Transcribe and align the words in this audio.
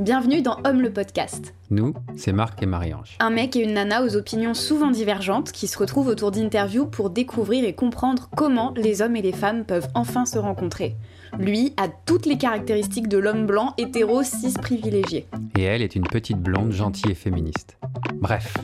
Bienvenue 0.00 0.42
dans 0.42 0.58
Homme 0.64 0.80
le 0.80 0.92
podcast. 0.92 1.54
Nous, 1.70 1.94
c'est 2.16 2.32
Marc 2.32 2.60
et 2.60 2.66
Marie-Ange. 2.66 3.16
Un 3.20 3.30
mec 3.30 3.54
et 3.54 3.60
une 3.60 3.74
nana 3.74 4.02
aux 4.02 4.16
opinions 4.16 4.52
souvent 4.52 4.90
divergentes 4.90 5.52
qui 5.52 5.68
se 5.68 5.78
retrouvent 5.78 6.08
autour 6.08 6.32
d'interviews 6.32 6.86
pour 6.86 7.10
découvrir 7.10 7.64
et 7.64 7.74
comprendre 7.74 8.28
comment 8.36 8.74
les 8.76 9.02
hommes 9.02 9.14
et 9.14 9.22
les 9.22 9.30
femmes 9.32 9.64
peuvent 9.64 9.86
enfin 9.94 10.26
se 10.26 10.36
rencontrer. 10.36 10.96
Lui 11.38 11.74
a 11.76 11.86
toutes 11.86 12.26
les 12.26 12.36
caractéristiques 12.36 13.06
de 13.06 13.18
l'homme 13.18 13.46
blanc 13.46 13.72
hétéro 13.78 14.24
cis 14.24 14.54
privilégié. 14.54 15.28
Et 15.56 15.62
elle 15.62 15.80
est 15.80 15.94
une 15.94 16.08
petite 16.08 16.38
blonde 16.38 16.72
gentille 16.72 17.12
et 17.12 17.14
féministe. 17.14 17.76
Bref, 18.14 18.56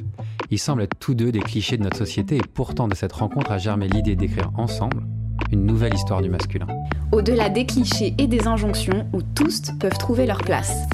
ils 0.50 0.58
semblent 0.58 0.82
être 0.82 0.98
tous 0.98 1.14
deux 1.14 1.30
des 1.30 1.38
clichés 1.38 1.76
de 1.76 1.84
notre 1.84 1.98
société 1.98 2.38
et 2.38 2.42
pourtant 2.54 2.88
de 2.88 2.96
cette 2.96 3.12
rencontre 3.12 3.52
a 3.52 3.58
germé 3.58 3.86
l'idée 3.86 4.16
d'écrire 4.16 4.50
ensemble 4.56 5.04
une 5.52 5.64
nouvelle 5.64 5.94
histoire 5.94 6.22
du 6.22 6.28
masculin. 6.28 6.66
Au-delà 7.12 7.48
des 7.48 7.66
clichés 7.66 8.14
et 8.18 8.26
des 8.26 8.48
injonctions 8.48 9.06
où 9.12 9.22
tous 9.22 9.62
peuvent 9.78 9.98
trouver 9.98 10.26
leur 10.26 10.38
place. 10.38 10.86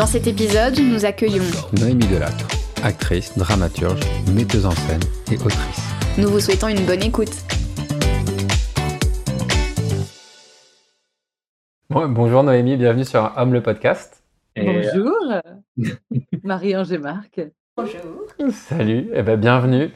Dans 0.00 0.06
cet 0.06 0.26
épisode, 0.26 0.78
nous 0.78 1.04
accueillons 1.04 1.44
Noémie 1.78 2.06
Delattre, 2.06 2.48
actrice, 2.82 3.36
dramaturge, 3.36 4.00
metteuse 4.34 4.64
en 4.64 4.70
scène 4.70 5.02
et 5.30 5.36
autrice. 5.36 5.92
Nous 6.16 6.26
vous 6.26 6.40
souhaitons 6.40 6.68
une 6.68 6.86
bonne 6.86 7.02
écoute. 7.02 7.44
Bon, 11.90 12.08
bonjour 12.08 12.42
Noémie, 12.42 12.78
bienvenue 12.78 13.04
sur 13.04 13.30
Homme 13.36 13.52
le 13.52 13.62
podcast. 13.62 14.24
Et 14.56 14.64
Bonjour, 14.64 15.12
Marie-Ange 16.44 16.92
et 16.92 16.98
Marc. 16.98 17.38
Bonjour. 17.76 18.00
Salut, 18.52 19.10
eh 19.12 19.20
ben, 19.20 19.38
bienvenue. 19.38 19.90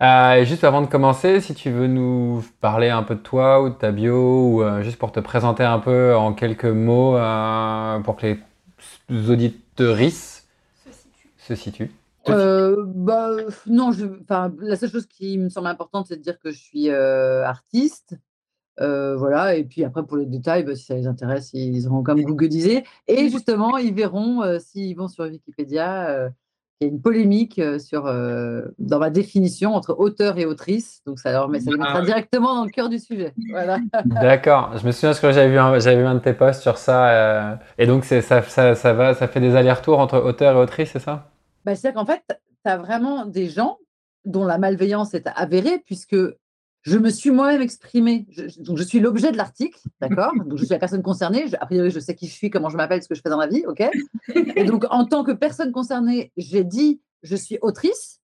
Euh, 0.00 0.44
juste 0.44 0.62
avant 0.62 0.82
de 0.82 0.86
commencer, 0.86 1.40
si 1.40 1.56
tu 1.56 1.70
veux 1.70 1.88
nous 1.88 2.44
parler 2.60 2.90
un 2.90 3.02
peu 3.02 3.16
de 3.16 3.20
toi 3.20 3.60
ou 3.60 3.70
de 3.70 3.74
ta 3.74 3.90
bio, 3.90 4.52
ou 4.52 4.62
euh, 4.62 4.82
juste 4.82 4.98
pour 4.98 5.10
te 5.10 5.18
présenter 5.18 5.64
un 5.64 5.80
peu 5.80 6.14
en 6.14 6.32
quelques 6.32 6.64
mots, 6.64 7.16
euh, 7.16 7.98
pour 8.00 8.14
que 8.14 8.26
les 8.26 8.38
auditeuristes 9.10 10.48
se 11.36 11.54
situent. 11.54 11.92
bah, 12.26 13.30
non, 13.66 13.92
je, 13.92 14.06
la 14.60 14.76
seule 14.76 14.90
chose 14.90 15.06
qui 15.06 15.38
me 15.38 15.48
semble 15.48 15.68
importante, 15.68 16.06
c'est 16.08 16.16
de 16.16 16.22
dire 16.22 16.38
que 16.38 16.50
je 16.50 16.58
suis 16.58 16.90
artiste. 16.90 18.18
voilà, 18.78 19.54
et 19.54 19.64
puis 19.64 19.84
après, 19.84 20.04
pour 20.04 20.16
les 20.16 20.26
détails, 20.26 20.64
bah, 20.64 20.74
si 20.74 20.84
ça 20.84 20.94
les 20.94 21.06
intéresse, 21.06 21.50
ils 21.54 21.86
auront 21.88 22.02
comme 22.02 22.22
Google 22.22 22.48
disait. 22.48 22.84
Et 23.06 23.28
justement, 23.30 23.78
ils 23.78 23.94
verront 23.94 24.58
s'ils 24.58 24.96
vont 24.96 25.08
sur 25.08 25.24
Wikipédia 25.24 26.30
il 26.80 26.86
y 26.86 26.90
a 26.90 26.92
une 26.92 27.00
polémique 27.00 27.60
sur, 27.80 28.04
dans 28.04 28.98
ma 28.98 29.10
définition 29.10 29.74
entre 29.74 29.96
auteur 29.98 30.38
et 30.38 30.44
autrice. 30.44 31.02
Donc, 31.06 31.18
ça, 31.18 31.32
leur, 31.32 31.48
met, 31.48 31.60
ça 31.60 31.70
les 31.70 31.76
mettra 31.76 31.98
ah 31.98 32.04
directement 32.04 32.54
dans 32.54 32.64
le 32.64 32.70
cœur 32.70 32.88
du 32.88 32.98
sujet. 32.98 33.34
Voilà. 33.50 33.78
D'accord. 34.04 34.76
Je 34.78 34.86
me 34.86 34.92
souviens 34.92 35.12
que 35.12 35.32
j'avais 35.32 35.48
vu, 35.48 35.58
un, 35.58 35.78
j'avais 35.78 35.96
vu 35.96 36.06
un 36.06 36.14
de 36.14 36.20
tes 36.20 36.34
posts 36.34 36.62
sur 36.62 36.78
ça. 36.78 37.58
et 37.78 37.86
donc, 37.86 38.04
c'est, 38.04 38.22
ça, 38.22 38.42
ça, 38.42 38.74
ça, 38.76 38.92
va, 38.92 39.14
ça 39.14 39.26
fait 39.26 39.40
des 39.40 39.56
allers-retours 39.56 39.98
entre 39.98 40.18
auteur 40.18 40.56
et 40.56 40.58
autrice, 40.60 40.90
c'est 40.92 41.00
ça? 41.00 41.30
Bah, 41.64 41.74
C'est-à-dire 41.74 42.00
qu'en 42.00 42.06
fait, 42.06 42.22
tu 42.28 42.70
as 42.70 42.76
vraiment 42.76 43.26
des 43.26 43.48
gens 43.48 43.78
dont 44.24 44.44
la 44.44 44.58
malveillance 44.58 45.14
est 45.14 45.26
avérée, 45.34 45.82
puisque 45.84 46.16
je 46.82 46.98
me 46.98 47.10
suis 47.10 47.30
moi-même 47.30 47.60
exprimée. 47.60 48.26
Je, 48.30 48.60
donc, 48.60 48.78
je 48.78 48.82
suis 48.82 49.00
l'objet 49.00 49.32
de 49.32 49.36
l'article, 49.36 49.78
d'accord? 50.00 50.32
Donc, 50.34 50.58
je 50.58 50.64
suis 50.64 50.72
la 50.72 50.78
personne 50.78 51.02
concernée. 51.02 51.46
a 51.60 51.66
priori, 51.66 51.90
je 51.90 52.00
sais 52.00 52.14
qui 52.14 52.26
je 52.26 52.32
suis, 52.32 52.50
comment 52.50 52.68
je 52.68 52.76
m'appelle, 52.76 53.02
ce 53.02 53.08
que 53.08 53.14
je 53.14 53.20
fais 53.20 53.30
dans 53.30 53.38
la 53.38 53.48
vie, 53.48 53.64
ok? 53.66 53.82
Et 54.34 54.64
donc, 54.64 54.84
en 54.90 55.04
tant 55.04 55.24
que 55.24 55.32
personne 55.32 55.72
concernée, 55.72 56.32
j'ai 56.36 56.64
dit, 56.64 57.00
je 57.22 57.36
suis 57.36 57.58
autrice, 57.62 58.20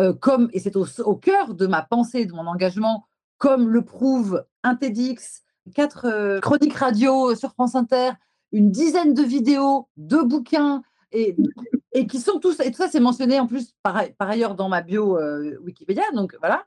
euh, 0.00 0.12
comme, 0.12 0.48
et 0.52 0.58
c'est 0.58 0.76
au, 0.76 1.16
cœur 1.16 1.54
de 1.54 1.66
ma 1.66 1.82
pensée, 1.82 2.26
de 2.26 2.32
mon 2.32 2.46
engagement, 2.46 3.06
comme 3.38 3.68
le 3.68 3.82
prouve 3.82 4.44
un 4.62 4.74
TEDx, 4.74 5.42
quatre 5.74 6.06
euh, 6.06 6.40
chroniques 6.40 6.74
radio 6.74 7.34
sur 7.34 7.52
France 7.52 7.74
Inter, 7.74 8.12
une 8.52 8.70
dizaine 8.70 9.14
de 9.14 9.22
vidéos, 9.22 9.88
deux 9.96 10.24
bouquins, 10.24 10.82
et, 11.12 11.36
qui 12.08 12.20
sont 12.20 12.38
tous, 12.38 12.58
et 12.60 12.70
tout 12.70 12.78
ça, 12.78 12.88
c'est 12.88 13.00
mentionné 13.00 13.38
en 13.38 13.46
plus 13.46 13.74
par, 13.82 14.02
par 14.16 14.30
ailleurs 14.30 14.54
dans 14.54 14.70
ma 14.70 14.80
bio 14.80 15.18
euh, 15.18 15.58
Wikipédia, 15.62 16.04
donc 16.14 16.34
voilà. 16.40 16.64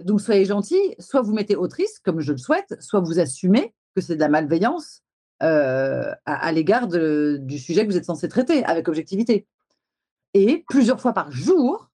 Donc 0.00 0.20
soyez 0.20 0.44
gentils, 0.44 0.94
soit 0.98 1.22
vous 1.22 1.32
mettez 1.32 1.56
autrice, 1.56 1.98
comme 1.98 2.20
je 2.20 2.32
le 2.32 2.38
souhaite, 2.38 2.80
soit 2.80 3.00
vous 3.00 3.18
assumez 3.18 3.74
que 3.94 4.00
c'est 4.00 4.14
de 4.14 4.20
la 4.20 4.28
malveillance 4.28 5.02
euh, 5.42 6.12
à, 6.24 6.52
l'égard 6.52 6.88
du 6.88 7.58
sujet 7.58 7.86
que 7.86 7.90
vous 7.90 7.96
êtes 7.96 8.04
censé 8.04 8.28
traiter 8.28 8.64
avec 8.64 8.88
objectivité. 8.88 9.46
Et 10.34 10.64
plusieurs 10.68 11.00
fois 11.00 11.12
par 11.12 11.30
jour, 11.30 11.90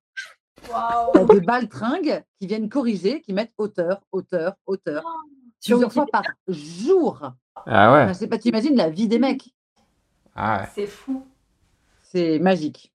il 0.66 0.70
y 1.18 1.22
a 1.22 1.24
des 1.24 1.40
baltringues 1.40 2.22
qui 2.38 2.46
viennent 2.46 2.68
corriger, 2.68 3.20
qui 3.20 3.32
mettent 3.32 3.52
auteur, 3.58 4.02
auteur, 4.12 4.54
auteur. 4.66 5.04
plusieurs 5.62 5.92
fois 5.92 6.06
par 6.10 6.24
jour. 6.48 7.32
Ah 7.66 7.92
ouais. 7.92 8.08
Je 8.08 8.14
sais 8.14 8.26
pas, 8.26 8.38
tu 8.38 8.48
imagines 8.48 8.76
la 8.76 8.90
vie 8.90 9.08
des 9.08 9.18
mecs. 9.18 9.54
Ah 10.34 10.60
ouais. 10.60 10.68
C'est 10.74 10.86
fou. 10.86 11.26
C'est 12.02 12.38
magique. 12.38 12.93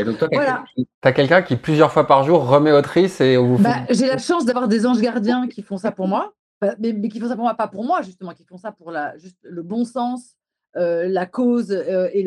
Et 0.00 0.04
donc, 0.04 0.18
toi, 0.18 0.28
tu 0.28 0.86
as 1.02 1.12
quelqu'un 1.12 1.42
qui, 1.42 1.56
plusieurs 1.56 1.92
fois 1.92 2.06
par 2.06 2.24
jour, 2.24 2.46
remet 2.46 2.72
autrice 2.72 3.20
et 3.20 3.36
vous 3.36 3.58
bah, 3.58 3.84
J'ai 3.90 4.06
la 4.06 4.18
chance 4.18 4.44
d'avoir 4.44 4.68
des 4.68 4.86
anges 4.86 5.00
gardiens 5.00 5.48
qui 5.48 5.62
font 5.62 5.76
ça 5.76 5.92
pour 5.92 6.08
moi, 6.08 6.32
mais, 6.78 7.08
qui 7.08 7.20
font 7.20 7.28
ça 7.28 7.34
pour 7.34 7.44
moi, 7.44 7.54
pas 7.54 7.68
pour 7.68 7.84
moi, 7.84 8.02
justement, 8.02 8.32
qui 8.32 8.44
font 8.44 8.58
ça 8.58 8.72
pour 8.72 8.90
la, 8.90 9.16
juste 9.18 9.38
le 9.42 9.62
bon 9.62 9.84
sens, 9.84 10.36
euh, 10.76 11.08
la 11.08 11.26
cause 11.26 11.70
euh, 11.72 12.08
et 12.12 12.22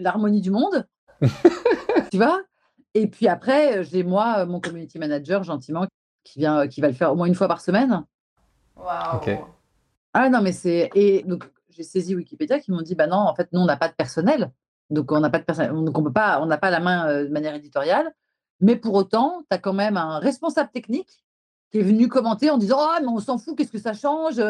l'harmonie 0.00 0.40
du 0.40 0.50
monde. 0.50 0.86
tu 2.10 2.16
vois? 2.16 2.42
Et 2.94 3.06
puis 3.06 3.28
après, 3.28 3.84
j'ai 3.84 4.02
moi, 4.02 4.46
mon 4.46 4.60
community 4.60 4.98
manager, 4.98 5.42
gentiment, 5.42 5.86
qui, 6.24 6.38
vient, 6.38 6.66
qui 6.66 6.80
va 6.80 6.88
le 6.88 6.94
faire 6.94 7.12
au 7.12 7.16
moins 7.16 7.26
une 7.26 7.34
fois 7.34 7.48
par 7.48 7.60
semaine. 7.60 8.04
Waouh 8.76 9.20
Ah 10.14 10.28
non, 10.30 10.40
mais 10.40 10.52
c'est. 10.52 10.90
Et 10.94 11.22
donc, 11.22 11.44
j'ai 11.70 11.82
saisi 11.82 12.14
Wikipédia 12.14 12.58
qui 12.58 12.70
m'ont 12.70 12.82
dit 12.82 12.94
bah 12.94 13.06
non, 13.06 13.16
en 13.16 13.34
fait, 13.34 13.48
nous, 13.52 13.60
on 13.60 13.66
n'a 13.66 13.76
pas 13.76 13.88
de 13.88 13.94
personnel. 13.94 14.50
Donc, 14.90 15.10
on 15.12 15.20
n'a 15.20 15.30
pas, 15.30 15.38
de 15.38 15.84
donc 15.84 15.98
on 15.98 16.02
peut 16.02 16.12
pas, 16.12 16.40
on 16.40 16.46
n'a 16.46 16.58
pas 16.58 16.70
la 16.70 16.80
main 16.80 17.24
de 17.24 17.28
manière 17.28 17.54
éditoriale. 17.54 18.12
Mais 18.60 18.76
pour 18.76 18.94
autant, 18.94 19.42
tu 19.50 19.54
as 19.54 19.58
quand 19.58 19.72
même 19.72 19.96
un 19.96 20.18
responsable 20.18 20.70
technique 20.70 21.24
qui 21.70 21.78
est 21.78 21.82
venu 21.82 22.08
commenter 22.08 22.50
en 22.50 22.58
disant 22.58 22.78
Ah, 22.80 22.98
mais 23.00 23.08
on 23.08 23.18
s'en 23.18 23.38
fout, 23.38 23.56
qu'est-ce 23.56 23.72
que 23.72 23.78
ça 23.78 23.92
change 23.92 24.40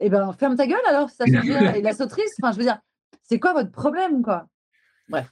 Eh 0.00 0.10
bien, 0.10 0.32
ferme 0.32 0.56
ta 0.56 0.66
gueule 0.66 0.80
alors, 0.88 1.10
ça 1.10 1.24
change 1.26 1.76
Et 1.76 1.82
la 1.82 1.92
sautrice, 1.92 2.34
enfin, 2.42 2.52
je 2.52 2.58
veux 2.58 2.64
dire, 2.64 2.78
c'est 3.22 3.38
quoi 3.38 3.52
votre 3.52 3.70
problème, 3.70 4.22
quoi? 4.22 4.46
Bref. 5.08 5.30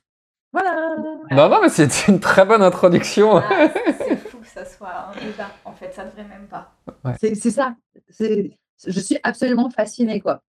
Voilà. 0.53 0.97
Non, 1.33 1.49
non, 1.49 1.61
mais 1.61 1.69
c'est 1.69 2.09
une 2.09 2.21
très 2.21 2.45
bonne 2.45 2.63
introduction. 2.63 3.37
Ah, 3.37 3.69
c'est 3.99 4.17
fou 4.17 4.39
que 4.39 4.47
ça 4.47 4.65
soit 4.65 5.09
un 5.09 5.13
débat. 5.13 5.51
En 5.65 5.73
fait, 5.73 5.93
ça 5.93 6.05
ne 6.05 6.11
devrait 6.11 6.25
même 6.25 6.47
pas. 6.47 6.73
C'est 7.21 7.51
ça. 7.51 7.75
Je 8.19 9.01
suis 9.01 9.19
absolument 9.23 9.71
fascinée, 9.71 10.21
quoi. 10.21 10.43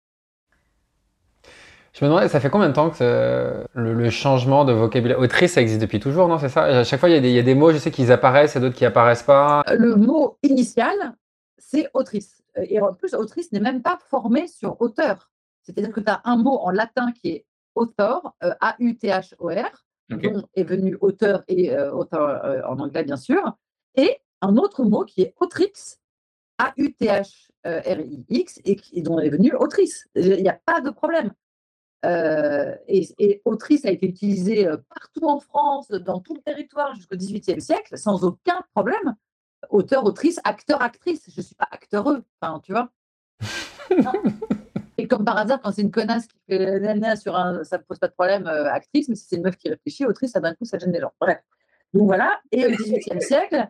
Je 1.95 2.05
me 2.05 2.11
demandais, 2.11 2.29
ça 2.29 2.41
fait 2.41 2.51
combien 2.51 2.69
de 2.69 2.75
temps 2.75 2.91
que 2.91 3.65
le, 3.73 4.11
changement 4.11 4.65
de 4.65 4.73
vocabulaire 4.73 5.21
Autrice, 5.21 5.53
ça 5.53 5.61
existe 5.61 5.81
depuis 5.81 6.01
toujours, 6.01 6.27
non 6.27 6.41
C'est 6.41 6.49
ça? 6.49 6.65
À 6.65 6.83
chaque 6.83 6.99
fois, 6.99 7.09
il 7.09 7.25
y, 7.25 7.39
a 7.39 7.43
des, 7.43 7.55
mots, 7.55 7.71
je 7.71 7.79
sais 7.79 7.93
qu'ils 7.93 8.11
apparaissent 8.11 8.57
et 8.57 8.61
d'autres 8.61 8.75
qui 8.75 8.85
apparaissent 8.85 9.23
pas. 9.23 9.63
Le 9.79 9.95
mot 9.95 10.37
initial, 10.43 11.15
c'est 11.57 11.89
autrice. 11.95 12.43
Et 12.57 12.81
en 12.81 12.93
plus, 12.95 13.15
autrice 13.15 13.53
n'est 13.53 13.61
même 13.61 13.81
pas 13.81 13.97
formé 14.11 14.49
sur 14.49 14.81
auteur. 14.81 15.31
C'est-à-dire 15.63 15.93
que 15.93 16.01
tu 16.01 16.11
as 16.11 16.21
un 16.25 16.37
mot 16.37 16.59
en 16.59 16.71
latin 16.71 17.13
qui 17.13 17.29
est 17.29 17.47
author, 17.77 18.35
euh, 18.43 18.55
A-U-T-H-O-R, 18.61 19.85
dont 20.11 20.43
est 20.55 20.65
venu 20.65 20.99
auteur 21.01 21.45
et 21.47 21.73
euh, 21.73 21.93
auteur 21.93 22.45
euh, 22.45 22.61
en 22.67 22.81
anglais, 22.81 23.05
bien 23.05 23.17
sûr, 23.17 23.57
et 23.95 24.19
un 24.41 24.57
autre 24.57 24.83
mot 24.83 25.05
qui 25.05 25.23
est 25.23 25.35
autrix, 25.39 25.73
A-U-T-H-R-I-X, 26.59 28.61
et, 28.65 28.81
et 28.93 29.03
dont 29.03 29.21
est 29.21 29.31
venu 29.31 29.55
autrice. 29.55 30.09
Il 30.17 30.43
n'y 30.43 30.49
a 30.49 30.59
pas 30.67 30.81
de 30.81 30.91
problème. 30.91 31.33
Euh, 32.05 32.75
et, 32.87 33.41
autrice 33.45 33.85
a 33.85 33.91
été 33.91 34.07
utilisée 34.07 34.67
euh, 34.67 34.77
partout 34.95 35.27
en 35.27 35.41
France, 35.41 35.89
dans 35.91 36.21
tout 36.21 36.35
le 36.35 36.41
territoire 36.41 36.95
jusqu'au 36.95 37.17
XVIIIe 37.17 37.61
siècle, 37.61 37.97
sans 37.97 38.25
aucun 38.25 38.63
problème. 38.75 39.15
Auteur, 39.71 40.05
autrice, 40.05 40.41
acteur, 40.45 40.83
actrice. 40.83 41.25
Je 41.29 41.41
ne 41.41 41.43
suis 41.43 41.55
pas 41.55 41.69
acteureux, 41.71 42.23
enfin, 42.41 42.61
tu 42.61 42.73
vois. 42.73 42.91
et 44.99 45.09
comme 45.09 45.25
par 45.25 45.39
hasard, 45.39 45.61
quand 45.63 45.73
c'est 45.73 45.83
une 45.83 45.91
connasse 45.91 46.27
qui 46.27 46.37
fait 46.47 46.81
nana 46.81 47.17
sur 47.17 47.35
un, 47.37 47.65
ça 47.65 47.79
ne 47.79 47.83
pose 47.83 47.99
pas 47.99 48.09
de 48.09 48.13
problème, 48.13 48.47
euh, 48.47 48.71
actrice, 48.71 49.09
mais 49.09 49.15
si 49.15 49.27
c'est 49.27 49.37
une 49.37 49.43
meuf 49.43 49.57
qui 49.57 49.71
réfléchit, 49.71 50.05
autrice, 50.05 50.33
ça 50.33 50.41
d'un 50.41 50.55
coup, 50.55 50.65
ça 50.65 50.79
gêne 50.79 50.93
les 50.93 51.01
gens. 51.01 51.13
Bref. 51.21 51.39
Donc 51.95 52.07
voilà. 52.07 52.41
Et 52.53 52.67
au 52.67 52.71
XVIIIe 52.71 53.23
siècle, 53.23 53.69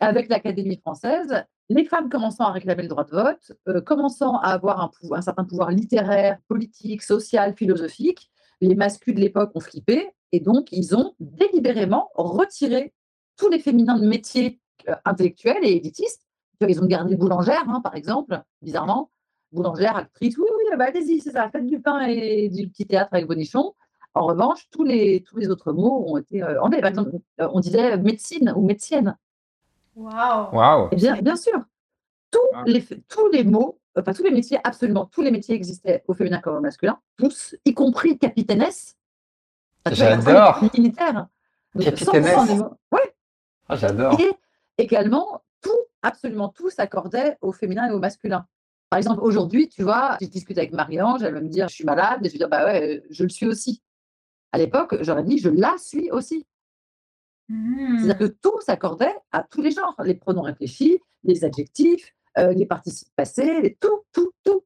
avec 0.00 0.28
l'Académie 0.28 0.78
française, 0.78 1.44
les 1.68 1.84
femmes 1.84 2.08
commençant 2.08 2.44
à 2.44 2.52
réclamer 2.52 2.82
le 2.82 2.88
droit 2.88 3.04
de 3.04 3.10
vote, 3.10 3.52
euh, 3.68 3.80
commençant 3.80 4.36
à 4.38 4.48
avoir 4.48 4.92
un, 5.12 5.22
certain 5.22 5.44
pouvoir 5.44 5.70
littéraire, 5.70 6.38
politique, 6.48 7.02
social, 7.02 7.54
philosophique, 7.56 8.30
les 8.60 8.74
masculins 8.74 9.16
de 9.16 9.20
l'époque 9.20 9.50
ont 9.54 9.60
flippé 9.60 10.10
et 10.32 10.40
donc 10.40 10.68
ils 10.72 10.94
ont 10.94 11.14
délibérément 11.20 12.10
retiré 12.14 12.92
tous 13.36 13.48
les 13.48 13.58
féminins 13.58 13.98
de 13.98 14.06
métiers 14.06 14.60
euh, 14.88 14.94
intellectuels 15.04 15.64
et 15.64 15.76
élitistes. 15.76 16.22
Ils 16.66 16.80
ont 16.82 16.86
gardé 16.86 17.16
boulangère, 17.16 17.64
hein, 17.68 17.80
par 17.82 17.94
exemple, 17.94 18.40
bizarrement. 18.62 19.10
Boulangère, 19.52 19.96
actrice, 19.96 20.36
oui, 20.38 20.48
oui, 20.56 20.76
bah, 20.76 20.86
allez-y, 20.86 21.20
c'est 21.20 21.32
ça, 21.32 21.48
faites 21.50 21.66
du 21.66 21.80
pain 21.80 22.00
et 22.06 22.48
du 22.48 22.68
petit 22.68 22.86
théâtre 22.86 23.10
avec 23.12 23.26
Bonichon. 23.26 23.74
En 24.14 24.26
revanche, 24.26 24.68
tous 24.70 24.84
les, 24.84 25.24
autres 25.48 25.72
mots 25.72 26.04
ont 26.08 26.16
été 26.16 26.42
euh, 26.42 26.60
enlevés. 26.62 26.80
Par 26.80 26.90
exemple, 26.90 27.10
on 27.38 27.60
disait 27.60 27.96
médecine 27.98 28.52
ou 28.56 28.62
médecienne. 28.62 29.16
Waouh 29.96 30.54
wow. 30.54 30.88
bien, 30.90 31.20
bien 31.20 31.36
sûr. 31.36 31.60
tous, 32.30 32.40
les, 32.66 32.84
tous 33.08 33.28
les 33.28 33.44
mots, 33.44 33.78
enfin 33.96 34.12
tous 34.12 34.24
les 34.24 34.30
métiers, 34.30 34.58
absolument 34.64 35.06
tous 35.06 35.22
les 35.22 35.30
métiers 35.30 35.54
existaient 35.54 36.04
au 36.08 36.14
féminin 36.14 36.40
comme 36.40 36.56
au 36.56 36.60
masculin, 36.60 36.98
tous, 37.16 37.54
y 37.64 37.74
compris 37.74 38.18
capitainesse. 38.18 38.96
J'adore. 39.90 40.62
Militaire. 40.76 41.28
Capitainesse. 41.78 42.50
Ouais. 42.90 43.14
Ah, 43.68 43.76
j'adore. 43.76 44.18
Et 44.20 44.32
également, 44.78 45.42
tout, 45.60 45.70
absolument 46.02 46.48
tout 46.48 46.70
s'accordait 46.70 47.36
au 47.40 47.52
féminin 47.52 47.88
et 47.88 47.92
au 47.92 47.98
masculin. 47.98 48.46
Par 48.90 48.98
exemple, 48.98 49.20
aujourd'hui, 49.22 49.68
tu 49.68 49.82
vois, 49.82 50.16
je 50.20 50.26
discute 50.26 50.56
avec 50.58 50.72
Marie-Ange, 50.72 51.22
elle 51.22 51.34
va 51.34 51.40
me 51.40 51.48
dire 51.48 51.68
je 51.68 51.74
suis 51.74 51.84
malade, 51.84 52.24
et 52.24 52.28
je 52.28 52.32
vais 52.32 52.38
dire 52.38 52.48
bah 52.48 52.64
ouais, 52.64 53.02
je 53.10 53.22
le 53.24 53.28
suis 53.28 53.46
aussi. 53.46 53.82
À 54.52 54.58
l'époque, 54.58 54.96
j'aurais 55.00 55.24
dit 55.24 55.38
je 55.38 55.48
la 55.48 55.74
suis 55.78 56.10
aussi. 56.10 56.46
C'est-à-dire 57.48 58.18
que 58.18 58.24
tout 58.24 58.60
s'accordait 58.60 59.14
à 59.32 59.42
tous 59.42 59.60
les 59.60 59.70
genres, 59.70 59.94
les 60.04 60.14
pronoms 60.14 60.42
réfléchis, 60.42 60.98
les 61.24 61.44
adjectifs, 61.44 62.12
euh, 62.38 62.52
les 62.52 62.66
participes 62.66 63.08
passés, 63.16 63.76
tout, 63.80 64.02
tout, 64.12 64.32
tout. 64.44 64.64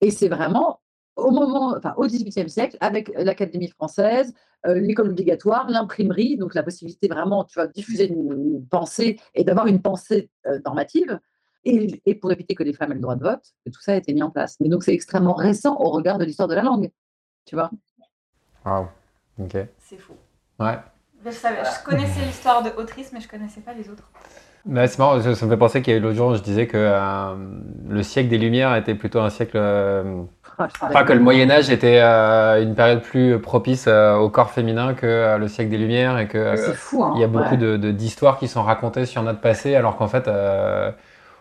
Et 0.00 0.10
c'est 0.10 0.28
vraiment 0.28 0.80
au 1.16 1.30
moment, 1.30 1.74
enfin 1.76 1.94
au 1.96 2.06
XVIIIe 2.06 2.48
siècle, 2.48 2.76
avec 2.80 3.10
l'Académie 3.16 3.68
française, 3.68 4.32
euh, 4.66 4.74
l'école 4.74 5.10
obligatoire, 5.10 5.68
l'imprimerie, 5.68 6.36
donc 6.36 6.54
la 6.54 6.62
possibilité 6.62 7.08
vraiment, 7.08 7.44
tu 7.44 7.54
vois, 7.54 7.66
de 7.66 7.72
diffuser 7.72 8.08
une, 8.08 8.66
pensée 8.70 9.18
et 9.34 9.44
d'avoir 9.44 9.66
une 9.66 9.82
pensée 9.82 10.30
euh, 10.46 10.58
normative, 10.64 11.18
et, 11.64 12.14
pour 12.16 12.32
éviter 12.32 12.54
que 12.54 12.64
les 12.64 12.72
femmes 12.72 12.90
aient 12.90 12.96
le 12.96 13.00
droit 13.00 13.14
de 13.14 13.22
vote, 13.22 13.44
que 13.64 13.70
tout 13.70 13.80
ça 13.80 13.92
a 13.92 13.96
été 13.96 14.12
mis 14.12 14.22
en 14.22 14.30
place. 14.30 14.56
Mais 14.60 14.68
donc 14.68 14.82
c'est 14.82 14.94
extrêmement 14.94 15.34
récent 15.34 15.76
au 15.78 15.90
regard 15.90 16.18
de 16.18 16.24
l'histoire 16.24 16.48
de 16.48 16.54
la 16.54 16.62
langue, 16.62 16.90
tu 17.44 17.54
vois. 17.54 17.70
Waouh, 18.64 18.88
ok. 19.38 19.56
C'est 19.78 19.98
fou. 19.98 20.14
Ouais. 20.58 20.78
Je, 21.24 21.30
je 21.30 21.84
connaissais 21.84 22.20
l'histoire 22.24 22.62
de 22.62 22.70
Autrice, 22.76 23.10
mais 23.12 23.20
je 23.20 23.28
connaissais 23.28 23.60
pas 23.60 23.72
les 23.72 23.88
autres. 23.88 24.04
Bah, 24.64 24.86
c'est 24.86 24.98
marrant, 24.98 25.20
ça 25.20 25.28
me 25.28 25.34
fait 25.34 25.56
penser 25.56 25.82
qu'il 25.82 25.92
y 25.92 25.96
a 25.96 25.98
eu 25.98 26.02
l'autre 26.02 26.16
jour, 26.16 26.36
je 26.36 26.42
disais 26.42 26.68
que 26.68 26.76
euh, 26.76 27.34
le 27.88 28.02
siècle 28.04 28.28
des 28.28 28.38
Lumières 28.38 28.76
était 28.76 28.94
plutôt 28.94 29.18
un 29.18 29.30
siècle. 29.30 29.56
Euh, 29.56 30.22
ah, 30.58 30.68
pas 30.92 31.02
que 31.02 31.12
le 31.12 31.18
Moyen-Âge 31.18 31.70
était 31.70 32.00
euh, 32.00 32.62
une 32.62 32.76
période 32.76 33.02
plus 33.02 33.40
propice 33.40 33.88
au 33.88 34.28
corps 34.28 34.50
féminin 34.50 34.94
que 34.94 35.36
le 35.36 35.48
siècle 35.48 35.70
des 35.70 35.78
Lumières 35.78 36.18
et 36.18 36.28
que 36.28 36.54
hein. 36.54 37.12
il 37.16 37.20
y 37.20 37.24
a 37.24 37.26
beaucoup 37.26 37.56
de, 37.56 37.76
d'histoires 37.90 38.38
qui 38.38 38.46
sont 38.46 38.62
racontées 38.62 39.04
sur 39.04 39.22
notre 39.24 39.40
passé, 39.40 39.74
alors 39.74 39.96
qu'en 39.96 40.08
fait, 40.08 40.30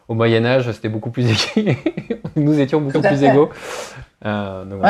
au 0.07 0.15
Moyen-Âge, 0.15 0.71
c'était 0.71 0.89
beaucoup 0.89 1.11
plus. 1.11 1.27
Nous 2.35 2.59
étions 2.59 2.81
beaucoup 2.81 3.01
plus 3.01 3.23
égaux. 3.23 3.49
Donc, 4.23 4.83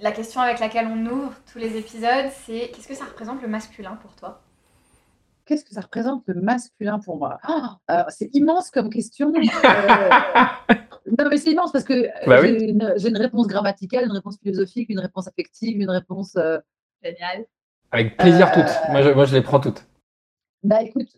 la 0.00 0.12
question 0.12 0.40
avec 0.40 0.60
laquelle 0.60 0.86
on 0.86 1.06
ouvre 1.06 1.34
tous 1.50 1.58
les 1.58 1.76
épisodes, 1.76 2.30
c'est 2.44 2.70
qu'est-ce 2.70 2.88
que 2.88 2.94
ça 2.94 3.04
représente 3.04 3.42
le 3.42 3.48
masculin 3.48 3.96
pour 3.96 4.14
toi? 4.14 4.42
Qu'est-ce 5.44 5.64
que 5.64 5.74
ça 5.74 5.80
représente 5.80 6.22
le 6.26 6.40
masculin 6.40 7.00
pour 7.00 7.16
moi? 7.16 7.40
Oh, 7.48 7.94
C'est 8.08 8.34
immense 8.34 8.70
comme 8.70 8.90
question. 8.90 9.32
Euh, 11.10 11.14
non, 11.18 11.28
mais 11.28 11.36
c'est 11.36 11.50
immense 11.50 11.72
parce 11.72 11.84
que 11.84 11.94
euh, 11.94 12.08
bah 12.28 12.40
j'ai, 12.40 13.08
une, 13.08 13.16
réponse 13.16 13.48
grammaticale, 13.48 14.04
une 14.04 14.12
réponse 14.12 14.38
philosophique, 14.38 14.88
une 14.88 15.00
réponse 15.00 15.26
affective, 15.26 15.80
une 15.80 15.90
réponse. 15.90 16.36
Euh, 16.36 16.58
Géniale. 17.02 17.44
Avec 17.90 18.16
plaisir 18.16 18.52
toutes. 18.52 18.70
Moi 18.90 19.02
je, 19.02 19.10
moi, 19.10 19.24
je 19.24 19.34
les 19.34 19.42
prends 19.42 19.58
toutes. 19.58 19.84
Bah 20.62 20.80
écoute, 20.80 21.08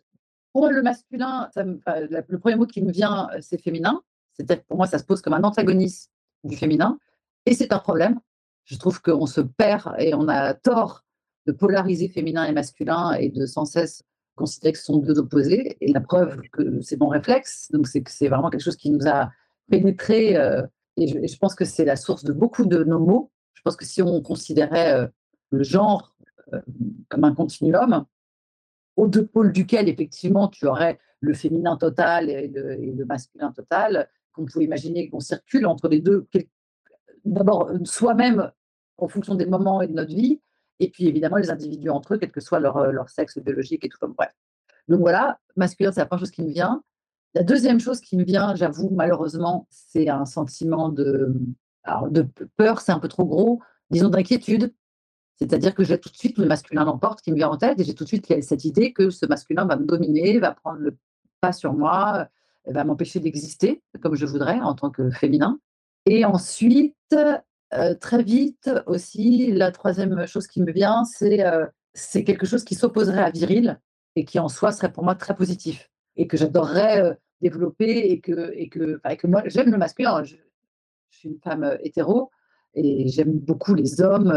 pour 0.52 0.62
moi, 0.62 0.73
le 0.73 0.82
masculin, 0.82 1.50
le 1.55 2.38
premier 2.38 2.56
mot 2.56 2.67
qui 2.67 2.82
me 2.82 2.90
vient, 2.90 3.29
c'est 3.40 3.61
féminin. 3.61 4.00
C'est-à-dire 4.32 4.64
pour 4.64 4.79
moi, 4.79 4.87
ça 4.87 4.99
se 4.99 5.05
pose 5.05 5.20
comme 5.20 5.35
un 5.35 5.44
antagoniste 5.44 6.11
du 6.44 6.56
féminin. 6.56 6.99
Et 7.44 7.52
c'est 7.52 7.73
un 7.73 7.79
problème. 7.79 8.19
Je 8.64 8.76
trouve 8.76 9.00
qu'on 9.00 9.26
se 9.26 9.40
perd 9.40 9.94
et 9.99 10.14
on 10.14 10.28
a 10.28 10.55
tort 10.55 11.05
de 11.46 11.52
polariser 11.52 12.08
féminin 12.08 12.44
et 12.44 12.52
masculin 12.52 13.12
et 13.12 13.28
de 13.28 13.46
sans 13.46 13.64
cesse 13.64 14.02
considérer 14.37 14.72
que 14.72 14.78
ce 14.78 14.84
sont 14.84 14.99
deux 14.99 15.19
opposés. 15.19 15.76
Et 15.81 15.93
la 15.93 16.00
preuve 16.00 16.40
que 16.52 16.81
c'est 16.81 16.99
mon 16.99 17.08
réflexe, 17.08 17.70
donc 17.72 17.87
c'est 17.87 18.02
que 18.02 18.11
c'est 18.11 18.28
vraiment 18.28 18.50
quelque 18.50 18.62
chose 18.62 18.76
qui 18.76 18.90
nous 18.90 19.06
a 19.06 19.31
pénétré. 19.70 20.37
Euh, 20.37 20.62
et, 20.96 21.28
je, 21.28 21.38
pense 21.38 21.55
que 21.55 21.64
c'est 21.64 21.84
la 21.84 21.96
source 21.96 22.25
de 22.25 22.32
beaucoup 22.32 22.64
de 22.64 22.84
nos 22.84 22.99
mots. 22.99 23.31
Je 23.55 23.62
pense 23.62 23.76
que 23.76 23.84
si 23.84 24.02
on 24.02 24.20
considérait 24.22 24.93
euh, 24.93 25.06
le 25.50 25.62
genre 25.62 26.14
euh, 26.52 26.61
comme 27.08 27.25
un 27.25 27.34
continuum, 27.34 28.05
aux 28.96 29.08
deux 29.08 29.26
pôles 29.26 29.52
duquel, 29.52 29.88
effectivement, 29.88 30.49
tu 30.49 30.66
aurais 30.66 30.99
le 31.20 31.34
féminin 31.34 31.76
total 31.76 32.31
et 32.31 32.49
le, 32.49 33.05
masculin 33.06 33.50
total, 33.52 34.08
qu'on 34.32 34.44
pouvait 34.44 34.64
imaginer 34.64 35.08
qu'on 35.08 35.20
circule 35.20 35.66
entre 35.66 35.88
les 35.88 36.00
deux, 36.00 36.26
d'abord 37.25 37.71
soi-même 37.85 38.50
en 38.99 39.09
fonction 39.09 39.35
des 39.35 39.47
moments 39.47 39.82
et 39.82 39.88
de 39.88 39.93
notre 39.93 40.15
vie, 40.15 40.41
et 40.81 40.91
puis 40.91 41.06
évidemment 41.06 41.37
les 41.37 41.50
individus 41.50 41.91
entre 41.91 42.15
eux, 42.15 42.19
quel 42.19 42.31
que 42.31 42.41
soit 42.41 42.61
leur, 42.61 42.76
euh, 42.76 42.93
leur 42.93 43.09
sexe 43.09 43.38
biologique 43.38 43.85
et 43.85 43.88
tout 43.88 43.99
comme 43.99 44.12
bref. 44.12 44.32
Donc 44.88 45.00
voilà, 45.00 45.38
masculin, 45.56 45.93
c'est 45.93 46.00
la 46.00 46.06
première 46.06 46.21
chose 46.21 46.31
qui 46.31 46.43
me 46.43 46.50
vient. 46.50 46.82
La 47.35 47.43
deuxième 47.43 47.81
chose 47.81 48.00
qui 48.00 48.17
me 48.17 48.25
vient, 48.25 48.55
j'avoue, 48.55 48.91
malheureusement, 48.91 49.67
c'est 49.71 50.09
un 50.09 50.25
sentiment 50.25 50.88
de, 50.88 51.35
de 52.11 52.29
peur, 52.56 52.81
c'est 52.81 52.93
un 52.93 53.00
peu 53.00 53.09
trop 53.09 53.25
gros, 53.25 53.61
disons 53.91 54.09
d'inquiétude. 54.09 54.73
C'est-à-dire 55.37 55.75
que 55.75 55.82
j'ai 55.82 55.99
tout 55.99 56.11
de 56.11 56.17
suite 56.17 56.38
le 56.38 56.47
masculin 56.47 56.85
l'emporte 56.85 57.21
qui 57.23 57.32
me 57.32 57.37
vient 57.37 57.49
en 57.49 57.56
tête 57.56 57.81
et 57.81 57.85
j'ai 57.85 57.94
tout 57.94 58.05
de 58.05 58.09
suite 58.09 58.41
cette 58.43 58.65
idée 58.65 58.93
que 58.93 59.11
ce 59.11 59.26
masculin 59.26 59.65
va 59.65 59.76
me 59.76 59.85
dominer, 59.85 60.38
va 60.38 60.53
prendre 60.53 60.79
le 60.79 60.97
pas 61.41 61.53
sur 61.53 61.75
moi, 61.75 62.29
va 62.67 62.85
m'empêcher 62.85 63.21
d'exister 63.21 63.82
comme 64.00 64.15
je 64.15 64.26
voudrais 64.26 64.61
en 64.61 64.75
tant 64.75 64.91
que 64.91 65.11
féminin. 65.11 65.59
Et 66.06 66.25
ensuite, 66.25 66.95
euh, 67.75 67.95
très 67.95 68.23
vite 68.23 68.71
aussi, 68.87 69.51
la 69.53 69.73
troisième 69.73 70.27
chose 70.27 70.47
qui 70.47 70.62
me 70.62 70.71
vient, 70.71 71.05
c'est 71.05 71.45
euh, 71.47 71.67
c'est 71.95 72.25
quelque 72.25 72.47
chose 72.47 72.65
qui 72.65 72.75
s'opposerait 72.75 73.23
à 73.23 73.31
viril 73.31 73.81
et 74.17 74.25
qui 74.25 74.39
en 74.39 74.49
soi 74.49 74.73
serait 74.73 74.93
pour 74.93 75.05
moi 75.05 75.15
très 75.15 75.35
positif 75.35 75.91
et 76.17 76.27
que 76.27 76.37
j'adorerais 76.37 77.03
euh, 77.03 77.15
développer 77.41 78.11
et 78.11 78.21
que, 78.21 78.53
et 78.55 78.69
que, 78.69 79.01
que 79.17 79.27
moi 79.27 79.43
j'aime 79.47 79.71
le 79.71 79.79
masculin. 79.79 80.23
Je, 80.25 80.37
suis 81.11 81.29
une 81.29 81.39
femme 81.39 81.79
hétéro 81.85 82.31
et 82.75 83.07
j'aime 83.09 83.39
beaucoup 83.39 83.75
les 83.75 84.00
hommes. 84.00 84.33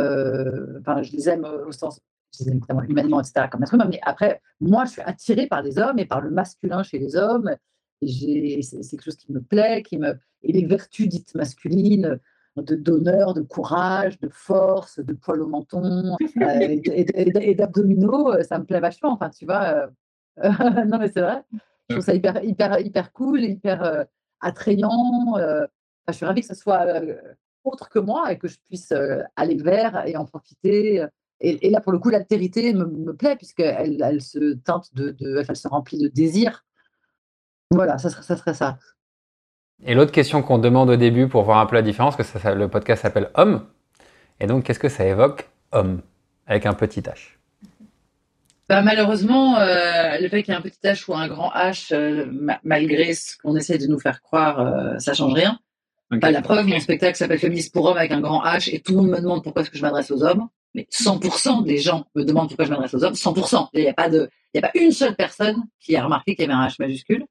Enfin, 0.79 1.01
je 1.01 1.11
les 1.11 1.27
aime 1.27 1.43
au 1.43 1.71
sens, 1.71 1.99
je 2.37 2.43
les 2.43 2.51
aime 2.51 2.59
notamment 2.59 2.83
humainement, 2.83 3.19
etc. 3.19 3.47
comme 3.51 3.63
être 3.63 3.73
humain. 3.73 3.87
Mais 3.89 3.99
après, 4.03 4.41
moi, 4.61 4.85
je 4.85 4.91
suis 4.91 5.01
attirée 5.01 5.47
par 5.47 5.63
les 5.63 5.79
hommes 5.79 5.97
et 5.97 6.05
par 6.05 6.21
le 6.21 6.29
masculin 6.29 6.83
chez 6.83 6.99
les 6.99 7.15
hommes. 7.15 7.49
C'est 8.01 8.81
quelque 8.91 9.03
chose 9.03 9.15
qui 9.15 9.31
me 9.31 9.41
plaît, 9.41 9.83
qui 9.83 9.97
me 9.97 10.17
et 10.43 10.51
les 10.53 10.65
vertus 10.65 11.07
dites 11.07 11.35
masculines 11.35 12.19
de 12.55 12.75
d'honneur, 12.75 13.33
de 13.33 13.41
courage, 13.41 14.19
de 14.19 14.29
force, 14.29 14.99
de 14.99 15.13
poil 15.13 15.41
au 15.41 15.47
menton 15.47 16.15
euh, 16.41 16.59
et, 16.85 17.55
d'abdominaux, 17.55 18.33
euh, 18.33 18.43
ça 18.43 18.57
me 18.57 18.65
plaît 18.65 18.79
vachement. 18.79 19.11
Enfin, 19.11 19.29
tu 19.29 19.45
vois, 19.45 19.89
euh, 20.43 20.49
non 20.85 20.97
mais 20.97 21.09
c'est 21.09 21.21
vrai. 21.21 21.43
Je 21.89 21.95
trouve 21.95 22.05
ça 22.05 22.13
hyper, 22.13 22.43
hyper, 22.43 22.79
hyper 22.79 23.13
cool, 23.13 23.41
hyper 23.41 24.05
attrayant. 24.41 25.35
je 25.37 26.13
suis 26.13 26.25
ravie 26.25 26.41
que 26.41 26.47
ce 26.47 26.55
soit 26.55 26.85
autre 27.63 27.89
que 27.89 27.99
moi 27.99 28.31
et 28.31 28.37
que 28.37 28.47
je 28.47 28.57
puisse 28.67 28.93
aller 29.37 29.55
vers 29.55 30.05
et 30.05 30.17
en 30.17 30.25
profiter. 30.25 31.05
Et, 31.39 31.69
là, 31.69 31.79
pour 31.79 31.93
le 31.93 31.99
coup, 31.99 32.09
l'altérité 32.09 32.73
me, 32.73 32.85
me 32.85 33.15
plaît 33.15 33.37
puisqu'elle 33.37 34.01
elle 34.03 34.21
se 34.21 34.55
teinte 34.55 34.93
de, 34.95 35.11
de, 35.11 35.45
elle 35.47 35.55
se 35.55 35.67
remplit 35.69 35.99
de 35.99 36.09
désir. 36.09 36.65
Voilà, 37.71 37.97
ça 37.97 38.09
serait 38.09 38.23
ça. 38.23 38.37
Serait 38.37 38.53
ça. 38.53 38.77
Et 39.85 39.93
l'autre 39.93 40.11
question 40.11 40.41
qu'on 40.41 40.57
demande 40.57 40.89
au 40.89 40.95
début 40.95 41.27
pour 41.27 41.43
voir 41.43 41.59
un 41.59 41.65
peu 41.65 41.75
la 41.75 41.81
différence, 41.81 42.15
que 42.15 42.23
ça, 42.23 42.55
le 42.55 42.67
podcast 42.67 43.03
s'appelle 43.03 43.29
Homme. 43.35 43.65
Et 44.39 44.47
donc, 44.47 44.63
qu'est-ce 44.63 44.79
que 44.79 44.89
ça 44.89 45.05
évoque 45.05 45.49
Homme 45.71 46.01
avec 46.47 46.65
un 46.65 46.73
petit 46.73 47.01
H? 47.01 47.37
Bah, 48.69 48.81
Malheureusement, 48.81 49.57
euh, 49.59 50.17
le 50.19 50.27
fait 50.29 50.43
qu'il 50.43 50.53
y 50.53 50.55
ait 50.55 50.59
un 50.59 50.61
petit 50.61 50.79
H 50.83 51.05
ou 51.07 51.15
un 51.15 51.27
grand 51.27 51.51
H, 51.51 51.93
euh, 51.93 52.25
malgré 52.63 53.13
ce 53.13 53.37
qu'on 53.37 53.55
essaie 53.55 53.77
de 53.77 53.87
nous 53.87 53.99
faire 53.99 54.21
croire, 54.21 54.59
euh, 54.59 54.97
ça 54.99 55.13
change 55.13 55.33
rien. 55.33 55.59
Bah, 56.09 56.31
la 56.31 56.41
preuve, 56.41 56.67
mon 56.67 56.79
spectacle 56.79 57.17
s'appelle 57.17 57.39
Féministe 57.39 57.73
pour 57.73 57.85
hommes 57.85 57.97
avec 57.97 58.11
un 58.11 58.21
grand 58.21 58.43
H 58.43 58.73
et 58.73 58.79
tout 58.79 58.93
le 58.93 58.99
monde 58.99 59.09
me 59.09 59.19
demande 59.19 59.43
pourquoi 59.43 59.61
est-ce 59.61 59.69
que 59.69 59.77
je 59.77 59.81
m'adresse 59.81 60.09
aux 60.09 60.23
hommes. 60.23 60.47
Mais 60.73 60.87
100% 60.91 61.65
des 61.65 61.77
gens 61.77 62.05
me 62.15 62.23
demandent 62.23 62.47
pourquoi 62.47 62.65
je 62.65 62.71
m'adresse 62.71 62.93
aux 62.93 63.03
hommes. 63.03 63.13
100%. 63.13 63.69
Il 63.73 63.81
n'y 63.81 63.89
a, 63.89 63.93
pas 63.93 64.09
de, 64.09 64.29
il 64.53 64.61
y 64.61 64.63
a 64.63 64.67
pas 64.67 64.79
une 64.79 64.91
seule 64.91 65.15
personne 65.15 65.63
qui 65.79 65.95
a 65.95 66.03
remarqué 66.03 66.35
qu'il 66.35 66.45
y 66.45 66.51
avait 66.51 66.57
un 66.57 66.65
H 66.65 66.75
majuscule. 66.79 67.25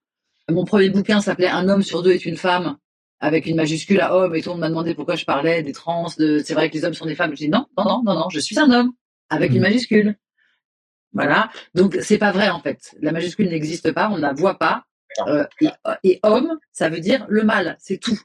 Mon 0.48 0.64
premier 0.64 0.90
bouquin 0.90 1.20
s'appelait 1.20 1.48
Un 1.48 1.68
homme 1.68 1.82
sur 1.82 2.02
deux 2.02 2.12
est 2.12 2.24
une 2.24 2.36
femme, 2.36 2.76
avec 3.18 3.46
une 3.46 3.56
majuscule 3.56 4.00
à 4.00 4.14
homme, 4.14 4.34
et 4.34 4.42
tout 4.42 4.50
le 4.50 4.54
monde 4.54 4.60
m'a 4.60 4.68
demandé 4.68 4.94
pourquoi 4.94 5.16
je 5.16 5.24
parlais 5.24 5.62
des 5.62 5.72
trans, 5.72 6.06
de 6.18 6.40
c'est 6.44 6.54
vrai 6.54 6.70
que 6.70 6.74
les 6.74 6.84
hommes 6.84 6.94
sont 6.94 7.06
des 7.06 7.16
femmes. 7.16 7.32
Je 7.32 7.36
dis 7.36 7.48
non, 7.48 7.66
non, 7.76 7.84
non, 7.84 8.02
non, 8.04 8.14
non, 8.14 8.28
je 8.30 8.38
suis 8.38 8.58
un 8.58 8.70
homme, 8.70 8.92
avec 9.28 9.50
une 9.52 9.58
mmh. 9.58 9.62
majuscule. 9.62 10.16
Voilà. 11.12 11.50
Donc, 11.74 11.98
c'est 12.00 12.18
pas 12.18 12.30
vrai, 12.30 12.48
en 12.48 12.60
fait. 12.60 12.94
La 13.00 13.10
majuscule 13.10 13.48
n'existe 13.48 13.90
pas, 13.92 14.08
on 14.10 14.16
ne 14.16 14.22
la 14.22 14.34
voit 14.34 14.58
pas. 14.58 14.84
Euh, 15.26 15.44
et, 16.04 16.20
homme, 16.22 16.58
ça 16.72 16.90
veut 16.90 17.00
dire 17.00 17.26
le 17.28 17.42
mal, 17.42 17.76
c'est 17.80 17.98
tout. 17.98 18.20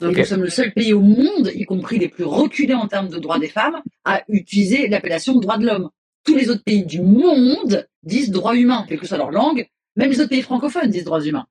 Et 0.00 0.06
nous 0.06 0.24
sommes 0.24 0.42
le 0.42 0.50
seul 0.50 0.72
pays 0.72 0.92
au 0.92 1.00
monde, 1.00 1.50
y 1.54 1.64
compris 1.64 1.98
les 1.98 2.08
plus 2.08 2.24
reculés 2.24 2.74
en 2.74 2.88
termes 2.88 3.08
de 3.08 3.18
droits 3.18 3.38
des 3.38 3.48
femmes, 3.48 3.80
à 4.04 4.22
utiliser 4.28 4.88
l'appellation 4.88 5.36
droit 5.36 5.58
de 5.58 5.66
l'homme. 5.66 5.90
Tous 6.24 6.36
les 6.36 6.50
autres 6.50 6.64
pays 6.64 6.84
du 6.84 7.00
monde 7.00 7.86
disent 8.02 8.30
droit 8.30 8.54
humain, 8.54 8.84
quelle 8.88 9.00
que 9.00 9.06
soit 9.06 9.18
leur 9.18 9.30
langue, 9.30 9.68
même 9.96 10.10
les 10.10 10.20
autres 10.20 10.30
pays 10.30 10.42
francophones 10.42 10.90
disent 10.90 11.04
droits 11.04 11.24
humains. 11.24 11.46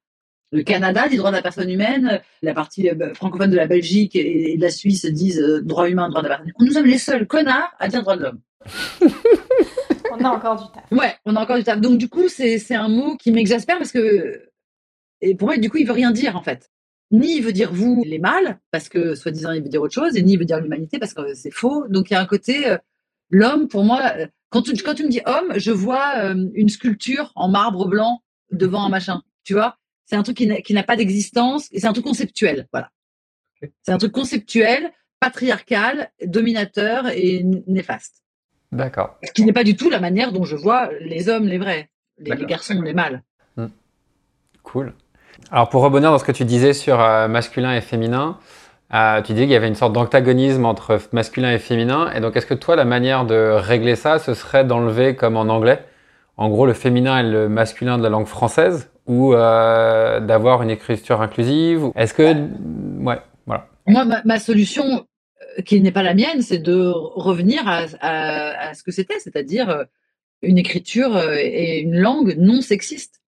Le 0.54 0.64
Canada 0.64 1.08
dit 1.08 1.16
droit 1.16 1.32
de 1.32 1.38
la 1.38 1.42
personne 1.42 1.70
humaine, 1.70 2.22
la 2.42 2.54
partie 2.54 2.90
euh, 2.90 3.14
francophone 3.14 3.52
de 3.52 3.56
la 3.56 3.68
Belgique 3.68 4.16
et 4.16 4.58
de 4.58 4.62
la 4.62 4.70
Suisse 4.70 5.06
disent 5.06 5.40
euh, 5.40 5.62
droit 5.62 5.90
humain, 5.90 6.10
droit 6.10 6.22
de 6.22 6.28
la 6.28 6.38
personne 6.38 6.50
humaine. 6.50 6.68
Nous 6.68 6.74
sommes 6.74 6.86
les 6.86 6.98
seuls 6.98 7.26
connards 7.26 7.72
à 7.80 7.88
dire 7.88 8.02
droit 8.02 8.18
de 8.18 8.24
l'homme. 8.24 8.40
on 10.12 10.24
a 10.24 10.30
encore 10.30 10.56
du 10.58 10.64
taf. 10.74 10.92
Ouais, 10.92 11.16
on 11.26 11.36
a 11.36 11.42
encore 11.42 11.58
du 11.58 11.64
taf. 11.64 11.80
Donc 11.80 11.98
du 11.98 12.10
coup, 12.10 12.28
c'est 12.28 12.76
un 12.76 12.90
mot 12.90 13.16
qui 13.16 13.32
m'exaspère 13.32 13.78
parce 13.78 13.92
que 13.92 14.42
Et 15.22 15.36
pour 15.36 15.48
moi, 15.48 15.58
du 15.58 15.70
coup, 15.70 15.78
il 15.78 15.88
veut 15.88 15.94
rien 15.94 16.12
dire, 16.12 16.36
en 16.36 16.44
fait. 16.44 16.70
Ni 17.12 17.38
il 17.38 17.44
veut 17.44 17.54
dire 17.54 17.72
vous, 17.74 18.04
les 18.06 18.20
mâles, 18.20 18.60
parce 18.72 18.90
que 18.90 19.16
soi-disant, 19.16 19.52
il 19.52 19.62
veut 19.62 19.70
dire 19.70 19.82
autre 19.82 19.94
chose, 19.94 20.16
et 20.16 20.22
ni 20.22 20.34
il 20.34 20.40
veut 20.40 20.46
dire 20.46 20.60
l'humanité, 20.60 21.00
parce 21.00 21.14
que 21.14 21.34
c'est 21.34 21.52
faux. 21.52 21.86
Donc, 21.90 22.10
il 22.10 22.14
y 22.14 22.18
a 22.18 22.22
un 22.22 22.26
côté, 22.26 22.68
euh, 22.68 22.78
l'homme, 23.30 23.68
pour 23.68 23.84
moi, 23.84 24.02
quand 24.50 24.62
tu, 24.62 24.74
quand 24.84 24.96
tu 24.96 25.04
me 25.04 25.10
dis 25.10 25.22
homme, 25.26 25.54
je 25.58 25.72
vois 25.72 26.14
euh, 26.18 26.50
une 26.56 26.70
sculpture 26.70 27.32
en 27.36 27.50
marbre 27.50 27.88
blanc 27.88 28.22
devant 28.52 28.86
un 28.86 28.90
machin. 28.90 29.22
Tu 29.44 29.54
vois? 29.54 29.78
C'est 30.06 30.16
un 30.16 30.24
truc 30.24 30.38
qui 30.38 30.74
n'a- 30.74 30.84
pas 30.84 30.96
d'existence, 30.96 31.68
et 31.72 31.80
c'est 31.80 31.88
un 31.88 31.94
truc 31.94 32.06
conceptuel. 32.06 32.68
Voilà. 32.72 32.90
C'est 33.84 33.92
un 33.92 33.98
truc 33.98 34.12
conceptuel, 34.12 34.92
patriarcal, 35.20 36.12
dominateur 36.26 37.08
et 37.08 37.44
néfaste. 37.68 38.24
D'accord. 38.72 39.18
Ce 39.24 39.32
qui 39.32 39.44
n'est 39.46 39.54
pas 39.54 39.64
du 39.64 39.76
tout 39.76 39.90
la 39.90 40.00
manière 40.00 40.32
dont 40.32 40.44
je 40.44 40.56
vois 40.56 40.90
les 41.00 41.30
hommes, 41.30 41.48
les 41.48 41.58
vrais, 41.58 41.90
les, 42.18 42.46
garçons, 42.46 42.82
les 42.82 42.94
mâles. 42.94 43.22
Cool. 44.64 44.94
Alors 45.52 45.70
pour 45.70 45.82
rebondir 45.82 46.12
dans 46.12 46.20
ce 46.20 46.24
que 46.24 46.32
tu 46.32 46.46
disais 46.46 46.74
sur 46.74 47.00
euh, 47.02 47.28
masculin 47.28 47.76
et 47.76 47.82
féminin, 47.82 48.38
euh, 48.94 49.22
tu 49.22 49.34
disais 49.34 49.46
qu'il 49.46 49.54
y 49.54 49.56
avait 49.56 49.68
une 49.68 49.76
sorte 49.76 49.94
d'antagonisme 49.94 50.66
entre 50.66 51.00
masculin 51.14 51.52
et 51.52 51.58
féminin. 51.60 52.12
Et 52.14 52.20
donc 52.20 52.36
est-ce 52.36 52.46
que 52.46 52.54
toi, 52.54 52.76
la 52.76 52.86
manière 52.86 53.26
de 53.26 53.52
régler 53.56 53.96
ça, 53.96 54.20
ce 54.20 54.34
serait 54.34 54.64
d'enlever 54.66 55.16
comme 55.16 55.38
en 55.38 55.42
anglais, 55.50 55.84
en 56.42 56.50
gros 56.50 56.66
le 56.66 56.74
féminin 56.74 57.20
et 57.20 57.30
le 57.30 57.50
masculin 57.50 58.00
de 58.00 58.04
la 58.04 58.10
langue 58.10 58.26
française, 58.26 58.90
ou 59.06 59.36
euh, 59.36 60.20
d'avoir 60.20 60.64
une 60.64 60.72
écriture 60.72 61.22
inclusive 61.22 61.92
Est-ce 61.96 62.16
que... 62.16 62.34
Ouais, 63.00 63.20
voilà. 63.46 63.70
Moi, 63.86 64.06
ma, 64.26 64.40
solution, 64.40 65.06
euh, 65.60 65.62
qui 65.62 65.80
n'est 65.82 65.92
pas 65.92 66.02
la 66.02 66.16
mienne, 66.16 66.42
c'est 66.42 66.58
de 66.58 66.88
revenir 66.88 67.62
à, 67.68 68.74
ce 68.74 68.82
que 68.82 68.92
c'était, 68.92 69.20
c'est-à-dire 69.20 69.70
euh, 69.70 69.84
une 70.42 70.58
écriture 70.58 71.16
et 71.32 71.82
une 71.82 72.00
langue 72.00 72.36
non 72.40 72.62
sexiste. 72.62 73.22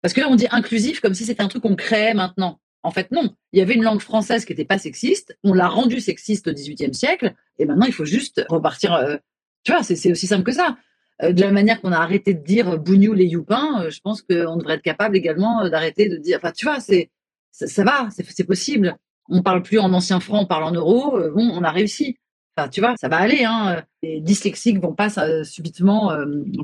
Parce 0.00 0.14
que 0.14 0.20
là, 0.20 0.28
on 0.30 0.36
dit 0.36 0.46
inclusif 0.52 1.00
comme 1.00 1.14
si 1.14 1.24
c'était 1.24 1.42
un 1.42 1.48
truc 1.48 1.64
qu'on 1.64 1.74
créait 1.74 2.14
maintenant. 2.14 2.60
En 2.84 2.92
fait, 2.92 3.10
non. 3.10 3.34
Il 3.52 3.58
y 3.58 3.62
avait 3.62 3.74
une 3.74 3.82
langue 3.82 4.00
française 4.00 4.44
qui 4.44 4.52
n'était 4.52 4.64
pas 4.64 4.78
sexiste, 4.78 5.36
on 5.42 5.52
l'a 5.52 5.66
rendue 5.66 6.00
sexiste 6.00 6.46
au 6.46 6.52
XVIIIe 6.52 6.94
siècle, 6.94 7.34
et 7.58 7.64
maintenant, 7.64 7.86
il 7.86 7.92
faut 7.92 8.04
juste 8.04 8.44
repartir. 8.48 9.18
tu 9.64 9.72
vois, 9.72 9.82
c'est 9.82 10.12
aussi 10.12 10.28
simple 10.28 10.44
que 10.44 10.52
ça. 10.52 10.76
Euh, 11.22 11.32
de 11.32 11.40
la 11.40 11.50
manière 11.50 11.80
qu'on 11.80 11.92
a 11.92 11.98
arrêté 11.98 12.34
de 12.34 12.44
dire 12.44 12.78
bougnoul 12.78 13.20
et 13.20 13.26
youpin, 13.26 13.82
euh, 13.82 13.90
je 13.90 14.00
pense 14.00 14.22
qu'on 14.22 14.56
devrait 14.56 14.74
être 14.74 14.82
capable 14.82 15.16
également 15.16 15.62
euh, 15.62 15.68
d'arrêter 15.68 16.08
de 16.08 16.16
dire. 16.16 16.38
Enfin, 16.42 16.52
tu 16.52 16.66
vois, 16.66 16.80
c'est 16.80 17.10
ça, 17.50 17.84
va, 17.84 18.08
c'est 18.10 18.44
possible. 18.44 18.96
On 19.28 19.42
parle 19.42 19.62
plus 19.62 19.78
en 19.78 19.92
ancien 19.92 20.20
franc, 20.20 20.42
on 20.42 20.46
parle 20.46 20.64
en 20.64 20.72
euros. 20.72 21.18
bon, 21.34 21.50
on 21.52 21.62
a 21.62 21.70
réussi. 21.70 22.16
Enfin, 22.56 22.68
tu 22.68 22.80
vois, 22.80 22.94
ça 22.96 23.08
va 23.08 23.18
aller. 23.18 23.44
Hein. 23.44 23.84
Les 24.02 24.20
dyslexiques 24.20 24.80
vont 24.80 24.94
pas 24.94 25.10
subitement 25.44 26.12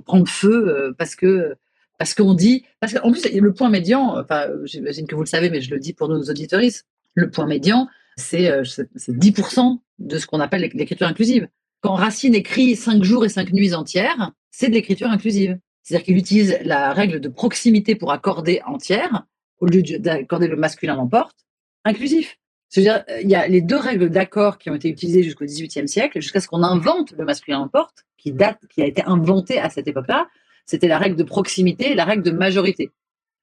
prendre 0.07 0.27
feu 0.27 0.95
parce 0.97 1.15
que 1.15 1.55
parce 1.99 2.15
qu'on 2.15 2.33
dit. 2.33 2.65
Parce 2.81 2.95
qu'en 2.95 3.13
plus, 3.13 3.31
le 3.31 3.53
point 3.53 3.69
médian. 3.69 4.19
Enfin, 4.19 4.47
j'imagine 4.65 5.07
que 5.07 5.15
vous 5.15 5.23
le 5.23 5.29
savez, 5.29 5.51
mais 5.51 5.61
je 5.61 5.71
le 5.71 5.79
dis 5.79 5.93
pour 5.93 6.09
nos 6.09 6.23
auditoristes. 6.23 6.87
Le 7.15 7.31
point 7.31 7.47
médian, 7.47 7.87
c'est 8.17 8.51
euh, 8.51 8.65
c'est 8.65 8.89
c'est 8.97 9.13
10% 9.13 9.79
de 9.99 10.19
ce 10.19 10.27
qu'on 10.27 10.41
appelle 10.41 10.63
l'éc- 10.63 10.75
l'écriture 10.75 11.07
inclusive. 11.07 11.49
Quand 11.81 11.95
Racine 11.95 12.35
écrit 12.35 12.77
cinq 12.77 13.05
jours 13.05 13.25
et 13.25 13.29
cinq 13.29 13.53
nuits 13.53 13.75
entières, 13.75 14.33
c'est 14.51 14.69
de 14.69 14.75
l'écriture 14.75 15.09
inclusive. 15.11 15.59
C'est-à-dire 15.83 16.05
qu'il 16.05 16.19
utilise 16.19 16.59
la 16.65 16.93
règle 16.93 17.21
de 17.21 17.29
proximité 17.29 17.95
pour 17.95 18.13
accorder 18.13 18.61
entière, 18.67 19.25
au 19.61 19.67
lieu 19.67 19.83
de- 19.83 19.97
d'accorder 19.97 20.49
le 20.49 20.57
masculin 20.57 20.97
l'emporte, 20.97 21.37
inclusif. 21.85 22.39
C'est-à-dire, 22.69 23.05
euh, 23.09 23.21
il 23.23 23.31
y 23.31 23.35
a 23.35 23.49
les 23.49 23.63
deux 23.63 23.79
règles 23.79 24.11
d'accord 24.11 24.59
qui 24.59 24.69
ont 24.71 24.75
été 24.75 24.89
utilisées 24.89 25.23
jusqu'au 25.23 25.45
XVIIIe 25.45 25.89
siècle, 25.89 26.21
jusqu'à 26.21 26.41
ce 26.41 26.49
qu'on 26.49 26.63
invente 26.63 27.13
le 27.13 27.25
masculin 27.25 27.59
l'emporte, 27.59 28.05
qui 28.19 28.33
date, 28.33 28.61
qui 28.69 28.83
a 28.83 28.87
été 28.87 29.03
inventé 29.05 29.59
à 29.59 29.71
cette 29.71 29.89
époque-là. 29.89 30.29
C'était 30.67 30.89
la 30.89 30.99
règle 30.99 31.17
de 31.17 31.23
proximité 31.23 31.93
et 31.93 31.95
la 31.95 32.05
règle 32.05 32.23
de 32.23 32.31
majorité. 32.31 32.91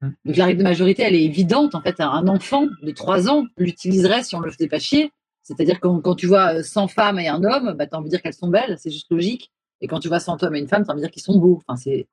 Hmm. 0.01 0.11
Donc 0.25 0.35
la 0.35 0.45
règle 0.45 0.59
de 0.59 0.63
majorité, 0.63 1.01
elle 1.03 1.15
est 1.15 1.23
évidente. 1.23 1.73
En 1.73 1.81
fait, 1.81 1.99
un 1.99 2.27
enfant 2.27 2.67
de 2.83 2.91
3 2.91 3.29
ans 3.29 3.45
l'utiliserait 3.57 4.23
si 4.23 4.35
on 4.35 4.39
le 4.41 4.51
faisait 4.51 4.67
pas 4.67 4.79
chier. 4.79 5.11
C'est-à-dire 5.41 5.79
quand, 5.79 5.99
quand 6.01 6.15
tu 6.15 6.27
vois 6.27 6.57
euh, 6.57 6.63
100 6.63 6.87
femmes 6.89 7.19
et 7.19 7.27
un 7.27 7.43
homme, 7.43 7.73
bah, 7.77 7.87
tu 7.87 7.95
as 7.95 7.99
envie 7.99 8.05
de 8.05 8.11
dire 8.11 8.21
qu'elles 8.21 8.33
sont 8.33 8.49
belles, 8.49 8.77
c'est 8.79 8.91
juste 8.91 9.11
logique. 9.11 9.51
Et 9.81 9.87
quand 9.87 9.99
tu 9.99 10.07
vois 10.07 10.19
100 10.19 10.43
hommes 10.43 10.55
et 10.55 10.59
une 10.59 10.67
femme, 10.67 10.83
envie 10.87 10.97
de 10.97 11.05
dire 11.05 11.11
qu'ils 11.11 11.21
sont 11.21 11.37
beaux. 11.37 11.61
Enfin, 11.65 11.75
c'est 11.75 12.07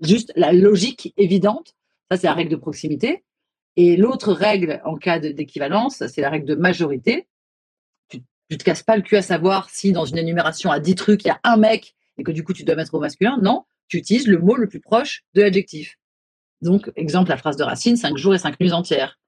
juste 0.00 0.32
la 0.36 0.52
logique 0.52 1.12
évidente. 1.16 1.74
Ça, 2.10 2.16
c'est 2.16 2.26
la 2.26 2.34
règle 2.34 2.50
de 2.50 2.56
proximité. 2.56 3.24
Et 3.76 3.96
l'autre 3.96 4.32
règle 4.32 4.80
en 4.84 4.96
cas 4.96 5.18
d'équivalence, 5.18 6.06
c'est 6.06 6.20
la 6.20 6.30
règle 6.30 6.46
de 6.46 6.54
majorité. 6.54 7.26
Tu, 8.08 8.20
tu 8.48 8.58
te 8.58 8.64
casses 8.64 8.82
pas 8.82 8.96
le 8.96 9.02
cul 9.02 9.16
à 9.16 9.22
savoir 9.22 9.68
si 9.70 9.92
dans 9.92 10.04
une 10.04 10.18
énumération 10.18 10.70
à 10.70 10.80
10 10.80 10.94
trucs, 10.94 11.24
il 11.24 11.28
y 11.28 11.30
a 11.30 11.40
un 11.42 11.56
mec 11.56 11.94
et 12.16 12.22
que 12.22 12.30
du 12.30 12.44
coup 12.44 12.52
tu 12.52 12.64
dois 12.64 12.76
mettre 12.76 12.94
au 12.94 13.00
masculin. 13.00 13.38
Non, 13.42 13.64
tu 13.88 13.96
utilises 13.96 14.28
le 14.28 14.38
mot 14.38 14.56
le 14.56 14.68
plus 14.68 14.80
proche 14.80 15.24
de 15.34 15.42
l'adjectif. 15.42 15.98
Donc, 16.62 16.90
exemple, 16.96 17.30
la 17.30 17.36
phrase 17.36 17.56
de 17.56 17.64
Racine, 17.64 17.96
5 17.96 18.16
jours 18.16 18.34
et 18.34 18.38
5 18.38 18.58
nuits 18.60 18.72
entières. 18.72 19.18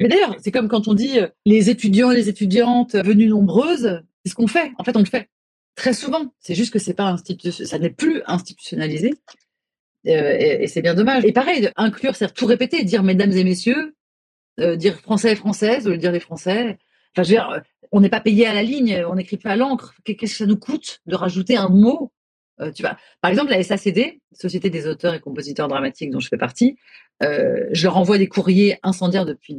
Mais 0.00 0.08
d'ailleurs, 0.08 0.34
c'est 0.42 0.50
comme 0.50 0.68
quand 0.68 0.88
on 0.88 0.94
dit 0.94 1.20
euh, 1.20 1.28
les 1.44 1.70
étudiants 1.70 2.10
et 2.10 2.16
les 2.16 2.28
étudiantes 2.28 2.94
venues 2.94 3.28
nombreuses, 3.28 4.02
c'est 4.24 4.30
ce 4.30 4.34
qu'on 4.34 4.46
fait. 4.46 4.72
En 4.78 4.84
fait, 4.84 4.96
on 4.96 5.00
le 5.00 5.04
fait 5.04 5.28
très 5.74 5.92
souvent. 5.92 6.32
C'est 6.38 6.54
juste 6.54 6.72
que 6.72 6.78
c'est 6.78 6.94
pas 6.94 7.16
ça 7.50 7.78
n'est 7.78 7.90
plus 7.90 8.22
institutionnalisé. 8.26 9.14
Euh, 10.06 10.36
et, 10.38 10.66
c'est 10.66 10.82
bien 10.82 10.94
dommage. 10.94 11.24
Et 11.24 11.32
pareil, 11.32 11.70
inclure, 11.76 12.14
c'est 12.14 12.32
tout 12.32 12.46
répéter, 12.46 12.84
dire 12.84 13.02
mesdames 13.02 13.32
et 13.32 13.44
messieurs, 13.44 13.94
euh, 14.60 14.76
dire 14.76 14.98
français 15.00 15.32
et 15.32 15.80
lieu 15.80 15.92
de 15.92 15.96
dire 15.96 16.12
les 16.12 16.20
français. 16.20 16.78
Enfin, 17.12 17.22
je 17.22 17.28
veux 17.30 17.34
dire, 17.34 17.62
on 17.92 18.00
n'est 18.00 18.10
pas 18.10 18.20
payé 18.20 18.46
à 18.46 18.54
la 18.54 18.62
ligne, 18.62 19.04
on 19.08 19.14
n'écrit 19.14 19.36
pas 19.36 19.50
à 19.50 19.56
l'encre. 19.56 19.94
Qu'est- 20.04 20.16
Qu'est-ce 20.16 20.32
que 20.32 20.38
ça 20.38 20.46
nous 20.46 20.58
coûte 20.58 21.00
de 21.06 21.14
rajouter 21.14 21.56
un 21.56 21.68
mot 21.68 22.10
Euh, 22.60 22.70
tu 22.70 22.82
vois, 22.82 22.96
Par 23.20 23.32
exemple, 23.32 23.50
la 23.50 23.60
SACD, 23.64 24.20
Société 24.32 24.70
des 24.70 24.86
auteurs 24.86 25.12
et 25.12 25.18
compositeurs 25.18 25.66
dramatiques 25.66 26.10
dont 26.10 26.20
je 26.20 26.28
fais 26.28 26.36
partie, 26.36 26.76
je 27.20 27.82
leur 27.82 27.96
envoie 27.96 28.16
des 28.16 28.28
courriers 28.28 28.78
incendiaires 28.84 29.24
depuis 29.26 29.54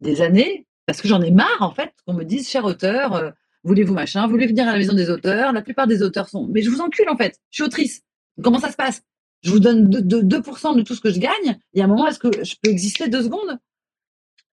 des, 0.00 0.20
années 0.20 0.66
parce 0.84 1.00
que 1.00 1.08
j'en 1.08 1.22
ai 1.22 1.30
marre, 1.30 1.62
en 1.62 1.72
fait, 1.72 1.90
qu'on 2.04 2.12
me 2.12 2.24
dise, 2.24 2.50
cher 2.50 2.66
auteur, 2.66 3.32
voulez-vous 3.64 3.94
machin, 3.94 4.26
voulez 4.26 4.46
venir 4.46 4.68
à 4.68 4.72
la 4.72 4.78
maison 4.78 4.94
des 4.94 5.10
auteurs? 5.10 5.52
La 5.52 5.62
plupart 5.62 5.86
des 5.86 6.02
auteurs 6.02 6.28
sont. 6.28 6.48
Mais 6.48 6.62
je 6.62 6.70
vous 6.70 6.80
encule, 6.80 7.08
en 7.08 7.16
fait, 7.16 7.38
je 7.50 7.56
suis 7.56 7.64
autrice. 7.64 8.02
Comment 8.42 8.58
ça 8.58 8.70
se 8.70 8.76
passe? 8.76 9.02
Je 9.42 9.50
vous 9.50 9.60
donne 9.60 9.88
2%, 9.88 10.06
de, 10.06 10.22
2% 10.22 10.76
de 10.76 10.82
tout 10.82 10.94
ce 10.94 11.00
que 11.00 11.10
je 11.10 11.18
gagne. 11.18 11.58
Il 11.72 11.78
y 11.78 11.82
a 11.82 11.84
un 11.84 11.88
moment, 11.88 12.06
est-ce 12.06 12.18
que 12.18 12.44
je 12.44 12.54
peux 12.62 12.70
exister 12.70 13.08
deux 13.08 13.22
secondes? 13.22 13.58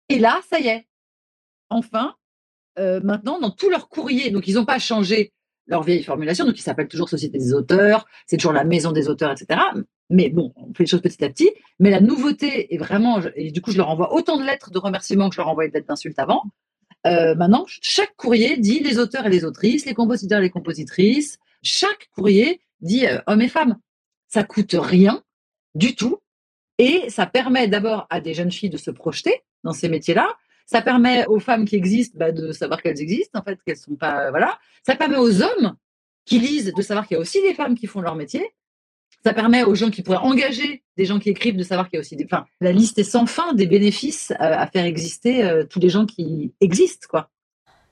Et 0.10 0.20
là, 0.20 0.40
ça 0.50 0.60
y 0.60 0.68
est. 0.68 0.88
Enfin, 1.70 2.16
euh, 2.80 3.00
maintenant, 3.04 3.40
dans 3.40 3.52
tous 3.52 3.70
leurs 3.70 3.90
courriers, 3.90 4.32
donc 4.32 4.48
ils 4.48 4.56
n'ont 4.56 4.66
pas 4.66 4.80
changé 4.80 5.34
leur 5.68 5.84
vieille 5.84 6.04
formulation, 6.04 6.46
donc 6.46 6.58
ils 6.58 6.64
s'appellent 6.64 6.88
toujours 6.88 7.10
Société 7.10 7.38
des 7.38 7.54
auteurs, 7.54 8.08
c'est 8.26 8.38
toujours 8.38 8.54
la 8.54 8.64
maison 8.64 8.92
des 8.92 9.08
auteurs, 9.08 9.32
etc. 9.32 9.62
Mais 10.10 10.30
bon, 10.30 10.52
on 10.56 10.74
fait 10.74 10.84
les 10.84 10.90
choses 10.90 11.02
petit 11.02 11.24
à 11.24 11.30
petit. 11.30 11.52
Mais 11.80 11.92
la 11.92 12.02
nouveauté 12.02 12.74
est 12.74 12.78
vraiment, 12.78 13.22
et 13.36 13.52
du 13.52 13.62
coup, 13.62 13.72
je 13.72 13.78
leur 13.78 13.90
envoie 13.90 14.14
autant 14.14 14.38
de 14.38 14.44
lettres 14.44 14.72
de 14.72 14.80
remerciements 14.80 15.30
que 15.30 15.36
je 15.36 15.42
leur 15.42 15.50
envoyais 15.50 15.70
de 15.70 15.76
lettres 15.76 15.88
d'insultes 15.88 16.18
avant. 16.18 16.42
Euh, 17.08 17.36
maintenant, 17.36 17.66
chaque 17.68 18.16
courrier 18.16 18.58
dit 18.58 18.80
les 18.80 19.00
auteurs 19.00 19.26
et 19.26 19.30
les 19.30 19.46
autrices, 19.46 19.86
les 19.86 19.94
compositeurs 19.94 20.40
et 20.40 20.44
les 20.44 20.50
compositrices. 20.50 21.38
Chaque 21.62 22.10
courrier 22.14 22.62
dit 22.82 23.08
euh, 23.08 23.20
hommes 23.28 23.42
et 23.42 23.48
femmes. 23.48 23.78
Ça 24.28 24.44
coûte 24.44 24.76
rien 24.78 25.24
du 25.76 25.96
tout. 25.96 26.20
Et 26.78 27.10
ça 27.10 27.26
permet 27.26 27.68
d'abord 27.68 28.08
à 28.10 28.22
des 28.22 28.34
jeunes 28.34 28.52
filles 28.52 28.70
de 28.70 28.78
se 28.78 28.92
projeter 28.92 29.44
dans 29.64 29.74
ces 29.74 29.90
métiers-là. 29.90 30.38
Ça 30.66 30.82
permet 30.82 31.26
aux 31.26 31.40
femmes 31.40 31.66
qui 31.66 31.76
existent 31.76 32.18
bah, 32.18 32.32
de 32.32 32.52
savoir 32.52 32.82
qu'elles 32.82 33.02
existent, 33.02 33.40
en 33.40 33.44
fait, 33.44 33.60
qu'elles 33.66 33.78
sont 33.78 33.96
pas. 33.96 34.30
voilà. 34.30 34.60
Ça 34.86 34.96
permet 34.96 35.18
aux 35.18 35.42
hommes 35.42 35.76
qui 36.26 36.40
lisent 36.40 36.74
de 36.74 36.82
savoir 36.82 37.08
qu'il 37.08 37.16
y 37.16 37.18
a 37.18 37.22
aussi 37.22 37.42
des 37.42 37.54
femmes 37.54 37.76
qui 37.76 37.88
font 37.88 38.02
leur 38.02 38.16
métier. 38.16 38.54
Ça 39.24 39.34
permet 39.34 39.64
aux 39.64 39.76
gens 39.76 39.90
qui 39.90 40.02
pourraient 40.02 40.18
engager 40.18 40.84
des 40.98 41.06
gens 41.06 41.20
qui 41.20 41.30
écrivent 41.30 41.58
de 41.58 41.64
savoir 41.64 41.90
qu'il 41.90 41.98
y 41.98 42.00
a 42.00 42.02
aussi 42.02 42.16
des. 42.16 42.26
Enfin, 42.26 42.46
la 42.62 42.72
liste 42.72 42.98
est 43.00 43.04
sans 43.04 43.26
fin 43.26 43.54
des 43.54 43.68
bénéfices 43.68 44.32
euh, 44.32 44.36
à 44.40 44.68
faire 44.68 44.86
exister 44.86 45.44
euh, 45.44 45.66
tous 45.66 45.80
les 45.80 45.90
gens 45.90 46.06
qui 46.06 46.54
existent, 46.62 47.08
quoi. 47.10 47.30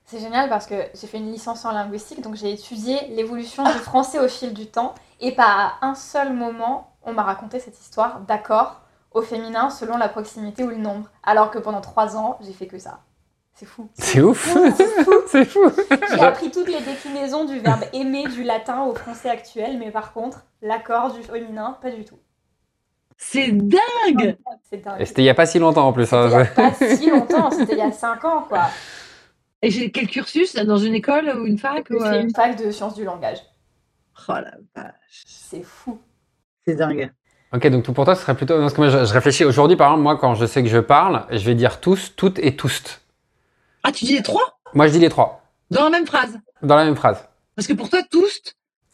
C'est 0.06 0.20
génial 0.20 0.48
parce 0.48 0.68
que 0.68 0.76
j'ai 0.96 1.06
fait 1.06 1.18
une 1.18 1.34
licence 1.34 1.66
en 1.66 1.74
linguistique, 1.74 2.22
donc 2.22 2.36
j'ai 2.36 2.54
étudié 2.54 2.96
l'évolution 3.10 3.64
du 3.66 3.78
français 3.80 4.20
au 4.20 4.30
fil 4.30 4.54
du 4.54 4.66
temps. 4.66 4.96
Et 5.20 5.34
pas 5.34 5.74
à 5.82 5.86
un 5.86 5.96
seul 5.96 6.34
moment, 6.34 6.96
on 7.04 7.12
m'a 7.12 7.24
raconté 7.24 7.60
cette 7.60 7.78
histoire 7.78 8.22
d'accord 8.22 8.82
au 9.12 9.22
féminin 9.22 9.70
selon 9.70 9.98
la 9.98 10.08
proximité 10.08 10.64
ou 10.64 10.70
le 10.70 10.78
nombre. 10.78 11.10
Alors 11.24 11.52
que 11.52 11.60
pendant 11.60 11.82
trois 11.82 12.16
ans, 12.16 12.38
j'ai 12.42 12.54
fait 12.54 12.68
que 12.68 12.80
ça. 12.80 13.02
C'est 13.58 13.66
fou. 13.66 13.90
C'est 13.96 14.22
ouf. 14.22 14.56
C'est 15.28 15.46
fou. 15.46 15.72
J'ai 16.14 16.20
appris 16.22 16.52
toutes 16.52 16.68
les 16.68 16.80
déclinaisons 16.80 17.46
du 17.46 17.58
verbe 17.58 17.86
aimer 17.94 18.28
du 18.28 18.44
latin 18.44 18.84
au 18.84 18.94
français 18.94 19.30
actuel, 19.30 19.80
mais 19.80 19.90
par 19.90 20.14
contre, 20.14 20.46
l'accord 20.62 21.12
du 21.12 21.24
féminin, 21.24 21.76
pas 21.82 21.90
du 21.90 22.06
tout. 22.06 22.20
C'est 23.18 23.52
dingue 23.52 24.38
C'est 24.70 24.84
dingue. 24.84 25.02
Et 25.02 25.06
c'était 25.06 25.24
il 25.24 25.26
n'y 25.26 25.32
a 25.32 25.34
pas 25.34 25.48
si 25.48 25.58
longtemps 25.58 25.88
en 25.88 25.94
plus. 25.94 26.06
C'était 26.06 26.28
il 26.28 26.32
y 26.32 26.36
hein. 26.36 26.42
a 26.42 26.46
pas 26.46 26.74
si 26.74 27.10
longtemps, 27.10 27.50
c'était 27.50 27.74
il 27.74 27.80
y 27.80 27.82
a 27.82 27.92
5 27.92 28.26
ans, 28.26 28.46
quoi. 28.48 28.68
Et 29.64 29.72
j'ai 29.72 29.90
quel 29.90 30.06
cursus 30.06 30.54
Dans 30.54 30.78
une 30.78 30.94
école 30.94 31.36
ou 31.40 31.48
une 31.48 31.58
fac 31.58 31.88
J'ai 31.90 31.96
ou, 31.96 32.04
euh, 32.04 32.22
une 32.22 32.30
fac 32.36 32.56
de 32.64 32.70
sciences 32.70 32.94
du 32.94 33.06
langage. 33.06 33.40
Oh 34.30 34.34
la 34.34 34.54
vache, 34.76 35.24
C'est 35.26 35.64
fou. 35.64 35.98
c'est 36.64 36.76
dingue. 36.76 37.12
Ok, 37.52 37.66
donc 37.70 37.84
tout 37.84 37.94
pour 37.94 38.06
toi, 38.06 38.14
ce 38.14 38.22
serait 38.22 38.36
plutôt. 38.36 38.54
non, 38.54 38.62
Parce 38.62 38.74
que 38.74 38.82
moi, 38.82 38.90
je, 38.90 39.04
je 39.04 39.14
réfléchis 39.14 39.46
aujourd'hui, 39.46 39.78
par 39.78 39.88
exemple, 39.88 40.04
moi, 40.04 40.16
quand 40.18 40.36
je 40.36 40.46
sais 40.46 40.62
que 40.62 40.70
je 40.70 40.78
parle, 40.78 41.26
je 41.32 41.44
vais 41.44 41.56
dire 41.56 41.80
tous, 41.80 42.14
toutes 42.16 42.38
et 42.38 42.56
tous. 42.56 43.02
Ah, 43.88 43.92
tu 43.94 44.04
dis 44.04 44.16
les 44.18 44.22
trois? 44.22 44.44
Moi, 44.74 44.88
je 44.88 44.92
dis 44.92 45.00
les 45.00 45.08
trois, 45.08 45.42
dans 45.72 45.86
la 45.86 45.90
même 45.90 46.06
phrase? 46.06 46.38
Dans 46.62 46.76
la 46.76 46.84
même 46.84 46.98
phrase. 46.98 47.24
Parce 47.56 47.68
que 47.68 47.74
pour 47.74 47.90
toi, 47.90 48.00
tous, 48.12 48.42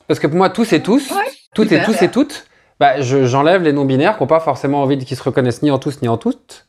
Parce 0.08 0.20
que 0.20 0.28
pour 0.28 0.38
moi, 0.38 0.52
tous 0.52 0.72
et 0.72 0.84
tous, 0.84 1.10
Ouais, 1.10 1.18
toutes 1.56 1.72
et 1.72 1.78
super. 1.82 1.86
tous 1.86 2.02
et 2.04 2.12
toutes, 2.12 2.46
bah, 2.80 3.02
je- 3.02 3.26
j'enlève 3.26 3.64
les 3.64 3.74
non-binaires 3.74 4.18
qui 4.18 4.22
n'ont 4.24 4.28
pas 4.28 4.40
forcément 4.40 4.84
envie 4.84 4.98
de 4.98 5.04
qu'ils 5.04 5.18
se 5.18 5.24
reconnaissent 5.24 5.64
ni 5.64 5.72
en 5.72 5.80
tous 5.80 6.00
ni 6.04 6.08
en 6.08 6.18
toutes. 6.18 6.68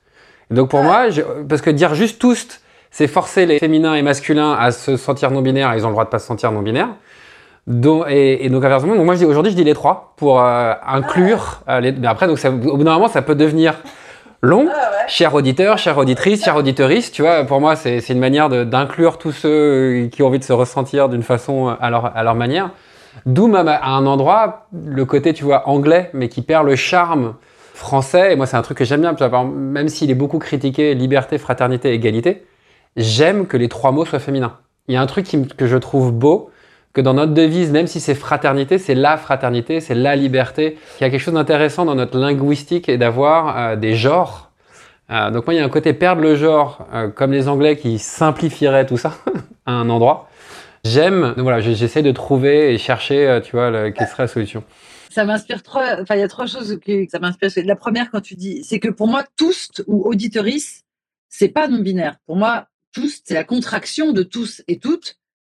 Donc 0.50 0.70
pour 0.70 0.82
moi, 0.82 1.10
je- 1.10 1.20
parce 1.48 1.60
que 1.60 1.68
dire 1.68 1.94
juste 1.94 2.18
tous, 2.18 2.60
c'est 2.90 3.08
forcer 3.08 3.44
les 3.44 3.58
féminins 3.58 3.94
et 3.94 4.00
masculins 4.02 4.52
à 4.54 4.70
se 4.72 4.96
sentir 4.96 5.30
non-binaires, 5.30 5.74
ils 5.74 5.84
ont 5.84 5.88
le 5.88 5.94
droit 5.94 6.04
de 6.06 6.10
pas 6.10 6.18
se 6.18 6.26
sentir 6.26 6.50
non-binaires. 6.50 6.94
Et, 8.08 8.44
et 8.46 8.48
donc 8.48 8.64
inversement, 8.64 8.94
donc 8.94 9.04
moi 9.04 9.14
je 9.14 9.20
dis 9.20 9.24
aujourd'hui 9.26 9.50
je 9.52 9.56
dis 9.56 9.64
les 9.64 9.72
trois 9.74 10.14
pour 10.16 10.40
euh, 10.40 10.72
inclure 10.86 11.60
euh, 11.68 11.80
les. 11.80 11.92
Mais 11.92 12.06
après 12.06 12.26
donc 12.26 12.38
ça, 12.38 12.50
au 12.50 12.52
bout 12.76 12.84
d'un 12.84 12.92
moment 12.94 13.08
ça 13.08 13.20
peut 13.22 13.34
devenir 13.34 13.74
long. 14.44 14.68
Cher 15.08 15.34
auditeur, 15.34 15.78
chère 15.78 15.98
auditrice, 15.98 16.44
chère 16.44 16.56
auditrice, 16.56 17.10
tu 17.12 17.22
vois, 17.22 17.44
pour 17.44 17.60
moi 17.60 17.76
c'est 17.76 18.08
une 18.08 18.18
manière 18.18 18.48
d'inclure 18.48 19.18
tous 19.18 19.32
ceux 19.32 20.08
qui 20.12 20.22
ont 20.22 20.28
envie 20.28 20.38
de 20.38 20.44
se 20.44 20.52
ressentir 20.52 21.08
d'une 21.08 21.22
façon 21.22 21.68
euh, 21.68 21.74
à 21.80 21.90
leur, 21.90 22.16
à 22.16 22.22
leur 22.22 22.34
manière. 22.34 22.70
D'où 23.26 23.46
même 23.46 23.68
à 23.68 23.86
un 23.86 24.06
endroit 24.06 24.66
le 24.72 25.04
côté 25.04 25.34
tu 25.34 25.44
vois 25.44 25.68
anglais, 25.68 26.10
mais 26.14 26.28
qui 26.28 26.42
perd 26.42 26.66
le 26.66 26.76
charme 26.76 27.34
français. 27.74 28.32
Et 28.32 28.36
moi 28.36 28.46
c'est 28.46 28.56
un 28.56 28.62
truc 28.62 28.78
que 28.78 28.84
j'aime 28.84 29.02
bien, 29.02 29.14
même 29.44 29.88
s'il 29.88 30.10
est 30.10 30.16
beaucoup 30.16 30.38
critiqué, 30.38 30.94
liberté, 30.94 31.38
fraternité, 31.38 31.92
égalité, 31.92 32.46
j'aime 32.96 33.46
que 33.46 33.56
les 33.56 33.68
trois 33.68 33.92
mots 33.92 34.04
soient 34.04 34.18
féminins. 34.18 34.58
Il 34.88 34.94
y 34.94 34.96
a 34.96 35.02
un 35.02 35.06
truc 35.06 35.26
qui 35.26 35.46
que 35.46 35.66
je 35.66 35.76
trouve 35.76 36.12
beau, 36.12 36.50
que 36.94 37.00
dans 37.00 37.12
notre 37.14 37.34
devise, 37.34 37.70
même 37.72 37.86
si 37.88 38.00
c'est 38.00 38.14
fraternité, 38.14 38.78
c'est 38.78 38.94
la 38.94 39.16
fraternité, 39.16 39.80
c'est 39.80 39.94
la 39.96 40.16
liberté. 40.16 40.78
Il 41.00 41.02
y 41.02 41.06
a 41.06 41.10
quelque 41.10 41.20
chose 41.20 41.34
d'intéressant 41.34 41.84
dans 41.84 41.96
notre 41.96 42.16
linguistique 42.18 42.88
et 42.88 42.96
d'avoir 42.96 43.58
euh, 43.58 43.76
des 43.76 43.94
genres. 43.96 44.52
Euh, 45.10 45.30
donc 45.30 45.46
moi, 45.46 45.54
il 45.54 45.58
y 45.58 45.60
a 45.60 45.64
un 45.64 45.68
côté 45.68 45.92
perdre 45.92 46.22
le 46.22 46.36
genre, 46.36 46.86
euh, 46.94 47.08
comme 47.08 47.32
les 47.32 47.48
Anglais 47.48 47.76
qui 47.76 47.98
simplifieraient 47.98 48.86
tout 48.86 48.96
ça 48.96 49.14
à 49.66 49.72
un 49.72 49.90
endroit. 49.90 50.30
J'aime, 50.84 51.34
donc 51.36 51.40
voilà, 51.40 51.60
j'essaie 51.60 52.02
de 52.02 52.12
trouver 52.12 52.72
et 52.74 52.78
chercher, 52.78 53.40
tu 53.42 53.52
vois, 53.56 53.70
le- 53.70 53.90
quelle 53.90 54.06
serait 54.06 54.24
la 54.24 54.28
solution. 54.28 54.62
Ça 55.10 55.24
m'inspire 55.24 55.62
trois. 55.62 56.00
Enfin, 56.02 56.14
il 56.14 56.20
y 56.20 56.24
a 56.24 56.28
trois 56.28 56.46
choses 56.46 56.78
que 56.84 57.06
ça 57.10 57.18
m'inspire. 57.18 57.50
La 57.64 57.76
première, 57.76 58.10
quand 58.10 58.20
tu 58.20 58.34
dis, 58.34 58.62
c'est 58.64 58.80
que 58.80 58.88
pour 58.88 59.06
moi, 59.08 59.24
tous 59.36 59.70
ou 59.86 60.02
auditorice, 60.06 60.82
c'est 61.28 61.48
pas 61.48 61.68
non 61.68 61.78
binaire. 61.78 62.16
Pour 62.26 62.36
moi, 62.36 62.66
tous, 62.92 63.20
c'est 63.24 63.34
la 63.34 63.44
contraction 63.44 64.12
de 64.12 64.22
tous 64.22 64.62
et 64.68 64.78
toutes. 64.78 65.16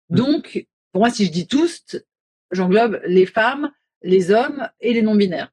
Donc, 0.10 0.66
pour 0.92 1.02
moi, 1.02 1.10
si 1.10 1.26
je 1.26 1.32
dis 1.32 1.48
tous, 1.48 1.98
j'englobe 2.52 3.02
les 3.06 3.26
femmes, 3.26 3.72
les 4.02 4.32
hommes 4.32 4.70
et 4.80 4.94
les 4.94 5.02
non 5.02 5.16
binaires. 5.16 5.52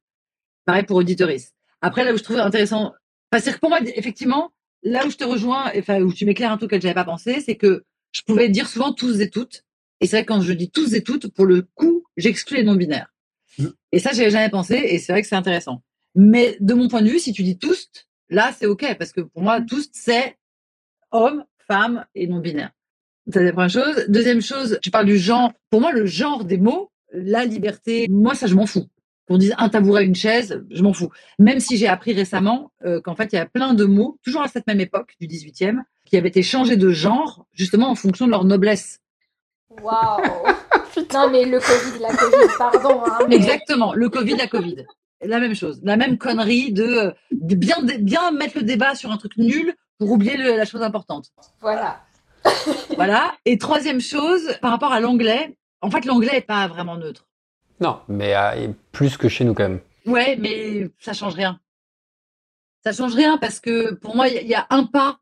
Pareil 0.64 0.84
pour 0.84 0.96
auditorice. 0.96 1.52
Après, 1.80 2.04
là 2.04 2.14
où 2.14 2.16
je 2.16 2.22
trouve 2.22 2.38
intéressant, 2.38 2.94
enfin, 3.30 3.42
c'est 3.42 3.52
que 3.52 3.58
pour 3.58 3.68
moi, 3.68 3.80
effectivement, 3.82 4.52
là 4.82 5.06
où 5.06 5.10
je 5.10 5.16
te 5.16 5.24
rejoins, 5.24 5.70
enfin, 5.76 6.00
où 6.00 6.12
tu 6.12 6.24
m'éclaires 6.24 6.52
un 6.52 6.56
truc 6.56 6.70
que 6.70 6.80
j'avais 6.80 6.94
pas 6.94 7.04
pensé, 7.04 7.40
c'est 7.40 7.56
que 7.56 7.84
je 8.12 8.22
pouvais 8.22 8.48
dire 8.48 8.68
souvent 8.68 8.92
tous 8.92 9.20
et 9.20 9.28
toutes. 9.28 9.64
Et 10.00 10.06
c'est 10.06 10.16
vrai 10.16 10.24
que 10.24 10.32
quand 10.32 10.40
je 10.40 10.52
dis 10.52 10.70
tous 10.70 10.94
et 10.94 11.02
toutes, 11.02 11.28
pour 11.28 11.46
le 11.46 11.62
coup, 11.74 12.04
j'exclus 12.16 12.58
les 12.58 12.64
non 12.64 12.74
binaires. 12.74 13.12
Et 13.92 13.98
ça, 13.98 14.12
j'avais 14.12 14.30
jamais 14.30 14.50
pensé, 14.50 14.74
et 14.74 14.98
c'est 14.98 15.12
vrai 15.12 15.22
que 15.22 15.28
c'est 15.28 15.36
intéressant. 15.36 15.82
Mais 16.14 16.56
de 16.60 16.74
mon 16.74 16.88
point 16.88 17.02
de 17.02 17.08
vue, 17.08 17.18
si 17.18 17.32
tu 17.32 17.42
dis 17.42 17.58
tous, 17.58 17.88
là, 18.28 18.52
c'est 18.56 18.66
OK, 18.66 18.84
parce 18.98 19.12
que 19.12 19.20
pour 19.20 19.42
moi, 19.42 19.60
tous, 19.60 19.88
c'est 19.92 20.36
hommes, 21.10 21.44
femmes 21.66 22.04
et 22.14 22.26
non-binaires. 22.26 22.72
Ça, 23.26 23.40
c'est 23.40 23.45
la 23.45 23.52
première 23.52 23.71
chose. 23.71 24.04
Deuxième 24.09 24.43
chose, 24.43 24.78
tu 24.83 24.90
parles 24.90 25.07
du 25.07 25.16
genre. 25.19 25.52
Pour 25.71 25.81
moi, 25.81 25.93
le 25.93 26.04
genre 26.07 26.45
des 26.45 26.59
mots, 26.59 26.90
la 27.12 27.45
liberté, 27.45 28.07
moi, 28.11 28.35
ça, 28.35 28.47
je 28.47 28.54
m'en 28.54 28.66
fous. 28.66 28.87
Qu'on 29.26 29.38
dise 29.38 29.54
un 29.57 29.71
tabouret, 29.71 30.04
une 30.04 30.14
chaise, 30.14 30.62
je 30.71 30.83
m'en 30.83 30.93
fous. 30.93 31.09
Même 31.38 31.59
si 31.59 31.78
j'ai 31.78 31.88
appris 31.88 32.12
récemment 32.12 32.71
euh, 32.85 33.00
qu'en 33.00 33.14
fait, 33.16 33.33
il 33.33 33.37
y 33.37 33.38
a 33.38 33.47
plein 33.47 33.73
de 33.73 33.85
mots, 33.87 34.19
toujours 34.23 34.43
à 34.43 34.49
cette 34.49 34.66
même 34.66 34.81
époque, 34.81 35.14
du 35.21 35.26
18e, 35.26 35.78
qui 36.04 36.19
avaient 36.19 36.28
été 36.28 36.43
changés 36.43 36.76
de 36.76 36.90
genre, 36.90 37.47
justement 37.54 37.88
en 37.88 37.95
fonction 37.95 38.26
de 38.26 38.31
leur 38.33 38.45
noblesse. 38.45 38.99
Waouh 39.83 40.21
Non, 41.14 41.31
mais 41.31 41.45
le 41.47 41.59
Covid, 41.59 41.99
la 42.00 42.14
Covid, 42.14 42.52
pardon. 42.59 43.02
hein, 43.07 43.19
mais- 43.28 43.37
Exactement, 43.37 43.95
le 43.95 44.09
Covid, 44.11 44.37
la 44.37 44.47
Covid. 44.47 44.85
La 45.23 45.40
même 45.40 45.54
chose, 45.54 45.81
la 45.83 45.97
même 45.97 46.19
connerie 46.19 46.73
de, 46.73 47.12
de 47.33 47.54
bien, 47.54 47.76
bien 48.00 48.31
mettre 48.33 48.59
le 48.59 48.62
débat 48.62 48.95
sur 48.95 49.11
un 49.11 49.16
truc 49.16 49.37
nul 49.38 49.75
pour 49.99 50.11
oublier 50.12 50.37
le- 50.37 50.57
la 50.57 50.66
chose 50.66 50.83
importante. 50.83 51.31
Voilà. 51.60 52.02
Voilà. 52.97 53.34
Et 53.45 53.58
troisième 53.58 54.00
chose, 54.00 54.56
par 54.62 54.71
rapport 54.71 54.93
à 54.93 55.00
l'anglais, 55.00 55.56
en 55.80 55.90
fait, 55.90 56.04
l'anglais 56.04 56.32
n'est 56.32 56.40
pas 56.40 56.67
vraiment 56.69 56.97
neutre. 56.97 57.26
Non, 57.80 58.00
mais 58.08 58.34
euh, 58.36 58.69
plus 58.93 59.17
que 59.17 59.28
chez 59.28 59.45
nous 59.45 59.54
quand 59.54 59.64
même. 59.69 59.80
Ouais, 60.06 60.36
mais 60.36 60.90
ça 61.00 61.12
change 61.12 61.34
rien. 61.34 61.58
Ça 62.84 62.93
change 62.93 63.14
rien 63.14 63.38
parce 63.38 63.60
que 63.60 63.95
pour 63.95 64.14
moi, 64.14 64.28
il 64.28 64.34
y, 64.34 64.38
a- 64.38 64.43
il 64.43 64.49
y 64.49 64.54
a 64.54 64.67
un 64.71 64.84
pas 64.84 65.19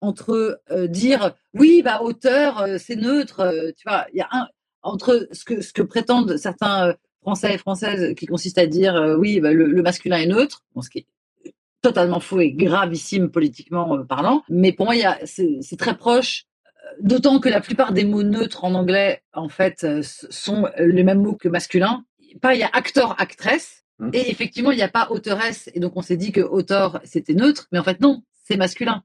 entre 0.00 0.60
euh, 0.70 0.86
dire 0.86 1.34
oui, 1.54 1.82
bah 1.82 2.02
auteur, 2.02 2.60
euh, 2.60 2.76
c'est 2.78 2.96
neutre. 2.96 3.72
tu 3.76 3.88
vois, 3.88 4.06
il 4.12 4.18
y 4.18 4.20
a 4.20 4.28
un 4.30 4.46
entre 4.82 5.26
ce 5.32 5.44
que 5.44 5.60
ce 5.62 5.72
que 5.72 5.82
prétendent 5.82 6.36
certains 6.36 6.94
Français 7.22 7.54
et 7.54 7.58
Françaises 7.58 8.14
qui 8.14 8.26
consiste 8.26 8.58
à 8.58 8.66
dire 8.66 9.16
oui, 9.18 9.40
bah, 9.40 9.52
le, 9.52 9.66
le 9.66 9.82
masculin 9.82 10.18
est 10.18 10.26
neutre, 10.26 10.62
bon, 10.74 10.82
ce 10.82 10.90
qui 10.90 10.98
est 11.44 11.54
totalement 11.82 12.20
faux 12.20 12.40
et 12.40 12.52
gravissime 12.52 13.30
politiquement 13.30 14.04
parlant. 14.04 14.42
Mais 14.48 14.72
pour 14.72 14.86
moi, 14.86 14.94
c'est 15.24 15.76
très 15.78 15.96
proche. 15.96 16.44
Euh, 16.86 16.90
D'autant 17.00 17.40
que 17.40 17.48
la 17.48 17.60
plupart 17.60 17.92
des 17.92 18.04
mots 18.04 18.22
neutres 18.22 18.64
en 18.64 18.74
anglais, 18.74 19.22
en 19.34 19.48
fait, 19.48 19.84
euh, 19.84 20.02
sont 20.02 20.66
euh, 20.78 20.86
les 20.86 21.02
mêmes 21.02 21.22
mots 21.22 21.34
que 21.36 21.48
masculin. 21.48 22.04
Pas, 22.40 22.54
il 22.54 22.60
y 22.60 22.64
a 22.64 22.70
acteur, 22.72 23.14
actress, 23.20 23.84
Mm. 23.98 24.10
et 24.12 24.30
effectivement, 24.30 24.70
il 24.70 24.76
n'y 24.76 24.82
a 24.82 24.88
pas 24.88 25.08
auteuresse. 25.10 25.70
Et 25.74 25.80
donc, 25.80 25.92
on 25.96 26.02
s'est 26.02 26.16
dit 26.16 26.32
que 26.32 26.40
auteur, 26.40 27.00
c'était 27.04 27.34
neutre, 27.34 27.66
mais 27.72 27.78
en 27.78 27.84
fait, 27.84 28.00
non, 28.00 28.22
c'est 28.44 28.56
masculin. 28.56 29.02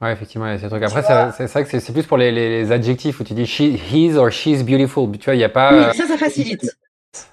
Ouais, 0.00 0.12
effectivement, 0.12 0.46
il 0.46 0.52
y 0.52 0.54
a 0.54 0.58
ces 0.58 0.68
trucs. 0.68 0.82
Après, 0.82 1.02
c'est 1.02 1.46
vrai 1.46 1.64
que 1.64 1.80
c'est 1.80 1.92
plus 1.92 2.02
pour 2.04 2.18
les, 2.18 2.70
adjectifs 2.72 3.20
où 3.20 3.24
tu 3.24 3.34
dis 3.34 3.46
she, 3.46 3.60
he's 3.60 4.16
or 4.16 4.30
she's 4.30 4.62
beautiful. 4.62 5.10
Tu 5.18 5.24
vois, 5.24 5.34
il 5.34 5.38
n'y 5.38 5.44
a 5.44 5.48
pas. 5.48 5.72
euh, 5.72 5.90
Oui, 5.90 5.96
ça, 5.96 6.06
ça 6.06 6.18
facilite. 6.18 6.76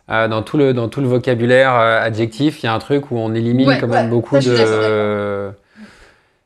Euh, 0.10 0.28
dans 0.28 0.44
tout 0.44 0.58
le 0.58 0.74
dans 0.76 0.89
tout 0.89 1.02
le 1.02 1.08
vocabulaire 1.08 1.74
euh, 1.74 2.00
adjectif, 2.00 2.62
il 2.62 2.67
y 2.67 2.70
a 2.70 2.74
un 2.74 2.80
truc 2.80 3.10
où 3.10 3.17
on 3.17 3.34
élimine 3.34 3.67
Ouais, 3.67 3.80
quand 3.80 3.88
même 3.88 4.06
ouais, 4.06 4.10
beaucoup 4.12 4.39
ça, 4.39 4.50
de. 4.50 5.52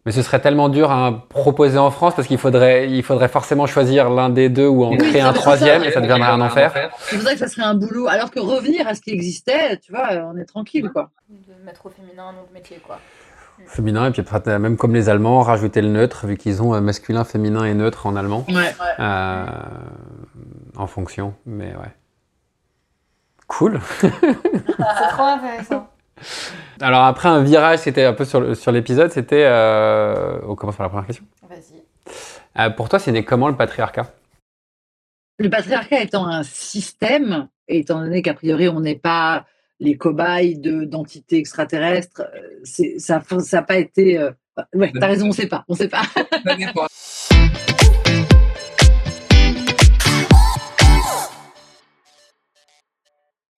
Mais 0.06 0.12
ce 0.12 0.22
serait 0.22 0.40
tellement 0.40 0.70
dur 0.70 0.92
à 0.92 1.26
proposer 1.30 1.80
en 1.80 1.90
France 1.90 2.14
parce 2.16 2.28
qu'il 2.28 2.38
faudrait 2.38 2.90
il 2.92 3.02
faudrait 3.02 3.28
forcément 3.28 3.66
choisir 3.66 4.10
l'un 4.12 4.30
des 4.30 4.50
deux 4.50 4.68
ou 4.68 4.84
en 4.84 4.92
Oui, 4.92 4.98
créer 4.98 5.22
un 5.22 5.34
troisième 5.34 5.82
ça. 5.82 5.88
et 5.88 5.92
ça 5.92 6.00
deviendrait 6.02 6.30
un 6.30 6.42
enfer. 6.42 6.92
C'est 7.00 7.16
pour 7.18 7.26
ça 7.28 7.34
que 7.34 7.40
ça 7.40 7.48
serait 7.48 7.66
un 7.66 7.74
boulot. 7.74 8.08
Alors 8.08 8.30
que 8.30 8.40
revenir 8.40 8.88
à 8.88 8.94
ce 8.94 9.02
qui 9.02 9.10
existait, 9.12 9.78
tu 9.78 9.92
vois, 9.92 10.10
on 10.32 10.38
est 10.38 10.46
tranquille, 10.46 10.90
quoi. 10.94 11.10
De 11.30 11.66
mettre 11.66 11.88
au 11.88 11.90
féminin 11.90 12.28
un 12.30 12.34
nom 12.34 12.44
de 12.48 12.54
métier, 12.54 12.78
quoi. 12.86 13.00
Féminin 13.68 14.08
et 14.08 14.12
puis 14.12 14.22
après, 14.22 14.60
même 14.60 14.78
comme 14.78 14.94
les 14.94 15.10
Allemands 15.10 15.40
rajouter 15.42 15.82
le 15.82 15.88
neutre 15.88 16.28
vu 16.28 16.36
qu'ils 16.38 16.62
ont 16.62 16.76
euh, 16.76 16.82
masculin, 16.82 17.24
féminin 17.24 17.64
et 17.64 17.74
neutre 17.74 18.06
en 18.06 18.16
allemand 18.18 18.46
Ouais. 18.50 18.76
euh, 19.00 19.46
en 20.76 20.88
fonction. 20.88 21.34
Mais 21.48 21.70
ouais. 21.76 21.94
Cool. 23.48 23.80
C'est 24.02 24.10
trop 25.10 25.24
intéressant. 25.24 25.88
Alors 26.82 27.04
après 27.04 27.30
un 27.30 27.44
virage, 27.44 27.80
c'était 27.80 28.06
un 28.06 28.14
peu 28.14 28.26
sur 28.26 28.72
l'épisode, 28.72 29.12
c'était 29.12 29.46
euh, 29.46 30.40
on 30.48 30.56
commence 30.56 30.76
par 30.76 30.86
la 30.86 30.90
première 30.90 31.08
question. 31.08 31.26
Vas-y. 31.50 31.84
Euh, 32.60 32.70
pour 32.70 32.90
toi, 32.90 33.00
c'est 33.00 33.12
né 33.12 33.24
comment 33.26 33.50
le 33.50 33.56
patriarcat? 33.56 34.14
Le 35.40 35.50
patriarcat 35.50 36.02
étant 36.02 36.26
un 36.28 36.44
système, 36.44 37.50
étant 37.68 38.00
donné 38.00 38.22
qu'a 38.22 38.34
priori, 38.34 38.70
on 38.70 38.80
n'est 38.80 38.96
pas 38.96 39.46
les 39.82 39.98
cobayes 39.98 40.58
de- 40.58 40.86
d'entités 40.86 41.38
extraterrestres, 41.38 42.22
euh, 42.22 42.98
ça 42.98 43.22
n'a 43.52 43.62
pas 43.62 43.78
été. 43.78 44.18
euh, 44.18 44.32
Ouais, 44.74 44.94
t'as 44.98 45.08
raison, 45.08 45.28
on 45.28 45.32
sait 45.34 45.48
pas. 45.48 45.66
On 45.68 45.76
sait 45.76 45.90
pas. 45.90 46.04
Ça, 46.46 46.56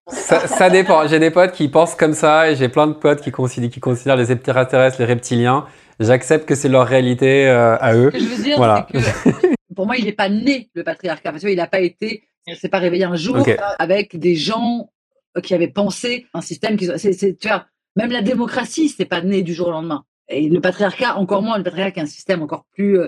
ça 0.09 0.69
dépend. 0.69 1.07
J'ai 1.07 1.19
des 1.19 1.31
potes 1.31 1.51
qui 1.51 1.67
pensent 1.69 1.95
comme 1.95 2.13
ça 2.13 2.49
et 2.49 2.55
j'ai 2.55 2.69
plein 2.69 2.87
de 2.87 2.93
potes 2.93 3.21
qui 3.21 3.31
considèrent, 3.31 3.69
qui 3.69 3.79
considèrent 3.79 4.15
les 4.15 4.31
extraterrestres, 4.31 4.97
les 4.99 5.05
reptiliens. 5.05 5.65
J'accepte 5.99 6.45
que 6.47 6.55
c'est 6.55 6.69
leur 6.69 6.87
réalité 6.87 7.47
euh, 7.47 7.75
à 7.79 7.95
eux. 7.95 8.11
Ce 8.13 8.17
que 8.17 8.23
je 8.23 8.29
veux 8.29 8.43
dire, 8.43 8.57
Voilà. 8.57 8.87
que 8.91 8.97
pour 9.75 9.85
moi, 9.85 9.97
il 9.97 10.05
n'est 10.05 10.11
pas 10.13 10.29
né, 10.29 10.69
le 10.73 10.83
patriarcat. 10.83 11.31
Parce 11.31 11.43
il 11.43 11.55
n'a 11.55 11.67
pas 11.67 11.79
été. 11.79 12.23
Il 12.45 12.53
ne 12.53 12.57
s'est 12.57 12.69
pas 12.69 12.79
réveillé 12.79 13.03
un 13.03 13.15
jour 13.15 13.37
avec 13.79 14.17
des 14.17 14.35
gens 14.35 14.89
euh, 15.35 15.41
qui 15.41 15.53
avaient 15.53 15.67
pensé 15.67 16.25
un 16.33 16.41
système 16.41 16.77
qui. 16.77 16.85
c'est- 16.97 17.11
c'est- 17.13 17.37
tu 17.37 17.47
vois, 17.49 17.65
même 17.97 18.11
la 18.11 18.21
démocratie, 18.21 18.87
c'est 18.89 19.05
pas 19.05 19.21
né 19.21 19.41
du 19.41 19.53
jour 19.53 19.67
au 19.67 19.71
lendemain. 19.71 20.03
Et 20.29 20.47
le 20.49 20.61
patriarcat, 20.61 21.15
encore 21.17 21.41
moins, 21.41 21.57
le 21.57 21.63
patriarcat 21.63 22.01
est 22.01 22.03
un 22.03 22.07
système 22.07 22.41
encore 22.41 22.65
plus 22.73 22.99
euh, 22.99 23.07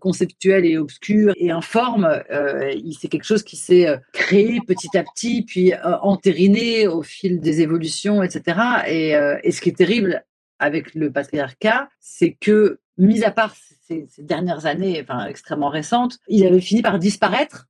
conceptuel 0.00 0.64
et 0.64 0.78
obscur 0.78 1.32
et 1.36 1.50
informe. 1.50 2.22
Euh, 2.30 2.72
c'est 2.98 3.08
quelque 3.08 3.24
chose 3.24 3.42
qui 3.42 3.56
s'est 3.56 3.88
euh, 3.88 3.96
créé 4.12 4.60
petit 4.66 4.96
à 4.96 5.04
petit, 5.04 5.42
puis 5.42 5.72
euh, 5.72 5.96
entériné 6.02 6.86
au 6.88 7.02
fil 7.02 7.40
des 7.40 7.60
évolutions, 7.60 8.22
etc. 8.22 8.58
Et, 8.86 9.16
euh, 9.16 9.36
ce 9.50 9.60
qui 9.60 9.70
est 9.70 9.76
terrible 9.76 10.24
avec 10.58 10.94
le 10.94 11.10
patriarcat, 11.10 11.88
c'est 12.00 12.32
que, 12.32 12.80
mis 12.98 13.24
à 13.24 13.30
part 13.30 13.54
ces, 13.86 14.06
ces 14.08 14.22
dernières 14.22 14.66
années, 14.66 15.00
enfin 15.02 15.26
extrêmement 15.26 15.68
récentes, 15.68 16.18
il 16.28 16.46
avait 16.46 16.60
fini 16.60 16.82
par 16.82 16.98
disparaître 16.98 17.66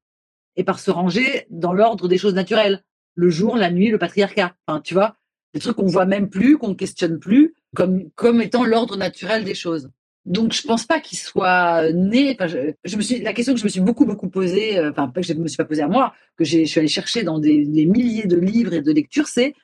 et 0.56 0.64
par 0.64 0.78
se 0.78 0.90
ranger 0.90 1.46
dans 1.50 1.72
l'ordre 1.72 2.08
des 2.08 2.18
choses 2.18 2.34
naturelles. 2.34 2.82
Le 3.14 3.30
jour, 3.30 3.56
la 3.56 3.70
nuit, 3.70 3.90
le 3.90 3.98
patriarcat. 3.98 4.54
Enfin, 4.66 4.80
tu 4.80 4.94
vois, 4.94 5.16
des 5.52 5.60
trucs 5.60 5.76
qu'on 5.76 5.86
voit 5.86 6.06
même 6.06 6.28
plus, 6.28 6.58
qu'on 6.58 6.68
ne 6.68 6.74
questionne 6.74 7.18
plus, 7.18 7.54
comme, 7.74 8.10
comme 8.14 8.40
étant 8.40 8.64
l'ordre 8.64 8.96
naturel 8.96 9.44
des 9.44 9.54
choses. 9.54 9.90
Donc, 10.26 10.52
je 10.52 10.62
pense 10.62 10.84
pas 10.84 11.00
qu'il 11.00 11.18
soit 11.18 11.92
né. 11.92 12.36
Je, 12.84 12.96
me 12.96 13.02
suis, 13.02 13.20
la 13.20 13.32
question 13.32 13.54
que 13.54 13.60
je 13.60 13.64
me 13.64 13.68
suis 13.68 13.80
beaucoup, 13.80 14.04
beaucoup 14.04 14.28
posée, 14.28 14.76
euh, 14.76 14.90
enfin, 14.90 15.06
pas 15.06 15.20
que 15.20 15.26
je 15.26 15.32
me 15.34 15.46
suis 15.46 15.56
pas 15.56 15.64
posée 15.64 15.82
à 15.82 15.88
moi, 15.88 16.14
que 16.36 16.44
je 16.44 16.64
suis 16.64 16.80
allée 16.80 16.88
chercher 16.88 17.22
dans 17.22 17.38
des, 17.38 17.64
des 17.64 17.86
milliers 17.86 18.26
de 18.26 18.36
livres 18.36 18.72
et 18.72 18.82
de 18.82 18.92
lectures, 18.92 19.28
c'est 19.28 19.54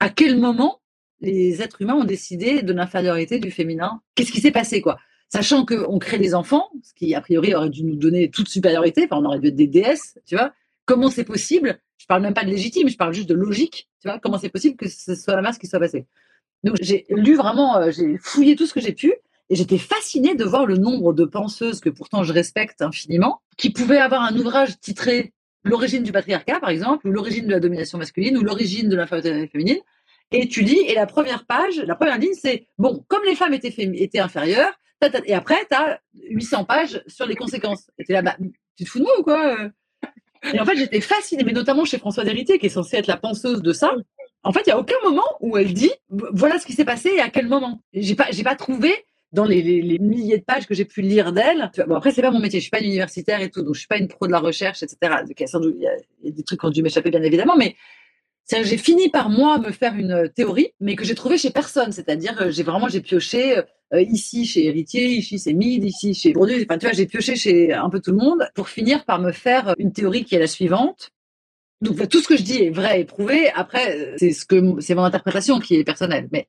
à 0.00 0.08
quel 0.08 0.38
moment 0.38 0.80
les 1.20 1.60
êtres 1.60 1.82
humains 1.82 1.94
ont 1.94 2.04
décidé 2.04 2.62
de 2.62 2.72
l'infériorité 2.72 3.38
du 3.38 3.50
féminin? 3.50 4.00
Qu'est-ce 4.14 4.32
qui 4.32 4.40
s'est 4.40 4.50
passé, 4.50 4.80
quoi? 4.80 4.98
Sachant 5.28 5.66
qu'on 5.66 5.98
crée 5.98 6.18
des 6.18 6.34
enfants, 6.34 6.70
ce 6.82 6.94
qui, 6.94 7.14
a 7.14 7.20
priori, 7.20 7.54
aurait 7.54 7.68
dû 7.68 7.84
nous 7.84 7.96
donner 7.96 8.30
toute 8.30 8.48
supériorité, 8.48 9.04
enfin, 9.04 9.20
on 9.22 9.26
aurait 9.26 9.40
dû 9.40 9.48
être 9.48 9.56
des 9.56 9.66
déesses, 9.66 10.18
tu 10.24 10.34
vois? 10.34 10.52
Comment 10.86 11.10
c'est 11.10 11.24
possible? 11.24 11.78
Je 11.98 12.06
parle 12.06 12.22
même 12.22 12.34
pas 12.34 12.44
de 12.44 12.50
légitime, 12.50 12.88
je 12.88 12.96
parle 12.96 13.12
juste 13.12 13.28
de 13.28 13.34
logique, 13.34 13.90
tu 14.00 14.08
vois? 14.08 14.18
Comment 14.18 14.38
c'est 14.38 14.48
possible 14.48 14.76
que 14.76 14.88
ce 14.88 15.14
soit 15.14 15.36
la 15.36 15.42
masse 15.42 15.58
qui 15.58 15.66
soit 15.66 15.80
passée? 15.80 16.06
Donc, 16.64 16.76
j'ai 16.80 17.04
lu 17.10 17.34
vraiment, 17.34 17.76
euh, 17.76 17.90
j'ai 17.90 18.16
fouillé 18.18 18.56
tout 18.56 18.66
ce 18.66 18.72
que 18.72 18.80
j'ai 18.80 18.92
pu, 18.92 19.12
et 19.48 19.54
j'étais 19.54 19.78
fascinée 19.78 20.34
de 20.34 20.44
voir 20.44 20.66
le 20.66 20.76
nombre 20.76 21.12
de 21.12 21.24
penseuses 21.24 21.80
que 21.80 21.88
pourtant 21.88 22.24
je 22.24 22.32
respecte 22.32 22.82
infiniment, 22.82 23.40
qui 23.56 23.70
pouvaient 23.70 23.98
avoir 23.98 24.22
un 24.22 24.36
ouvrage 24.36 24.78
titré 24.80 25.32
L'origine 25.66 26.04
du 26.04 26.12
patriarcat, 26.12 26.60
par 26.60 26.70
exemple, 26.70 27.08
ou 27.08 27.10
l'origine 27.10 27.46
de 27.46 27.50
la 27.50 27.58
domination 27.58 27.98
masculine, 27.98 28.38
ou 28.38 28.42
l'origine 28.42 28.88
de 28.88 28.94
l'infériorité 28.94 29.48
féminine. 29.48 29.78
Et 30.30 30.46
tu 30.46 30.60
lis, 30.62 30.78
et 30.78 30.94
la 30.94 31.06
première 31.06 31.44
page, 31.44 31.78
la 31.78 31.96
première 31.96 32.18
ligne, 32.18 32.34
c'est 32.40 32.68
bon, 32.78 33.04
comme 33.08 33.24
les 33.24 33.34
femmes 33.34 33.52
étaient, 33.52 33.74
étaient 33.76 34.20
inférieures, 34.20 34.72
et 35.24 35.34
après, 35.34 35.66
tu 35.68 35.76
as 35.76 36.00
800 36.30 36.64
pages 36.64 37.02
sur 37.06 37.26
les 37.26 37.34
conséquences. 37.34 37.90
Et 37.98 38.04
tu 38.04 38.12
là, 38.12 38.22
bah, 38.22 38.36
tu 38.76 38.84
te 38.84 38.88
fous 38.88 38.98
de 38.98 39.04
moi 39.04 39.12
ou 39.18 39.22
quoi 39.22 39.58
euh? 39.58 39.68
Et 40.52 40.60
en 40.60 40.64
fait, 40.64 40.76
j'étais 40.76 41.00
fascinée, 41.00 41.42
mais 41.44 41.52
notamment 41.52 41.84
chez 41.84 41.98
Françoise 41.98 42.28
Héritier, 42.28 42.58
qui 42.58 42.66
est 42.66 42.70
censée 42.70 42.96
être 42.98 43.08
la 43.08 43.16
penseuse 43.16 43.60
de 43.62 43.72
ça. 43.72 43.92
En 44.44 44.52
fait, 44.52 44.60
il 44.60 44.68
n'y 44.68 44.72
a 44.72 44.78
aucun 44.78 44.96
moment 45.02 45.26
où 45.40 45.56
elle 45.56 45.74
dit 45.74 45.90
voilà 46.08 46.58
ce 46.60 46.66
qui 46.66 46.72
s'est 46.72 46.84
passé 46.84 47.10
et 47.16 47.20
à 47.20 47.30
quel 47.30 47.48
moment? 47.48 47.82
J'ai 47.92 48.14
pas, 48.14 48.28
pas 48.44 48.54
trouvé 48.54 48.94
dans 49.32 49.44
les, 49.44 49.98
milliers 49.98 50.38
de 50.38 50.44
pages 50.44 50.66
que 50.66 50.74
j'ai 50.74 50.84
pu 50.84 51.02
lire 51.02 51.32
d'elle. 51.32 51.70
Bon, 51.86 51.96
après, 51.96 52.12
c'est 52.12 52.22
pas 52.22 52.30
mon 52.30 52.40
métier, 52.40 52.60
je 52.60 52.64
suis 52.64 52.70
pas 52.70 52.80
une 52.80 52.86
universitaire 52.86 53.40
et 53.40 53.50
tout, 53.50 53.62
donc 53.62 53.74
je 53.74 53.80
suis 53.80 53.88
pas 53.88 53.98
une 53.98 54.08
pro 54.08 54.26
de 54.26 54.32
la 54.32 54.38
recherche, 54.38 54.82
etc. 54.82 54.96
Il 55.28 55.80
y, 55.80 55.86
a 55.86 56.30
des 56.30 56.42
trucs 56.42 56.60
qui 56.60 56.66
ont 56.66 56.70
dû 56.70 56.82
m'échapper, 56.82 57.10
bien 57.10 57.22
évidemment, 57.22 57.56
mais 57.56 57.76
j'ai 58.50 58.76
fini 58.76 59.08
par 59.08 59.28
moi 59.28 59.58
me 59.58 59.72
faire 59.72 59.94
une 59.94 60.30
théorie, 60.34 60.70
mais 60.80 60.94
que 60.94 61.04
j'ai 61.04 61.14
trouvée 61.14 61.38
chez 61.38 61.50
personne. 61.50 61.92
C'est-à-dire, 61.92 62.40
euh, 62.40 62.50
j'ai 62.50 62.62
vraiment 62.62 62.88
j'ai 62.88 63.00
pioché 63.00 63.58
euh, 63.58 64.02
ici 64.02 64.46
chez 64.46 64.66
Héritier, 64.66 65.08
ici 65.08 65.38
c'est 65.38 65.52
Mide, 65.52 65.84
ici 65.84 66.14
chez 66.14 66.32
Bourdieu. 66.32 66.64
Enfin, 66.68 66.78
tu 66.78 66.86
vois, 66.86 66.94
j'ai 66.94 67.06
pioché 67.06 67.36
chez 67.36 67.72
un 67.72 67.90
peu 67.90 68.00
tout 68.00 68.12
le 68.12 68.18
monde 68.18 68.48
pour 68.54 68.68
finir 68.68 69.04
par 69.04 69.20
me 69.20 69.32
faire 69.32 69.74
une 69.78 69.92
théorie 69.92 70.24
qui 70.24 70.36
est 70.36 70.38
la 70.38 70.46
suivante. 70.46 71.10
Donc 71.82 72.08
tout 72.08 72.20
ce 72.20 72.28
que 72.28 72.36
je 72.36 72.42
dis 72.42 72.62
est 72.62 72.70
vrai 72.70 73.00
et 73.00 73.04
prouvé. 73.04 73.50
Après, 73.54 74.14
c'est 74.16 74.32
ce 74.32 74.94
mon 74.94 75.04
interprétation 75.04 75.58
qui 75.58 75.76
est 75.76 75.84
personnelle. 75.84 76.28
Mais 76.32 76.48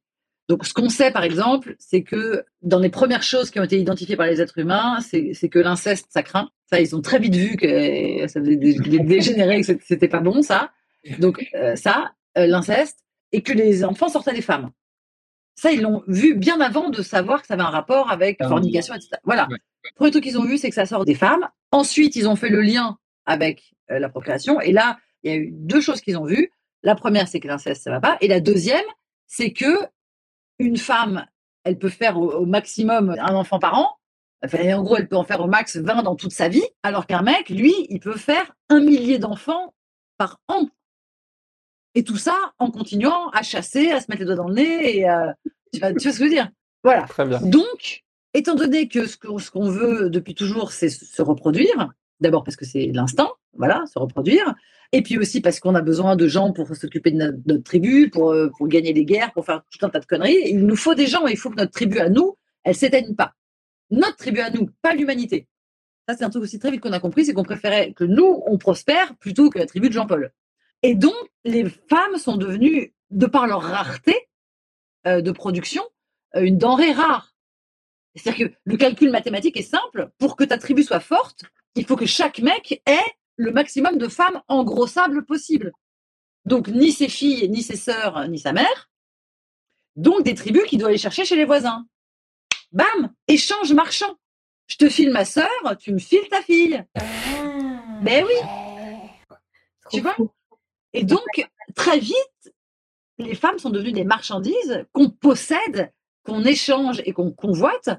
donc 0.50 0.66
ce 0.66 0.74
qu'on 0.74 0.90
sait 0.90 1.12
par 1.12 1.24
exemple, 1.24 1.76
c'est 1.78 2.04
que 2.04 2.46
dans 2.62 2.80
les 2.80 2.90
premières 2.90 3.24
choses 3.24 3.52
qui 3.52 3.60
ont 3.60 3.64
été 3.64 3.80
identifiées 3.80 4.16
par 4.16 4.28
les 4.28 4.42
êtres 4.42 4.58
humains, 4.58 5.00
c'est 5.02 5.50
que 5.50 5.60
l'inceste 5.60 6.08
ça 6.10 6.24
craint. 6.24 6.50
Ça, 6.70 6.82
ils 6.82 6.96
ont 6.96 7.02
très 7.02 7.20
vite 7.20 7.36
vu 7.36 7.56
que 7.56 8.28
ça 8.28 8.40
faisait 8.40 8.56
dégénérer, 8.56 9.62
que 9.62 9.78
c'était 9.84 10.08
pas 10.08 10.20
bon 10.20 10.42
ça. 10.42 10.72
Donc 11.20 11.46
euh, 11.56 11.76
ça, 11.76 12.12
euh, 12.38 12.46
l'inceste, 12.46 13.00
et 13.32 13.42
que 13.42 13.54
les 13.54 13.84
enfants 13.84 14.10
sortaient 14.10 14.34
des 14.34 14.42
femmes. 14.42 14.72
Ça, 15.56 15.72
ils 15.72 15.82
l'ont 15.82 16.04
vu 16.08 16.36
bien 16.36 16.62
avant 16.62 16.90
de 16.90 17.02
savoir 17.02 17.42
que 17.42 17.48
ça 17.48 17.56
avait 17.56 17.64
un 17.64 17.70
rapport 17.70 18.12
avec 18.12 18.40
la 18.40 18.48
fornication, 18.48 18.94
etc. 18.94 19.10
Voilà. 19.24 19.48
Le 19.50 19.58
premier 19.96 20.12
truc 20.12 20.24
qu'ils 20.24 20.38
ont 20.38 20.46
vu, 20.46 20.58
c'est 20.58 20.70
que 20.70 20.76
ça 20.76 20.86
sort 20.86 21.04
des 21.04 21.16
femmes. 21.16 21.48
Ensuite, 21.72 22.16
ils 22.16 22.28
ont 22.28 22.36
fait 22.36 22.50
le 22.50 22.62
lien 22.62 22.98
avec 23.26 23.74
euh, 23.90 23.98
la 23.98 24.08
procréation. 24.08 24.62
Et 24.62 24.72
là, 24.72 25.00
il 25.24 25.32
y 25.32 25.34
a 25.34 25.38
eu 25.38 25.50
deux 25.52 25.82
choses 25.82 26.02
qu'ils 26.02 26.18
ont 26.18 26.26
vues. 26.26 26.52
La 26.84 26.94
première, 26.94 27.28
c'est 27.28 27.40
que 27.40 27.48
l'inceste, 27.48 27.84
ça 27.84 27.90
va 27.90 28.00
pas. 28.00 28.18
Et 28.22 28.28
la 28.28 28.40
deuxième, 28.40 28.86
c'est 29.26 29.52
que 29.52 29.80
une 30.60 30.78
femme, 30.78 31.26
elle 31.64 31.78
peut 31.78 31.90
faire 31.90 32.18
au, 32.18 32.46
maximum 32.46 33.16
un 33.20 33.36
enfant 33.36 33.60
par 33.60 33.78
an. 33.78 33.90
Enfin, 34.44 34.76
en 34.76 34.84
gros, 34.84 34.98
elle 34.98 35.08
peut 35.08 35.18
en 35.18 35.24
faire 35.24 35.42
au 35.42 35.48
max 35.48 35.78
20 35.78 36.04
dans 36.04 36.16
toute 36.16 36.32
sa 36.32 36.48
vie. 36.48 36.64
Alors 36.84 37.08
qu'un 37.08 37.22
mec, 37.22 37.50
lui, 37.50 37.74
il 37.90 38.00
peut 38.00 38.18
faire 38.18 38.54
un 38.70 38.80
millier 38.80 39.18
d'enfants 39.18 39.74
par 40.18 40.40
an. 40.48 40.68
Et 41.96 42.04
tout 42.04 42.18
ça 42.18 42.36
en 42.60 42.70
continuant 42.70 43.30
à 43.30 43.42
chasser, 43.42 43.92
à 43.92 44.00
se 44.00 44.06
mettre 44.10 44.20
les 44.20 44.26
doigts 44.26 44.36
dans 44.36 44.48
le 44.48 44.54
nez. 44.54 44.98
Et, 44.98 45.10
euh, 45.10 45.32
tu, 45.74 45.80
vois, 45.80 45.90
ce 45.90 45.94
que 45.96 46.12
je 46.12 46.24
veux 46.24 46.30
dire? 46.30 46.50
Voilà. 46.84 47.04
Très 47.04 47.26
bien. 47.26 47.42
Donc, 47.42 48.04
étant 48.34 48.56
donné 48.56 48.88
que 48.88 49.08
ce 49.08 49.18
qu'on 49.18 49.70
veut 49.70 50.10
depuis 50.10 50.36
toujours, 50.36 50.72
c'est 50.72 50.90
se 50.90 51.22
reproduire, 51.22 51.90
d'abord 52.20 52.44
parce 52.44 52.56
que 52.56 52.66
c'est 52.66 52.92
l'instinct, 52.94 53.32
voilà, 53.54 53.84
se 53.92 53.98
reproduire, 53.98 54.54
et 54.92 55.02
puis 55.02 55.18
aussi 55.18 55.42
parce 55.42 55.60
qu'on 55.60 55.76
a 55.76 55.82
besoin 55.82 56.16
de 56.16 56.28
gens 56.28 56.52
pour 56.52 56.74
s'occuper 56.76 57.12
de 57.12 57.18
notre, 57.46 57.64
tribu, 57.64 58.10
pour, 58.10 58.32
euh, 58.32 58.50
pour 58.58 58.68
gagner 58.68 58.94
des 58.94 59.06
guerres, 59.06 59.34
pour 59.34 59.46
faire 59.46 59.64
tout 59.70 59.86
un 59.86 59.90
tas 59.90 60.00
de 60.00 60.06
conneries. 60.06 60.42
Il 60.46 60.66
nous 60.66 60.76
faut 60.76 60.96
des 60.96 61.08
gens, 61.08 61.28
il 61.28 61.38
faut 61.38 61.50
que 61.50 61.58
notre 61.58 61.72
tribu 61.72 62.00
à 62.00 62.10
nous, 62.10 62.38
elle 62.64 62.76
s'éteigne 62.76 63.16
pas. 63.16 63.34
Notre 63.90 64.18
tribu 64.18 64.40
à 64.40 64.50
nous, 64.50 64.70
pas 64.82 64.94
l'humanité. 64.94 65.48
Ça, 66.08 66.16
c'est 66.16 66.24
un 66.24 66.30
truc 66.30 66.44
aussi 66.44 66.60
très 66.60 66.72
vite 66.72 66.82
qu'on 66.82 66.94
a 66.94 67.00
compris, 67.00 67.26
c'est 67.26 67.34
qu'on 67.34 67.44
préférait 67.44 67.94
que 67.94 68.06
nous, 68.06 68.42
on 68.46 68.58
prospère 68.58 69.16
plutôt 69.18 69.50
que 69.50 69.60
la 69.60 69.66
tribu 69.66 69.90
de 69.90 69.94
Jean-Paul. 69.94 70.32
Et 70.84 70.96
donc, 70.96 71.16
les 71.44 71.66
femmes 71.70 72.18
sont 72.18 72.38
devenues, 72.38 72.94
de 73.10 73.26
par 73.26 73.48
leur 73.48 73.62
rareté 73.62 74.16
euh, 75.06 75.22
de 75.22 75.32
production, 75.32 75.84
euh, 76.36 76.42
une 76.42 76.58
denrée 76.58 76.92
rare. 76.92 77.34
C'est-à-dire 78.16 78.48
que 78.48 78.54
le 78.66 78.78
calcul 78.78 79.12
mathématique 79.12 79.58
est 79.58 79.62
simple. 79.62 80.10
Pour 80.18 80.36
que 80.36 80.44
ta 80.44 80.58
tribu 80.58 80.84
soit 80.84 81.00
forte, 81.00 81.44
il 81.76 81.86
faut 81.86 81.96
que 81.96 82.06
chaque 82.06 82.40
mec 82.40 82.82
ait 82.86 83.17
le 83.38 83.52
maximum 83.52 83.98
de 83.98 84.08
femmes 84.08 84.42
engrossables 84.48 85.26
possible. 85.26 85.72
Donc, 86.46 86.68
ni 86.68 86.92
ses 86.92 87.10
filles, 87.10 87.50
ni 87.50 87.64
ses 87.64 87.76
sœurs, 87.76 88.28
ni 88.28 88.40
sa 88.40 88.54
mère. 88.54 88.90
Donc, 89.96 90.24
des 90.24 90.36
tribus 90.36 90.66
qui 90.66 90.78
doivent 90.78 90.90
aller 90.90 90.98
chercher 90.98 91.26
chez 91.26 91.36
les 91.36 91.46
voisins. 91.46 91.86
Bam 92.72 93.14
Échange 93.28 93.74
marchand. 93.74 94.16
Je 94.68 94.76
te 94.76 94.90
file 94.90 95.12
ma 95.12 95.24
sœur, 95.24 95.50
tu 95.80 95.94
me 95.94 96.00
files 96.00 96.28
ta 96.30 96.42
fille. 96.42 96.84
Ah. 96.96 97.02
ben 98.02 98.26
oui. 98.26 99.38
Tu 99.90 100.02
vois 100.02 100.16
et 100.94 101.04
donc, 101.04 101.48
très 101.76 102.00
vite, 102.00 102.54
les 103.20 103.36
femmes 103.36 103.60
sont 103.60 103.70
devenues 103.70 103.92
des 103.92 104.04
marchandises 104.04 104.86
qu'on 104.94 105.10
possède, 105.10 105.92
qu'on 106.24 106.44
échange 106.44 107.02
et 107.06 107.14
qu'on 107.14 107.32
convoite. 107.32 107.90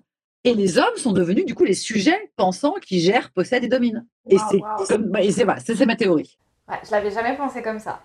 Et 0.48 0.54
les 0.54 0.78
hommes 0.78 0.96
sont 0.96 1.12
devenus 1.12 1.44
du 1.44 1.54
coup 1.54 1.64
les 1.64 1.74
sujets 1.74 2.30
pensants 2.36 2.76
qui 2.80 3.00
gèrent, 3.00 3.30
possèdent 3.32 3.64
et 3.64 3.68
dominent. 3.68 4.06
et 4.30 4.38
c'est 5.28 5.44
bah, 5.44 5.56
c'est 5.58 5.86
ma 5.86 5.94
théorie. 5.94 6.38
Ouais, 6.66 6.76
je 6.86 6.90
l'avais 6.90 7.10
jamais 7.10 7.36
pensé 7.36 7.60
comme 7.60 7.78
ça. 7.78 8.00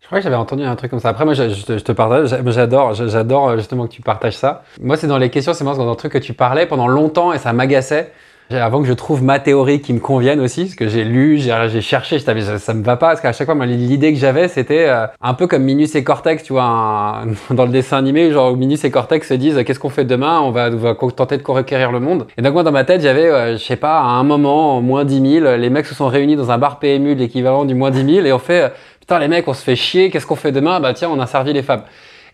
Je 0.00 0.06
crois 0.06 0.18
que 0.18 0.24
j'avais 0.24 0.36
entendu 0.36 0.62
un 0.62 0.76
truc 0.76 0.90
comme 0.90 1.00
ça. 1.00 1.08
Après, 1.08 1.24
moi, 1.24 1.32
je, 1.32 1.78
te 1.78 1.92
partage, 1.92 2.28
j'adore, 2.52 2.94
j'adore 2.94 3.48
euh, 3.48 3.56
justement 3.56 3.86
que 3.86 3.92
tu 3.92 4.02
partages 4.02 4.36
ça. 4.36 4.62
Moi, 4.80 4.96
c'est 4.96 5.06
dans 5.06 5.16
les 5.16 5.30
questions, 5.30 5.54
c'est 5.54 5.64
moi, 5.64 5.74
dans 5.74 5.90
un 5.90 5.94
truc 5.94 6.12
que 6.12 6.18
tu 6.18 6.34
parlais 6.34 6.66
pendant 6.66 6.86
longtemps 6.86 7.32
et 7.32 7.38
ça 7.38 7.52
m'agaçait. 7.52 8.12
Avant 8.48 8.80
que 8.80 8.86
je 8.86 8.92
trouve 8.92 9.24
ma 9.24 9.40
théorie 9.40 9.80
qui 9.80 9.92
me 9.92 9.98
convienne 9.98 10.38
aussi, 10.38 10.68
ce 10.68 10.76
que 10.76 10.86
j'ai 10.86 11.02
lu, 11.02 11.38
j'ai 11.38 11.80
cherché, 11.80 12.20
je 12.20 12.24
savais, 12.24 12.42
ça 12.58 12.74
me 12.74 12.84
va 12.84 12.96
pas, 12.96 13.08
parce 13.08 13.20
qu'à 13.20 13.32
chaque 13.32 13.50
fois, 13.50 13.66
l'idée 13.66 14.12
que 14.12 14.20
j'avais, 14.20 14.46
c'était 14.46 14.86
euh, 14.88 15.08
un 15.20 15.34
peu 15.34 15.48
comme 15.48 15.64
Minus 15.64 15.96
et 15.96 16.04
Cortex, 16.04 16.44
tu 16.44 16.52
vois, 16.52 17.24
dans 17.50 17.64
le 17.64 17.72
dessin 17.72 17.96
animé, 17.96 18.30
genre 18.30 18.52
où 18.52 18.56
Minus 18.56 18.84
et 18.84 18.90
Cortex 18.92 19.28
se 19.28 19.34
disent, 19.34 19.60
qu'est-ce 19.66 19.80
qu'on 19.80 19.88
fait 19.90 20.04
demain? 20.04 20.40
On 20.40 20.52
va, 20.52 20.70
va 20.70 20.94
tenter 20.94 21.38
de 21.38 21.42
requérir 21.44 21.90
le 21.90 21.98
monde. 21.98 22.28
Et 22.38 22.42
donc 22.42 22.52
moi, 22.52 22.62
dans 22.62 22.70
ma 22.70 22.84
tête, 22.84 23.00
j'avais, 23.00 23.28
euh, 23.28 23.52
je 23.56 23.64
sais 23.64 23.74
pas, 23.74 23.98
à 23.98 24.04
un 24.10 24.22
moment, 24.22 24.80
moins 24.80 25.04
10 25.04 25.40
000, 25.40 25.56
les 25.56 25.70
mecs 25.70 25.86
se 25.86 25.96
sont 25.96 26.06
réunis 26.06 26.36
dans 26.36 26.52
un 26.52 26.58
bar 26.58 26.78
PMU, 26.78 27.16
l'équivalent 27.16 27.64
du 27.64 27.74
moins 27.74 27.90
10 27.90 28.14
000, 28.14 28.26
et 28.26 28.32
on 28.32 28.38
fait, 28.38 28.62
euh, 28.62 28.68
putain, 29.00 29.18
les 29.18 29.26
mecs, 29.26 29.48
on 29.48 29.54
se 29.54 29.64
fait 29.64 29.76
chier, 29.76 30.08
qu'est-ce 30.10 30.26
qu'on 30.26 30.36
fait 30.36 30.52
demain? 30.52 30.78
Bah 30.78 30.94
tiens, 30.94 31.08
on 31.12 31.18
a 31.18 31.26
servi 31.26 31.52
les 31.52 31.62
femmes. 31.62 31.82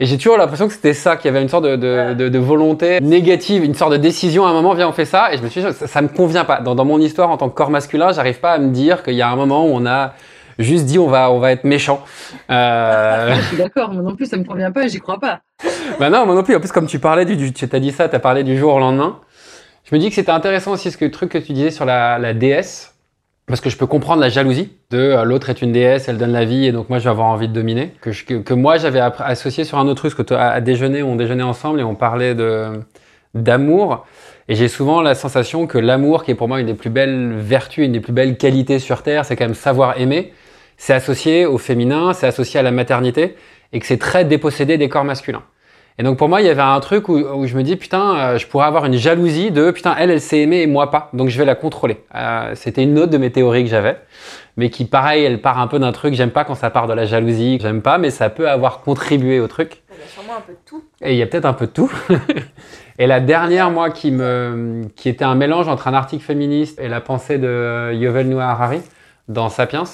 Et 0.01 0.07
j'ai 0.07 0.17
toujours 0.17 0.37
l'impression 0.37 0.67
que 0.67 0.73
c'était 0.73 0.95
ça, 0.95 1.17
qu'il 1.17 1.27
y 1.27 1.29
avait 1.29 1.43
une 1.43 1.49
sorte 1.49 1.65
de, 1.65 1.77
de, 1.77 2.29
de, 2.29 2.39
volonté 2.39 3.01
négative, 3.01 3.65
une 3.65 3.75
sorte 3.75 3.93
de 3.93 3.99
décision 3.99 4.47
à 4.47 4.51
un 4.51 4.53
moment, 4.53 4.75
viens, 4.75 4.89
on 4.89 4.93
fait 4.93 5.05
ça. 5.05 5.33
Et 5.33 5.39
je 5.39 5.43
me 5.43 5.49
suis 5.49 5.63
dit, 5.63 5.73
ça, 5.73 5.87
ça 5.87 6.03
me 6.03 6.09
convient 6.09 6.45
pas. 6.45 6.61
Dans, 6.61 6.75
dans, 6.75 6.85
mon 6.85 6.99
histoire 6.99 7.31
en 7.31 7.37
tant 7.37 7.49
que 7.49 7.55
corps 7.55 7.71
masculin, 7.71 8.13
j'arrive 8.13 8.41
pas 8.41 8.53
à 8.53 8.59
me 8.59 8.71
dire 8.71 9.03
qu'il 9.03 9.15
y 9.15 9.23
a 9.23 9.31
un 9.31 9.37
moment 9.37 9.65
où 9.65 9.71
on 9.73 9.87
a 9.87 10.15
juste 10.59 10.87
dit 10.87 10.99
on 10.99 11.09
va, 11.09 11.31
on 11.31 11.39
va 11.39 11.53
être 11.53 11.65
méchant. 11.65 12.03
Euh... 12.51 13.35
je 13.35 13.41
suis 13.43 13.57
d'accord, 13.57 13.93
moi 13.93 14.03
non 14.03 14.15
plus, 14.15 14.27
ça 14.27 14.37
me 14.37 14.45
convient 14.45 14.73
pas, 14.73 14.87
j'y 14.87 14.99
crois 14.99 15.19
pas. 15.19 15.41
bah 15.99 16.11
non, 16.11 16.27
moi 16.27 16.35
non 16.35 16.43
plus. 16.43 16.57
En 16.57 16.61
plus, 16.61 16.73
comme 16.73 16.87
tu 16.87 16.99
parlais 16.99 17.25
du, 17.25 17.53
tu 17.53 17.69
t'as 17.69 17.81
dit 17.81 17.93
ça, 17.93 18.09
tu 18.09 18.17
as 18.17 18.21
parlé 18.21 18.45
du 18.45 18.57
jour 18.59 18.75
au 18.75 18.79
lendemain. 18.79 19.21
Je 19.85 19.95
me 19.95 20.01
dis 20.01 20.09
que 20.09 20.15
c'était 20.15 20.33
intéressant 20.33 20.73
aussi 20.73 20.91
ce 20.91 20.97
que, 20.97 21.05
le 21.05 21.11
truc 21.11 21.31
que 21.33 21.39
tu 21.39 21.53
disais 21.53 21.71
sur 21.71 21.85
la, 21.85 22.19
la 22.19 22.35
déesse. 22.35 22.92
Parce 23.47 23.61
que 23.61 23.71
je 23.71 23.77
peux 23.77 23.87
comprendre 23.87 24.21
la 24.21 24.29
jalousie 24.29 24.71
de 24.91 24.99
euh, 24.99 25.25
l'autre 25.25 25.51
est 25.51 25.63
une 25.63 25.73
déesse, 25.73 26.09
elle 26.09 26.17
donne 26.17 26.33
la 26.33 26.45
vie 26.45 26.67
et 26.67 26.73
donc 26.73 26.89
moi 26.89 26.99
je 26.99 27.05
vais 27.05 27.11
avoir 27.11 27.27
envie 27.27 27.49
de 27.49 27.53
dominer. 27.53 27.93
Que, 28.01 28.11
que, 28.11 28.55
moi 28.55 28.79
j'avais 28.79 29.01
associé 29.01 29.65
sur 29.65 29.79
un 29.79 29.89
autre 29.89 30.09
truc, 30.09 30.27
que 30.27 30.35
à, 30.35 30.61
déjeuner, 30.61 31.03
on 31.03 31.17
déjeunait 31.17 31.43
ensemble 31.43 31.81
et 31.81 31.83
on 31.83 31.95
parlait 31.95 32.35
de 32.35 32.81
d'amour. 33.35 34.07
Et 34.49 34.55
j'ai 34.55 34.69
souvent 34.69 35.01
la 35.03 35.15
sensation 35.15 35.67
que 35.67 35.79
l'amour, 35.79 36.25
qui 36.25 36.31
est 36.31 36.35
pour 36.35 36.49
moi 36.49 36.61
une 36.61 36.67
des 36.67 36.75
plus 36.75 36.91
belles 36.91 37.33
vertus, 37.33 37.87
une 37.87 37.93
des 37.93 38.01
plus 38.01 38.13
belles 38.13 38.37
qualités 38.37 38.79
sur 38.79 39.03
Terre, 39.03 39.25
c'est 39.25 39.37
quand 39.37 39.45
même 39.45 39.55
savoir 39.55 39.99
aimer. 39.99 40.33
C'est 40.77 40.95
associé 40.95 41.47
au 41.47 41.59
féminin, 41.59 42.13
c'est 42.13 42.27
associé 42.27 42.61
à 42.61 42.63
la 42.63 42.73
maternité 42.73 43.37
et 43.73 43.81
que 43.81 43.87
c'est 43.87 43.99
très 43.99 44.25
dépossédé 44.25 44.79
des 44.79 44.89
corps 44.89 45.05
masculins. 45.05 45.43
Et 45.99 46.03
donc 46.03 46.17
pour 46.17 46.29
moi, 46.29 46.41
il 46.41 46.47
y 46.47 46.51
avait 46.51 46.63
un 46.63 46.81
truc 46.81 47.09
où, 47.09 47.47
je 47.47 47.57
me 47.57 47.63
dis, 47.63 47.77
putain, 47.77 48.17
euh, 48.17 48.39
je 48.39 48.47
pourrais 48.47 48.67
avoir 48.67 48.87
une 48.87 48.97
jalousie 48.97 49.51
de, 49.51 49.71
putain, 49.71 49.95
elle, 49.99 50.11
elle 50.11 50.21
s'est 50.21 50.41
aimée 50.41 50.63
et 50.63 50.67
moi 50.67 50.91
pas, 50.91 51.11
donc 51.13 51.29
je 51.29 51.39
vais 51.39 51.45
la 51.45 51.55
contrôler. 51.55 52.03
Euh, 52.15 52.53
C'était 52.55 52.83
une 52.83 52.99
autre 52.99 53.11
de 53.11 53.19
mes 53.19 53.31
théories 53.31 53.65
que 53.65 53.71
j'avais, 53.71 53.99
mais 54.57 54.71
qui, 54.71 54.87
pareil, 54.87 55.25
elle 55.25 55.41
part 55.41 55.61
un 55.61 55.67
peu 55.67 55.79
d'un 55.79 55.93
truc, 55.93 56.15
j'aime 56.15 56.31
pas 56.31 56.45
quand 56.45 56.55
ça 56.55 56.71
part 56.71 56.87
de 56.87 56.95
la 56.95 57.05
jalousie, 57.05 57.59
j'aime 57.61 57.83
pas, 57.83 57.99
mais 57.99 58.11
ça 58.11 58.31
peut 58.31 58.49
avoir 58.49 58.81
contribué 58.81 59.39
au 59.41 59.49
truc. 59.49 59.83
Il 59.91 60.01
y 60.01 60.05
a 60.05 60.09
sûrement 60.09 60.39
un 60.39 60.41
peu 60.41 60.53
de 60.53 60.59
tout. 60.65 60.83
Et 61.03 61.13
il 61.13 61.19
y 61.19 61.23
a 61.23 61.27
peut-être 61.27 61.45
un 61.45 61.53
peu 61.53 61.67
de 61.67 61.73
tout. 61.73 61.93
et 62.99 63.07
la 63.07 63.21
dernière, 63.21 63.71
moi, 63.71 63.91
qui, 63.91 64.11
me, 64.11 64.85
qui 64.97 65.11
était 65.11 65.25
un 65.25 65.35
mélange 65.35 65.69
entre 65.69 65.89
un 65.89 65.95
article 65.95 66.25
féministe 66.25 66.81
et 66.81 66.89
la 66.89 67.01
pensée 67.03 67.37
de 67.37 67.93
Yuval 67.93 68.27
Noah 68.27 68.51
Harari 68.51 68.81
dans 69.29 69.51
Sapiens, 69.51 69.85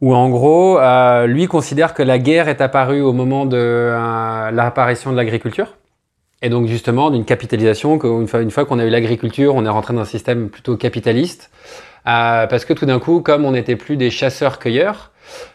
où 0.00 0.14
en 0.14 0.28
gros, 0.28 0.78
euh, 0.78 1.26
lui 1.26 1.46
considère 1.46 1.94
que 1.94 2.02
la 2.02 2.18
guerre 2.18 2.48
est 2.48 2.60
apparue 2.60 3.00
au 3.00 3.12
moment 3.12 3.46
de 3.46 3.56
euh, 3.58 4.50
l'apparition 4.50 5.10
de 5.12 5.16
l'agriculture. 5.16 5.74
Et 6.42 6.48
donc 6.50 6.66
justement, 6.66 7.10
d'une 7.10 7.24
capitalisation, 7.24 7.98
qu'une 7.98 8.28
fois, 8.28 8.40
une 8.42 8.50
fois 8.50 8.64
qu'on 8.66 8.78
a 8.78 8.84
eu 8.84 8.90
l'agriculture, 8.90 9.54
on 9.54 9.64
est 9.64 9.68
rentré 9.70 9.94
dans 9.94 10.02
un 10.02 10.04
système 10.04 10.50
plutôt 10.50 10.76
capitaliste. 10.76 11.50
Euh, 12.06 12.46
parce 12.46 12.64
que 12.64 12.72
tout 12.72 12.86
d'un 12.86 12.98
coup, 13.00 13.20
comme 13.20 13.44
on 13.44 13.52
n'était 13.52 13.74
plus 13.76 13.96
des 13.96 14.10
chasseurs-cueilleurs, 14.10 15.10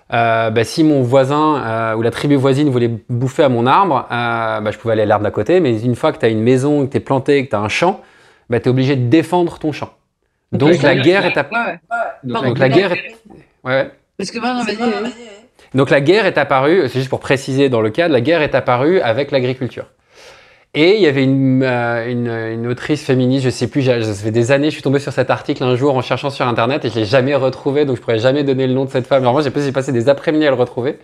bah, 0.10 0.64
si 0.64 0.84
mon 0.84 1.02
voisin 1.02 1.96
ou 1.96 2.02
la 2.02 2.12
tribu 2.12 2.36
voisine 2.36 2.70
voulait 2.70 2.92
bouffer 3.10 3.44
à 3.44 3.50
mon 3.50 3.66
arbre, 3.66 4.06
bah, 4.10 4.70
je 4.72 4.78
pouvais 4.78 4.94
aller 4.94 5.04
à 5.04 5.06
l'arbre 5.06 5.24
d'à 5.24 5.32
côté, 5.32 5.62
mais 5.62 5.80
une 5.82 5.96
fois 5.96 6.12
que 6.12 6.18
tu 6.18 6.26
as 6.26 6.30
une 6.30 6.42
maison, 6.42 6.86
que 6.86 6.92
tu 6.92 6.98
es 6.98 7.00
planté, 7.00 7.46
que 7.46 7.52
tu 7.52 7.56
as 7.56 7.60
un 7.60 7.70
champ, 7.70 8.02
bah, 8.50 8.60
tu 8.60 8.66
es 8.66 8.70
obligé 8.70 8.98
de 8.98 9.08
défendre 9.08 9.60
ton 9.60 9.72
champ. 9.72 9.92
Donc, 10.52 10.72
Donc, 10.72 10.82
la 10.82 10.96
guerre 10.96 11.26
est 11.26 11.38
Ouais, 11.38 11.44
ouais. 11.54 11.78
donc, 12.24 12.58
la 12.58 12.68
la- 12.68 12.70
guerre 12.76 12.92
est... 12.92 13.16
Ouais, 13.64 13.72
ouais. 13.72 13.92
Parce 14.22 14.30
que 14.30 14.38
maintenant, 14.38 14.64
vas-y, 14.64 14.76
vas-y. 14.76 15.14
Donc 15.74 15.90
la 15.90 16.00
guerre 16.00 16.28
est 16.28 16.38
apparue, 16.38 16.84
c'est 16.90 17.00
juste 17.00 17.10
pour 17.10 17.20
préciser 17.20 17.70
dans 17.70 17.82
le 17.82 17.90
cadre, 17.90 18.14
la 18.14 18.22
guerre 18.22 18.44
est 18.44 18.54
apparue 18.54 19.00
avec 19.00 19.32
l'agriculture. 19.32 19.86
Et 20.76 20.96
il 20.96 21.02
y 21.02 21.08
avait 21.08 21.24
une, 21.24 21.64
euh, 21.64 22.08
une, 22.08 22.28
une 22.28 22.68
autrice 22.68 23.04
féministe, 23.04 23.46
je 23.46 23.50
sais 23.50 23.68
plus, 23.68 23.84
ça 23.84 24.14
fait 24.14 24.32
des 24.32 24.52
années, 24.52 24.68
je 24.68 24.76
suis 24.76 24.84
tombé 24.84 25.00
sur 25.00 25.12
cet 25.12 25.32
article 25.32 25.64
un 25.64 25.76
jour 25.76 25.98
en 25.98 26.02
cherchant 26.02 26.30
sur 26.30 26.48
internet 26.48 26.86
et 26.86 26.90
je 26.90 27.00
l'ai 27.00 27.06
jamais 27.06 27.34
retrouvé, 27.34 27.86
donc 27.86 27.98
je 27.98 28.02
pourrais 28.02 28.20
jamais 28.20 28.44
donner 28.44 28.68
le 28.68 28.74
nom 28.74 28.86
de 28.86 28.92
cette 28.92 29.08
femme. 29.08 29.24
Alors 29.24 29.34
moi, 29.34 29.42
j'ai 29.42 29.50
passé 29.50 29.66
j'ai 29.66 29.72
passé 29.72 29.92
des 29.92 30.08
après-midi 30.08 30.46
à 30.46 30.52
le 30.52 30.56
retrouver. 30.56 31.00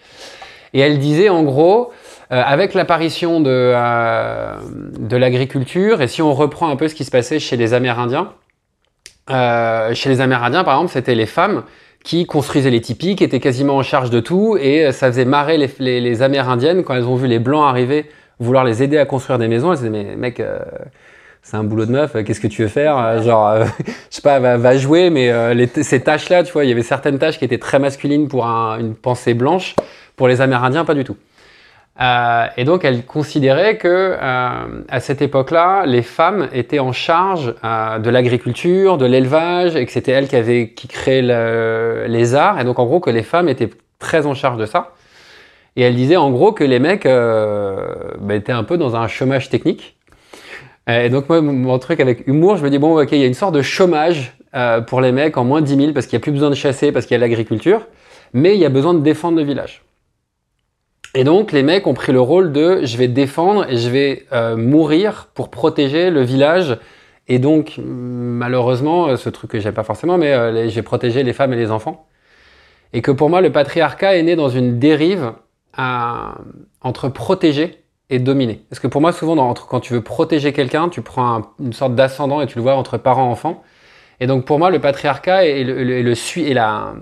Et 0.73 0.79
elle 0.79 0.99
disait 0.99 1.29
en 1.29 1.41
gros, 1.41 1.91
euh, 2.31 2.43
avec 2.45 2.75
l'apparition 2.75 3.41
de, 3.41 3.49
euh, 3.49 4.57
de 4.99 5.17
l'agriculture, 5.17 6.03
et 6.03 6.07
si 6.07 6.21
on 6.21 6.35
reprend 6.35 6.69
un 6.69 6.75
peu 6.75 6.87
ce 6.87 6.93
qui 6.93 7.03
se 7.03 7.11
passait 7.11 7.39
chez 7.39 7.57
les 7.57 7.73
Amérindiens, 7.73 8.33
euh, 9.29 9.93
chez 9.93 10.09
les 10.09 10.21
Amérindiens, 10.21 10.63
par 10.63 10.75
exemple, 10.75 10.91
c'était 10.93 11.15
les 11.15 11.25
femmes 11.25 11.63
qui 12.07 12.25
construisaient 12.25 12.69
les 12.69 12.79
tipis, 12.79 13.17
qui 13.17 13.25
étaient 13.25 13.41
quasiment 13.41 13.75
en 13.75 13.83
charge 13.83 14.09
de 14.09 14.21
tout, 14.21 14.57
et 14.57 14.85
euh, 14.85 14.91
ça 14.93 15.07
faisait 15.07 15.25
marrer 15.25 15.57
les, 15.57 16.21
Amérindiennes 16.21 16.85
quand 16.85 16.93
elles 16.95 17.03
ont 17.03 17.17
vu 17.17 17.27
les 17.27 17.37
Blancs 17.37 17.67
arriver, 17.67 18.05
vouloir 18.39 18.63
les 18.63 18.81
aider 18.81 18.97
à 18.97 19.03
construire 19.03 19.37
des 19.37 19.49
maisons. 19.49 19.73
Elles 19.73 19.79
disaient, 19.79 19.89
mais 19.89 20.15
mec, 20.15 20.39
euh, 20.39 20.57
c'est 21.43 21.57
un 21.57 21.65
boulot 21.65 21.85
de 21.85 21.91
meuf, 21.91 22.15
euh, 22.15 22.23
qu'est-ce 22.23 22.39
que 22.39 22.47
tu 22.47 22.61
veux 22.61 22.69
faire 22.69 23.21
Genre, 23.21 23.57
je 23.85 23.91
sais 24.09 24.21
pas, 24.21 24.39
va, 24.39 24.77
jouer, 24.77 25.09
mais 25.09 25.33
ces 25.83 25.99
tâches-là, 25.99 26.43
tu 26.43 26.53
vois, 26.53 26.63
il 26.63 26.69
y 26.69 26.71
avait 26.71 26.81
certaines 26.81 27.19
tâches 27.19 27.39
qui 27.39 27.43
étaient 27.43 27.57
très 27.57 27.77
masculines 27.77 28.29
pour 28.29 28.45
un- 28.45 28.79
une 28.79 28.95
pensée 28.95 29.33
blanche, 29.33 29.75
pour 30.15 30.29
les 30.29 30.39
Amérindiens, 30.39 30.85
pas 30.85 30.93
du 30.93 31.03
tout. 31.03 31.17
Euh, 31.99 32.45
et 32.57 32.63
donc, 32.63 32.85
elle 32.85 33.05
considérait 33.05 33.77
que 33.77 33.87
euh, 33.87 34.83
à 34.87 34.99
cette 34.99 35.21
époque-là, 35.21 35.85
les 35.87 36.03
femmes 36.03 36.47
étaient 36.53 36.77
en 36.79 36.91
charge 36.91 37.55
euh, 37.63 37.97
de 37.97 38.09
l'agriculture, 38.11 38.97
de 38.97 39.05
l'élevage, 39.07 39.75
et 39.75 39.85
que 39.85 39.91
c'était 39.91 40.11
elles 40.11 40.27
qui 40.27 40.35
avaient 40.35 40.69
qui 40.69 40.87
créaient 40.87 41.23
le- 41.23 42.05
les 42.07 42.35
arts. 42.35 42.59
Et 42.59 42.63
donc, 42.65 42.77
en 42.77 42.85
gros, 42.85 42.99
que 42.99 43.09
les 43.09 43.23
femmes 43.23 43.49
étaient 43.49 43.69
très 43.97 44.27
en 44.27 44.35
charge 44.35 44.57
de 44.59 44.65
ça. 44.67 44.93
Et 45.75 45.81
elle 45.81 45.95
disait 45.95 46.17
en 46.17 46.29
gros 46.31 46.51
que 46.51 46.63
les 46.63 46.79
mecs 46.79 47.03
bah, 47.05 48.35
étaient 48.35 48.51
un 48.51 48.63
peu 48.63 48.77
dans 48.77 48.95
un 48.95 49.07
chômage 49.07 49.49
technique. 49.49 49.95
Et 50.87 51.09
donc, 51.09 51.29
moi, 51.29 51.41
mon- 51.41 51.77
truc 51.79 51.99
avec 51.99 52.25
humour, 52.27 52.57
je 52.57 52.63
me 52.63 52.69
dis, 52.69 52.77
bon, 52.79 52.99
ok, 53.01 53.09
il 53.11 53.19
y 53.19 53.23
a 53.23 53.27
une 53.27 53.33
sorte 53.33 53.53
de 53.55 53.61
chômage 53.61 54.33
pour 54.87 55.01
les 55.01 55.11
mecs 55.11 55.37
en 55.37 55.43
moins 55.43 55.61
de 55.61 55.65
10 55.67 55.75
000 55.75 55.91
parce 55.93 56.07
qu'il 56.07 56.17
n'y 56.17 56.21
a 56.21 56.23
plus 56.23 56.31
besoin 56.31 56.49
de 56.49 56.55
chasser, 56.55 56.91
parce 56.91 57.05
qu'il 57.05 57.13
y 57.15 57.19
a 57.19 57.21
l'agriculture, 57.21 57.81
mais 58.33 58.55
il 58.55 58.59
y 58.59 58.65
a 58.65 58.69
besoin 58.69 58.93
de 58.95 58.99
défendre 59.01 59.37
le 59.37 59.43
village. 59.43 59.83
Et 61.15 61.23
donc, 61.23 61.51
les 61.51 61.63
mecs 61.63 61.87
ont 61.87 61.93
pris 61.93 62.11
le 62.11 62.21
rôle 62.21 62.51
de 62.51 62.81
je 62.83 62.97
vais 62.97 63.07
défendre 63.07 63.65
et 63.69 63.77
je 63.77 63.89
vais 63.89 64.25
euh, 64.33 64.55
mourir 64.55 65.29
pour 65.33 65.49
protéger 65.49 66.09
le 66.11 66.21
village. 66.21 66.77
Et 67.27 67.39
donc, 67.39 67.79
malheureusement, 67.83 69.07
euh, 69.07 69.15
ce 69.17 69.29
truc 69.29 69.51
que 69.51 69.59
j'aime 69.59 69.73
pas 69.73 69.83
forcément, 69.83 70.17
mais 70.17 70.33
euh, 70.33 70.69
j'ai 70.69 70.81
protégé 70.81 71.23
les 71.23 71.33
femmes 71.33 71.53
et 71.53 71.57
les 71.57 71.71
enfants. 71.71 72.07
Et 72.93 73.01
que 73.01 73.11
pour 73.11 73.29
moi, 73.29 73.41
le 73.41 73.51
patriarcat 73.51 74.15
est 74.15 74.23
né 74.23 74.35
dans 74.35 74.49
une 74.49 74.79
dérive 74.79 75.33
à- 75.75 76.35
entre 76.81 77.09
protéger 77.09 77.83
et 78.09 78.19
dominer. 78.19 78.61
Parce 78.69 78.79
que 78.79 78.87
pour 78.87 79.01
moi, 79.01 79.11
souvent, 79.11 79.53
quand 79.53 79.79
tu 79.79 79.93
veux 79.93 80.01
protéger 80.01 80.53
quelqu'un, 80.53 80.87
tu 80.87 81.01
prends 81.01 81.35
un- 81.35 81.41
une 81.59 81.73
sorte 81.73 81.95
d'ascendant 81.95 82.41
et 82.41 82.47
tu 82.47 82.57
le 82.57 82.61
vois 82.61 82.75
entre 82.75 82.97
parents-enfants. 82.97 83.63
Et 84.19 84.27
donc, 84.27 84.45
pour 84.45 84.59
moi, 84.59 84.69
le 84.69 84.79
patriarcat 84.79 85.45
est, 85.45 85.63
le, 85.63 85.83
le- 85.83 86.01
le 86.01 86.11
est 86.11 86.53
la- 86.53 86.93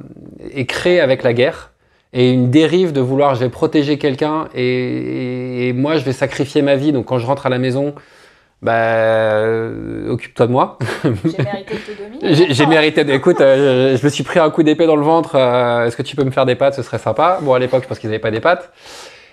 est 0.52 0.66
créé 0.66 1.00
avec 1.00 1.22
la 1.24 1.34
guerre 1.34 1.72
et 2.18 2.32
une 2.32 2.50
dérive 2.50 2.94
de 2.94 3.02
vouloir 3.02 3.36
je 3.36 3.42
vais 3.42 3.50
protéger 3.50 3.98
quelqu'un 4.00 4.48
et, 4.56 4.64
et- 4.66 5.68
et 5.68 5.74
moi 5.74 5.98
je 5.98 6.04
vais 6.06 6.14
sacrifier 6.14 6.62
ma 6.64 6.76
vie. 6.76 6.92
Donc 6.92 7.06
quand 7.06 7.20
je 7.20 7.26
rentre 7.28 7.46
à 7.46 7.50
la 7.50 7.60
maison 7.60 7.94
bah 8.62 8.72
euh, 8.74 10.10
occupe-toi 10.10 10.48
de 10.48 10.52
moi. 10.52 10.78
J'ai 11.04 11.44
mérité 11.44 11.74
de 11.76 11.94
te 11.94 12.02
dominer. 12.02 12.20
j'ai 12.36 12.54
j'ai 12.54 12.64
Enfin, 12.64 12.70
mérité 12.72 13.04
de- 13.04 13.12
écoute 13.14 13.42
euh, 13.42 13.98
je, 13.98 14.04
me 14.04 14.10
suis 14.10 14.24
pris 14.24 14.40
un 14.40 14.50
coup 14.50 14.64
d'épée 14.64 14.88
dans 14.88 14.96
le 14.96 15.04
ventre 15.04 15.36
euh, 15.36 15.86
est-ce 15.86 15.96
que 15.98 16.02
tu 16.04 16.16
peux 16.16 16.24
me 16.24 16.32
faire 16.32 16.46
des 16.46 16.56
pattes? 16.56 16.74
Ce 16.76 16.82
serait 16.82 16.98
sympa. 17.00 17.40
Bon 17.42 17.54
à 17.54 17.60
l'époque 17.60 17.84
je 17.84 17.88
pense 17.88 18.00
qu'ils 18.00 18.10
n'avaient 18.10 18.20
pas 18.20 18.32
des 18.32 18.40
pattes. 18.40 18.72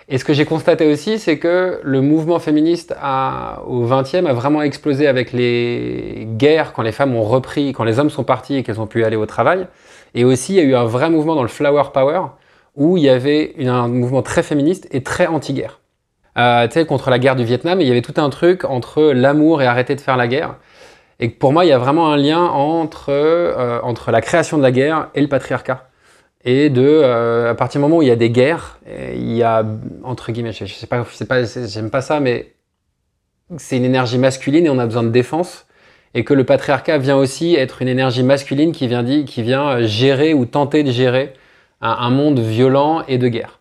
Et 0.09 0.19
ce 0.19 0.25
que 0.25 0.33
j'ai 0.35 0.45
constaté 0.45 0.91
aussi 0.93 1.19
c'est 1.19 1.39
que 1.39 1.79
le 1.83 2.01
mouvement 2.01 2.41
féministe 2.41 2.95
a, 3.01 3.63
au 3.67 3.87
20e 3.87 4.27
a 4.27 4.33
vraiment 4.33 4.61
explosé 4.61 5.07
avec 5.07 5.33
les 5.33 6.27
guerres 6.37 6.73
quand 6.73 6.83
les 6.83 6.93
femmes 6.93 7.15
ont 7.15 7.23
repris 7.23 7.73
quand 7.73 7.85
les 7.85 7.99
hommes 8.01 8.11
sont 8.11 8.25
partis 8.25 8.57
et 8.57 8.63
qu'elles 8.65 8.81
ont 8.81 8.89
pu 8.89 9.05
aller 9.05 9.17
au 9.17 9.27
travail. 9.27 9.67
Et 10.15 10.25
aussi 10.25 10.55
il 10.55 10.57
y 10.57 10.61
a 10.61 10.65
eu 10.65 10.75
un 10.75 10.85
vrai 10.85 11.09
mouvement 11.09 11.37
dans 11.37 11.43
le 11.43 11.49
flower 11.49 11.85
power 11.95 12.23
où 12.75 12.97
il 12.97 13.05
y 13.05 13.09
avait 13.09 13.55
un 13.67 13.89
mouvement 13.89 14.23
très 14.23 14.43
féministe 14.43 14.89
et 14.91 15.03
très 15.03 15.27
anti-guerre. 15.27 15.81
Euh, 16.39 16.67
tu 16.67 16.75
sais, 16.75 16.87
contre 16.87 17.11
la 17.11 17.19
guerre 17.19 17.37
du 17.37 17.45
Vietnam, 17.45 17.81
il 17.81 17.87
y 17.87 17.91
avait 17.91 18.03
tout 18.03 18.15
un 18.17 18.31
truc 18.31 18.65
entre 18.65 19.13
l'amour 19.13 19.61
et 19.61 19.67
arrêter 19.67 19.95
de 19.95 20.01
faire 20.01 20.17
la 20.17 20.29
guerre. 20.29 20.57
Et 21.21 21.29
pour 21.29 21.53
moi, 21.53 21.65
il 21.65 21.69
y 21.69 21.73
a 21.73 21.79
vraiment 21.79 22.11
un 22.11 22.17
lien 22.17 22.43
entre, 22.43 23.11
euh, 23.11 23.81
entre 23.83 24.11
la 24.11 24.21
création 24.21 24.57
de 24.57 24.63
la 24.63 24.73
guerre 24.73 25.09
et 25.15 25.21
le 25.21 25.29
patriarcat. 25.29 25.89
Et 26.45 26.71
de, 26.71 26.83
euh, 26.83 27.51
à 27.51 27.55
partir 27.55 27.81
du 27.81 27.83
moment 27.83 27.99
où 27.99 28.03
il 28.03 28.09
y 28.09 28.13
a 28.13 28.17
des 28.17 28.31
guerres, 28.31 28.81
il 29.15 29.33
y 29.33 29.43
a, 29.43 29.65
entre 30.03 30.33
guillemets, 30.33 30.53
je, 30.53 30.65
je 30.65 30.75
sais 30.75 30.87
pas, 30.87 31.05
pas, 31.29 31.45
j'aime 31.45 31.91
pas 31.91 32.01
ça, 32.01 32.19
mais 32.19 32.55
c'est 33.59 33.77
une 33.77 33.85
énergie 33.85 34.19
masculine 34.19 34.67
et 34.67 34.71
on 34.71 34.79
a 34.79 34.87
besoin 34.87 35.05
de 35.05 35.11
défense. 35.11 35.67
Et 36.15 36.25
que 36.25 36.35
le 36.35 36.45
patriarcat 36.45 36.99
vient 36.99 37.17
aussi 37.17 37.55
être 37.55 37.81
une 37.81 37.89
énergie 37.89 38.23
masculine 38.23 38.73
qui 38.73 38.89
vient, 38.89 39.05
qui 39.25 39.43
vient 39.43 39.83
gérer 39.83 40.35
ou 40.35 40.45
tenter 40.45 40.83
de 40.83 40.91
gérer 40.91 41.35
un, 41.83 41.91
un 41.91 42.11
monde 42.11 42.39
violent 42.41 43.03
et 43.09 43.19
de 43.19 43.29
guerre. 43.29 43.59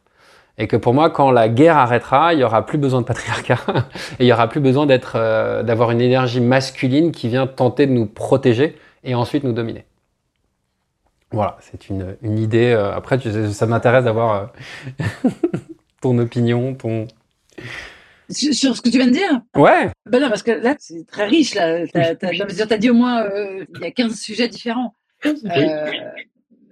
Et 0.58 0.68
que 0.68 0.76
pour 0.78 0.94
moi, 0.94 1.10
quand 1.10 1.32
la 1.32 1.50
guerre 1.50 1.78
arrêtera, 1.78 2.34
il 2.34 2.40
y 2.40 2.44
aura 2.44 2.66
plus 2.66 2.78
besoin 2.78 3.02
de 3.02 3.06
patriarcat 3.06 3.60
et 4.20 4.24
il 4.24 4.28
y 4.28 4.32
aura 4.34 4.48
plus 4.48 4.60
besoin 4.60 4.86
d'être, 4.86 5.14
euh, 5.16 5.64
d'avoir 5.64 5.92
une 5.92 6.02
énergie 6.02 6.42
masculine 6.42 7.12
qui 7.12 7.28
vient 7.30 7.48
tenter 7.48 7.88
de 7.88 7.92
nous 7.92 8.06
protéger 8.06 8.78
et 9.04 9.16
ensuite 9.16 9.44
nous 9.44 9.54
dominer. 9.54 9.86
Voilà, 11.32 11.58
c'est 11.62 11.90
une, 11.90 12.18
une 12.22 12.38
idée. 12.38 12.72
euh, 12.72 12.94
après, 12.94 13.18
tu- 13.18 13.52
ça 13.54 13.66
m'intéresse 13.66 14.04
d'avoir 14.04 14.52
euh, 15.00 15.06
ton 16.02 16.18
opinion, 16.20 16.76
ton. 16.76 17.08
Sur, 18.30 18.76
ce 18.76 18.82
que 18.82 18.90
tu 18.90 18.98
viens 18.98 19.08
de 19.08 19.12
dire? 19.12 19.42
Ouais. 19.56 19.90
Ben 20.06 20.22
non, 20.22 20.30
parce 20.30 20.44
que 20.44 20.52
là, 20.52 20.76
c'est 20.80 21.06
très 21.08 21.26
riche. 21.28 21.56
Là. 21.56 21.86
T'as, 21.88 22.16
t'as- 22.16 22.66
t'as 22.68 22.78
dit 22.78 22.90
au 22.90 22.94
moins, 22.94 23.24
euh, 23.24 23.66
il 23.76 23.82
y 23.82 23.86
a 23.86 23.92
15 23.92 24.14
sujets 24.20 24.48
différents. 24.48 24.94
Euh, 25.26 25.92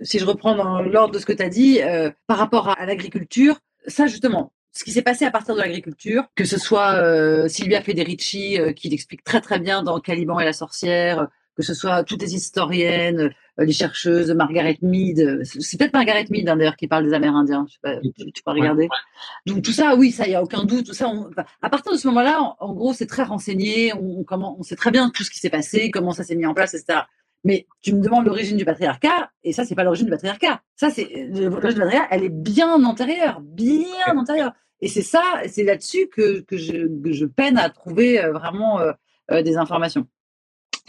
si 0.02 0.20
je 0.20 0.26
reprends 0.26 0.56
dans 0.56 0.82
l'ordre 0.82 1.14
de 1.14 1.20
ce 1.20 1.26
que 1.26 1.34
tu 1.34 1.44
as 1.44 1.50
dit, 1.50 1.82
euh, 1.82 2.12
par 2.28 2.38
rapport 2.38 2.70
à, 2.70 2.74
à 2.74 2.86
l'agriculture, 2.86 3.60
ça 3.88 4.08
justement, 4.08 4.52
ce 4.72 4.84
qui 4.84 4.92
s'est 4.92 5.02
passé 5.02 5.26
à 5.26 5.32
partir 5.32 5.56
de 5.56 5.60
l'agriculture, 5.60 6.24
que 6.36 6.46
ce 6.46 6.60
soit 6.60 6.94
euh, 6.96 7.48
Silvia 7.48 7.82
Federici 7.82 8.60
euh, 8.60 8.72
qui 8.74 8.90
l'explique 8.90 9.24
très 9.24 9.42
très 9.42 9.60
bien 9.60 9.84
dans 9.84 10.00
Caliban 10.00 10.40
et 10.40 10.46
la 10.46 10.54
sorcière, 10.54 11.28
que 11.56 11.64
ce 11.64 11.74
soit 11.74 12.04
toutes 12.04 12.22
les 12.22 12.36
historiennes, 12.36 13.32
euh, 13.60 13.66
les 13.66 13.74
chercheuses, 13.74 14.32
Margaret 14.32 14.78
Mead, 14.82 15.20
euh, 15.20 15.44
c'est 15.44 15.78
peut-être 15.78 15.92
Margaret 15.94 16.26
Mead 16.30 16.48
hein, 16.48 16.56
d'ailleurs 16.56 16.78
qui 16.78 16.88
parle 16.88 17.04
des 17.06 17.14
Amérindiens, 17.14 17.66
je 17.68 17.74
sais 17.74 17.80
pas, 17.82 17.98
tu, 18.00 18.32
tu 18.32 18.44
peux 18.44 18.52
regarder. 18.52 18.88
Donc 19.46 19.64
tout 19.64 19.74
ça, 19.74 19.96
oui, 19.98 20.12
ça, 20.12 20.26
il 20.28 20.32
y 20.32 20.36
a 20.36 20.44
aucun 20.44 20.64
doute. 20.64 20.86
Tout 20.86 20.94
ça, 20.94 21.10
on- 21.10 21.28
enfin, 21.30 21.44
à 21.62 21.70
partir 21.70 21.92
de 21.92 21.98
ce 21.98 22.08
moment-là, 22.08 22.40
en, 22.42 22.56
en 22.60 22.74
gros, 22.74 22.94
c'est 22.94 23.08
très 23.08 23.24
renseigné. 23.24 23.92
On, 23.96 24.20
on- 24.20 24.24
comment, 24.24 24.56
on 24.58 24.64
sait 24.64 24.76
très 24.78 24.92
bien 24.92 25.10
tout 25.10 25.24
ce 25.24 25.30
qui 25.32 25.40
s'est 25.40 25.50
passé, 25.50 25.92
comment 25.92 26.12
ça 26.14 26.24
s'est 26.24 26.36
mis 26.36 26.46
en 26.46 26.54
place, 26.54 26.74
etc. 26.76 27.00
Mais 27.44 27.68
tu 27.82 27.94
me 27.94 28.02
demandes 28.02 28.26
l'origine 28.26 28.58
du 28.58 28.66
patriarcat, 28.66 29.32
et 29.44 29.54
ça, 29.54 29.64
c'est 29.64 29.76
pas 29.76 29.84
l'origine 29.84 30.06
du 30.06 30.12
patriarcat. 30.12 30.62
Ça, 30.76 30.90
c'est 30.90 31.08
l'origine 31.32 31.50
du 31.50 31.80
patriarcat, 31.80 32.08
elle 32.12 32.24
est 32.24 32.30
bien 32.30 32.84
antérieure, 32.84 33.40
bien 33.42 33.86
antérieure. 34.16 34.54
Et 34.82 34.88
c'est 34.88 35.02
ça, 35.02 35.24
c'est 35.48 35.64
là-dessus 35.64 36.08
que, 36.08 36.44
je, 36.52 37.26
peine 37.26 37.58
à 37.58 37.70
trouver 37.70 38.24
euh, 38.24 38.32
vraiment 38.32 38.80
euh, 38.80 38.92
euh, 39.32 39.42
des 39.42 39.58
informations. 39.58 40.08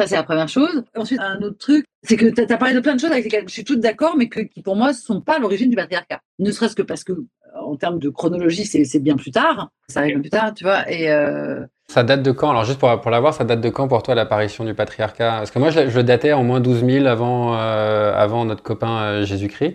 Ça, 0.00 0.06
c'est 0.06 0.16
la 0.16 0.22
première 0.22 0.48
chose. 0.48 0.82
Ensuite, 0.96 1.20
un 1.20 1.38
autre 1.42 1.58
truc, 1.58 1.84
c'est 2.02 2.16
que 2.16 2.26
tu 2.26 2.40
as, 2.40 2.56
parlé 2.56 2.74
de 2.74 2.80
plein 2.80 2.94
de 2.94 3.00
choses 3.00 3.10
avec 3.12 3.24
lesquelles 3.24 3.44
je 3.46 3.52
suis 3.52 3.64
toute 3.64 3.80
d'accord, 3.80 4.14
mais 4.16 4.28
que, 4.28 4.40
qui 4.40 4.62
pour 4.62 4.74
moi 4.76 4.88
ne 4.88 4.92
sont 4.94 5.20
pas 5.20 5.38
l'origine 5.38 5.68
du 5.68 5.76
patriarcat. 5.76 6.20
Ne 6.38 6.50
serait-ce 6.50 6.74
que 6.74 6.82
parce 6.82 7.04
que, 7.04 7.12
euh, 7.12 7.24
en 7.62 7.76
termes 7.76 7.98
de 7.98 8.08
chronologie, 8.08 8.64
c'est 8.64 8.98
bien 9.00 9.16
plus 9.16 9.30
tard. 9.30 9.68
Ça 9.88 10.00
arrive 10.00 10.20
plus 10.20 10.30
tard, 10.30 10.54
tu 10.54 10.64
vois. 10.64 10.90
Et 10.90 11.10
euh, 11.10 11.66
Ça 11.88 12.02
date 12.02 12.22
de 12.22 12.30
quand? 12.32 12.50
Alors, 12.50 12.64
juste 12.64 12.78
pour, 12.78 12.98
pour 13.00 13.10
l'avoir, 13.10 13.34
ça 13.34 13.44
date 13.44 13.60
de 13.60 13.68
quand 13.68 13.88
pour 13.88 14.02
toi 14.02 14.14
l'apparition 14.14 14.64
du 14.64 14.72
patriarcat? 14.72 15.32
Parce 15.38 15.50
que 15.50 15.58
moi, 15.58 15.68
je, 15.70 15.80
le- 15.80 15.90
je 15.90 15.96
le 15.98 16.04
datais 16.04 16.32
en 16.32 16.44
moins 16.44 16.60
12 16.60 16.82
000 16.84 17.06
avant, 17.06 17.56
euh, 17.58 18.14
avant 18.14 18.46
notre 18.46 18.62
copain 18.62 19.02
euh, 19.02 19.24
Jésus-Christ. 19.26 19.74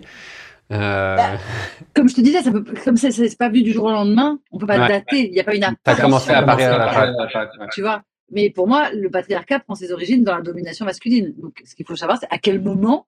Euh, 0.72 1.16
Bah, 1.16 1.38
comme 1.94 2.08
je 2.08 2.16
te 2.16 2.20
disais, 2.20 2.42
ça 2.42 2.50
peut, 2.50 2.64
comme 2.84 2.96
ça, 2.96 3.12
c'est 3.12 3.38
pas 3.38 3.48
venu 3.48 3.62
du 3.62 3.72
jour 3.72 3.84
au 3.84 3.90
lendemain, 3.92 4.40
on 4.50 4.58
peut 4.58 4.66
pas 4.66 4.78
Ouais. 4.80 4.88
dater. 4.88 5.28
Il 5.28 5.32
n'y 5.32 5.40
a 5.40 5.44
pas 5.44 5.54
une 5.54 5.64
T'as 5.84 5.94
commencé 5.94 6.32
à 6.32 6.38
apparition. 6.38 6.72
apparaître 6.72 7.20
à 7.20 7.44
la 7.44 7.68
tu 7.72 7.82
vois? 7.82 8.02
Mais 8.30 8.50
pour 8.50 8.66
moi, 8.66 8.90
le 8.92 9.08
patriarcat 9.10 9.60
prend 9.60 9.74
ses 9.74 9.92
origines 9.92 10.24
dans 10.24 10.34
la 10.34 10.42
domination 10.42 10.84
masculine. 10.84 11.34
Donc, 11.38 11.62
ce 11.64 11.74
qu'il 11.74 11.86
faut 11.86 11.96
savoir, 11.96 12.18
c'est 12.20 12.28
à 12.30 12.38
quel 12.38 12.60
moment 12.60 13.06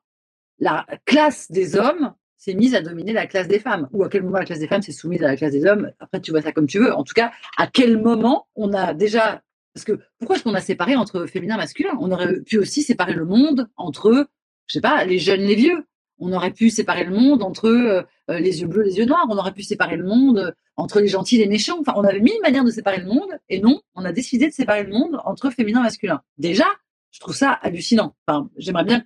la 0.61 0.87
classe 1.05 1.51
des 1.51 1.77
hommes 1.77 2.15
s'est 2.37 2.55
mise 2.55 2.75
à 2.75 2.81
dominer 2.81 3.13
la 3.13 3.27
classe 3.27 3.49
des 3.49 3.59
femmes 3.59 3.89
Ou 3.93 4.05
à 4.05 4.09
quel 4.09 4.23
moment 4.23 4.39
la 4.39 4.45
classe 4.45 4.61
des 4.61 4.69
femmes 4.69 4.83
s'est 4.83 4.93
soumise 4.93 5.23
à 5.23 5.27
la 5.27 5.37
classe 5.37 5.53
des 5.53 5.67
hommes 5.67 5.91
Après, 5.99 6.21
tu 6.21 6.31
vois 6.31 6.43
ça 6.43 6.53
comme 6.53 6.67
tu 6.67 6.79
veux. 6.79 6.93
En 6.93 7.03
tout 7.03 7.15
cas, 7.15 7.33
à 7.57 7.67
quel 7.67 8.01
moment 8.01 8.47
on 8.55 8.73
a 8.73 8.95
déjà. 8.95 9.43
Parce 9.75 9.85
que 9.85 9.99
pourquoi 10.19 10.37
est-ce 10.37 10.45
qu'on 10.45 10.55
a 10.55 10.61
séparé 10.61 10.97
entre 10.97 11.27
féminin 11.27 11.57
et 11.57 11.59
masculin? 11.59 11.91
On 12.01 12.11
aurait 12.11 12.41
pu 12.41 12.59
aussi 12.59 12.83
séparer 12.83 13.13
le 13.13 13.25
monde 13.25 13.69
entre, 13.77 14.29
je 14.67 14.73
sais 14.73 14.81
pas, 14.81 15.05
les 15.05 15.19
jeunes, 15.19 15.43
les 15.43 15.55
vieux. 15.57 15.85
On 16.19 16.33
aurait 16.33 16.53
pu 16.53 16.71
séparer 16.71 17.05
le 17.05 17.15
monde 17.15 17.43
entre 17.43 17.69
euh, 17.69 18.03
les 18.29 18.61
yeux 18.61 18.67
bleus, 18.67 18.83
les 18.83 18.99
yeux 18.99 19.05
noirs. 19.05 19.27
On 19.31 19.37
aurait 19.37 19.53
pu 19.53 19.63
séparer 19.63 19.97
le 19.97 20.05
monde 20.05 20.55
entre 20.77 21.01
les 21.01 21.09
gentils 21.09 21.37
et 21.37 21.45
les 21.45 21.49
méchants. 21.49 21.79
Enfin, 21.81 21.95
on 21.97 22.05
avait 22.05 22.21
mille 22.21 22.41
manières 22.43 22.65
de 22.65 22.71
séparer 22.71 22.99
le 22.99 23.07
monde. 23.07 23.31
Et 23.49 23.61
non, 23.61 23.81
on 23.95 24.05
a 24.05 24.13
décidé 24.13 24.49
de 24.49 24.53
séparer 24.53 24.85
le 24.85 24.91
monde 24.91 25.21
entre 25.25 25.51
féminin 25.51 25.81
et 25.81 25.85
masculin. 25.85 26.23
Déjà, 26.39 26.67
je 27.11 27.21
trouve 27.21 27.35
ça 27.35 27.51
hallucinant. 27.51 28.15
Enfin, 28.27 28.51
j'aimerais 28.57 28.85
bien, 28.85 29.05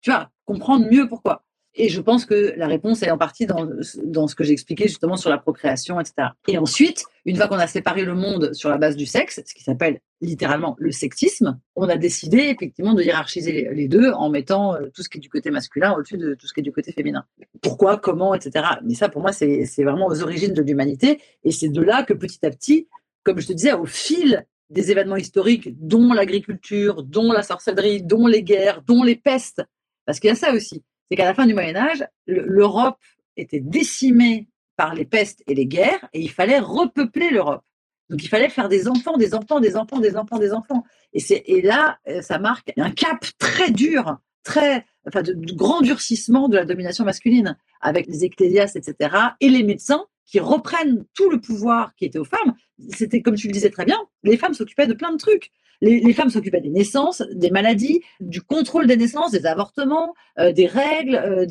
tu 0.00 0.10
vois, 0.10 0.30
comprendre 0.44 0.86
mieux 0.90 1.08
pourquoi. 1.08 1.44
Et 1.78 1.90
je 1.90 2.00
pense 2.00 2.24
que 2.24 2.54
la 2.56 2.66
réponse 2.66 3.02
est 3.02 3.10
en 3.10 3.18
partie 3.18 3.44
dans, 3.44 3.68
ce 3.82 4.34
que 4.34 4.44
j'expliquais 4.44 4.88
justement 4.88 5.16
sur 5.16 5.28
la 5.28 5.36
procréation, 5.36 6.00
etc. 6.00 6.28
Et 6.48 6.56
ensuite, 6.56 7.04
une 7.26 7.36
fois 7.36 7.48
qu'on 7.48 7.58
a 7.58 7.66
séparé 7.66 8.02
le 8.02 8.14
monde 8.14 8.54
sur 8.54 8.70
la 8.70 8.78
base 8.78 8.96
du 8.96 9.04
sexe, 9.04 9.42
ce 9.44 9.54
qui 9.54 9.62
s'appelle 9.62 10.00
littéralement 10.22 10.74
le 10.78 10.90
sexisme, 10.90 11.60
on 11.74 11.86
a 11.90 11.98
décidé 11.98 12.38
effectivement 12.38 12.94
de 12.94 13.02
hiérarchiser 13.02 13.68
les 13.74 13.88
deux 13.88 14.10
en 14.12 14.30
mettant 14.30 14.74
euh, 14.74 14.88
tout 14.94 15.02
ce 15.02 15.10
qui 15.10 15.18
est 15.18 15.20
du 15.20 15.28
côté 15.28 15.50
masculin 15.50 15.92
au-dessus 15.92 16.16
de 16.16 16.34
tout 16.34 16.46
ce 16.46 16.54
qui 16.54 16.60
est 16.60 16.62
du 16.62 16.72
côté 16.72 16.92
féminin. 16.92 17.26
Pourquoi, 17.60 17.98
comment, 17.98 18.34
etc. 18.34 18.64
Mais 18.82 18.94
ça, 18.94 19.10
pour 19.10 19.20
moi, 19.20 19.32
c'est 19.32 19.66
vraiment 19.84 20.06
aux 20.06 20.22
origines 20.22 20.54
de 20.54 20.62
l'humanité. 20.62 21.20
Et 21.44 21.50
c'est 21.50 21.68
de 21.68 21.82
là 21.82 22.04
que 22.04 22.14
petit 22.14 22.44
à 22.46 22.50
petit, 22.50 22.88
comme 23.22 23.38
je 23.38 23.48
te 23.48 23.52
disais, 23.52 23.74
au 23.74 23.84
fil 23.84 24.46
des 24.70 24.90
événements 24.90 25.16
historiques, 25.16 25.68
dont 25.78 26.14
l'agriculture, 26.14 27.02
dont 27.02 27.32
la 27.32 27.42
sorcellerie, 27.42 28.02
dont 28.02 28.26
les 28.26 28.42
guerres, 28.42 28.80
dont 28.82 29.02
les 29.02 29.14
pestes, 29.14 29.62
parce 30.06 30.20
qu'il 30.20 30.28
y 30.28 30.32
a 30.32 30.36
ça 30.36 30.54
aussi 30.54 30.82
c'est 31.08 31.16
qu'à 31.16 31.24
la 31.24 31.34
fin 31.34 31.46
du 31.46 31.54
Moyen 31.54 31.76
Âge, 31.76 32.06
l'Europe 32.26 32.98
était 33.36 33.60
décimée 33.60 34.48
par 34.76 34.94
les 34.94 35.04
pestes 35.04 35.42
et 35.46 35.54
les 35.54 35.66
guerres, 35.66 36.08
et 36.12 36.20
il 36.20 36.30
fallait 36.30 36.58
repeupler 36.58 37.30
l'Europe. 37.30 37.64
Donc 38.08 38.22
il 38.22 38.28
fallait 38.28 38.48
faire 38.48 38.68
des 38.68 38.88
enfants, 38.88 39.16
des 39.16 39.34
enfants, 39.34 39.60
des 39.60 39.76
enfants, 39.76 39.98
des 39.98 40.16
enfants, 40.16 40.38
des 40.38 40.52
enfants. 40.52 40.84
Et, 41.12 41.20
et 41.30 41.62
là, 41.62 41.98
euh, 42.08 42.22
ça 42.22 42.38
marque 42.38 42.72
un 42.76 42.90
cap 42.90 43.24
très 43.38 43.70
dur, 43.70 44.18
très, 44.44 44.84
enfin, 45.06 45.22
de, 45.22 45.34
grand 45.54 45.80
durcissement 45.80 46.48
de 46.48 46.56
la 46.56 46.64
domination 46.64 47.04
masculine, 47.04 47.56
avec 47.80 48.06
les 48.06 48.24
ecclésiastes, 48.24 48.76
etc., 48.76 49.16
et 49.40 49.48
les 49.48 49.62
médecins 49.62 50.04
qui 50.26 50.40
reprennent 50.40 51.04
tout 51.14 51.30
le 51.30 51.40
pouvoir 51.40 51.94
qui 51.94 52.04
était 52.04 52.18
aux 52.18 52.24
femmes. 52.24 52.54
C'était, 52.90 53.22
comme 53.22 53.36
tu 53.36 53.46
le 53.46 53.52
disais 53.52 53.70
très 53.70 53.84
bien, 53.84 53.98
les 54.22 54.36
femmes 54.36 54.54
s'occupaient 54.54 54.86
de 54.86 54.92
plein 54.92 55.12
de 55.12 55.18
trucs. 55.18 55.50
Les, 55.82 56.12
femmes 56.14 56.30
s'occupaient 56.30 56.60
des 56.60 56.70
naissances, 56.70 57.22
des 57.32 57.50
maladies, 57.50 58.00
du 58.20 58.40
contrôle 58.40 58.86
des 58.86 58.96
naissances, 58.96 59.32
des 59.32 59.44
avortements, 59.44 60.14
euh, 60.38 60.50
des 60.50 60.66
règles. 60.66 61.16
Euh, 61.16 61.46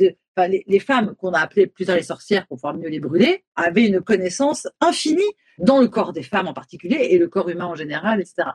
les, 0.48 0.80
femmes 0.80 1.16
qu'on 1.16 1.32
a 1.32 1.40
appelées 1.40 1.68
plus 1.68 1.86
tard 1.86 1.96
les 1.96 2.04
sorcières 2.04 2.48
pour 2.48 2.58
pouvoir 2.58 2.76
mieux 2.76 2.90
les 2.90 3.00
brûler 3.00 3.44
avaient 3.56 3.86
une 3.86 4.02
connaissance 4.02 4.68
infinie 4.82 5.22
dans 5.60 5.80
le 5.80 5.88
corps 5.88 6.12
des 6.12 6.24
femmes 6.24 6.48
en 6.48 6.54
particulier 6.54 7.08
et 7.12 7.18
le 7.18 7.28
corps 7.28 7.50
humain 7.50 7.66
en 7.66 7.76
général, 7.76 8.20
etc. 8.20 8.50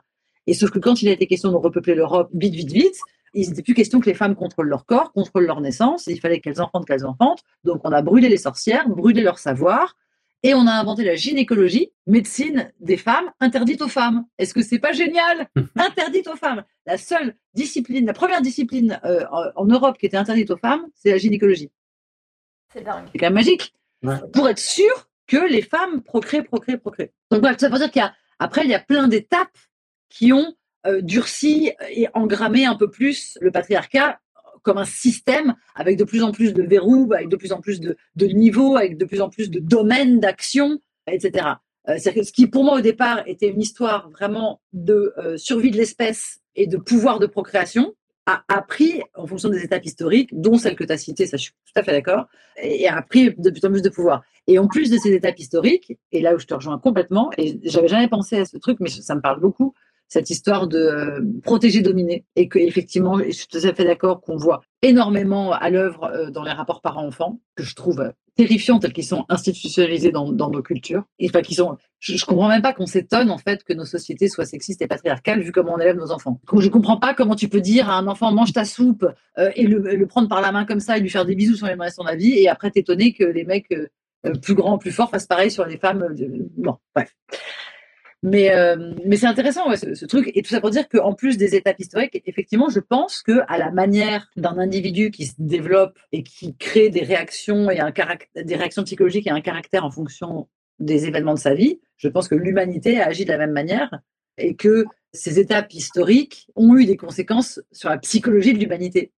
Et 0.46 0.54
sauf 0.54 0.70
que 0.70 0.78
quand 0.78 1.00
il 1.02 1.08
a 1.08 1.12
été 1.12 1.26
question 1.26 1.50
de 1.50 1.56
repeupler 1.56 1.94
l'Europe 1.94 2.30
vite, 2.34 2.54
vite, 2.54 2.72
vite, 2.72 2.96
il 3.32 3.48
n'était 3.48 3.62
plus 3.62 3.74
question 3.74 4.00
que 4.00 4.06
les 4.06 4.14
femmes 4.14 4.34
contrôlent 4.34 4.68
leur 4.68 4.84
corps, 4.86 5.12
contrôlent 5.12 5.46
leur 5.46 5.60
naissance. 5.60 6.06
Il 6.08 6.20
fallait 6.20 6.40
qu'elles 6.40 6.60
enfantent, 6.60 6.86
qu'elles 6.86 7.06
enfantent. 7.06 7.42
Donc 7.64 7.80
on 7.84 7.92
a 7.92 8.02
brûlé 8.02 8.28
les 8.28 8.38
sorcières, 8.38 8.88
brûlé 8.88 9.22
leur 9.22 9.38
savoir, 9.38 9.96
et 10.42 10.54
on 10.54 10.66
a 10.66 10.72
inventé 10.72 11.04
la 11.04 11.16
gynécologie, 11.16 11.92
médecine 12.06 12.72
des 12.80 12.96
femmes, 12.96 13.30
interdite 13.40 13.82
aux 13.82 13.88
femmes. 13.88 14.24
Est-ce 14.38 14.54
que 14.54 14.62
c'est 14.62 14.78
pas 14.78 14.92
génial 14.92 15.48
Interdite 15.76 16.28
aux 16.28 16.36
femmes. 16.36 16.64
La 16.86 16.96
seule 16.96 17.34
discipline, 17.54 18.06
la 18.06 18.12
première 18.12 18.40
discipline 18.40 18.98
euh, 19.04 19.26
en 19.56 19.66
Europe 19.66 19.98
qui 19.98 20.06
était 20.06 20.16
interdite 20.16 20.50
aux 20.50 20.56
femmes, 20.56 20.86
c'est 20.94 21.10
la 21.10 21.18
gynécologie. 21.18 21.70
C'est 22.72 22.82
dingue. 22.82 23.04
C'est 23.12 23.18
quand 23.18 23.26
même 23.26 23.34
magique. 23.34 23.74
Pour 24.32 24.48
être 24.48 24.58
sûr 24.58 25.08
que 25.26 25.36
les 25.36 25.62
femmes 25.62 26.02
procréent, 26.02 26.42
procréent, 26.42 26.78
procréent. 26.78 27.10
Donc 27.30 27.40
voilà, 27.40 27.58
ça 27.58 27.68
veut 27.68 27.78
dire 27.78 27.90
qu'après, 27.90 28.64
il 28.64 28.70
y 28.70 28.74
a 28.74 28.80
plein 28.80 29.08
d'étapes 29.08 29.58
qui 30.08 30.32
ont 30.32 30.54
euh, 30.86 31.02
durci 31.02 31.72
et 31.90 32.08
engrammé 32.14 32.64
un 32.64 32.74
peu 32.74 32.90
plus 32.90 33.36
le 33.40 33.50
patriarcat 33.50 34.18
comme 34.62 34.78
un 34.78 34.84
système 34.84 35.54
avec 35.74 35.96
de 35.96 36.04
plus 36.04 36.22
en 36.22 36.32
plus 36.32 36.52
de 36.54 36.62
verrous, 36.62 37.12
avec 37.12 37.28
de 37.28 37.36
plus 37.36 37.52
en 37.52 37.60
plus 37.60 37.80
de, 37.80 37.96
niveaux, 38.18 38.76
avec 38.76 38.96
de 38.96 39.04
plus 39.04 39.20
en 39.20 39.28
plus 39.28 39.50
de 39.50 39.58
domaines 39.60 40.20
d'action, 40.20 40.78
etc. 41.06 41.46
Euh, 41.88 41.98
ce 41.98 42.32
qui, 42.32 42.46
pour 42.46 42.64
moi, 42.64 42.76
au 42.78 42.80
départ, 42.80 43.22
était 43.26 43.48
une 43.48 43.60
histoire 43.60 44.10
vraiment 44.10 44.60
de 44.72 45.12
euh, 45.18 45.36
survie 45.36 45.70
de 45.70 45.76
l'espèce 45.76 46.40
et 46.56 46.66
de 46.66 46.76
pouvoir 46.76 47.18
de 47.18 47.26
procréation, 47.26 47.94
a 48.26 48.44
appris, 48.48 49.02
en 49.14 49.26
fonction 49.26 49.48
des 49.48 49.64
étapes 49.64 49.84
historiques, 49.84 50.30
dont 50.32 50.58
celle 50.58 50.76
que 50.76 50.84
tu 50.84 50.92
as 50.92 50.98
citée, 50.98 51.26
ça 51.26 51.36
je 51.36 51.44
suis 51.44 51.52
tout 51.52 51.80
à 51.80 51.82
fait 51.82 51.92
d'accord, 51.92 52.26
et 52.62 52.86
a 52.86 52.96
appris 52.96 53.34
de 53.36 53.50
plus 53.50 53.64
en 53.64 53.70
plus 53.70 53.82
de 53.82 53.88
pouvoir. 53.88 54.22
Et 54.46 54.58
en 54.58 54.66
plus 54.66 54.90
de 54.90 54.98
ces 54.98 55.12
étapes 55.12 55.38
historiques, 55.38 55.98
et 56.12 56.20
là 56.20 56.34
où 56.34 56.38
je 56.38 56.46
te 56.46 56.54
rejoins 56.54 56.78
complètement, 56.78 57.30
et 57.38 57.58
j'avais 57.64 57.88
jamais 57.88 58.08
pensé 58.08 58.38
à 58.38 58.44
ce 58.44 58.56
truc, 58.58 58.78
mais 58.80 58.88
ça 58.88 59.14
me 59.14 59.20
parle 59.20 59.40
beaucoup, 59.40 59.74
cette 60.10 60.28
histoire 60.28 60.66
de 60.66 60.78
euh, 60.78 61.20
protéger, 61.42 61.80
dominer. 61.80 62.26
Et 62.36 62.48
que 62.48 62.58
effectivement, 62.58 63.18
je 63.18 63.30
suis 63.30 63.46
tout 63.46 63.58
à 63.64 63.72
fait 63.72 63.84
d'accord 63.84 64.20
qu'on 64.20 64.36
voit 64.36 64.60
énormément 64.82 65.52
à 65.52 65.70
l'œuvre 65.70 66.04
euh, 66.04 66.30
dans 66.30 66.42
les 66.42 66.50
rapports 66.50 66.82
parents-enfants, 66.82 67.40
que 67.54 67.62
je 67.62 67.74
trouve 67.74 68.12
terrifiants 68.36 68.80
tels 68.80 68.92
qu'ils 68.92 69.04
sont 69.04 69.24
institutionnalisés 69.28 70.10
dans, 70.10 70.32
nos 70.32 70.62
cultures. 70.62 71.04
Et 71.20 71.28
enfin, 71.28 71.42
qui 71.42 71.54
sont, 71.54 71.76
je, 72.00 72.14
ne 72.14 72.18
comprends 72.20 72.48
même 72.48 72.62
pas 72.62 72.72
qu'on 72.72 72.86
s'étonne 72.86 73.30
en 73.30 73.38
fait 73.38 73.62
que 73.62 73.72
nos 73.72 73.84
sociétés 73.84 74.28
soient 74.28 74.46
sexistes 74.46 74.82
et 74.82 74.88
patriarcales 74.88 75.42
vu 75.42 75.52
comment 75.52 75.74
on 75.74 75.78
élève 75.78 75.96
nos 75.96 76.10
enfants. 76.10 76.40
Je 76.58 76.68
comprends 76.68 76.96
pas 76.96 77.14
comment 77.14 77.36
tu 77.36 77.48
peux 77.48 77.60
dire 77.60 77.88
à 77.88 77.96
un 77.96 78.06
enfant 78.08 78.32
mange 78.32 78.52
ta 78.52 78.64
soupe 78.64 79.06
euh, 79.38 79.50
et 79.54 79.66
le, 79.66 80.06
prendre 80.06 80.28
par 80.28 80.40
la 80.40 80.50
main 80.50 80.64
comme 80.64 80.80
ça 80.80 80.96
et 80.98 81.00
lui 81.00 81.10
faire 81.10 81.24
des 81.24 81.36
bisous 81.36 81.56
sans 81.56 81.66
lui 81.66 81.74
demander 81.74 81.92
son 81.92 82.04
avis 82.04 82.32
et 82.32 82.48
après 82.48 82.70
t'étonner 82.70 83.12
que 83.12 83.24
les 83.24 83.44
mecs 83.44 83.72
plus 84.42 84.54
grands, 84.54 84.76
plus 84.76 84.90
forts 84.90 85.10
fassent 85.10 85.26
pareil 85.26 85.50
sur 85.50 85.66
les 85.66 85.76
femmes. 85.76 86.14
bon, 86.56 86.76
bref. 86.94 87.14
Mais, 88.22 88.52
euh, 88.52 88.92
mais 89.06 89.16
c'est 89.16 89.26
intéressant 89.26 89.74
ce, 89.74 90.04
truc. 90.04 90.30
Et 90.34 90.42
tout 90.42 90.50
ça 90.50 90.60
pour 90.60 90.70
dire 90.70 90.88
qu'en 90.88 91.14
plus 91.14 91.38
des 91.38 91.54
étapes 91.54 91.80
historiques, 91.80 92.20
effectivement, 92.26 92.68
je 92.68 92.80
pense 92.80 93.22
que 93.22 93.40
à 93.48 93.56
la 93.56 93.70
manière 93.70 94.28
d'un 94.36 94.58
individu 94.58 95.10
qui 95.10 95.26
se 95.26 95.34
développe 95.38 95.98
et 96.12 96.22
qui 96.22 96.54
crée 96.56 96.90
des 96.90 97.02
réactions 97.02 97.70
et 97.70 97.80
un 97.80 97.92
des 98.34 98.56
réactions 98.56 98.84
psychologiques 98.84 99.26
et 99.26 99.30
un 99.30 99.40
caractère 99.40 99.84
en 99.84 99.90
fonction 99.90 100.48
des 100.78 101.06
événements 101.06 101.34
de 101.34 101.38
sa 101.38 101.54
vie, 101.54 101.80
je 101.96 102.08
pense 102.08 102.28
que 102.28 102.34
l'humanité 102.34 103.00
a 103.00 103.06
agi 103.06 103.24
de 103.24 103.30
la 103.30 103.38
même 103.38 103.52
manière 103.52 104.00
et 104.36 104.54
que 104.54 104.84
ces 105.12 105.38
étapes 105.38 105.72
historiques 105.72 106.46
ont 106.56 106.76
eu 106.76 106.84
des 106.84 106.96
conséquences 106.96 107.60
sur 107.72 107.88
la 107.88 107.98
psychologie 107.98 108.52
de 108.52 108.58
l'humanité. 108.58 109.12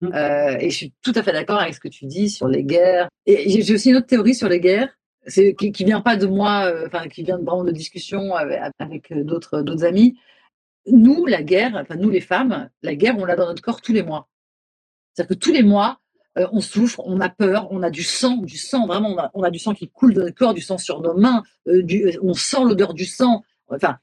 Mmh. 0.00 0.12
Euh, 0.14 0.56
et 0.58 0.70
je 0.70 0.76
suis 0.76 0.94
tout 1.02 1.12
à 1.14 1.22
fait 1.22 1.32
d'accord 1.32 1.60
avec 1.60 1.74
ce 1.74 1.80
que 1.80 1.88
tu 1.88 2.06
dis 2.06 2.30
sur 2.30 2.48
les 2.48 2.64
guerres. 2.64 3.08
Et 3.26 3.62
j'ai 3.62 3.74
aussi 3.74 3.90
une 3.90 3.96
autre 3.96 4.06
théorie 4.06 4.34
sur 4.34 4.48
les 4.48 4.60
guerres, 4.60 4.88
c'est 5.26 5.54
qui, 5.54 5.72
qui 5.72 5.84
vient 5.84 6.00
pas 6.00 6.16
de 6.16 6.26
moi, 6.26 6.64
euh, 6.64 6.86
enfin 6.86 7.08
qui 7.08 7.22
vient 7.22 7.38
vraiment 7.38 7.64
de 7.64 7.72
discussions 7.72 8.34
avec, 8.34 9.12
euh, 9.12 9.24
d'autres 9.24 9.62
d'autres 9.62 9.84
amis. 9.84 10.18
Nous, 10.86 11.26
la 11.26 11.42
guerre, 11.42 11.76
enfin 11.76 11.96
nous 11.96 12.10
les 12.10 12.20
femmes, 12.20 12.70
la 12.82 12.94
guerre, 12.94 13.16
on 13.18 13.24
l'a 13.24 13.36
dans 13.36 13.46
notre 13.46 13.62
corps 13.62 13.82
tous 13.82 13.92
les 13.92 14.02
mois. 14.02 14.28
C'est-à-dire 15.12 15.36
que 15.36 15.40
tous 15.40 15.52
les 15.52 15.62
mois, 15.62 16.00
euh, 16.38 16.46
on 16.52 16.60
souffre, 16.60 17.02
on 17.04 17.20
a 17.20 17.28
peur, 17.28 17.68
on 17.70 17.82
a 17.82 17.90
du 17.90 18.02
sang, 18.02 18.38
du 18.38 18.56
sang, 18.56 18.86
vraiment, 18.86 19.16
on 19.34 19.42
a, 19.42 19.50
du 19.50 19.58
sang 19.58 19.74
qui 19.74 19.88
coule 19.88 20.14
de 20.14 20.22
notre 20.22 20.34
corps, 20.34 20.54
du 20.54 20.62
sang 20.62 20.78
sur 20.78 21.00
nos 21.00 21.14
mains, 21.14 21.42
du, 21.66 22.16
on 22.22 22.34
sent 22.34 22.64
l'odeur 22.64 22.94
du 22.94 23.04
sang. 23.04 23.42
Enfin, 23.68 23.98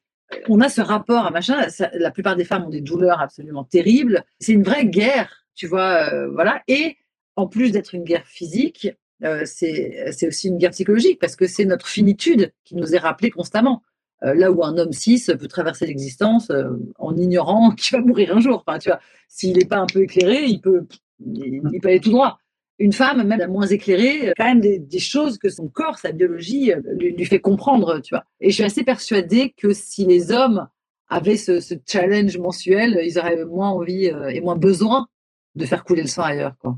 on 0.49 0.61
a 0.61 0.69
ce 0.69 0.81
rapport 0.81 1.25
à 1.25 1.31
machin. 1.31 1.65
la 1.93 2.11
plupart 2.11 2.35
des 2.35 2.45
femmes 2.45 2.65
ont 2.65 2.69
des 2.69 2.81
douleurs 2.81 3.21
absolument 3.21 3.63
terribles. 3.63 4.23
C'est 4.39 4.51
une 4.51 4.63
vraie 4.63 4.85
guerre, 4.85 5.45
tu 5.55 5.67
vois, 5.67 6.27
voilà. 6.27 6.61
Et 6.67 6.97
en 7.35 7.47
plus 7.47 7.71
d'être 7.71 7.95
une 7.95 8.03
guerre 8.03 8.27
physique, 8.27 8.89
euh, 9.23 9.43
c'est 9.45 10.27
aussi 10.27 10.47
une 10.47 10.57
guerre 10.57 10.71
psychologique 10.71 11.19
parce 11.19 11.35
que 11.35 11.47
c'est 11.47 11.65
notre 11.65 11.87
finitude 11.87 12.53
qui 12.63 12.75
nous 12.75 12.93
est 12.93 12.99
rappelée 12.99 13.31
constamment. 13.31 13.81
Euh, 14.23 14.33
là 14.33 14.51
où 14.51 14.63
un 14.63 14.77
homme 14.77 14.93
cis 14.93 15.23
peut 15.39 15.47
traverser 15.47 15.85
l'existence 15.85 16.49
euh, 16.49 16.69
en 16.97 17.15
ignorant 17.15 17.71
qu'il 17.75 17.97
va 17.97 18.03
mourir 18.03 18.35
un 18.35 18.39
jour. 18.39 18.63
Enfin, 18.65 18.79
tu 18.79 18.89
vois, 18.89 18.99
s'il 19.27 19.57
n'est 19.57 19.65
pas 19.65 19.77
un 19.77 19.85
peu 19.85 20.03
éclairé, 20.03 20.45
il 20.45 20.59
peut, 20.59 20.85
il, 21.25 21.61
peut 21.81 21.89
aller 21.89 21.99
tout 21.99 22.11
droit. 22.11 22.39
Une 22.79 22.93
femme, 22.93 23.23
même 23.23 23.39
la 23.39 23.47
moins 23.47 23.65
éclairée, 23.65 24.33
quand 24.37 24.45
même 24.45 24.61
des, 24.61 24.99
choses 24.99 25.39
que 25.39 25.49
son 25.49 25.67
corps, 25.67 25.97
sa 25.97 26.11
biologie 26.11 26.71
lui, 26.99 27.25
fait 27.25 27.39
comprendre, 27.39 27.99
tu 28.01 28.13
vois. 28.13 28.23
Et 28.39 28.51
je 28.51 28.55
suis 28.55 28.63
assez 28.63 28.83
persuadée 28.83 29.51
que 29.57 29.73
si 29.73 30.05
les 30.05 30.31
hommes 30.31 30.67
avaient 31.09 31.37
ce, 31.37 31.59
ce 31.59 31.73
challenge 31.87 32.37
mensuel, 32.37 32.99
ils 33.03 33.17
auraient 33.17 33.45
moins 33.45 33.69
envie 33.69 34.11
et 34.29 34.41
moins 34.41 34.57
besoin 34.57 35.07
de 35.55 35.65
faire 35.65 35.83
couler 35.83 36.03
le 36.03 36.07
sang 36.07 36.21
ailleurs, 36.21 36.55
quoi. 36.59 36.77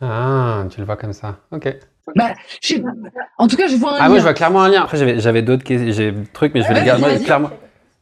Ah, 0.00 0.64
tu 0.70 0.80
le 0.80 0.86
vois 0.86 0.96
comme 0.96 1.12
ça. 1.12 1.36
Ok. 1.50 1.76
Bah, 2.16 2.30
en 3.38 3.46
tout 3.46 3.56
cas, 3.56 3.68
je 3.68 3.76
vois 3.76 3.92
un 3.92 3.98
lien. 3.98 4.04
Ah 4.04 4.10
oui, 4.10 4.16
je 4.18 4.22
vois 4.22 4.34
clairement 4.34 4.62
un 4.62 4.68
lien. 4.68 4.82
Après, 4.82 5.20
j'avais 5.20 5.42
d'autres 5.42 5.62
trucs, 6.32 6.54
mais 6.54 6.62
je 6.62 6.68
vais 6.68 6.74
les 6.74 6.84
garder. 6.84 7.22
clairement. 7.22 7.50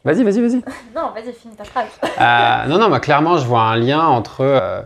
Vas-y, 0.04 0.22
vas-y, 0.22 0.40
vas-y. 0.40 0.62
Non, 0.94 1.10
vas-y, 1.14 1.32
finis 1.32 1.56
ta 1.56 1.64
phrase. 1.64 1.86
Euh, 2.20 2.68
non, 2.68 2.78
non, 2.78 2.88
moi, 2.88 3.00
clairement, 3.00 3.36
je 3.36 3.44
vois 3.44 3.62
un 3.62 3.76
lien 3.76 4.00
entre 4.00 4.40
euh, 4.40 4.80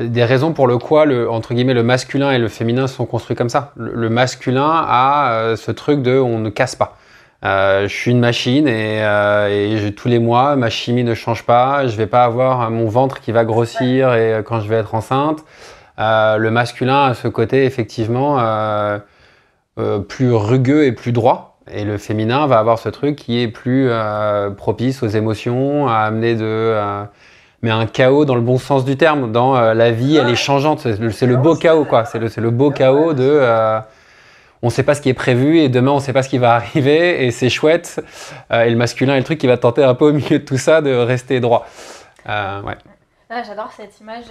des 0.00 0.24
raisons 0.24 0.52
pour 0.52 0.66
le 0.66 0.76
quoi, 0.76 1.06
le, 1.06 1.30
entre 1.30 1.54
guillemets, 1.54 1.72
le 1.72 1.84
masculin 1.84 2.32
et 2.32 2.38
le 2.38 2.48
féminin 2.48 2.88
sont 2.88 3.06
construits 3.06 3.36
comme 3.36 3.48
ça. 3.48 3.72
Le, 3.76 4.10
masculin 4.10 4.84
a 4.86 5.32
euh, 5.32 5.56
ce 5.56 5.70
truc 5.70 6.02
de 6.02 6.18
on 6.18 6.38
ne 6.40 6.50
casse 6.50 6.74
pas. 6.74 6.98
je 7.42 7.86
suis 7.88 8.10
une 8.10 8.18
machine 8.18 8.66
et, 8.66 8.98
et 8.98 9.94
tous 9.94 10.08
les 10.08 10.18
mois, 10.18 10.56
ma 10.56 10.68
chimie 10.68 11.04
ne 11.04 11.14
change 11.14 11.44
pas. 11.44 11.86
Je 11.86 11.96
vais 11.96 12.08
pas 12.08 12.24
avoir 12.24 12.70
mon 12.70 12.88
ventre 12.88 13.20
qui 13.20 13.30
va 13.30 13.44
grossir 13.44 14.14
et 14.14 14.42
quand 14.44 14.60
je 14.60 14.68
vais 14.68 14.76
être 14.76 14.94
enceinte. 14.94 15.44
Le 15.98 16.48
masculin 16.50 17.04
a 17.04 17.14
ce 17.14 17.28
côté 17.28 17.64
effectivement 17.64 18.38
plus 20.08 20.32
rugueux 20.32 20.84
et 20.84 20.92
plus 20.92 21.12
droit. 21.12 21.58
Et 21.68 21.84
le 21.84 21.98
féminin 21.98 22.46
va 22.46 22.58
avoir 22.58 22.78
ce 22.78 22.88
truc 22.88 23.16
qui 23.16 23.42
est 23.42 23.48
plus 23.48 23.90
propice 24.56 25.02
aux 25.02 25.08
émotions, 25.08 25.88
à 25.88 25.98
amener 25.98 26.34
de 26.34 27.06
mais 27.62 27.70
un 27.70 27.86
chaos 27.86 28.24
dans 28.24 28.34
le 28.34 28.40
bon 28.40 28.58
sens 28.58 28.84
du 28.84 28.96
terme. 28.96 29.32
Dans 29.32 29.56
euh, 29.56 29.74
la 29.74 29.90
vie, 29.90 30.16
elle 30.16 30.28
est 30.28 30.36
changeante. 30.36 30.80
C'est 30.80 31.26
le, 31.26 31.36
beau 31.36 31.56
chaos, 31.56 31.84
quoi. 31.84 32.04
C'est 32.04 32.18
le, 32.18 32.30
le, 32.36 32.50
beau 32.50 32.70
chaos 32.70 33.12
de. 33.12 33.24
Euh, 33.24 33.80
on 34.62 34.66
ne 34.66 34.70
sait 34.72 34.82
pas 34.82 34.94
ce 34.94 35.00
qui 35.00 35.08
est 35.08 35.14
prévu 35.14 35.58
et 35.58 35.68
demain 35.68 35.90
on 35.90 35.96
ne 35.96 36.00
sait 36.00 36.12
pas 36.12 36.22
ce 36.22 36.28
qui 36.28 36.38
va 36.38 36.54
arriver 36.54 37.26
et 37.26 37.30
c'est 37.30 37.50
chouette. 37.50 38.02
Euh, 38.52 38.62
et 38.62 38.70
le 38.70 38.76
masculin 38.76 39.14
est 39.14 39.18
le 39.18 39.24
truc 39.24 39.38
qui 39.38 39.46
va 39.46 39.56
tenter 39.56 39.84
un 39.84 39.94
peu 39.94 40.06
au 40.06 40.12
milieu 40.12 40.38
de 40.38 40.44
tout 40.44 40.58
ça 40.58 40.80
de 40.80 40.94
rester 40.94 41.40
droit. 41.40 41.66
ouais. 42.26 42.76
Ah, 43.28 43.42
j'adore 43.44 43.72
cette 43.76 43.98
image 44.00 44.26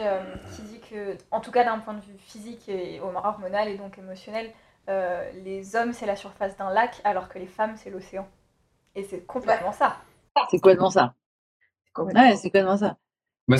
qui 0.55 0.61
dit 0.61 0.79
que, 0.89 1.17
en 1.31 1.41
tout 1.41 1.51
cas 1.51 1.63
d'un 1.63 1.79
point 1.79 1.93
de 1.93 2.01
vue 2.01 2.17
physique 2.17 2.67
et 2.69 2.99
hormonal 2.99 3.67
et 3.67 3.77
donc 3.77 3.97
émotionnel, 3.97 4.51
les 4.87 5.75
hommes 5.75 5.93
c'est 5.93 6.05
la 6.05 6.15
surface 6.15 6.57
d'un 6.57 6.71
lac 6.71 7.01
alors 7.03 7.29
que 7.29 7.39
les 7.39 7.47
femmes 7.47 7.75
c'est 7.75 7.89
l'océan. 7.89 8.27
Et 8.95 9.03
c'est 9.03 9.25
complètement 9.25 9.71
ça. 9.71 9.97
C'est 10.49 10.57
complètement 10.57 10.89
ça. 10.89 11.13
Ouais, 11.97 12.35
c'est 12.35 12.49
complètement 12.49 12.77
ça 12.77 12.97
non, 13.47 13.57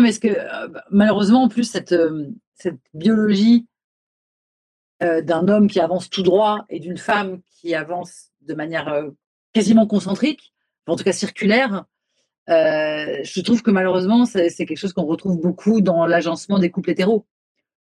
mais 0.00 0.12
ce 0.12 0.20
que 0.20 0.28
euh, 0.28 0.68
malheureusement, 0.90 1.44
en 1.44 1.48
plus, 1.48 1.64
cette, 1.64 1.92
euh, 1.92 2.28
cette 2.54 2.78
biologie 2.94 3.66
euh, 5.02 5.22
d'un 5.22 5.48
homme 5.48 5.68
qui 5.68 5.80
avance 5.80 6.10
tout 6.10 6.22
droit 6.22 6.64
et 6.68 6.80
d'une 6.80 6.98
femme 6.98 7.40
qui 7.50 7.74
avance 7.74 8.30
de 8.42 8.54
manière 8.54 9.04
quasiment 9.52 9.86
concentrique, 9.86 10.52
en 10.86 10.96
tout 10.96 11.04
cas 11.04 11.12
circulaire, 11.12 11.84
je 12.48 13.40
trouve 13.42 13.62
que 13.62 13.70
malheureusement, 13.70 14.26
c'est 14.26 14.50
quelque 14.50 14.76
chose 14.76 14.92
qu'on 14.92 15.06
retrouve 15.06 15.40
beaucoup 15.40 15.80
dans 15.80 16.06
l'agencement 16.06 16.58
des 16.58 16.70
couples 16.70 16.90
hétéros, 16.90 17.26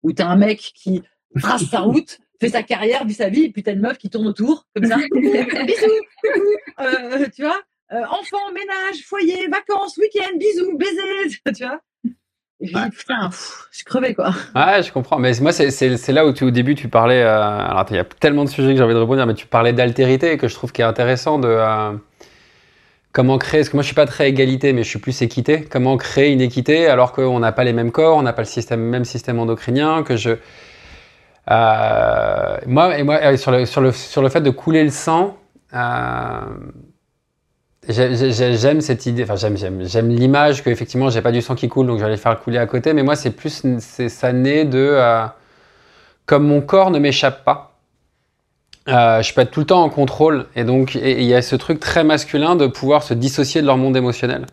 où 0.03 0.11
tu 0.11 0.21
as 0.21 0.27
un 0.27 0.35
mec 0.35 0.59
qui 0.59 1.01
trace 1.39 1.65
sa 1.65 1.81
route, 1.81 2.19
fait 2.39 2.49
sa 2.49 2.63
carrière, 2.63 3.05
vit 3.05 3.13
sa 3.13 3.29
vie, 3.29 3.43
et 3.43 3.51
puis 3.51 3.63
tu 3.63 3.69
as 3.69 3.73
une 3.73 3.81
meuf 3.81 3.97
qui 3.97 4.09
tourne 4.09 4.27
autour, 4.27 4.65
comme 4.75 4.85
ça. 4.85 4.97
Bisous, 5.11 6.01
tu 7.35 7.43
vois 7.43 7.61
euh, 7.93 8.01
enfants, 8.09 8.51
ménage, 8.51 9.03
foyer, 9.05 9.47
vacances, 9.47 9.97
week-end, 9.97 10.37
bisous, 10.37 10.77
baisers, 10.77 11.39
tu 11.55 11.65
vois. 11.65 11.79
Et 12.61 12.71
putain, 12.89 13.29
je 13.71 13.77
suis 13.77 13.85
crevé, 13.85 14.15
quoi. 14.15 14.33
Ouais, 14.55 14.81
je 14.81 14.91
comprends. 14.91 15.19
Mais 15.19 15.33
moi, 15.41 15.51
c'est 15.51 16.11
là 16.11 16.25
où 16.25 16.33
tu, 16.33 16.45
au 16.45 16.51
début, 16.51 16.73
tu 16.73 16.87
parlais. 16.87 17.21
Euh, 17.21 17.37
alors, 17.37 17.85
il 17.91 17.97
y 17.97 17.99
a 17.99 18.05
tellement 18.05 18.43
de 18.43 18.49
sujets 18.49 18.71
que 18.71 18.77
j'ai 18.77 18.83
envie 18.83 18.93
de 18.93 18.99
répondre, 18.99 19.23
mais 19.25 19.33
tu 19.35 19.45
parlais 19.45 19.73
d'altérité 19.73 20.37
que 20.37 20.47
je 20.47 20.55
trouve 20.55 20.71
qui 20.71 20.81
est 20.81 20.85
intéressant 20.85 21.37
de. 21.37 21.47
Euh, 23.15 23.21
comment 23.21 23.37
créer, 23.37 23.61
parce 23.61 23.69
que 23.69 23.77
moi 23.77 23.83
je 23.83 23.87
suis 23.87 23.95
pas 23.95 24.05
très 24.05 24.29
égalité, 24.29 24.73
mais 24.73 24.83
je 24.83 24.89
suis 24.89 24.99
plus 24.99 25.21
équité. 25.21 25.61
Comment 25.69 25.97
créer 25.97 26.31
une 26.31 26.41
équité 26.41 26.87
alors 26.87 27.11
qu'on 27.11 27.39
n'a 27.39 27.51
pas 27.51 27.63
les 27.63 27.73
mêmes 27.73 27.91
corps, 27.91 28.17
on 28.17 28.23
n'a 28.23 28.33
pas 28.33 28.43
le 28.43 28.77
même 28.77 29.05
système 29.05 29.39
endocrinien, 29.39 30.03
que 30.03 30.15
je. 30.17 30.31
moi, 32.67 32.97
et 32.97 33.03
moi 33.03 33.37
sur, 33.37 33.51
le, 33.51 33.65
sur, 33.65 33.81
le, 33.81 33.91
sur 33.91 34.21
le 34.21 34.29
fait 34.29 34.41
de 34.41 34.49
couler 34.49 34.83
le 34.83 34.91
sang, 34.91 35.37
J'aime 37.87 38.81
cette 38.81 39.05
idée, 39.05 39.23
enfin 39.23 39.35
j'aime, 39.35 39.57
j'aime, 39.57 39.83
j'aime 39.85 40.09
l'image 40.09 40.63
que 40.63 40.71
effectivement 40.71 41.11
j'ai 41.11 41.21
pas 41.21 41.31
du 41.31 41.41
sang 41.41 41.53
qui 41.53 41.67
coule 41.69 41.85
donc 41.85 41.97
je 41.97 42.01
vais 42.01 42.07
aller 42.07 42.17
faire 42.17 42.39
couler 42.39 42.57
à 42.57 42.65
côté, 42.65 42.93
mais 42.93 43.03
moi 43.03 43.15
c'est 43.15 43.29
plus, 43.29 43.61
ça 43.79 44.33
naît 44.33 44.65
de, 44.65 44.79
euh, 44.79 45.25
comme 46.25 46.47
mon 46.47 46.61
corps 46.61 46.89
ne 46.89 46.97
m'échappe 46.97 47.43
pas, 47.43 47.74
euh, 48.87 49.21
je 49.21 49.33
peux 49.33 49.41
être 49.41 49.51
tout 49.51 49.61
le 49.61 49.65
temps 49.65 49.83
en 49.83 49.89
contrôle 49.89 50.45
et 50.55 50.63
donc 50.63 50.95
il 50.95 51.23
y 51.23 51.33
a 51.33 51.41
ce 51.41 51.55
truc 51.55 51.79
très 51.79 52.03
masculin 52.03 52.55
de 52.55 52.67
pouvoir 52.67 53.03
se 53.03 53.13
dissocier 53.13 53.61
de 53.61 53.67
leur 53.67 53.77
monde 53.77 53.97
émotionnel. 53.97 54.45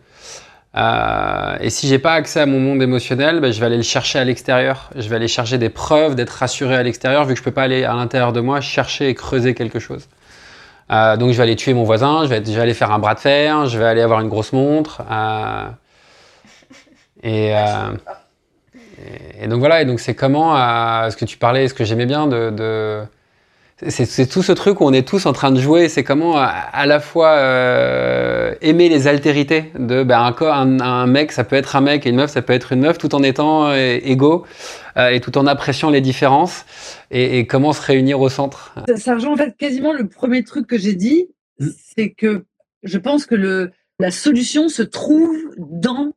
Euh, 0.75 1.55
et 1.61 1.69
si 1.69 1.87
j'ai 1.87 1.99
pas 1.99 2.13
accès 2.13 2.39
à 2.39 2.45
mon 2.47 2.59
monde 2.59 2.81
émotionnel, 2.81 3.39
ben, 3.41 3.53
je 3.53 3.59
vais 3.59 3.67
aller 3.67 3.77
le 3.77 3.83
chercher 3.83 4.17
à 4.17 4.23
l'extérieur. 4.23 4.89
Je 4.95 5.07
vais 5.07 5.17
aller 5.17 5.27
chercher 5.27 5.59
des 5.59 5.69
preuves 5.69 6.15
d'être 6.15 6.31
rassuré 6.31 6.75
à 6.75 6.81
l'extérieur 6.81 7.25
vu 7.25 7.33
que 7.33 7.39
je 7.39 7.43
peux 7.43 7.51
pas 7.51 7.63
aller 7.63 7.83
à 7.83 7.93
l'intérieur 7.93 8.33
de 8.33 8.41
moi 8.41 8.59
chercher 8.59 9.09
et 9.09 9.13
creuser 9.13 9.53
quelque 9.53 9.79
chose. 9.79 10.07
Euh, 10.91 11.17
donc 11.17 11.31
je 11.31 11.37
vais 11.37 11.43
aller 11.43 11.55
tuer 11.55 11.73
mon 11.73 11.83
voisin, 11.83 12.23
je 12.23 12.29
vais, 12.29 12.59
aller 12.59 12.73
faire 12.73 12.91
un 12.91 12.99
bras 12.99 13.15
de 13.15 13.19
fer, 13.19 13.67
je 13.67 13.77
vais 13.77 13.85
aller 13.85 14.01
avoir 14.01 14.19
une 14.21 14.29
grosse 14.29 14.53
montre. 14.53 15.01
Euh, 15.09 15.65
euh, 17.25 17.93
et, 19.41 19.47
donc 19.47 19.59
voilà, 19.59 19.81
et 19.81 19.85
donc 19.85 19.99
c'est 19.99 20.13
comment, 20.13 20.55
ce 21.09 21.15
que 21.15 21.25
tu 21.25 21.37
parlais, 21.37 21.67
ce 21.67 21.73
que 21.73 21.83
j'aimais 21.83 22.05
bien 22.05 22.27
de... 22.27 23.03
c'est 23.89 24.27
tout 24.27 24.43
ce 24.43 24.51
truc 24.51 24.81
où 24.81 24.85
on 24.85 24.93
est 24.93 25.07
tous 25.07 25.25
en 25.25 25.33
train 25.33 25.51
de 25.51 25.59
jouer, 25.59 25.89
c'est 25.89 26.03
comment 26.03 26.37
à, 26.37 26.85
la 26.85 26.99
fois 26.99 27.37
aimer 28.61 28.89
les 28.89 29.07
altérités 29.07 29.71
de 29.77 30.03
ben, 30.03 30.33
un, 30.39 30.79
un, 30.79 31.07
mec, 31.07 31.31
ça 31.31 31.43
peut 31.43 31.55
être 31.55 31.75
un 31.75 31.81
mec 31.81 32.05
et 32.05 32.09
une 32.09 32.17
meuf, 32.17 32.31
ça 32.31 32.41
peut 32.41 32.53
être 32.53 32.71
une 32.71 32.81
meuf, 32.81 32.97
tout 32.97 33.15
en 33.15 33.23
étant 33.23 33.73
égaux 33.73 34.45
et 34.97 35.19
tout 35.21 35.37
en 35.37 35.47
appréciant 35.47 35.89
les 35.89 36.01
différences 36.01 36.65
et, 37.11 37.45
comment 37.47 37.73
se 37.73 37.81
réunir 37.81 38.19
au 38.21 38.29
centre 38.29 38.73
ça, 38.95 39.15
rejoint 39.15 39.33
en 39.33 39.37
fait 39.37 39.55
quasiment 39.57 39.93
le 39.93 40.07
premier 40.07 40.43
truc 40.43 40.67
que 40.67 40.77
j'ai 40.77 40.95
dit, 40.95 41.27
mmh. 41.59 41.67
c'est 41.95 42.09
que 42.11 42.45
je 42.83 42.97
pense 42.97 43.25
que 43.25 43.35
le, 43.35 43.71
la 43.99 44.11
solution 44.11 44.69
se 44.69 44.83
trouve 44.83 45.37
dans 45.57 46.13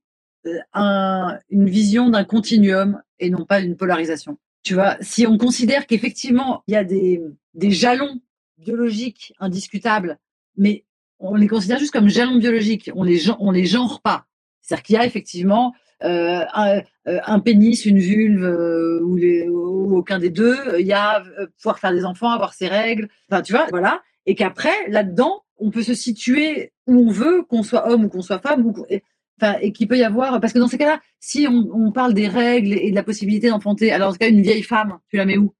euh, 0.46 0.58
un, 0.74 1.38
une 1.50 1.68
vision 1.68 2.10
d'un 2.10 2.24
continuum 2.24 3.00
et 3.18 3.30
non 3.30 3.44
pas 3.44 3.60
d'une 3.60 3.76
polarisation. 3.76 4.38
Tu 4.62 4.74
vois, 4.74 4.96
si 5.00 5.26
on 5.26 5.38
considère 5.38 5.86
qu'effectivement 5.86 6.62
il 6.66 6.74
y 6.74 6.76
a 6.76 6.84
des, 6.84 7.22
des 7.56 7.72
jalons 7.72 8.20
biologiques 8.58 9.34
indiscutables, 9.40 10.18
mais 10.56 10.84
on 11.18 11.34
les 11.34 11.48
considère 11.48 11.78
juste 11.78 11.92
comme 11.92 12.08
jalons 12.08 12.38
biologiques, 12.38 12.90
on 12.94 13.02
les 13.02 13.30
on 13.38 13.50
les 13.50 13.66
genre 13.66 14.00
pas. 14.00 14.26
C'est-à-dire 14.62 14.82
qu'il 14.82 14.94
y 14.96 14.98
a 14.98 15.06
effectivement 15.06 15.74
euh, 16.04 16.44
un, 16.52 16.82
euh, 17.08 17.20
un, 17.24 17.40
pénis, 17.40 17.86
une 17.86 17.98
vulve 17.98 18.44
euh, 18.44 19.00
ou, 19.02 19.96
aucun 19.96 20.18
des 20.18 20.28
deux. 20.28 20.56
Il 20.78 20.86
y 20.86 20.92
a 20.92 21.22
pouvoir 21.56 21.78
faire 21.78 21.92
des 21.92 22.04
enfants, 22.04 22.30
avoir 22.30 22.52
ses 22.52 22.68
règles. 22.68 23.08
Enfin, 23.30 23.42
tu 23.42 23.52
vois, 23.52 23.66
voilà. 23.70 24.02
Et 24.26 24.34
qu'après, 24.34 24.88
là-dedans, 24.88 25.44
on 25.58 25.70
peut 25.70 25.82
se 25.82 25.94
situer 25.94 26.72
où 26.86 26.98
on 26.98 27.10
veut, 27.10 27.42
qu'on 27.44 27.62
soit 27.62 27.90
homme 27.90 28.04
ou 28.04 28.08
qu'on 28.08 28.22
soit 28.22 28.40
femme. 28.40 28.74
Et, 28.90 29.02
enfin, 29.40 29.56
et 29.62 29.72
qu'il 29.72 29.88
peut 29.88 29.96
y 29.96 30.04
avoir. 30.04 30.38
Parce 30.40 30.52
que 30.52 30.58
dans 30.58 30.68
ces 30.68 30.78
cas-là, 30.78 31.00
si 31.18 31.46
on, 31.48 31.92
parle 31.92 32.12
des 32.12 32.28
règles 32.28 32.74
et 32.74 32.90
de 32.90 32.94
la 32.94 33.02
possibilité 33.02 33.48
d'enfanter, 33.48 33.90
alors 33.92 34.08
dans 34.08 34.14
ce 34.14 34.18
cas, 34.18 34.28
une 34.28 34.42
vieille 34.42 34.62
femme, 34.62 34.98
tu 35.08 35.16
la 35.16 35.24
mets 35.24 35.38
où? 35.38 35.54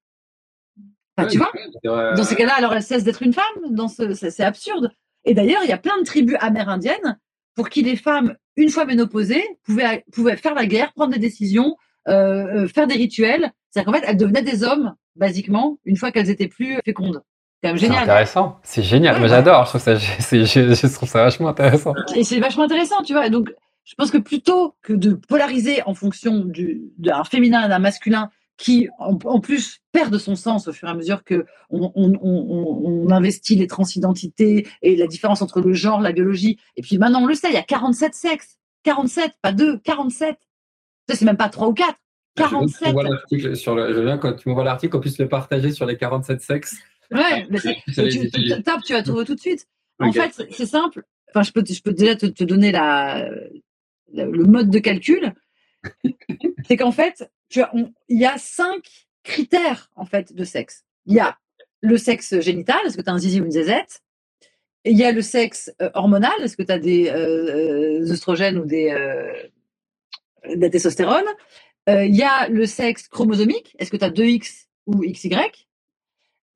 Enfin, 1.16 1.28
Tu 1.28 1.38
vois 1.38 2.14
Dans 2.14 2.24
ces 2.24 2.36
cas-là, 2.36 2.54
alors 2.56 2.72
elle 2.74 2.82
cesse 2.82 3.04
d'être 3.04 3.22
une 3.22 3.32
femme. 3.32 3.44
Dans 3.70 3.88
ce, 3.88 4.14
c'est 4.14 4.44
absurde. 4.44 4.90
Et 5.24 5.34
d'ailleurs, 5.34 5.62
il 5.64 5.68
y 5.68 5.72
a 5.72 5.78
plein 5.78 5.98
de 5.98 6.04
tribus 6.04 6.36
amérindiennes 6.40 7.18
pour 7.54 7.68
qui 7.68 7.82
les 7.82 7.96
femmes, 7.96 8.36
une 8.56 8.68
fois 8.68 8.84
ménopausées, 8.84 9.44
pouvaient, 9.64 10.04
pouvaient 10.12 10.36
faire 10.36 10.54
la 10.54 10.66
guerre, 10.66 10.92
prendre 10.92 11.12
des 11.12 11.18
décisions, 11.18 11.76
euh, 12.08 12.64
euh 12.64 12.68
faire 12.68 12.86
des 12.86 12.94
rituels. 12.94 13.52
C'est-à-dire 13.70 13.92
qu'en 13.92 13.98
fait, 13.98 14.04
elles 14.06 14.16
devenaient 14.16 14.42
des 14.42 14.62
hommes, 14.62 14.94
basiquement, 15.16 15.78
une 15.84 15.96
fois 15.96 16.12
qu'elles 16.12 16.30
étaient 16.30 16.48
plus 16.48 16.78
fécondes. 16.84 17.22
C'est 17.62 17.76
génial. 17.76 18.02
intéressant. 18.02 18.60
C'est 18.62 18.82
génial. 18.82 19.18
Moi, 19.18 19.28
j'adore. 19.28 19.64
Je 19.64 19.70
trouve 19.70 19.80
ça, 19.80 19.96
je, 19.98 20.94
trouve 20.94 21.08
ça 21.08 21.22
vachement 21.22 21.48
intéressant. 21.48 21.94
Et 22.14 22.22
c'est 22.22 22.38
vachement 22.38 22.64
intéressant, 22.64 23.02
tu 23.02 23.12
vois. 23.12 23.28
Donc, 23.28 23.52
je 23.84 23.94
pense 23.94 24.10
que 24.10 24.18
plutôt 24.18 24.74
que 24.82 24.92
de 24.92 25.14
polariser 25.14 25.82
en 25.86 25.94
fonction 25.94 26.44
d'un 26.98 27.24
féminin 27.24 27.66
et 27.66 27.68
d'un 27.68 27.78
masculin 27.78 28.30
qui 28.57 28.88
en, 28.98 29.40
plus 29.40 29.80
perd 29.92 30.16
son 30.18 30.34
sens 30.34 30.68
au 30.68 30.72
fur 30.72 30.88
et 30.88 30.90
à 30.90 30.94
mesure 30.94 31.24
que 31.24 31.44
on, 31.70 33.11
investit 33.11 33.57
les 33.57 33.66
transidentités 33.66 34.66
et 34.82 34.96
la 34.96 35.07
différence 35.07 35.42
entre 35.42 35.61
le 35.61 35.72
genre, 35.72 36.00
la 36.00 36.12
biologie. 36.12 36.59
Et 36.76 36.82
puis 36.82 36.98
maintenant, 36.98 37.22
on 37.22 37.26
le 37.26 37.34
sait, 37.34 37.48
il 37.48 37.54
y 37.54 37.59
a 37.59 37.62
47 37.62 38.14
sexes. 38.14 38.59
47, 38.84 39.32
pas 39.42 39.52
2, 39.52 39.78
47. 39.78 40.36
C'est 41.09 41.22
même 41.22 41.36
pas 41.36 41.48
3 41.48 41.68
ou 41.68 41.74
4. 41.74 41.94
47. 42.36 43.54
sur 43.54 43.74
le, 43.74 43.94
je 43.94 44.00
viens 44.00 44.18
quand 44.18 44.34
tu 44.34 44.48
m'envoies 44.48 44.64
l'article, 44.64 44.92
qu'on 44.92 45.00
puisse 45.00 45.18
le 45.18 45.28
partager 45.28 45.72
sur 45.72 45.86
les 45.86 45.96
47 45.96 46.40
sexes. 46.40 46.76
Ouais, 47.11 47.46
mais 47.50 47.59
tu, 47.61 47.74
tu, 47.86 48.62
tapes, 48.62 48.82
tu 48.84 48.92
vas 48.92 49.02
trouver 49.02 49.24
tout 49.24 49.34
de 49.34 49.40
suite. 49.40 49.66
En 49.98 50.12
fait, 50.12 50.46
c'est 50.50 50.66
simple. 50.66 51.04
Enfin, 51.30 51.42
je 51.42 51.52
peux, 51.52 51.64
je 51.64 51.82
peux 51.82 51.92
déjà 51.92 52.16
te, 52.16 52.26
te 52.26 52.44
donner 52.44 52.72
la, 52.72 53.28
le 54.12 54.44
mode 54.44 54.70
de 54.70 54.78
calcul. 54.78 55.34
c'est 56.66 56.76
qu'en 56.76 56.92
fait, 56.92 57.30
il 57.55 57.92
y 58.09 58.24
a 58.24 58.38
cinq 58.38 59.07
critères 59.22 59.90
en 59.97 60.05
fait 60.05 60.32
de 60.32 60.44
sexe. 60.44 60.84
Il 61.07 61.14
y 61.14 61.20
a 61.20 61.38
le 61.82 61.97
sexe 61.99 62.40
génital, 62.40 62.78
est-ce 62.84 62.97
que 62.97 63.03
tu 63.03 63.11
as 63.11 63.12
un 63.12 63.18
zizi 63.18 63.40
ou 63.40 63.44
une 63.44 63.51
zézette? 63.51 64.01
Il 64.84 64.97
y 64.97 65.05
a 65.05 65.12
le 65.12 65.20
sexe 65.20 65.72
euh, 65.82 65.90
hormonal, 65.94 66.32
est-ce 66.42 66.57
que 66.57 66.62
tu 66.62 66.72
as 66.72 66.78
des 66.78 67.09
euh, 67.09 68.03
euh, 68.03 68.12
œstrogènes 68.12 68.59
ou 68.59 68.64
des, 68.64 68.90
de 70.49 70.68
testostérone? 70.68 71.26
Il 71.88 72.16
y 72.16 72.22
a 72.22 72.49
le 72.49 72.66
sexe 72.66 73.09
chromosomique, 73.09 73.76
est-ce 73.78 73.90
que 73.90 73.97
tu 73.97 74.05
as 74.05 74.11
2X 74.11 74.66
ou 74.86 75.03
XY 75.03 75.36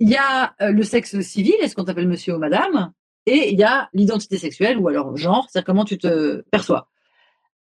Il 0.00 0.08
y 0.08 0.16
a 0.16 0.54
le 0.58 0.82
sexe 0.82 1.20
civil, 1.20 1.54
est-ce 1.60 1.76
qu'on 1.76 1.84
t'appelle 1.84 2.08
monsieur 2.08 2.34
ou 2.34 2.38
madame? 2.38 2.92
Et 3.26 3.52
il 3.52 3.58
y 3.58 3.62
a 3.62 3.88
l'identité 3.92 4.38
sexuelle 4.38 4.78
ou 4.78 4.88
alors 4.88 5.16
genre, 5.16 5.46
c'est-à-dire 5.48 5.66
comment 5.66 5.84
tu 5.84 5.98
te 5.98 6.42
perçois. 6.50 6.88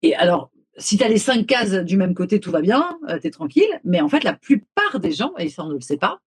Et 0.02 0.16
alors, 0.16 0.50
si 0.78 0.98
tu 0.98 1.04
as 1.04 1.10
les 1.10 1.18
cinq 1.18 1.46
cases 1.46 1.74
du 1.74 1.98
même 1.98 2.14
côté, 2.14 2.40
tout 2.40 2.52
va 2.52 2.62
bien, 2.62 2.98
euh, 3.10 3.20
tranquille. 3.32 3.80
Mais 3.84 4.02
en 4.02 4.10
fait, 4.10 4.24
la 4.24 4.34
plupart 4.34 5.00
des 5.00 5.12
gens, 5.12 5.34
et 5.38 5.50
ça 5.50 5.64
on 5.64 5.70
ne 5.70 5.74
le 5.76 5.82
sait 5.82 5.98
pas, 5.98 6.20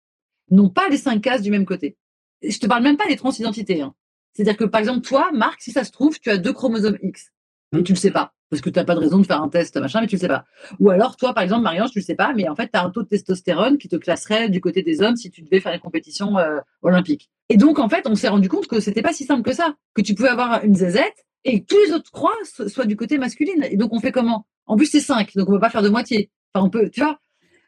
n'ont 0.50 0.68
pas 0.68 0.88
les 0.88 0.98
cinq 0.98 1.22
cases 1.22 1.42
du 1.42 1.50
même 1.50 1.64
côté. 1.64 1.96
Je 2.42 2.58
te 2.58 2.66
parle 2.66 2.82
même 2.82 2.96
pas 2.96 3.06
des 3.06 3.16
transidentités. 3.16 3.80
Hein. 3.80 3.94
C'est-à-dire 4.32 4.56
que 4.56 4.64
par 4.64 4.80
exemple, 4.80 5.06
toi, 5.06 5.30
Marc, 5.32 5.60
si 5.62 5.70
ça 5.70 5.84
se 5.84 5.90
trouve, 5.90 6.18
tu 6.18 6.30
as 6.30 6.38
deux 6.38 6.52
chromosomes 6.52 6.98
X. 7.02 7.32
Et 7.76 7.82
tu 7.82 7.92
le 7.92 7.98
sais 7.98 8.10
pas. 8.10 8.34
parce 8.50 8.60
que 8.60 8.68
tu 8.68 8.78
n'as 8.78 8.84
pas 8.84 8.94
de 8.94 9.00
raison 9.00 9.18
de 9.18 9.26
faire 9.26 9.42
un 9.42 9.48
test, 9.48 9.78
machin, 9.78 10.02
mais 10.02 10.06
tu 10.06 10.16
le 10.16 10.20
sais 10.20 10.28
pas. 10.28 10.44
Ou 10.78 10.90
alors, 10.90 11.16
toi, 11.16 11.32
par 11.32 11.42
exemple, 11.42 11.62
Marianne, 11.62 11.88
tu 11.90 12.00
le 12.00 12.04
sais 12.04 12.14
pas, 12.14 12.34
mais 12.34 12.48
en 12.48 12.54
fait, 12.54 12.68
tu 12.70 12.78
as 12.78 12.84
un 12.84 12.90
taux 12.90 13.02
de 13.02 13.08
testostérone 13.08 13.78
qui 13.78 13.88
te 13.88 13.96
classerait 13.96 14.50
du 14.50 14.60
côté 14.60 14.82
des 14.82 15.00
hommes 15.00 15.16
si 15.16 15.30
tu 15.30 15.40
devais 15.40 15.60
faire 15.60 15.72
une 15.72 15.80
compétition 15.80 16.36
euh, 16.36 16.58
olympique. 16.82 17.30
Et 17.48 17.56
donc, 17.56 17.78
en 17.78 17.88
fait, 17.88 18.06
on 18.06 18.14
s'est 18.14 18.28
rendu 18.28 18.50
compte 18.50 18.66
que 18.66 18.78
c'était 18.78 19.00
pas 19.00 19.14
si 19.14 19.24
simple 19.24 19.42
que 19.42 19.54
ça, 19.54 19.74
que 19.94 20.02
tu 20.02 20.14
pouvais 20.14 20.28
avoir 20.28 20.62
une 20.64 20.74
zézette 20.74 21.24
et 21.44 21.64
tous 21.64 21.78
les 21.86 21.92
autres 21.92 22.10
croix 22.10 22.34
soient 22.44 22.86
du 22.86 22.96
côté 22.96 23.18
masculine. 23.18 23.64
Et 23.70 23.76
donc, 23.76 23.92
on 23.92 24.00
fait 24.00 24.12
comment? 24.12 24.46
En 24.66 24.76
plus, 24.76 24.86
c'est 24.86 25.00
5, 25.00 25.34
donc 25.34 25.48
on 25.48 25.52
peut 25.52 25.60
pas 25.60 25.70
faire 25.70 25.82
de 25.82 25.88
moitié. 25.88 26.30
Enfin, 26.54 26.66
on 26.66 26.70
peut, 26.70 26.88
tu 26.90 27.00
vois? 27.00 27.18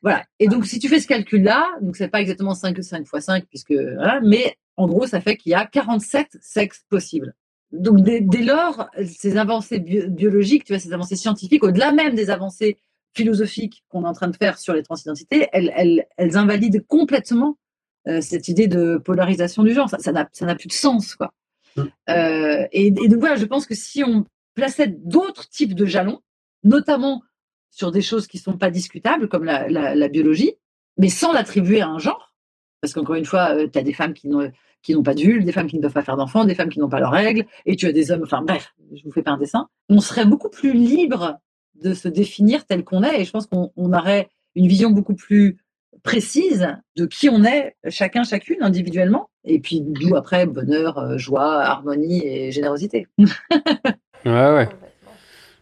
Voilà. 0.02 0.24
Et 0.38 0.48
donc, 0.48 0.66
si 0.66 0.78
tu 0.78 0.88
fais 0.88 1.00
ce 1.00 1.06
calcul-là, 1.06 1.66
donc 1.80 1.96
c'est 1.96 2.08
pas 2.08 2.20
exactement 2.20 2.54
5, 2.54 2.82
5 2.82 3.06
fois 3.06 3.20
5, 3.20 3.46
puisque, 3.46 3.74
mais 4.22 4.56
en 4.76 4.86
gros, 4.86 5.06
ça 5.06 5.20
fait 5.20 5.36
qu'il 5.36 5.50
y 5.50 5.54
a 5.54 5.66
47 5.66 6.38
sexes 6.40 6.84
possibles. 6.88 7.34
Donc, 7.72 8.02
dès, 8.02 8.20
lors, 8.42 8.88
ces 9.04 9.36
avancées 9.36 9.80
biologiques, 9.80 10.64
tu 10.64 10.72
vois, 10.72 10.78
ces 10.78 10.92
avancées 10.92 11.16
scientifiques, 11.16 11.64
au-delà 11.64 11.92
même 11.92 12.14
des 12.14 12.30
avancées 12.30 12.78
philosophiques 13.14 13.84
qu'on 13.88 14.04
est 14.04 14.08
en 14.08 14.12
train 14.12 14.28
de 14.28 14.36
faire 14.36 14.58
sur 14.58 14.74
les 14.74 14.82
transidentités, 14.82 15.48
elles, 15.52 15.72
elles, 15.74 16.06
elles 16.16 16.36
invalident 16.36 16.80
complètement 16.86 17.58
euh, 18.06 18.20
cette 18.20 18.48
idée 18.48 18.68
de 18.68 18.98
polarisation 18.98 19.62
du 19.62 19.72
genre. 19.72 19.88
Ça 19.88 20.12
n'a 20.12 20.28
ça 20.32 20.54
plus 20.54 20.68
de 20.68 20.72
sens, 20.72 21.14
quoi. 21.14 21.32
Mmh. 21.76 21.82
Euh, 22.10 22.66
et, 22.72 22.90
donc 22.90 23.20
voilà, 23.20 23.36
je 23.36 23.44
pense 23.44 23.66
que 23.66 23.74
si 23.74 24.02
on 24.04 24.24
plaçait 24.54 24.88
d'autres 24.88 25.48
types 25.48 25.74
de 25.74 25.86
jalons, 25.86 26.20
notamment 26.62 27.22
sur 27.70 27.90
des 27.90 28.02
choses 28.02 28.26
qui 28.26 28.38
sont 28.38 28.56
pas 28.56 28.70
discutables, 28.70 29.28
comme 29.28 29.44
la, 29.44 30.08
biologie, 30.08 30.54
mais 30.96 31.08
sans 31.08 31.32
l'attribuer 31.32 31.80
à 31.80 31.88
un 31.88 31.98
genre, 31.98 32.34
parce 32.80 32.92
qu'encore 32.92 33.16
une 33.16 33.24
fois, 33.24 33.54
euh, 33.54 33.68
tu 33.70 33.78
as 33.78 33.82
des 33.82 33.92
femmes 33.92 34.14
qui 34.14 34.28
n'ont 34.28 35.02
pas 35.02 35.14
d'huile, 35.14 35.44
des 35.44 35.52
femmes 35.52 35.66
qui 35.66 35.76
ne 35.76 35.82
peuvent 35.82 35.92
pas 35.92 36.02
faire 36.02 36.16
d'enfants, 36.16 36.44
des 36.44 36.54
femmes 36.54 36.68
qui 36.68 36.78
n'ont 36.78 36.88
pas 36.88 37.00
leurs 37.00 37.10
règles, 37.10 37.46
et 37.66 37.74
tu 37.76 37.86
as 37.86 37.92
des 37.92 38.12
hommes, 38.12 38.22
enfin 38.22 38.42
bref, 38.42 38.74
je 38.94 39.02
vous 39.02 39.10
fais 39.10 39.22
pas 39.22 39.32
un 39.32 39.38
dessin. 39.38 39.68
On 39.88 40.00
serait 40.00 40.26
beaucoup 40.26 40.50
plus 40.50 40.72
libre 40.72 41.38
de 41.74 41.94
se 41.94 42.06
définir 42.06 42.64
tel 42.64 42.84
qu'on 42.84 43.02
est, 43.02 43.20
et 43.20 43.24
je 43.24 43.30
pense 43.32 43.46
qu'on 43.46 43.70
aurait 43.76 44.28
une 44.54 44.68
vision 44.68 44.90
beaucoup 44.90 45.14
plus 45.14 45.58
précise 46.04 46.68
de 46.96 47.06
qui 47.06 47.28
on 47.28 47.44
est, 47.44 47.74
chacun, 47.88 48.22
chacune, 48.22 48.62
individuellement. 48.62 49.30
Et 49.44 49.58
puis, 49.58 49.80
d'où 49.82 50.16
après, 50.16 50.46
bonheur, 50.46 50.98
euh, 50.98 51.18
joie, 51.18 51.60
harmonie 51.62 52.26
et 52.26 52.50
générosité. 52.50 53.06
ouais, 53.18 53.26
ouais. 54.26 54.68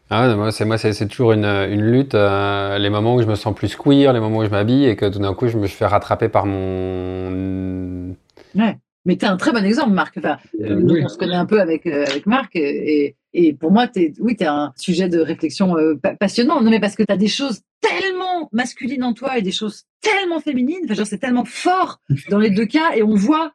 Ah, 0.08 0.34
moi, 0.36 0.52
c'est 0.52 0.66
moi, 0.66 0.76
c'est 0.76 1.08
toujours 1.08 1.32
une, 1.32 1.46
une 1.46 1.80
lutte. 1.80 2.14
Euh, 2.14 2.78
les 2.78 2.90
moments 2.90 3.14
où 3.14 3.22
je 3.22 3.26
me 3.26 3.34
sens 3.34 3.54
plus 3.54 3.76
queer, 3.76 4.12
les 4.12 4.20
moments 4.20 4.38
où 4.38 4.44
je 4.44 4.50
m'habille 4.50 4.84
et 4.84 4.94
que 4.94 5.06
tout 5.08 5.18
d'un 5.18 5.32
coup 5.32 5.48
je 5.48 5.56
me 5.56 5.66
fais 5.66 5.86
rattraper 5.86 6.28
par 6.28 6.44
mon. 6.44 8.14
Ouais. 8.54 8.78
Mais 9.04 9.16
tu 9.16 9.24
es 9.24 9.28
un 9.28 9.38
très 9.38 9.52
bon 9.52 9.64
exemple, 9.64 9.92
Marc. 9.92 10.18
Enfin, 10.18 10.36
euh, 10.60 11.02
On 11.02 11.08
se 11.08 11.16
connaît 11.16 11.34
un 11.34 11.46
peu 11.46 11.60
avec, 11.60 11.86
avec 11.86 12.26
Marc. 12.26 12.54
Et, 12.56 13.16
et 13.32 13.52
pour 13.54 13.72
moi, 13.72 13.86
es, 13.96 14.12
oui, 14.20 14.36
tu 14.36 14.44
es 14.44 14.46
un 14.46 14.72
sujet 14.76 15.08
de 15.08 15.18
réflexion 15.18 15.74
passionnant. 16.20 16.60
Non, 16.60 16.70
mais 16.70 16.78
parce 16.78 16.94
que 16.94 17.02
tu 17.02 17.12
as 17.12 17.16
des 17.16 17.28
choses 17.28 17.62
tellement 17.80 18.50
masculines 18.52 19.02
en 19.02 19.14
toi 19.14 19.38
et 19.38 19.42
des 19.42 19.50
choses 19.50 19.84
tellement 20.02 20.40
féminines. 20.40 20.80
Enfin, 20.84 20.94
genre, 20.94 21.06
c'est 21.06 21.18
tellement 21.18 21.46
fort 21.46 22.00
dans 22.30 22.38
les 22.38 22.50
deux 22.50 22.66
cas. 22.66 22.94
Et 22.94 23.02
on 23.02 23.14
voit, 23.14 23.52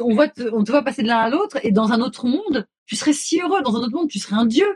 on 0.00 0.14
voit, 0.14 0.28
te, 0.28 0.42
on 0.52 0.64
te 0.64 0.70
voit 0.70 0.82
passer 0.82 1.02
de 1.02 1.08
l'un 1.08 1.18
à 1.18 1.30
l'autre. 1.30 1.58
Et 1.62 1.72
dans 1.72 1.92
un 1.92 2.00
autre 2.00 2.26
monde, 2.26 2.66
tu 2.86 2.96
serais 2.96 3.12
si 3.12 3.40
heureux. 3.40 3.62
Dans 3.62 3.76
un 3.76 3.80
autre 3.80 3.92
monde, 3.92 4.08
tu 4.08 4.18
serais 4.18 4.36
un 4.36 4.46
dieu. 4.46 4.66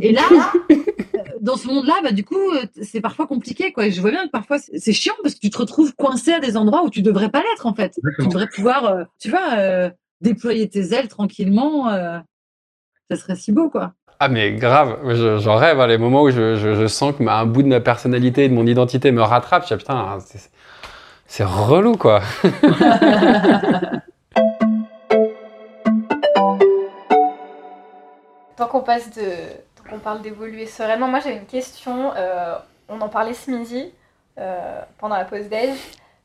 Et 0.00 0.12
là, 0.12 0.22
euh, 0.70 0.74
dans 1.40 1.56
ce 1.56 1.66
monde-là, 1.66 1.94
bah, 2.02 2.12
du 2.12 2.24
coup, 2.24 2.50
euh, 2.52 2.64
c'est 2.82 3.00
parfois 3.00 3.26
compliqué, 3.26 3.72
quoi. 3.72 3.86
Et 3.86 3.90
je 3.90 4.00
vois 4.00 4.10
bien 4.10 4.26
que 4.26 4.30
parfois, 4.30 4.58
c'est 4.58 4.92
chiant 4.92 5.14
parce 5.22 5.34
que 5.34 5.40
tu 5.40 5.50
te 5.50 5.58
retrouves 5.58 5.94
coincé 5.94 6.32
à 6.32 6.40
des 6.40 6.56
endroits 6.56 6.84
où 6.84 6.90
tu 6.90 7.02
devrais 7.02 7.30
pas 7.30 7.42
l'être, 7.42 7.66
en 7.66 7.74
fait. 7.74 7.98
Tu 8.20 8.28
devrais 8.28 8.48
pouvoir, 8.48 8.84
euh, 8.84 9.04
tu 9.18 9.30
vois, 9.30 9.90
déployer 10.20 10.68
tes 10.68 10.94
ailes 10.94 11.08
tranquillement. 11.08 11.90
ça 13.10 13.16
serait 13.16 13.36
si 13.36 13.52
beau, 13.52 13.68
quoi. 13.68 13.94
Ah 14.22 14.28
mais 14.28 14.52
grave, 14.52 14.98
j'en 15.38 15.56
rêve, 15.56 15.80
hein, 15.80 15.86
les 15.86 15.96
moments 15.96 16.24
où 16.24 16.30
je, 16.30 16.54
je, 16.54 16.86
sens 16.86 17.16
que 17.16 17.26
un 17.26 17.46
bout 17.46 17.62
de 17.62 17.68
ma 17.68 17.80
personnalité 17.80 18.44
et 18.44 18.48
de 18.50 18.54
mon 18.54 18.66
identité 18.66 19.12
me 19.12 19.22
rattrape, 19.22 19.66
je 19.66 19.74
dis 19.74 19.78
putain, 19.78 20.18
c'est 21.26 21.44
relou 21.44 21.96
quoi. 21.96 22.20
tant 28.70 28.78
qu'on 28.78 28.84
passe 28.84 29.10
de, 29.10 29.98
parle 30.02 30.22
d'évoluer 30.22 30.66
sereinement, 30.66 31.08
moi 31.08 31.20
j'ai 31.20 31.32
une 31.32 31.46
question, 31.46 32.12
euh, 32.16 32.56
on 32.88 33.00
en 33.00 33.08
parlait 33.08 33.34
ce 33.34 33.50
midi 33.50 33.92
euh, 34.38 34.80
pendant 34.98 35.16
la 35.16 35.24
pause 35.24 35.48
déj. 35.48 35.76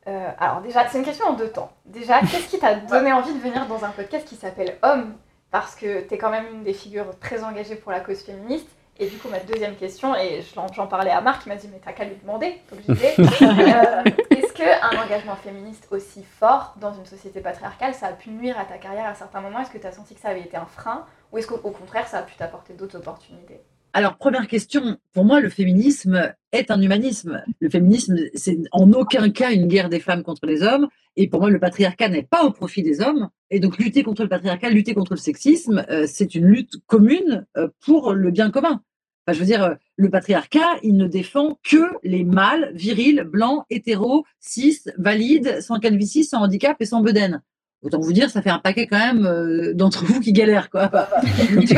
Euh, 0.07 0.29
alors 0.39 0.61
déjà, 0.61 0.87
c'est 0.87 0.99
une 0.99 1.03
question 1.03 1.25
en 1.25 1.33
deux 1.33 1.49
temps. 1.49 1.71
Déjà, 1.85 2.19
qu'est-ce 2.19 2.47
qui 2.47 2.59
t'a 2.59 2.75
donné 2.91 3.11
envie 3.11 3.33
de 3.33 3.39
venir 3.39 3.65
dans 3.67 3.83
un 3.83 3.89
podcast 3.89 4.27
qui 4.27 4.35
s'appelle 4.35 4.77
Homme? 4.83 5.15
Parce 5.49 5.75
que 5.75 6.01
tu 6.01 6.13
es 6.13 6.17
quand 6.17 6.29
même 6.29 6.45
une 6.53 6.63
des 6.63 6.73
figures 6.73 7.17
très 7.19 7.43
engagées 7.43 7.75
pour 7.75 7.91
la 7.91 8.01
cause 8.01 8.19
féministe. 8.19 8.67
Et 8.97 9.07
du 9.07 9.17
coup, 9.17 9.27
ma 9.27 9.39
deuxième 9.39 9.75
question, 9.75 10.15
et 10.15 10.41
j'en 10.73 10.87
parlais 10.87 11.11
à 11.11 11.19
Marc, 11.21 11.45
il 11.45 11.49
m'a 11.49 11.55
dit 11.55 11.67
Mais 11.71 11.81
t'as 11.83 11.91
qu'à 11.91 12.05
lui 12.05 12.15
demander. 12.21 12.61
Donc 12.71 12.81
je 12.87 12.93
disais 12.93 13.15
euh, 13.19 14.03
Est-ce 14.29 14.53
qu'un 14.53 15.03
engagement 15.03 15.35
féministe 15.35 15.87
aussi 15.91 16.23
fort 16.23 16.75
dans 16.79 16.93
une 16.93 17.05
société 17.05 17.41
patriarcale, 17.41 17.93
ça 17.93 18.07
a 18.07 18.13
pu 18.13 18.29
nuire 18.29 18.59
à 18.59 18.65
ta 18.65 18.77
carrière 18.77 19.07
à 19.07 19.15
certains 19.15 19.41
moments? 19.41 19.59
Est-ce 19.59 19.71
que 19.71 19.77
tu 19.77 19.87
as 19.87 19.91
senti 19.91 20.13
que 20.13 20.21
ça 20.21 20.29
avait 20.29 20.41
été 20.41 20.55
un 20.55 20.65
frein 20.65 21.05
Ou 21.35 21.37
est-ce 21.37 21.47
qu'au 21.47 21.57
contraire, 21.57 22.07
ça 22.07 22.19
a 22.19 22.23
pu 22.23 22.33
t'apporter 22.37 22.73
d'autres 22.75 22.95
opportunités? 22.95 23.59
Alors, 23.91 24.15
première 24.15 24.47
question, 24.47 24.97
pour 25.11 25.25
moi, 25.25 25.41
le 25.41 25.49
féminisme 25.49 26.33
est 26.53 26.71
un 26.71 26.81
humanisme. 26.81 27.43
Le 27.59 27.69
féminisme, 27.69 28.15
c'est 28.35 28.57
en 28.71 28.93
aucun 28.93 29.29
cas 29.29 29.51
une 29.51 29.67
guerre 29.67 29.89
des 29.89 29.99
femmes 29.99 30.23
contre 30.23 30.45
les 30.45 30.63
hommes. 30.63 30.87
Et 31.17 31.27
pour 31.27 31.41
moi, 31.41 31.49
le 31.49 31.59
patriarcat 31.59 32.07
n'est 32.07 32.23
pas 32.23 32.45
au 32.45 32.51
profit 32.51 32.83
des 32.83 33.01
hommes. 33.01 33.27
Et 33.49 33.59
donc, 33.59 33.77
lutter 33.77 34.01
contre 34.01 34.23
le 34.23 34.29
patriarcat, 34.29 34.69
lutter 34.69 34.93
contre 34.93 35.13
le 35.13 35.19
sexisme, 35.19 35.85
euh, 35.89 36.05
c'est 36.07 36.35
une 36.35 36.45
lutte 36.45 36.77
commune 36.87 37.45
euh, 37.57 37.67
pour 37.85 38.13
le 38.13 38.31
bien 38.31 38.49
commun. 38.49 38.81
Je 39.27 39.37
veux 39.37 39.45
dire, 39.45 39.63
euh, 39.63 39.75
le 39.97 40.09
patriarcat, 40.09 40.77
il 40.83 40.95
ne 40.95 41.07
défend 41.07 41.59
que 41.63 41.91
les 42.03 42.23
mâles, 42.23 42.71
virils, 42.75 43.25
blancs, 43.25 43.65
hétéros, 43.69 44.23
cis, 44.39 44.79
valides, 44.97 45.59
sans 45.59 45.79
calvitie, 45.79 46.23
sans 46.23 46.43
handicap 46.43 46.77
et 46.79 46.85
sans 46.85 47.01
bedaine. 47.01 47.41
Autant 47.81 47.99
vous 47.99 48.13
dire, 48.13 48.29
ça 48.29 48.41
fait 48.41 48.49
un 48.49 48.59
paquet 48.59 48.87
quand 48.87 48.97
même 48.97 49.73
d'entre 49.73 50.05
vous 50.05 50.19
qui 50.19 50.33
galèrent, 50.33 50.69
quoi. 50.69 50.89
tu 51.67 51.75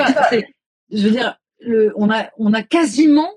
je 0.89 1.03
veux 1.03 1.11
dire, 1.11 1.37
on, 1.95 2.09
a, 2.09 2.29
on 2.37 2.53
a 2.53 2.63
quasiment 2.63 3.29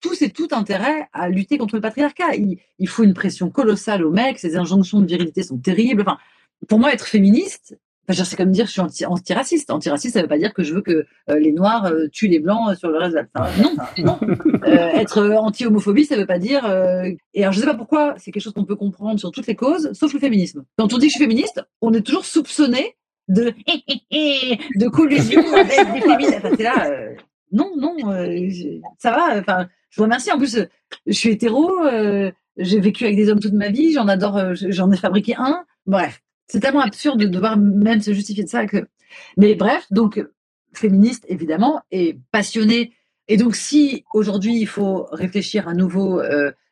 tous 0.00 0.22
et 0.22 0.30
tout 0.30 0.48
intérêt 0.52 1.08
à 1.12 1.28
lutter 1.28 1.58
contre 1.58 1.74
le 1.74 1.80
patriarcat. 1.80 2.36
Il, 2.78 2.88
faut 2.88 3.02
une 3.02 3.14
pression 3.14 3.50
colossale 3.50 4.04
aux 4.04 4.10
mecs, 4.10 4.38
ces 4.38 4.56
injonctions 4.56 5.00
de 5.00 5.06
virilité 5.06 5.42
sont 5.42 5.58
terribles. 5.58 6.02
Enfin, 6.02 6.18
pour 6.68 6.78
moi, 6.78 6.92
être 6.92 7.06
féministe, 7.06 7.78
c'est 8.14 8.36
comme 8.36 8.50
dire 8.50 8.66
je 8.66 8.72
suis 8.72 8.80
anti 8.80 9.04
antiraciste. 9.04 9.70
Antiraciste, 9.70 10.14
ça 10.14 10.20
ne 10.20 10.24
veut 10.24 10.28
pas 10.28 10.38
dire 10.38 10.54
que 10.54 10.62
je 10.62 10.74
veux 10.74 10.82
que 10.82 11.06
euh, 11.30 11.38
les 11.38 11.52
Noirs 11.52 11.86
euh, 11.86 12.08
tuent 12.08 12.28
les 12.28 12.38
Blancs 12.38 12.76
sur 12.76 12.90
le 12.90 12.98
reste 12.98 13.16
de 13.16 13.20
la... 13.34 13.50
non, 13.62 13.76
non. 13.98 14.18
Euh, 14.64 14.88
être 14.94 15.22
anti-homophobie, 15.22 16.04
ça 16.04 16.16
ne 16.16 16.20
veut 16.20 16.26
pas 16.26 16.38
dire... 16.38 16.64
Et 17.34 17.42
alors, 17.42 17.52
je 17.52 17.58
ne 17.58 17.64
sais 17.64 17.70
pas 17.70 17.76
pourquoi, 17.76 18.14
c'est 18.18 18.30
quelque 18.32 18.42
chose 18.42 18.52
qu'on 18.52 18.64
peut 18.64 18.76
comprendre 18.76 19.18
sur 19.18 19.30
toutes 19.30 19.46
les 19.46 19.54
causes, 19.54 19.92
sauf 19.92 20.12
le 20.12 20.20
féminisme. 20.20 20.64
Quand 20.78 20.92
on 20.92 20.98
dit 20.98 21.06
que 21.06 21.12
je 21.12 21.16
suis 21.16 21.24
féministe, 21.24 21.62
on 21.80 21.92
est 21.92 22.02
toujours 22.02 22.24
soupçonné 22.24 22.96
de, 23.28 23.52
de 24.10 24.88
collusion 24.88 25.42
avec 25.52 25.92
des 25.94 26.00
féministes. 26.00 26.40
Enfin, 26.42 26.62
là, 26.62 27.14
non, 27.52 27.72
non, 27.76 27.96
euh, 28.10 28.48
ça 28.98 29.10
va. 29.10 29.38
Enfin, 29.38 29.68
je 29.90 29.96
vous 29.98 30.04
remercie. 30.04 30.32
En 30.32 30.38
plus, 30.38 30.56
euh, 30.56 30.68
je 31.06 31.12
suis 31.12 31.30
hétéro. 31.30 31.84
Euh, 31.86 32.30
j'ai 32.56 32.80
vécu 32.80 33.04
avec 33.04 33.16
des 33.16 33.30
hommes 33.30 33.40
toute 33.40 33.52
ma 33.52 33.68
vie. 33.68 33.92
J'en 33.92 34.08
adore. 34.08 34.54
J'en 34.54 34.90
ai 34.90 34.96
fabriqué 34.96 35.34
un. 35.36 35.64
Bref, 35.86 36.22
c'est 36.46 36.60
tellement 36.60 36.80
absurde 36.80 37.20
de 37.20 37.26
devoir 37.26 37.56
même 37.56 38.00
se 38.00 38.12
justifier 38.12 38.44
de 38.44 38.48
ça 38.48 38.66
que. 38.66 38.86
Mais 39.36 39.54
bref, 39.54 39.86
donc 39.90 40.24
féministe 40.72 41.24
évidemment 41.28 41.80
et 41.90 42.18
passionnée. 42.32 42.92
Et 43.28 43.36
donc, 43.36 43.56
si 43.56 44.04
aujourd'hui 44.14 44.56
il 44.58 44.66
faut 44.66 45.06
réfléchir 45.10 45.68
à 45.68 45.74
nouveau 45.74 46.22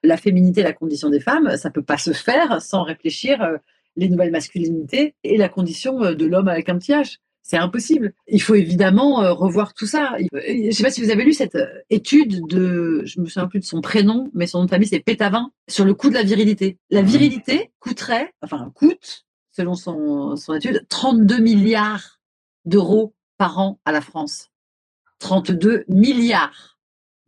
la 0.03 0.17
féminité, 0.17 0.63
la 0.63 0.73
condition 0.73 1.11
des 1.11 1.21
femmes, 1.21 1.57
ça 1.57 1.71
peut 1.71 1.83
pas 1.83 1.99
se 1.99 2.13
faire 2.13 2.63
sans 2.63 2.83
réfléchir 2.83 3.59
les 3.97 4.09
nouvelles 4.09 4.31
masculinités 4.31 5.15
et 5.25 5.37
la 5.37 5.49
condition 5.49 5.99
de 6.13 6.27
l'homme 6.27 6.49
avec 6.49 6.69
un 6.69 6.79
petit 6.79 6.93
H. 6.93 7.19
C'est 7.47 7.59
impossible. 7.59 8.15
Il 8.27 8.41
faut 8.41 8.55
évidemment 8.55 9.23
euh, 9.23 9.35
revoir 9.35 9.75
tout 9.75 9.87
ça. 9.87 10.17
Je 10.33 10.67
ne 10.67 10.71
sais 10.71 10.83
pas 10.83 10.91
si 10.91 11.03
vous 11.03 11.11
avez 11.11 11.25
lu 11.25 11.35
cette 11.35 11.57
euh, 11.57 11.67
étude 11.91 12.47
de, 12.47 13.03
je 13.05 13.21
me 13.21 13.27
souviens 13.27 13.49
plus 13.49 13.61
de 13.61 13.67
son 13.67 13.83
prénom, 13.83 14.31
mais 14.33 14.47
son 14.47 14.61
nom 14.61 14.65
de 14.65 14.71
famille 14.71 14.89
c'est 14.89 15.01
Pétavin, 15.01 15.51
sur 15.69 15.85
le 15.85 15.93
coût 15.93 16.09
de 16.09 16.15
la 16.15 16.23
virilité. 16.23 16.79
La 16.89 17.03
mmh. 17.03 17.07
virilité 17.07 17.71
coûterait, 17.81 18.33
enfin 18.41 18.73
coûte, 18.75 19.27
selon 19.57 19.75
son, 19.75 20.37
son 20.37 20.55
étude, 20.55 20.85
32 20.89 21.39
milliards 21.39 22.21
d'euros 22.65 23.15
par 23.39 23.59
an 23.59 23.79
à 23.85 23.93
la 23.93 24.01
France. 24.01 24.51
32 25.21 25.85
milliards 25.89 26.79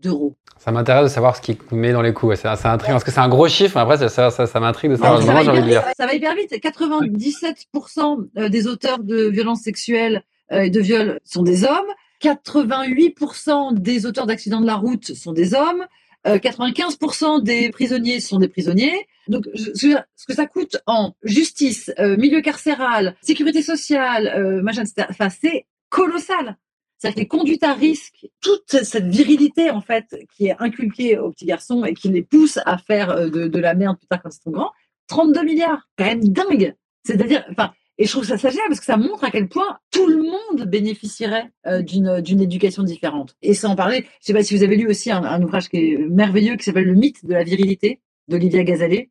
d'euros. 0.01 0.37
Ça 0.59 0.73
m'intéresse 0.73 1.05
de 1.05 1.09
savoir 1.09 1.37
ce 1.37 1.43
qui 1.43 1.57
met 1.71 1.93
dans 1.93 2.03
les 2.03 2.13
coûts. 2.13 2.35
C'est 2.35 2.49
intriguant 2.49 2.95
parce 2.95 3.05
que 3.05 3.11
c'est 3.11 3.21
un 3.21 3.29
gros 3.29 3.49
chiffre. 3.49 3.77
Mais 3.77 3.83
après, 3.83 4.09
ça, 4.09 4.31
ça, 4.31 4.47
ça, 4.47 4.61
m'intrigue 4.61 4.91
de 4.91 4.97
savoir. 4.97 5.23
Ça, 5.23 5.33
va 5.33 5.43
hyper, 5.43 5.85
ça 5.97 6.07
va 6.07 6.15
hyper 6.15 6.35
vite. 6.35 6.53
97% 6.53 8.29
euh, 8.37 8.49
des 8.49 8.67
auteurs 8.67 8.99
de 8.99 9.29
violences 9.29 9.61
sexuelles 9.61 10.23
euh, 10.53 10.63
et 10.63 10.71
de 10.71 10.81
viols 10.81 11.21
sont 11.25 11.43
des 11.43 11.65
hommes. 11.65 11.87
88% 12.23 13.75
des 13.75 14.07
auteurs 14.07 14.27
d'accidents 14.27 14.61
de 14.61 14.67
la 14.67 14.77
route 14.77 15.15
sont 15.15 15.33
des 15.33 15.55
hommes. 15.55 15.85
95% 16.27 17.39
euh, 17.39 17.41
des 17.41 17.71
prisonniers 17.71 18.21
sont 18.21 18.39
des 18.39 18.49
prisonniers. 18.49 19.07
Donc, 19.29 19.45
ce 19.55 20.27
que 20.27 20.35
ça 20.35 20.47
coûte 20.47 20.77
en 20.87 21.15
justice, 21.25 21.93
milieu 21.99 22.41
carcéral, 22.43 23.17
sécurité 23.23 23.61
sociale, 23.61 24.63
machin, 24.63 24.85
etc. 24.85 25.29
C'est 25.41 25.67
colossal. 25.89 26.57
C'est-à-dire 26.99 27.27
à 27.63 27.75
risque, 27.75 28.27
toute 28.41 28.85
cette 28.85 29.07
virilité 29.07 29.71
en 29.71 29.81
fait 29.81 30.17
qui 30.35 30.47
est 30.47 30.57
inculquée 30.59 31.19
aux 31.19 31.31
petits 31.31 31.47
garçons 31.47 31.85
et 31.85 31.95
qui 31.95 32.09
les 32.09 32.23
pousse 32.23 32.59
à 32.65 32.79
faire 32.79 33.11
euh, 33.11 33.29
de, 33.29 33.59
la 33.59 33.75
merde 33.75 33.99
plus 33.99 34.07
tard 34.07 34.23
quand 34.23 34.31
ils 34.31 34.43
sont 34.43 34.51
grands, 34.51 34.73
32 35.09 35.43
milliards, 35.45 35.89
quand 35.99 36.07
même 36.07 36.27
dingue. 36.29 36.75
C'est-à-dire, 37.05 37.45
enfin, 37.51 37.73
et 37.99 38.05
je 38.05 38.11
trouve 38.11 38.25
ça, 38.25 38.37
génial 38.37 38.69
parce 38.69 38.81
que 38.81 38.87
ça 38.87 38.97
montre 38.97 39.25
à 39.25 39.31
quel 39.31 39.49
point 39.49 39.79
tout 39.91 40.07
le 40.07 40.23
monde 40.23 40.69
bénéficierait 40.69 41.51
euh, 41.67 41.81
d'une, 41.81 42.21
d'une 42.21 42.41
éducation 42.43 42.83
différente. 42.83 43.37
Et 43.41 43.55
sans 43.55 43.75
parler, 43.75 44.05
je 44.21 44.27
sais 44.27 44.33
pas 44.35 44.43
si 44.43 44.55
vous 44.55 44.63
avez 44.63 44.77
lu 44.77 44.87
aussi 44.87 45.11
un, 45.11 45.43
ouvrage 45.43 45.69
qui 45.69 45.79
est 45.79 45.99
merveilleux 45.99 46.57
qui 46.57 46.65
s'appelle 46.65 46.85
Le 46.85 46.95
mythe 46.95 47.25
de 47.25 47.33
la 47.33 47.43
virilité 47.43 48.01
d'Olivia 48.29 48.65
Gazalet 48.65 49.11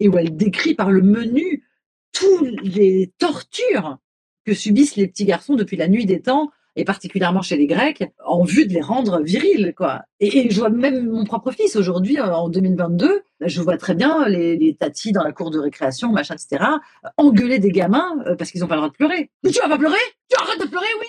et 0.00 0.08
où 0.08 0.18
elle 0.18 0.36
décrit 0.36 0.74
par 0.74 0.90
le 0.90 1.00
menu 1.00 1.64
toutes 2.12 2.60
les 2.62 3.12
tortures 3.18 3.98
que 4.44 4.52
subissent 4.52 4.96
les 4.96 5.06
petits 5.06 5.24
garçons 5.24 5.54
depuis 5.54 5.76
la 5.76 5.88
nuit 5.88 6.04
des 6.04 6.20
temps 6.20 6.50
et 6.78 6.84
particulièrement 6.84 7.42
chez 7.42 7.56
les 7.56 7.66
Grecs, 7.66 8.04
en 8.24 8.44
vue 8.44 8.64
de 8.66 8.72
les 8.72 8.80
rendre 8.80 9.20
virils. 9.20 9.74
Quoi. 9.76 10.02
Et, 10.20 10.48
je 10.48 10.58
vois 10.60 10.70
même 10.70 11.08
mon 11.08 11.24
propre 11.24 11.50
fils 11.50 11.74
aujourd'hui, 11.74 12.18
euh, 12.18 12.32
en 12.32 12.48
2022, 12.48 13.22
je 13.40 13.60
vois 13.60 13.76
très 13.76 13.96
bien 13.96 14.28
les, 14.28 14.56
les 14.56 14.76
tatis 14.76 15.10
dans 15.10 15.24
la 15.24 15.32
cour 15.32 15.50
de 15.50 15.58
récréation, 15.58 16.12
machin, 16.12 16.36
etc., 16.36 16.64
engueuler 17.16 17.58
des 17.58 17.72
gamins 17.72 18.22
euh, 18.26 18.36
parce 18.36 18.52
qu'ils 18.52 18.60
n'ont 18.60 18.68
pas 18.68 18.76
le 18.76 18.82
droit 18.82 18.90
de 18.90 18.96
pleurer. 18.96 19.30
Mais 19.42 19.50
tu 19.50 19.60
vas 19.60 19.68
pas 19.68 19.78
pleurer? 19.78 19.96
Tu 20.30 20.36
arrêtes 20.40 20.60
de 20.60 20.68
pleurer, 20.68 20.86
oui 21.00 21.08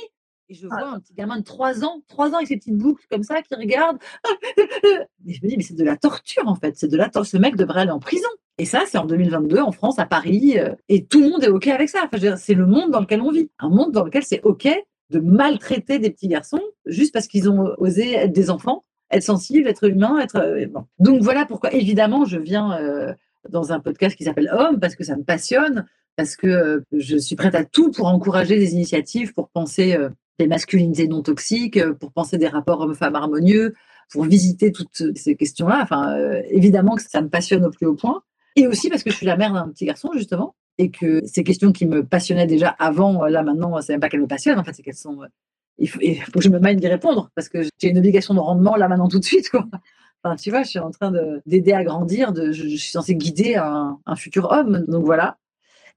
et 0.52 0.56
je 0.56 0.66
vois 0.66 0.82
un 0.82 1.00
petit 1.00 1.14
gamin 1.14 1.38
de 1.38 1.44
3 1.44 1.86
ans, 1.86 2.02
3 2.08 2.32
ans 2.32 2.38
avec 2.38 2.48
ses 2.48 2.58
petites 2.58 2.76
boucles 2.76 3.06
comme 3.12 3.22
ça, 3.22 3.40
qui 3.44 3.54
regarde. 3.54 4.00
Et 5.28 5.34
je 5.34 5.44
me 5.44 5.48
dis, 5.48 5.58
mais 5.58 5.62
c'est 5.62 5.76
de 5.76 5.84
la 5.84 5.96
torture 5.96 6.48
en 6.48 6.56
fait. 6.56 6.76
C'est 6.76 6.88
de 6.88 6.98
la 6.98 7.08
torture. 7.08 7.30
Ce 7.30 7.38
mec 7.38 7.56
devrait 7.56 7.82
aller 7.82 7.92
en 7.92 8.00
prison. 8.00 8.28
Et 8.58 8.66
ça, 8.66 8.84
c'est 8.88 8.98
en 8.98 9.06
2022 9.06 9.60
en 9.60 9.72
France, 9.72 10.00
à 10.00 10.06
Paris. 10.06 10.58
Euh, 10.58 10.74
et 10.90 11.06
tout 11.06 11.22
le 11.22 11.30
monde 11.30 11.44
est 11.44 11.50
OK 11.50 11.68
avec 11.68 11.88
ça. 11.88 12.00
Enfin, 12.12 12.36
c'est 12.36 12.56
le 12.56 12.66
monde 12.66 12.92
dans 12.92 13.00
lequel 13.00 13.22
on 13.22 13.32
vit. 13.32 13.50
Un 13.60 13.70
monde 13.70 13.92
dans 13.92 14.04
lequel 14.04 14.24
c'est 14.24 14.42
OK 14.44 14.68
de 15.10 15.20
maltraiter 15.20 16.00
des 16.00 16.10
petits 16.10 16.28
garçons 16.28 16.62
juste 16.86 17.14
parce 17.14 17.28
qu'ils 17.28 17.50
ont 17.50 17.74
osé 17.78 18.14
être 18.14 18.32
des 18.32 18.50
enfants, 18.50 18.84
être 19.12 19.24
sensibles, 19.24 19.68
être 19.68 19.90
humains, 19.90 20.20
être 20.20 20.38
euh, 20.38 20.66
Donc 21.00 21.22
voilà 21.22 21.46
pourquoi 21.46 21.74
évidemment 21.74 22.26
je 22.26 22.38
viens 22.38 22.80
euh, 22.80 23.14
dans 23.50 23.72
un 23.72 23.80
podcast 23.80 24.16
qui 24.16 24.24
s'appelle 24.24 24.50
Homme 24.54 24.80
parce 24.80 24.96
que 24.96 25.04
ça 25.04 25.16
me 25.16 25.24
passionne, 25.24 25.86
parce 26.16 26.36
que 26.36 26.48
euh, 26.48 26.80
je 26.92 27.18
suis 27.18 27.36
prête 27.36 27.56
à 27.56 27.66
tout 27.66 27.92
pour 27.92 28.08
encourager 28.08 28.58
des 28.58 28.74
initiatives, 28.74 29.34
pour 29.34 29.50
penser 29.50 29.98
des 30.38 30.48
masculinités 30.48 31.08
non 31.08 31.22
toxiques, 31.22 31.80
pour 32.00 32.12
penser 32.12 32.38
des 32.38 32.48
rapports 32.48 32.82
hommes-femmes 32.82 33.16
harmonieux, 33.16 33.74
pour 34.12 34.26
visiter 34.26 34.72
toutes 34.72 35.16
ces 35.16 35.36
questions-là. 35.36 35.80
Enfin, 35.82 36.16
évidemment 36.50 36.96
que 36.96 37.02
ça 37.02 37.22
me 37.22 37.30
passionne 37.30 37.66
au 37.66 37.72
plus 37.72 37.88
haut 37.88 37.96
point. 37.96 38.24
Et 38.56 38.68
aussi 38.68 38.90
parce 38.90 39.04
que 39.04 39.12
je 39.12 39.16
suis 39.16 39.26
la 39.26 39.38
mère 39.38 39.54
d'un 39.54 39.70
petit 39.70 39.86
garçon, 39.86 40.10
justement, 40.14 40.56
et 40.80 40.90
que 40.90 41.22
ces 41.26 41.44
questions 41.44 41.74
qui 41.74 41.86
me 41.86 42.06
passionnaient 42.06 42.48
déjà 42.48 42.70
avant, 42.70 43.26
là 43.26 43.44
maintenant, 43.44 43.80
c'est 43.82 43.94
même 43.94 44.00
pas 44.00 44.08
qu'elles 44.08 44.22
me 44.22 44.28
passionnent, 44.28 44.58
en 44.58 44.64
fait, 44.64 44.74
c'est 44.74 44.82
qu'elles 44.82 44.96
sont. 44.96 45.20
Il 45.78 45.88
faut, 45.88 46.00
que 46.00 46.42
je 46.42 46.50
me 46.50 46.60
mène 46.60 46.78
d'y 46.78 46.88
répondre 46.88 47.30
parce 47.36 47.48
que 47.48 47.64
j'ai 47.78 47.90
une 47.90 47.98
obligation 47.98 48.34
de 48.34 48.40
rendement 48.40 48.76
là 48.76 48.88
maintenant 48.88 49.08
tout 49.08 49.20
de 49.20 49.26
suite. 49.26 49.52
Enfin, 50.24 50.36
tu 50.36 50.50
vois, 50.50 50.64
je 50.64 50.70
suis 50.70 50.80
en 50.80 50.92
train 50.92 51.14
d'aider 51.46 51.72
à 51.72 51.84
grandir, 51.86 52.34
je, 52.36 52.52
suis 52.52 52.92
censée 52.92 53.16
guider 53.16 53.56
un, 53.56 54.16
futur 54.18 54.52
homme, 54.52 54.86
donc 54.88 55.06
voilà. 55.06 55.38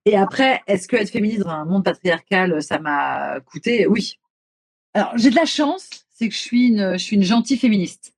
Et 0.05 0.17
après, 0.17 0.61
est-ce 0.69 0.87
que 0.87 0.95
être 0.97 1.11
féministe 1.11 1.41
dans 1.41 1.51
un 1.51 1.65
monde 1.65 1.85
patriarcal, 1.85 2.63
ça 2.63 2.79
m'a 2.79 3.41
coûté? 3.41 3.89
Oui. 3.89 4.19
Alors, 4.95 5.13
j'ai 5.17 5.31
de 5.31 5.37
la 5.37 5.45
chance, 5.45 5.89
c'est 6.11 6.29
que 6.29 6.35
je 6.35 6.41
suis 6.41 6.69
une, 6.69 6.93
je 6.93 7.03
suis 7.03 7.17
une 7.17 7.25
gentille 7.25 7.57
féministe, 7.57 8.15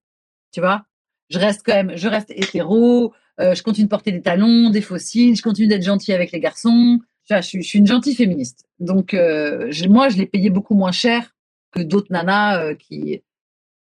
tu 0.53 0.61
vois? 0.61 0.85
Je 1.31 1.39
reste 1.39 1.63
quand 1.65 1.73
même, 1.73 1.97
je 1.97 2.09
reste 2.09 2.31
hétéro, 2.31 3.07
euh, 3.07 3.19
je 3.39 3.63
continue 3.63 3.87
de 3.87 3.91
porter 3.91 4.13
des 4.13 4.23
talons, 4.23 4.71
des 4.71 4.81
fossiles, 4.81 5.37
je 5.37 5.43
continue 5.43 5.67
d'être 5.67 5.83
gentille 5.83 6.15
avec 6.15 6.33
les 6.33 6.41
garçons. 6.41 7.01
je, 7.29 7.41
suis, 7.41 7.79
une 7.79 7.87
gentille 7.87 8.15
féministe. 8.15 8.67
Donc, 8.79 9.15
euh, 9.15 9.73
moi, 9.89 10.09
je 10.09 10.17
l'ai 10.17 10.27
payé 10.27 10.51
beaucoup 10.51 10.75
moins 10.75 10.93
cher 10.93 11.35
que 11.73 11.83
d'autres 11.83 12.13
nanas 12.13 12.63
euh, 12.63 12.75
qui. 12.75 13.23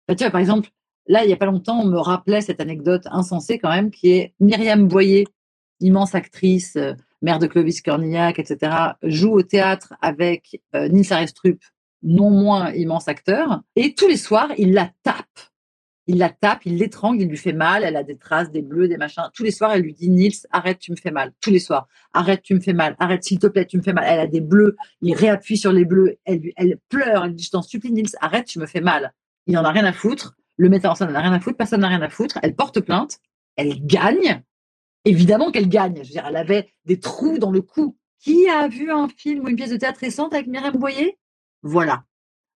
Bah, 0.08 0.14
tu 0.14 0.24
vois, 0.24 0.30
par 0.30 0.40
exemple, 0.40 0.70
là, 1.06 1.24
il 1.24 1.28
n'y 1.28 1.32
a 1.32 1.36
pas 1.36 1.46
longtemps, 1.46 1.80
on 1.80 1.86
me 1.86 1.98
rappelait 1.98 2.40
cette 2.40 2.60
anecdote 2.60 3.06
insensée 3.10 3.58
quand 3.58 3.70
même, 3.70 3.90
qui 3.90 4.10
est 4.10 4.34
Myriam 4.40 4.88
Boyer, 4.88 5.26
immense 5.80 6.14
actrice, 6.14 6.76
mère 7.22 7.38
de 7.38 7.46
Clovis 7.46 7.80
Cornillac, 7.80 8.38
etc., 8.38 8.72
joue 9.02 9.32
au 9.32 9.42
théâtre 9.42 9.94
avec 10.02 10.60
Nils 10.74 11.12
Arestrup, 11.12 11.62
non 12.02 12.30
moins 12.30 12.70
immense 12.72 13.08
acteur, 13.08 13.62
et 13.76 13.94
tous 13.94 14.08
les 14.08 14.18
soirs, 14.18 14.52
il 14.58 14.74
la 14.74 14.90
tape 15.02 15.40
il 16.06 16.18
la 16.18 16.28
tape, 16.28 16.66
il 16.66 16.76
l'étrangle, 16.76 17.22
il 17.22 17.28
lui 17.28 17.36
fait 17.36 17.52
mal, 17.52 17.82
elle 17.82 17.96
a 17.96 18.02
des 18.02 18.16
traces, 18.16 18.50
des 18.50 18.60
bleus, 18.60 18.88
des 18.88 18.98
machins. 18.98 19.22
Tous 19.32 19.42
les 19.42 19.50
soirs, 19.50 19.72
elle 19.72 19.82
lui 19.82 19.94
dit 19.94 20.10
Nils, 20.10 20.46
arrête, 20.50 20.78
tu 20.78 20.90
me 20.90 20.96
fais 20.96 21.10
mal. 21.10 21.32
Tous 21.40 21.50
les 21.50 21.58
soirs, 21.58 21.88
arrête, 22.12 22.42
tu 22.42 22.54
me 22.54 22.60
fais 22.60 22.74
mal. 22.74 22.94
Arrête, 22.98 23.24
s'il 23.24 23.38
te 23.38 23.46
plaît, 23.46 23.64
tu 23.64 23.78
me 23.78 23.82
fais 23.82 23.94
mal. 23.94 24.04
Elle 24.06 24.20
a 24.20 24.26
des 24.26 24.40
bleus, 24.40 24.76
il 25.00 25.14
réappuie 25.14 25.56
sur 25.56 25.72
les 25.72 25.84
bleus. 25.84 26.18
Elle, 26.26 26.78
pleure, 26.88 27.24
elle 27.24 27.34
dit 27.34 27.44
Je 27.44 27.50
t'en 27.50 27.62
supplie, 27.62 27.92
Nils, 27.92 28.10
arrête, 28.20 28.46
tu 28.46 28.58
me 28.58 28.66
fais 28.66 28.82
mal. 28.82 29.14
Il 29.46 29.54
n'en 29.54 29.64
a 29.64 29.70
rien 29.70 29.84
à 29.84 29.92
foutre. 29.92 30.36
Le 30.56 30.68
metteur 30.68 30.92
en 30.92 30.94
scène 30.94 31.08
n'en 31.08 31.18
a 31.18 31.22
rien 31.22 31.32
à 31.32 31.40
foutre, 31.40 31.56
personne 31.56 31.80
n'a 31.80 31.88
rien 31.88 32.02
à 32.02 32.10
foutre. 32.10 32.38
Elle 32.42 32.54
porte 32.54 32.80
plainte, 32.80 33.18
elle 33.56 33.84
gagne. 33.84 34.42
Évidemment 35.06 35.50
qu'elle 35.50 35.68
gagne. 35.68 35.96
Je 35.96 36.08
veux 36.08 36.12
dire, 36.12 36.26
elle 36.28 36.36
avait 36.36 36.68
des 36.84 37.00
trous 37.00 37.38
dans 37.38 37.50
le 37.50 37.62
cou. 37.62 37.96
Qui 38.20 38.48
a 38.48 38.68
vu 38.68 38.90
un 38.90 39.08
film 39.08 39.44
ou 39.44 39.48
une 39.48 39.56
pièce 39.56 39.70
de 39.70 39.76
théâtre 39.76 40.00
récente 40.00 40.32
avec 40.32 40.46
Myriam 40.46 40.76
Boyer? 40.76 41.18
Voilà. 41.62 42.04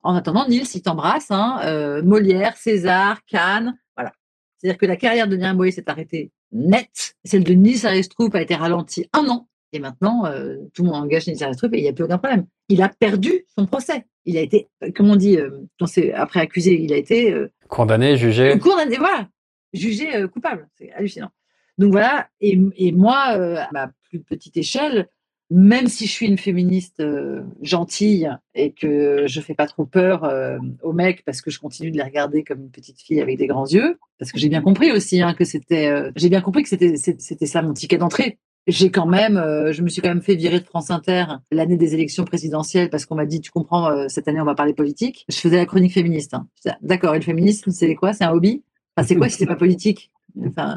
En 0.02 0.14
attendant, 0.14 0.48
Nils, 0.48 0.66
il 0.74 0.82
t'embrasse, 0.82 1.30
hein, 1.30 1.60
euh, 1.64 2.02
Molière, 2.02 2.56
César, 2.56 3.24
Cannes, 3.26 3.76
voilà. 3.96 4.12
C'est-à-dire 4.56 4.78
que 4.78 4.86
la 4.86 4.96
carrière 4.96 5.28
de 5.28 5.54
Boyer 5.54 5.72
s'est 5.72 5.88
arrêtée 5.88 6.30
net. 6.52 7.16
Celle 7.24 7.44
de 7.44 7.52
Nils 7.52 7.86
Arestrup 7.86 8.34
a 8.34 8.42
été 8.42 8.54
ralentie 8.54 9.08
un 9.12 9.28
an. 9.28 9.48
Et 9.72 9.80
maintenant, 9.80 10.24
euh, 10.26 10.56
tout 10.72 10.82
le 10.82 10.90
monde 10.90 11.02
engage 11.02 11.26
Nils 11.26 11.42
Arestrup 11.42 11.74
et 11.74 11.78
il 11.78 11.82
n'y 11.82 11.88
a 11.88 11.92
plus 11.92 12.04
aucun 12.04 12.18
problème. 12.18 12.46
Il 12.68 12.80
a 12.82 12.88
perdu 12.88 13.44
son 13.56 13.66
procès. 13.66 14.06
Il 14.24 14.36
a 14.38 14.40
été, 14.40 14.68
euh, 14.82 14.90
comment 14.94 15.12
on 15.12 15.16
dit, 15.16 15.38
quand 15.78 15.86
c'est 15.86 16.12
après 16.12 16.40
accusé, 16.40 16.80
il 16.80 16.92
a 16.92 16.96
été 16.96 17.34
condamné, 17.68 18.16
jugé. 18.16 18.58
Condamné, 18.58 18.96
voilà, 18.96 19.28
jugé 19.72 20.26
coupable. 20.32 20.68
C'est 20.76 20.92
hallucinant. 20.92 21.30
Donc 21.76 21.92
voilà. 21.92 22.28
Et, 22.40 22.58
et 22.76 22.92
moi, 22.92 23.16
à 23.18 23.68
ma 23.72 23.90
plus 24.08 24.20
petite 24.20 24.56
échelle, 24.56 25.08
même 25.50 25.86
si 25.86 26.06
je 26.06 26.10
suis 26.10 26.26
une 26.26 26.38
féministe 26.38 27.00
euh, 27.00 27.42
gentille 27.62 28.30
et 28.54 28.72
que 28.72 29.24
je 29.26 29.40
fais 29.40 29.54
pas 29.54 29.66
trop 29.66 29.86
peur 29.86 30.24
euh, 30.24 30.58
aux 30.82 30.92
mecs 30.92 31.24
parce 31.24 31.40
que 31.40 31.50
je 31.50 31.58
continue 31.58 31.90
de 31.90 31.96
les 31.96 32.02
regarder 32.02 32.44
comme 32.44 32.60
une 32.60 32.70
petite 32.70 33.00
fille 33.00 33.20
avec 33.20 33.38
des 33.38 33.46
grands 33.46 33.66
yeux, 33.66 33.98
parce 34.18 34.30
que 34.30 34.38
j'ai 34.38 34.48
bien 34.48 34.60
compris 34.60 34.92
aussi 34.92 35.22
hein, 35.22 35.34
que 35.34 35.44
c'était, 35.44 35.88
euh, 35.88 36.10
j'ai 36.16 36.28
bien 36.28 36.42
compris 36.42 36.62
que 36.62 36.68
c'était 36.68 36.96
c'était 36.96 37.46
ça 37.46 37.62
mon 37.62 37.72
ticket 37.72 37.98
d'entrée. 37.98 38.38
J'ai 38.66 38.90
quand 38.90 39.06
même, 39.06 39.42
je 39.70 39.80
me 39.80 39.88
suis 39.88 40.02
quand 40.02 40.10
même 40.10 40.20
fait 40.20 40.34
virer 40.34 40.60
de 40.60 40.64
France 40.66 40.90
Inter 40.90 41.24
l'année 41.50 41.78
des 41.78 41.94
élections 41.94 42.26
présidentielles 42.26 42.90
parce 42.90 43.06
qu'on 43.06 43.14
m'a 43.14 43.24
dit, 43.24 43.40
tu 43.40 43.50
comprends, 43.50 44.06
cette 44.10 44.28
année 44.28 44.42
on 44.42 44.44
va 44.44 44.54
parler 44.54 44.74
politique. 44.74 45.24
Je 45.30 45.38
faisais 45.38 45.56
la 45.56 45.64
chronique 45.64 45.94
féministe. 45.94 46.34
Hein. 46.34 46.46
D'accord, 46.82 47.14
et 47.14 47.18
le 47.18 47.24
féminisme, 47.24 47.70
c'est 47.70 47.94
quoi? 47.94 48.12
C'est 48.12 48.24
un 48.24 48.30
hobby? 48.30 48.62
Enfin, 48.94 49.06
C'est 49.06 49.16
quoi 49.16 49.30
si 49.30 49.38
c'est 49.38 49.46
pas 49.46 49.56
politique? 49.56 50.10
Enfin, 50.46 50.76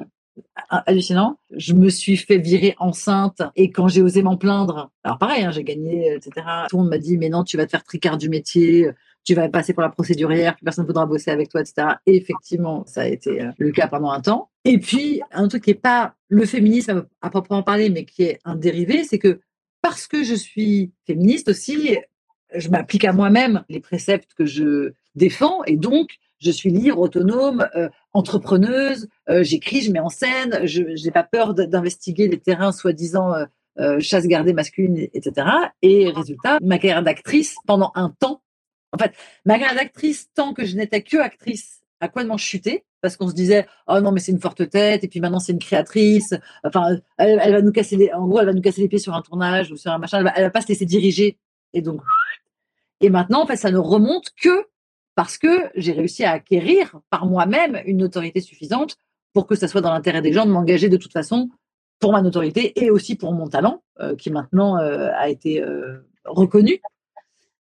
hallucinant. 0.70 1.40
Je 1.52 1.74
me 1.74 1.90
suis 1.90 2.18
fait 2.18 2.38
virer 2.38 2.76
enceinte 2.80 3.42
et 3.56 3.72
quand 3.72 3.88
j'ai 3.88 4.02
osé 4.02 4.24
m'en 4.24 4.38
plaindre, 4.38 4.92
alors 5.04 5.18
pareil, 5.18 5.44
hein, 5.44 5.52
j'ai 5.52 5.64
gagné, 5.64 6.16
etc. 6.16 6.46
Tout 6.70 6.78
le 6.78 6.84
monde 6.84 6.92
m'a 6.92 6.98
dit 6.98 7.18
mais 7.18 7.30
non, 7.30 7.44
tu 7.44 7.58
vas 7.58 7.66
te 7.66 7.72
faire 7.72 7.84
tricard 7.84 8.18
du 8.18 8.30
métier, 8.30 8.90
tu 9.24 9.36
vas 9.36 9.48
passer 9.50 9.74
pour 9.74 9.84
la 9.84 9.90
procédurière, 9.90 10.56
personne 10.64 10.84
ne 10.84 10.88
voudra 10.88 11.06
bosser 11.06 11.32
avec 11.32 11.50
toi, 11.50 11.62
etc. 11.62 11.88
Et 12.06 12.16
effectivement, 12.16 12.84
ça 12.88 13.02
a 13.02 13.08
été 13.08 13.42
euh, 13.42 13.52
le 13.58 13.72
cas 13.72 13.88
pendant 13.88 14.12
un 14.12 14.22
temps. 14.22 14.50
Et 14.66 14.80
puis 14.80 15.22
un 15.32 15.48
truc 15.48 15.64
qui 15.64 15.72
n'est 15.72 15.76
pas 15.76 16.16
le 16.28 16.46
féminisme 16.46 17.06
à 17.22 17.30
proprement 17.30 17.64
parler, 17.64 17.90
mais 17.90 18.06
qui 18.06 18.24
est 18.24 18.40
un 18.46 18.56
dérivé, 18.56 19.04
c'est 19.04 19.20
que 19.20 19.42
parce 19.82 20.08
que 20.08 20.24
je 20.24 20.36
suis 20.36 20.92
féministe 21.06 21.50
aussi, 21.50 21.98
je 22.54 22.70
m'applique 22.70 23.06
à 23.06 23.14
moi-même 23.14 23.64
les 23.70 23.80
préceptes 23.80 24.34
que 24.34 24.46
je 24.46 24.94
défends 25.16 25.64
et 25.66 25.76
donc 25.76 26.18
je 26.40 26.52
suis 26.52 26.72
libre, 26.72 27.00
autonome, 27.00 27.68
euh, 27.76 27.90
entrepreneuse, 28.14 29.08
euh, 29.30 29.44
j'écris, 29.44 29.82
je 29.82 29.92
mets 29.92 30.00
en 30.00 30.10
scène, 30.10 30.66
je 30.66 30.82
n'ai 30.82 31.12
pas 31.12 31.24
peur 31.24 31.54
d'investiguer 31.54 32.28
les 32.28 32.40
terrains 32.40 32.72
soi-disant 32.72 33.34
euh, 33.80 34.00
chasse 34.00 34.28
gardée 34.28 34.54
masculine, 34.54 34.98
etc. 35.14 35.48
Et 35.82 36.10
résultat, 36.10 36.58
ma 36.62 36.78
carrière 36.78 37.04
d'actrice, 37.04 37.56
pendant 37.66 37.92
un 37.96 38.10
temps, 38.10 38.42
en 38.92 38.98
fait, 38.98 39.14
ma 39.46 39.58
carrière 39.58 39.76
d'actrice, 39.76 40.30
tant 40.34 40.54
que 40.54 40.66
je 40.66 40.76
n'étais 40.76 41.02
que 41.02 41.18
actrice, 41.18 41.82
a 42.02 42.08
complètement 42.08 42.38
chuté 42.38 42.84
parce 43.02 43.16
qu'on 43.16 43.30
se 43.30 43.34
disait 43.34 43.66
oh 43.88 44.00
non 44.02 44.12
mais 44.12 44.20
c'est 44.20 44.32
une 44.32 44.42
forte 44.42 44.70
tête 44.70 45.04
et 45.04 45.08
puis 45.08 45.20
maintenant 45.20 45.40
c'est 45.40 45.54
une 45.54 45.60
créatrice. 45.60 46.34
Enfin 46.64 46.98
elle, 47.18 47.52
va 47.52 47.62
nous 47.62 47.72
casser 47.72 47.96
les 47.96 48.12
en 48.12 48.28
gros 48.28 48.40
elle 48.40 48.48
va 48.48 48.54
nous 48.54 48.62
casser 48.62 48.82
les 48.82 48.88
pieds 48.88 49.00
sur 49.00 49.14
un 49.14 49.22
tournage 49.22 49.72
ou 49.72 49.78
sur 49.78 49.92
un 49.92 49.98
machin 49.98 50.18
elle 50.18 50.24
va, 50.24 50.34
va 50.34 50.50
pas 50.50 50.62
se 50.62 50.68
laisser 50.68 50.86
diriger. 50.86 51.38
Et 51.74 51.82
donc 51.82 52.02
et 53.00 53.10
maintenant 53.10 53.44
en 53.44 53.46
fait 53.46 53.56
ça 53.56 53.72
ne 53.72 53.78
remonte 53.78 54.32
que 54.42 54.66
parce 55.22 55.38
que 55.38 55.70
j'ai 55.76 55.92
réussi 55.92 56.24
à 56.24 56.32
acquérir 56.32 57.00
par 57.12 57.28
moi-même 57.28 57.80
une 57.86 57.98
notoriété 57.98 58.42
suffisante 58.42 58.96
pour 59.34 59.46
que 59.46 59.54
ça 59.54 59.68
soit 59.68 59.80
dans 59.80 59.94
l'intérêt 59.94 60.24
des 60.24 60.34
gens 60.34 60.48
de 60.48 60.52
m'engager 60.52 60.90
de 60.90 60.98
toute 60.98 61.12
façon 61.14 61.48
pour 62.00 62.12
ma 62.12 62.24
notoriété 62.24 62.74
et 62.84 62.90
aussi 62.90 63.16
pour 63.16 63.32
mon 63.32 63.48
talent, 63.48 63.84
euh, 64.00 64.16
qui 64.16 64.32
maintenant 64.32 64.80
euh, 64.80 65.12
a 65.14 65.30
été 65.30 65.62
euh, 65.62 66.00
reconnu. 66.26 66.82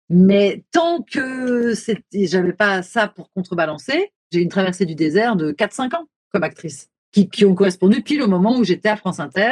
Mais 0.08 0.64
tant 0.72 1.02
que 1.02 1.74
j'avais 2.14 2.54
pas 2.54 2.82
ça 2.82 3.10
pour 3.10 3.30
contrebalancer, 3.34 4.14
j'ai 4.32 4.40
une 4.40 4.48
traversée 4.48 4.86
du 4.86 4.96
désert 4.96 5.36
de 5.36 5.52
4-5 5.52 5.98
ans 5.98 6.08
comme 6.32 6.44
actrice, 6.44 6.88
qui, 7.12 7.28
qui, 7.28 7.44
ont 7.44 7.56
correspondu 7.56 8.02
pile 8.04 8.22
au 8.22 8.30
moment 8.30 8.58
où 8.58 8.64
j'étais 8.64 8.88
à 8.88 8.96
France 8.96 9.20
Inter 9.20 9.52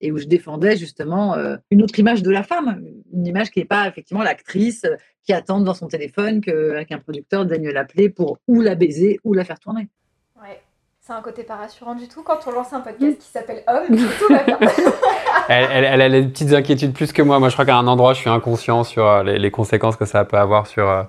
et 0.00 0.12
où 0.12 0.18
je 0.18 0.26
défendais 0.26 0.76
justement 0.76 1.34
euh, 1.36 1.56
une 1.70 1.82
autre 1.82 1.98
image 1.98 2.22
de 2.22 2.30
la 2.30 2.42
femme, 2.42 2.82
une 3.12 3.26
image 3.26 3.50
qui 3.50 3.60
n'est 3.60 3.66
pas 3.66 3.88
effectivement 3.88 4.22
l'actrice 4.22 4.84
euh, 4.84 4.96
qui 5.22 5.32
attend 5.32 5.60
devant 5.60 5.74
son 5.74 5.88
téléphone 5.88 6.40
qu'un 6.40 6.98
producteur 6.98 7.46
daigne 7.46 7.70
l'appeler 7.70 8.08
pour 8.08 8.38
ou 8.46 8.60
la 8.60 8.74
baiser 8.74 9.18
ou 9.24 9.34
la 9.34 9.44
faire 9.44 9.58
tourner. 9.58 9.88
C'est 11.06 11.12
un 11.12 11.22
côté 11.22 11.44
pas 11.44 11.54
rassurant 11.54 11.94
du 11.94 12.08
tout 12.08 12.24
quand 12.24 12.40
on 12.48 12.50
lance 12.50 12.72
un 12.72 12.80
podcast 12.80 13.18
qui 13.18 13.28
s'appelle 13.28 13.62
Homme, 13.68 13.96
tout 13.96 14.28
va 14.28 14.42
bien. 14.42 14.58
elle, 15.48 15.84
elle, 15.84 16.00
a 16.02 16.10
des 16.10 16.26
petites 16.26 16.52
inquiétudes 16.52 16.94
plus 16.94 17.12
que 17.12 17.22
moi. 17.22 17.38
Moi, 17.38 17.48
je 17.48 17.54
crois 17.54 17.64
qu'à 17.64 17.76
un 17.76 17.86
endroit, 17.86 18.12
je 18.12 18.18
suis 18.18 18.28
inconscient 18.28 18.82
sur 18.82 19.06
euh, 19.06 19.22
les, 19.22 19.50
conséquences 19.52 19.94
que 19.94 20.04
ça 20.04 20.24
peut 20.24 20.36
avoir 20.36 20.66
sur, 20.66 20.88
euh, 20.88 21.04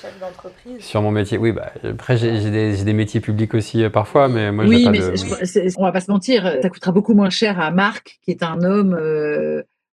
chef 0.00 0.18
d'entreprise. 0.18 0.82
sur 0.82 1.02
mon 1.02 1.10
métier. 1.10 1.36
Oui, 1.36 1.52
bah, 1.52 1.70
après, 1.84 2.16
j'ai 2.16 2.50
des, 2.50 2.82
des, 2.82 2.92
métiers 2.94 3.20
publics 3.20 3.52
aussi 3.52 3.84
euh, 3.84 3.90
parfois, 3.90 4.28
mais 4.28 4.50
moi, 4.52 4.64
oui, 4.64 4.84
pas 4.84 4.90
mais 4.90 5.00
de... 5.00 5.78
on 5.78 5.82
va 5.82 5.92
pas 5.92 6.00
se 6.00 6.10
mentir, 6.10 6.50
ça 6.62 6.70
coûtera 6.70 6.92
beaucoup 6.92 7.12
moins 7.12 7.28
cher 7.28 7.60
à 7.60 7.70
Marc, 7.70 8.20
qui 8.22 8.30
est 8.30 8.42
un 8.42 8.62
homme 8.62 8.98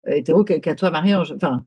hétéro, 0.07 0.45
qu'à 0.45 0.77
toi, 0.77 0.93
Marie-Ange. 0.93 1.35
Enfin, 1.35 1.65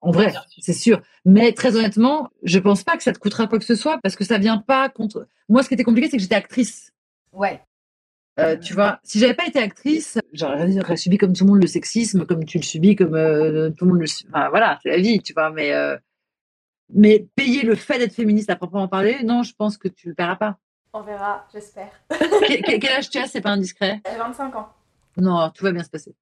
en 0.00 0.12
vrai, 0.12 0.32
c'est 0.60 0.72
sûr. 0.72 1.00
Mais 1.24 1.50
très 1.50 1.74
honnêtement, 1.74 2.28
je 2.44 2.60
pense 2.60 2.84
pas 2.84 2.96
que 2.96 3.02
ça 3.02 3.12
te 3.12 3.18
coûtera 3.18 3.48
quoi 3.48 3.58
que 3.58 3.64
ce 3.64 3.74
soit 3.74 3.98
parce 4.00 4.14
que 4.14 4.22
ça 4.22 4.38
vient 4.38 4.58
pas 4.58 4.88
contre. 4.88 5.26
Moi, 5.48 5.64
ce 5.64 5.68
qui 5.68 5.74
était 5.74 5.82
compliqué, 5.82 6.08
c'est 6.08 6.18
que 6.18 6.22
j'étais 6.22 6.36
actrice. 6.36 6.92
Ouais. 7.36 7.60
Euh, 8.38 8.56
tu 8.56 8.74
vois, 8.74 8.98
si 9.02 9.18
j'avais 9.18 9.34
pas 9.34 9.46
été 9.46 9.58
actrice, 9.58 10.18
j'aurais 10.32 10.96
subi 10.96 11.16
comme 11.16 11.32
tout 11.32 11.44
le 11.44 11.52
monde 11.52 11.62
le 11.62 11.66
sexisme, 11.66 12.26
comme 12.26 12.44
tu 12.44 12.58
le 12.58 12.62
subis, 12.62 12.94
comme 12.94 13.14
euh, 13.14 13.70
tout 13.70 13.86
le 13.86 13.92
monde 13.92 14.00
le. 14.00 14.06
Enfin, 14.28 14.50
voilà, 14.50 14.78
c'est 14.82 14.90
la 14.90 14.98
vie, 14.98 15.22
tu 15.22 15.32
vois. 15.32 15.50
Mais, 15.50 15.72
euh, 15.72 15.96
mais 16.92 17.26
payer 17.34 17.62
le 17.62 17.74
fait 17.74 17.98
d'être 17.98 18.12
féministe 18.12 18.50
à 18.50 18.56
proprement 18.56 18.88
parler, 18.88 19.22
non, 19.24 19.42
je 19.42 19.54
pense 19.56 19.78
que 19.78 19.88
tu 19.88 20.08
le 20.08 20.14
paieras 20.14 20.36
pas. 20.36 20.58
On 20.92 21.00
verra, 21.00 21.46
j'espère. 21.52 21.90
quel, 22.80 22.92
âge 22.92 23.08
tu 23.08 23.18
as 23.18 23.26
C'est 23.26 23.40
pas 23.40 23.50
indiscret? 23.50 24.00
J'ai 24.10 24.18
25 24.18 24.54
ans. 24.56 24.68
Non, 25.16 25.50
tout 25.54 25.64
va 25.64 25.72
bien 25.72 25.82
se 25.82 25.90
passer. 25.90 26.14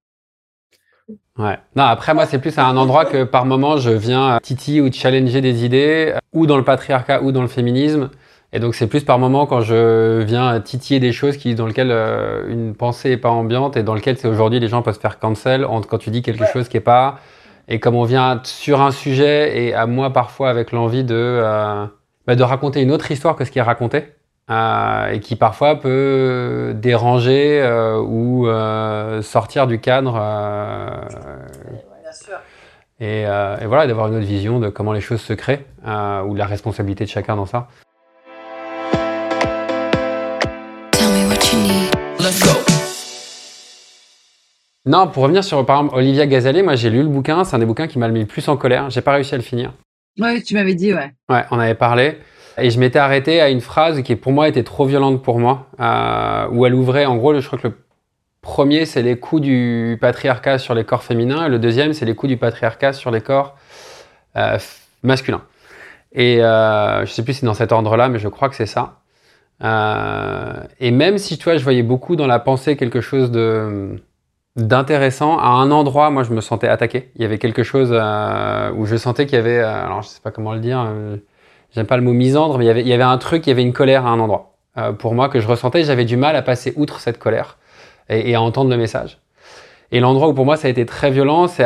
Ouais. 1.37 1.59
Non, 1.75 1.85
après, 1.85 2.15
moi, 2.15 2.27
c'est 2.27 2.39
plus 2.39 2.57
à 2.59 2.67
un 2.67 2.77
endroit 2.77 3.05
que 3.07 3.25
par 3.25 3.45
moment, 3.45 3.77
je 3.77 3.91
viens 3.91 4.39
titi 4.41 4.81
ou 4.81 4.91
challenger 4.93 5.41
des 5.41 5.65
idées, 5.65 6.15
ou 6.33 6.47
dans 6.47 6.57
le 6.57 6.65
patriarcat, 6.65 7.23
ou 7.23 7.33
dans 7.33 7.43
le 7.43 7.49
féminisme. 7.49 8.11
Et 8.55 8.61
donc 8.61 8.77
c'est 8.77 8.87
plus 8.87 9.03
par 9.03 9.19
moment 9.19 9.47
quand 9.47 9.63
je 9.63 10.23
viens 10.23 10.61
titiller 10.61 11.01
des 11.01 11.11
choses 11.11 11.37
qui, 11.37 11.57
dans 11.57 11.67
lesquelles 11.67 11.91
euh, 11.91 12.49
une 12.49 12.77
pensée 12.77 13.11
est 13.11 13.17
pas 13.17 13.31
ambiante 13.31 13.77
et 13.77 13.83
dans 13.83 13.95
lesquelles 13.95 14.17
c'est 14.17 14.29
aujourd'hui 14.29 14.61
les 14.61 14.69
gens 14.69 14.81
peuvent 14.81 14.95
se 14.95 15.01
faire 15.01 15.19
cancel 15.19 15.67
quand 15.89 15.99
tu 15.99 16.11
dis 16.11 16.23
quelque 16.23 16.47
chose 16.47 16.69
qui 16.69 16.77
est 16.77 16.81
pas. 16.81 17.19
Et 17.67 17.81
comme 17.81 17.97
on 17.97 18.05
vient 18.05 18.41
sur 18.45 18.81
un 18.81 18.93
sujet 18.93 19.61
et 19.61 19.75
à 19.75 19.87
moi 19.87 20.13
parfois 20.13 20.51
avec 20.51 20.71
l'envie 20.71 21.03
de, 21.03 21.17
euh, 21.17 21.85
bah, 22.29 22.37
de 22.37 22.43
raconter 22.45 22.81
une 22.81 22.93
autre 22.93 23.11
histoire 23.11 23.35
que 23.35 23.45
ce 23.45 23.51
qui 23.51 23.59
est 23.59 23.63
raconté. 23.63 24.05
Euh, 24.51 25.11
et 25.11 25.21
qui 25.21 25.37
parfois 25.37 25.81
peut 25.81 26.75
déranger 26.77 27.67
ou 28.07 28.47
sortir 29.23 29.67
du 29.67 29.81
cadre. 29.81 30.13
Bien 30.13 32.13
sûr. 32.13 32.37
Et, 33.01 33.23
et, 33.23 33.67
voilà, 33.67 33.87
d'avoir 33.89 34.09
une 34.09 34.17
autre 34.17 34.27
vision 34.27 34.61
de 34.61 34.69
comment 34.69 34.93
les 34.93 35.01
choses 35.01 35.23
se 35.23 35.33
créent, 35.33 35.65
ou 35.83 36.35
la 36.35 36.45
responsabilité 36.45 37.05
de 37.05 37.11
chacun 37.11 37.37
dans 37.37 37.47
ça. 37.47 37.69
Non, 44.87 45.09
pour 45.09 45.23
revenir 45.23 45.43
sur 45.43 45.65
par 45.65 45.81
exemple 45.81 45.97
Olivia 45.97 46.27
Gazalet, 46.27 46.63
moi 46.63 46.75
j'ai 46.75 46.91
lu 46.91 47.03
le 47.03 47.09
bouquin, 47.09 47.45
c'est 47.45 47.57
un 47.57 47.59
des 47.59 47.67
bouquins 47.67 47.87
qui 47.87 47.99
m'a 47.99 48.09
mis 48.09 48.21
le 48.21 48.27
plus 48.27 48.47
en 48.49 48.57
colère. 48.57 48.91
J'ai 48.91 49.01
pas 49.01 49.13
réussi 49.13 49.35
à 49.35 49.39
le 49.39 49.43
finir. 49.43 49.73
Ouais, 50.19 50.43
tu 50.43 50.55
m'avais 50.55 50.75
dit, 50.75 50.93
ouais. 50.93 51.13
Ouais, 51.29 51.45
on 51.51 51.59
avait 51.59 51.75
parlé. 51.75 52.19
Et 52.59 52.71
je 52.71 52.79
m'étais 52.79 52.99
arrêté 52.99 53.41
à 53.41 53.49
une 53.49 53.61
phrase 53.61 54.03
qui 54.03 54.15
pour 54.15 54.33
moi 54.33 54.47
était 54.47 54.63
trop 54.63 54.85
violente 54.85 55.23
pour 55.23 55.41
moi, 55.41 55.67
euh, 55.81 56.49
où 56.53 56.67
elle 56.67 56.75
ouvrait, 56.75 57.07
en 57.07 57.17
gros, 57.17 57.39
je 57.39 57.47
crois 57.47 57.59
que 57.59 57.69
le 57.69 57.75
premier 58.43 58.85
c'est 58.85 59.03
les 59.03 59.19
coups 59.19 59.43
du 59.43 59.99
patriarcat 60.01 60.59
sur 60.59 60.75
les 60.75 60.85
corps 60.85 61.03
féminins, 61.03 61.47
et 61.47 61.49
le 61.49 61.59
deuxième 61.59 61.95
c'est 61.95 62.05
les 62.05 62.15
coups 62.15 62.29
du 62.29 62.37
patriarcat 62.37 62.93
sur 62.93 63.11
les 63.11 63.23
corps 63.23 63.57
euh, 64.37 64.59
masculins. 65.03 65.43
Et 66.13 66.45
euh, 66.45 67.05
je 67.07 67.11
sais 67.11 67.25
plus 67.25 67.33
si 67.33 67.41
c'est 67.41 67.47
dans 67.47 67.55
cet 67.55 67.73
ordre-là, 67.73 68.09
mais 68.09 68.19
je 68.19 68.29
crois 68.29 68.49
que 68.49 68.55
c'est 68.55 68.67
ça. 68.67 69.01
Euh, 69.63 70.63
et 70.79 70.91
même 70.91 71.19
si 71.19 71.39
tu 71.39 71.45
vois, 71.45 71.57
je 71.57 71.65
voyais 71.65 71.83
beaucoup 71.83 72.17
dans 72.17 72.27
la 72.27 72.39
pensée 72.39 72.77
quelque 72.77 73.01
chose 73.01 73.31
de 73.31 73.97
d'intéressant, 74.57 75.39
à 75.39 75.49
un 75.49 75.71
endroit, 75.71 76.11
moi, 76.11 76.23
je 76.23 76.33
me 76.33 76.41
sentais 76.41 76.69
attaqué. 76.69 77.11
Il 77.17 77.23
y 77.23 77.25
avait 77.25 77.39
quelque 77.39 77.63
chose 77.63 77.91
euh, 77.93 78.73
où 78.73 78.87
je 78.87 78.97
sentais 78.97 79.27
qu'il 79.27 79.37
y 79.37 79.39
avait, 79.39 79.59
euh, 79.59 79.85
alors 79.85 80.03
je 80.03 80.09
sais 80.09 80.21
pas 80.21 80.31
comment 80.31 80.53
le 80.53 80.61
dire, 80.61 80.87
j'aime 81.75 81.87
pas 81.87 81.97
le 81.97 82.03
mot 82.03 82.13
misandre, 82.13 82.59
mais 82.59 82.65
il 82.65 82.69
y, 82.69 82.71
avait, 82.71 82.83
il 82.83 82.89
y 82.89 82.93
avait 82.93 83.03
un 83.03 83.19
truc, 83.19 83.47
il 83.47 83.51
y 83.51 83.53
avait 83.53 83.63
une 83.63 83.73
colère 83.73 84.07
à 84.07 84.11
un 84.11 84.21
endroit. 84.21 84.55
pour 84.99 85.15
moi, 85.15 85.29
que 85.29 85.41
je 85.41 85.49
ressentais, 85.49 85.85
j'avais 85.85 86.05
du 86.05 86.17
mal 86.17 86.37
à 86.37 86.43
passer 86.43 86.73
outre 86.77 87.01
cette 87.01 87.19
colère 87.19 87.59
et, 88.09 88.31
et 88.31 88.35
à 88.35 88.43
entendre 88.43 88.71
le 88.71 88.77
message. 88.77 89.19
Et 89.93 90.01
l'endroit 90.01 90.29
où 90.29 90.35
pour 90.35 90.45
moi 90.45 90.57
ça 90.57 90.67
a 90.67 90.71
été 90.71 90.87
très 90.87 91.11
violent, 91.11 91.47
c'est 91.47 91.65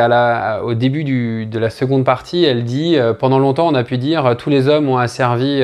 au 0.61 0.73
début 0.75 1.03
du, 1.03 1.45
de 1.47 1.57
la 1.57 1.69
seconde 1.69 2.05
partie. 2.05 2.43
Elle 2.43 2.63
dit 2.63 2.97
Pendant 3.19 3.39
longtemps, 3.39 3.67
on 3.67 3.73
a 3.73 3.83
pu 3.83 3.97
dire 3.97 4.35
tous 4.37 4.51
les 4.51 4.67
hommes 4.67 4.87
ont 4.87 4.97
asservi 4.97 5.63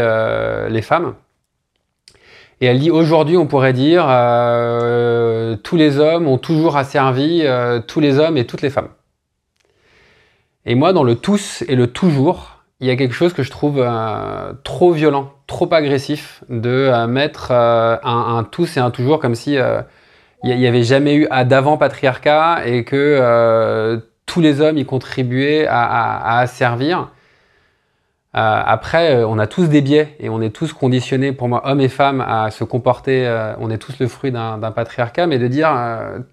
les 0.69 0.82
femmes. 0.82 1.13
Et 2.61 2.67
elle 2.67 2.79
dit 2.79 2.91
aujourd'hui, 2.91 3.37
on 3.37 3.47
pourrait 3.47 3.73
dire 3.73 4.05
euh, 4.07 5.57
tous 5.57 5.75
les 5.75 5.99
hommes 5.99 6.27
ont 6.27 6.37
toujours 6.37 6.77
asservi 6.77 7.41
euh, 7.43 7.81
tous 7.85 7.99
les 7.99 8.17
hommes 8.17 8.37
et 8.37 8.45
toutes 8.45 8.61
les 8.61 8.69
femmes. 8.69 8.89
Et 10.65 10.75
moi, 10.75 10.93
dans 10.93 11.03
le 11.03 11.15
tous 11.15 11.63
et 11.67 11.75
le 11.75 11.87
toujours, 11.87 12.63
il 12.79 12.87
y 12.87 12.91
a 12.91 12.95
quelque 12.95 13.13
chose 13.13 13.33
que 13.33 13.43
je 13.43 13.51
trouve 13.51 13.79
euh, 13.79 14.53
trop 14.63 14.91
violent, 14.91 15.33
trop 15.47 15.71
agressif 15.73 16.43
de 16.49 17.05
mettre 17.07 17.51
un, 17.51 18.47
tous 18.49 18.77
et 18.77 18.79
un 18.79 18.89
toujours 18.89 19.19
comme 19.19 19.35
si 19.35 19.57
il 20.43 20.57
n'y 20.57 20.67
avait 20.67 20.83
jamais 20.83 21.15
eu 21.15 21.27
d'avant 21.45 21.77
patriarcat 21.77 22.65
et 22.65 22.83
que 22.83 24.01
tous 24.25 24.41
les 24.41 24.59
hommes 24.59 24.77
y 24.77 24.85
contribuaient 24.85 25.67
à, 25.69 26.39
asservir. 26.39 27.09
Euh, 28.36 28.61
après, 28.65 29.15
euh, 29.15 29.27
on 29.27 29.39
a 29.39 29.47
tous 29.47 29.69
des 29.69 29.81
biais 29.81 30.13
et 30.19 30.27
on 30.27 30.41
est 30.41 30.49
tous 30.49 30.73
conditionnés, 30.73 31.31
pour 31.31 31.47
moi, 31.47 31.61
hommes 31.65 31.79
et 31.79 31.88
femmes, 31.88 32.19
à 32.19 32.51
se 32.51 32.65
comporter. 32.65 33.25
Euh, 33.25 33.53
on 33.59 33.69
est 33.69 33.77
tous 33.77 33.97
le 33.99 34.09
fruit 34.09 34.31
d'un 34.31 34.59
patriarcat, 34.71 35.25
mais 35.25 35.39
de 35.39 35.47
dire 35.47 35.69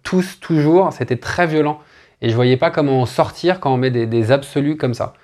tous, 0.02 0.40
toujours, 0.40 0.92
c'était 0.92 1.16
très 1.16 1.46
violent. 1.46 1.80
Et 2.20 2.28
je 2.28 2.34
voyais 2.34 2.56
pas 2.56 2.70
comment 2.70 3.02
en 3.02 3.06
sortir 3.06 3.60
quand 3.60 3.72
on 3.72 3.76
met 3.76 3.90
des, 3.90 4.32
absolus 4.32 4.76
comme 4.76 4.94
ça. 4.94 5.14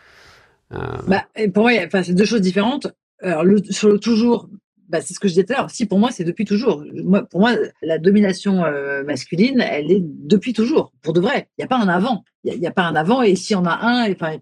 Bah, 0.70 1.24
pour 1.52 1.64
moi, 1.64 1.72
c'est 2.02 2.14
deux 2.14 2.24
choses 2.24 2.42
différentes. 2.42 2.86
Alors, 3.22 3.44
sur 3.70 3.88
le 3.88 3.98
toujours, 3.98 4.48
bah, 4.88 5.00
c'est 5.00 5.14
ce 5.14 5.18
que 5.18 5.26
je 5.26 5.32
disais 5.32 5.44
tout 5.44 5.54
à 5.54 5.56
l'heure. 5.56 5.70
Si, 5.70 5.86
pour 5.86 5.98
moi, 5.98 6.10
c'est 6.12 6.24
depuis 6.24 6.44
toujours. 6.44 6.84
Moi, 7.02 7.24
pour 7.24 7.40
moi, 7.40 7.54
la 7.82 7.98
domination 7.98 8.62
masculine, 9.04 9.60
elle 9.60 9.90
est 9.90 10.02
depuis 10.02 10.52
toujours, 10.52 10.92
pour 11.02 11.12
de 11.12 11.20
vrai. 11.20 11.48
Il 11.58 11.62
n'y 11.62 11.64
a 11.64 11.68
pas 11.68 11.78
un 11.78 11.88
avant. 11.88 12.22
Il 12.44 12.60
n'y 12.60 12.68
a, 12.68 12.72
pas 12.72 12.84
un 12.84 12.94
avant. 12.94 13.22
Et 13.22 13.34
s'il 13.34 13.54
y 13.54 13.56
en 13.56 13.66
a 13.66 13.78
un, 13.82 14.10
enfin, 14.12 14.36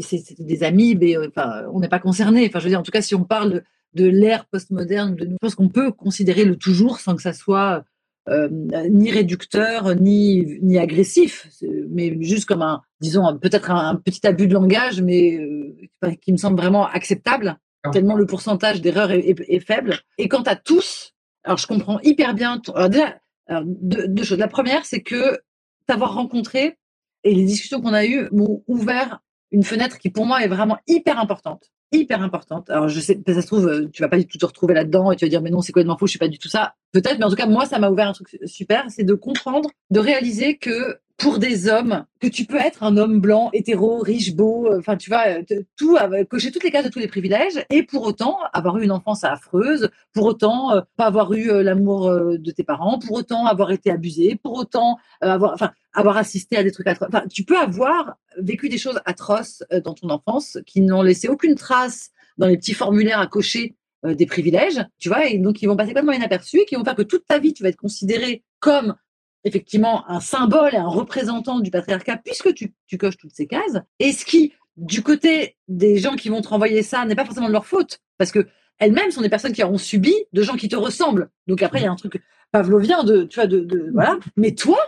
c'est 0.00 0.40
des 0.40 0.62
amis, 0.62 0.94
mais 0.94 1.16
euh, 1.16 1.28
enfin, 1.28 1.64
on 1.72 1.80
n'est 1.80 1.88
pas 1.88 1.98
concerné. 1.98 2.46
Enfin, 2.46 2.58
je 2.58 2.64
veux 2.64 2.70
dire, 2.70 2.80
en 2.80 2.84
tout 2.84 2.92
cas, 2.92 3.02
si 3.02 3.14
on 3.14 3.24
parle 3.24 3.62
de, 3.94 4.06
l'ère 4.06 4.46
postmoderne, 4.46 5.16
de, 5.16 5.28
je 5.30 5.36
pense 5.40 5.54
qu'on 5.54 5.68
peut 5.68 5.92
considérer 5.92 6.44
le 6.44 6.56
toujours 6.56 7.00
sans 7.00 7.16
que 7.16 7.22
ça 7.22 7.32
soit 7.32 7.84
euh, 8.28 8.48
ni 8.88 9.10
réducteur, 9.10 9.96
ni, 9.96 10.58
ni 10.62 10.78
agressif, 10.78 11.48
mais 11.90 12.16
juste 12.22 12.46
comme 12.46 12.62
un, 12.62 12.82
disons, 13.00 13.36
peut-être 13.38 13.70
un, 13.70 13.96
petit 13.96 14.26
abus 14.26 14.46
de 14.46 14.54
langage, 14.54 15.02
mais 15.02 15.36
euh, 15.36 16.14
qui 16.20 16.32
me 16.32 16.36
semble 16.36 16.56
vraiment 16.56 16.86
acceptable, 16.86 17.58
ah. 17.82 17.90
tellement 17.90 18.14
le 18.14 18.26
pourcentage 18.26 18.80
d'erreurs 18.80 19.10
est, 19.10 19.60
faible. 19.60 19.98
Et 20.18 20.28
quant 20.28 20.42
à 20.42 20.54
tous, 20.54 21.14
alors 21.42 21.58
je 21.58 21.66
comprends 21.66 21.98
hyper 22.02 22.34
bien. 22.34 22.62
Alors 22.74 22.88
déjà, 22.88 23.18
deux, 23.50 24.22
choses. 24.22 24.38
La 24.38 24.48
première, 24.48 24.86
c'est 24.86 25.02
que 25.02 25.40
t'avoir 25.86 26.14
rencontré 26.14 26.78
et 27.24 27.34
les 27.34 27.44
discussions 27.44 27.80
qu'on 27.80 27.92
a 27.92 28.06
eues 28.06 28.28
m'ont 28.30 28.62
ouvert 28.68 29.20
une 29.52 29.62
fenêtre 29.62 29.98
qui 29.98 30.10
pour 30.10 30.26
moi 30.26 30.42
est 30.42 30.48
vraiment 30.48 30.78
hyper 30.86 31.18
importante 31.18 31.70
hyper 31.92 32.22
importante. 32.22 32.70
Alors, 32.70 32.88
je 32.88 33.00
sais, 33.00 33.20
ça 33.26 33.42
se 33.42 33.46
trouve, 33.46 33.68
euh, 33.68 33.88
tu 33.92 34.02
vas 34.02 34.08
pas 34.08 34.18
du 34.18 34.26
tout 34.26 34.38
te 34.38 34.46
retrouver 34.46 34.74
là-dedans 34.74 35.12
et 35.12 35.16
tu 35.16 35.24
vas 35.24 35.28
dire, 35.28 35.42
mais 35.42 35.50
non, 35.50 35.60
c'est 35.60 35.72
complètement 35.72 35.96
faux, 35.96 36.06
je 36.06 36.12
suis 36.12 36.18
pas 36.18 36.28
du 36.28 36.38
tout 36.38 36.48
ça. 36.48 36.74
Peut-être, 36.92 37.18
mais 37.18 37.24
en 37.24 37.30
tout 37.30 37.36
cas, 37.36 37.46
moi, 37.46 37.66
ça 37.66 37.78
m'a 37.78 37.90
ouvert 37.90 38.08
un 38.08 38.12
truc 38.12 38.38
super, 38.44 38.86
c'est 38.88 39.04
de 39.04 39.14
comprendre, 39.14 39.70
de 39.90 40.00
réaliser 40.00 40.56
que 40.56 40.98
pour 41.22 41.38
des 41.38 41.68
hommes, 41.68 42.04
que 42.18 42.26
tu 42.26 42.46
peux 42.46 42.56
être 42.56 42.82
un 42.82 42.96
homme 42.96 43.20
blanc, 43.20 43.50
hétéro, 43.52 44.00
riche, 44.00 44.34
beau, 44.34 44.66
euh, 44.66 44.80
enfin, 44.80 44.96
tu 44.96 45.08
vois, 45.08 45.28
euh, 45.28 45.62
tout, 45.76 45.96
cocher 46.28 46.50
toutes 46.50 46.64
les 46.64 46.72
cases 46.72 46.84
de 46.84 46.90
tous 46.90 46.98
les 46.98 47.06
privilèges 47.06 47.64
et 47.70 47.84
pour 47.84 48.02
autant 48.02 48.38
avoir 48.52 48.76
eu 48.78 48.84
une 48.84 48.90
enfance 48.90 49.22
affreuse, 49.22 49.88
pour 50.12 50.26
autant 50.26 50.82
pas 50.96 51.06
avoir 51.06 51.32
eu 51.32 51.62
l'amour 51.62 52.10
de 52.10 52.50
tes 52.50 52.64
parents, 52.64 52.98
pour 52.98 53.16
autant 53.16 53.46
avoir 53.46 53.70
été 53.70 53.90
abusé, 53.90 54.36
pour 54.42 54.54
autant 54.54 54.98
avoir, 55.20 55.52
enfin, 55.54 55.70
avoir 55.92 56.16
assisté 56.16 56.56
à 56.56 56.64
des 56.64 56.72
trucs 56.72 56.88
atroces. 56.88 57.08
Tu 57.32 57.44
peux 57.44 57.58
avoir 57.58 58.16
vécu 58.38 58.68
des 58.68 58.78
choses 58.78 59.00
atroces 59.04 59.62
dans 59.84 59.94
ton 59.94 60.10
enfance 60.10 60.58
qui 60.66 60.80
n'ont 60.80 61.02
laissé 61.02 61.28
aucune 61.28 61.54
trace 61.54 62.10
dans 62.36 62.48
les 62.48 62.56
petits 62.56 62.74
formulaires 62.74 63.20
à 63.20 63.28
cocher 63.28 63.76
des 64.04 64.26
privilèges, 64.26 64.84
tu 64.98 65.08
vois, 65.08 65.26
et 65.26 65.38
donc 65.38 65.62
ils 65.62 65.66
vont 65.66 65.76
passer 65.76 65.90
complètement 65.90 66.12
inaperçus 66.12 66.60
et 66.60 66.64
qui 66.64 66.74
vont 66.74 66.84
faire 66.84 66.96
que 66.96 67.02
toute 67.02 67.26
ta 67.26 67.38
vie, 67.38 67.52
tu 67.52 67.62
vas 67.62 67.68
être 67.68 67.76
considéré 67.76 68.42
comme 68.58 68.96
effectivement 69.44 70.08
un 70.08 70.20
symbole 70.20 70.74
et 70.74 70.78
un 70.78 70.88
représentant 70.88 71.60
du 71.60 71.70
patriarcat 71.70 72.18
puisque 72.18 72.54
tu, 72.54 72.74
tu 72.86 72.98
coches 72.98 73.16
toutes 73.16 73.34
ces 73.34 73.46
cases. 73.46 73.78
Et 73.98 74.12
ce 74.12 74.24
qui, 74.24 74.52
du 74.76 75.02
côté 75.02 75.56
des 75.68 75.98
gens 75.98 76.16
qui 76.16 76.28
vont 76.28 76.40
te 76.40 76.48
renvoyer 76.48 76.82
ça, 76.82 77.04
n'est 77.04 77.14
pas 77.14 77.24
forcément 77.24 77.48
de 77.48 77.52
leur 77.52 77.66
faute, 77.66 78.00
parce 78.18 78.32
que 78.32 78.46
elles-mêmes 78.78 79.10
sont 79.10 79.20
des 79.20 79.28
personnes 79.28 79.52
qui 79.52 79.62
auront 79.62 79.78
subi 79.78 80.14
de 80.32 80.42
gens 80.42 80.56
qui 80.56 80.68
te 80.68 80.76
ressemblent. 80.76 81.30
Donc 81.46 81.62
après, 81.62 81.80
il 81.80 81.84
y 81.84 81.86
a 81.86 81.92
un 81.92 81.96
truc 81.96 82.22
pavlovien 82.50 83.04
de, 83.04 83.24
tu 83.24 83.36
vois, 83.36 83.46
de, 83.46 83.90
voilà. 83.92 84.18
Mais 84.36 84.54
toi, 84.54 84.78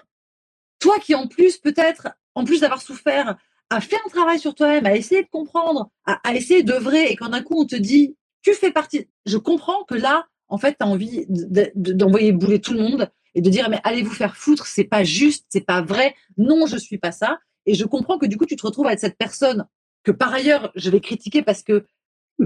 toi 0.80 0.98
qui 1.00 1.14
en 1.14 1.26
plus 1.26 1.58
peut-être, 1.58 2.08
en 2.34 2.44
plus 2.44 2.60
d'avoir 2.60 2.82
souffert, 2.82 3.36
a 3.70 3.80
fait 3.80 3.96
un 4.04 4.08
travail 4.10 4.38
sur 4.38 4.54
toi-même, 4.54 4.86
a 4.86 4.94
essayé 4.94 5.22
de 5.22 5.28
comprendre, 5.28 5.90
a, 6.06 6.20
a 6.28 6.34
essayé 6.34 6.62
d'œuvrer, 6.62 7.10
et 7.10 7.16
quand 7.16 7.30
d'un 7.30 7.42
coup 7.42 7.60
on 7.60 7.66
te 7.66 7.76
dit, 7.76 8.16
tu 8.42 8.52
fais 8.52 8.70
partie, 8.70 9.08
je 9.26 9.38
comprends 9.38 9.84
que 9.84 9.94
là, 9.94 10.26
en 10.48 10.58
fait, 10.58 10.76
tu 10.78 10.84
as 10.84 10.86
envie 10.86 11.24
d'envoyer 11.28 12.32
bouler 12.32 12.60
tout 12.60 12.74
le 12.74 12.80
monde 12.80 13.10
et 13.34 13.40
de 13.40 13.50
dire, 13.50 13.68
mais 13.68 13.80
allez 13.84 14.02
vous 14.02 14.12
faire 14.12 14.36
foutre, 14.36 14.66
c'est 14.66 14.84
pas 14.84 15.04
juste, 15.04 15.46
c'est 15.48 15.66
pas 15.66 15.82
vrai, 15.82 16.14
non, 16.36 16.66
je 16.66 16.76
suis 16.76 16.98
pas 16.98 17.12
ça. 17.12 17.38
Et 17.66 17.74
je 17.74 17.84
comprends 17.84 18.18
que 18.18 18.26
du 18.26 18.36
coup, 18.36 18.46
tu 18.46 18.56
te 18.56 18.66
retrouves 18.66 18.86
avec 18.86 19.00
cette 19.00 19.16
personne 19.16 19.66
que 20.02 20.12
par 20.12 20.32
ailleurs, 20.32 20.70
je 20.74 20.90
vais 20.90 21.00
critiquer 21.00 21.42
parce 21.42 21.62
que 21.62 21.86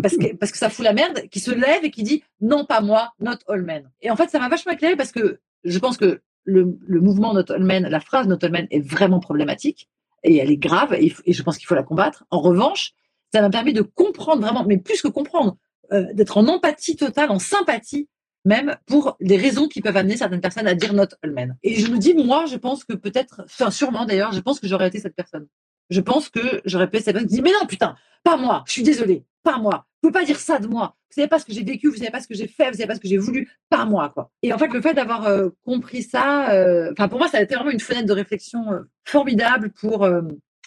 parce 0.03 0.17
que, 0.17 0.37
parce 0.37 0.53
que 0.53 0.59
ça 0.59 0.69
fout 0.69 0.85
la 0.85 0.93
merde, 0.93 1.23
qui 1.31 1.41
se 1.41 1.51
lève 1.51 1.83
et 1.83 1.91
qui 1.91 2.03
dit 2.03 2.23
non, 2.41 2.67
pas 2.67 2.81
moi, 2.81 3.13
not 3.21 3.39
all 3.49 3.63
men. 3.63 3.91
Et 4.03 4.11
en 4.11 4.17
fait, 4.17 4.29
ça 4.29 4.39
m'a 4.39 4.49
vachement 4.49 4.73
éclairé 4.73 4.97
parce 4.97 5.13
que 5.13 5.41
je 5.65 5.79
pense 5.79 5.97
que 5.97 6.21
le, 6.45 6.79
le 6.87 7.01
mouvement 7.01 7.33
not 7.33 7.51
all 7.51 7.65
men, 7.65 7.87
la 7.89 8.01
phrase 8.01 8.27
not 8.27 8.39
all 8.43 8.53
men 8.53 8.67
est 8.71 8.81
vraiment 8.81 9.19
problématique 9.19 9.89
et 10.25 10.37
elle 10.37 10.51
est 10.51 10.57
grave 10.57 10.95
et, 10.95 11.15
je 11.27 11.43
pense 11.43 11.57
qu'il 11.59 11.67
faut 11.67 11.75
la 11.75 11.83
combattre. 11.83 12.25
En 12.31 12.41
revanche, 12.41 12.93
ça 13.33 13.41
m'a 13.41 13.51
permis 13.51 13.73
de 13.73 13.83
comprendre 13.83 14.43
vraiment, 14.43 14.65
mais 14.65 14.79
plus 14.79 15.03
que 15.03 15.09
comprendre, 15.09 15.57
euh, 15.93 16.13
d'être 16.13 16.37
en 16.37 16.47
empathie 16.49 16.97
totale, 16.97 17.31
en 17.31 17.39
sympathie 17.39 18.09
même 18.49 18.77
pour 18.87 19.17
des 19.21 19.37
raisons 19.37 19.69
qui 19.69 19.81
peuvent 19.81 19.97
amener 19.97 20.17
certaines 20.17 20.41
personnes 20.41 20.67
à 20.67 20.75
dire 20.75 20.93
not 20.95 21.09
all 21.23 21.33
men. 21.33 21.57
Et 21.63 21.77
je 21.77 21.91
me 21.91 21.99
dis, 21.99 22.15
moi, 22.15 22.47
je 22.47 22.57
pense 22.57 22.83
que 22.85 22.95
peut-être, 22.95 23.43
enfin 23.45 23.71
sûrement 23.71 24.07
d'ailleurs, 24.07 24.33
je 24.33 24.41
pense 24.41 24.59
que 24.59 24.67
j'aurais 24.67 24.89
été 24.89 24.99
cette 24.99 25.15
personne. 25.15 25.47
Je 25.91 26.01
pense 26.01 26.29
que 26.29 26.61
j'aurais 26.65 26.91
pu 26.91 26.99
cette 26.99 27.13
personne 27.13 27.29
qui 27.29 27.37
dit, 27.37 27.43
mais 27.43 27.53
non, 27.53 27.67
putain, 27.67 27.95
pas 28.25 28.37
moi, 28.37 28.65
je 28.67 28.73
suis 28.73 28.83
désolée, 28.83 29.25
pas 29.43 29.59
moi. 29.59 29.87
Vous 30.03 30.09
pouvez 30.11 30.21
pas 30.21 30.27
dire 30.27 30.39
ça 30.39 30.59
de 30.59 30.67
moi. 30.67 30.97
Vous 31.11 31.15
savez 31.15 31.29
pas 31.29 31.39
ce 31.39 31.45
que 31.45 31.53
j'ai 31.53 31.63
vécu, 31.63 31.89
vous 31.89 31.97
savez 31.97 32.11
pas 32.11 32.21
ce 32.21 32.29
que 32.29 32.35
j'ai 32.35 32.49
fait, 32.49 32.71
vous 32.71 32.77
savez 32.77 32.87
pas 32.87 32.95
ce 32.95 33.01
que 33.01 33.09
j'ai 33.09 33.17
voulu, 33.17 33.51
pas 33.71 33.85
moi, 33.85 34.11
quoi. 34.11 34.31
Et 34.43 34.53
en 34.53 34.59
fait, 34.59 34.69
le 34.69 34.81
fait 34.81 34.95
d'avoir 34.95 35.27
euh, 35.27 35.49
compris 35.65 36.03
ça, 36.03 36.51
euh, 36.51 36.93
enfin, 36.93 37.09
pour 37.09 37.19
moi, 37.19 37.29
ça 37.29 37.39
a 37.39 37.43
été 37.43 37.55
vraiment 37.55 37.71
une 37.71 37.81
fenêtre 37.81 38.07
de 38.07 38.13
réflexion 38.13 38.67
formidable 39.05 39.71
pour 39.73 40.09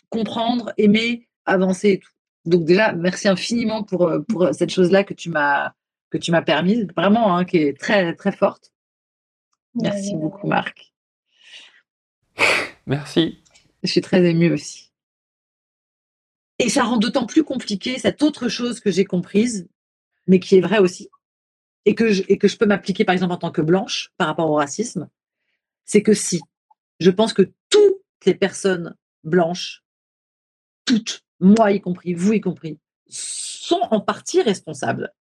comprendre, 0.09 0.73
aimer, 0.77 1.27
avancer 1.45 1.89
et 1.89 1.99
tout. 1.99 2.11
Donc 2.45 2.65
déjà, 2.65 2.91
merci 2.93 3.27
infiniment 3.27 3.83
pour, 3.83 4.07
euh, 4.07 4.19
pour 4.27 4.49
cette 4.53 4.71
chose-là 4.71 5.03
que 5.03 5.13
tu 5.13 5.29
m'as 5.29 5.73
que 6.11 6.17
tu 6.17 6.31
m'as 6.31 6.41
permise, 6.41 6.87
vraiment, 6.95 7.35
hein, 7.35 7.45
qui 7.45 7.57
est 7.57 7.79
très 7.79 8.13
très 8.15 8.31
forte. 8.31 8.71
Merci 9.73 10.13
beaucoup, 10.15 10.45
Marc. 10.45 10.93
Merci. 12.85 13.41
Je 13.83 13.89
suis 13.89 14.01
très 14.01 14.23
émue 14.29 14.51
aussi. 14.51 14.91
Et 16.59 16.69
ça 16.69 16.83
rend 16.83 16.97
d'autant 16.97 17.25
plus 17.25 17.43
compliqué 17.43 17.97
cette 17.97 18.21
autre 18.21 18.49
chose 18.49 18.79
que 18.79 18.91
j'ai 18.91 19.05
comprise, 19.05 19.67
mais 20.27 20.39
qui 20.39 20.57
est 20.57 20.61
vraie 20.61 20.77
aussi, 20.77 21.09
et 21.85 21.95
que 21.95 22.11
je, 22.11 22.23
et 22.27 22.37
que 22.37 22.47
je 22.47 22.57
peux 22.57 22.67
m'appliquer 22.67 23.05
par 23.05 23.13
exemple 23.13 23.33
en 23.33 23.37
tant 23.37 23.51
que 23.51 23.61
blanche 23.61 24.11
par 24.17 24.27
rapport 24.27 24.51
au 24.51 24.55
racisme, 24.55 25.09
c'est 25.85 26.03
que 26.03 26.13
si, 26.13 26.39
je 26.99 27.09
pense 27.09 27.33
que 27.33 27.51
toutes 27.69 28.03
les 28.25 28.35
personnes 28.35 28.95
blanches, 29.23 29.83
toutes, 30.85 31.25
moi 31.39 31.71
y 31.71 31.81
compris, 31.81 32.13
vous 32.13 32.33
y 32.33 32.41
compris, 32.41 32.79
sont 33.07 33.81
en 33.89 33.99
partie 33.99 34.41
responsables 34.43 35.11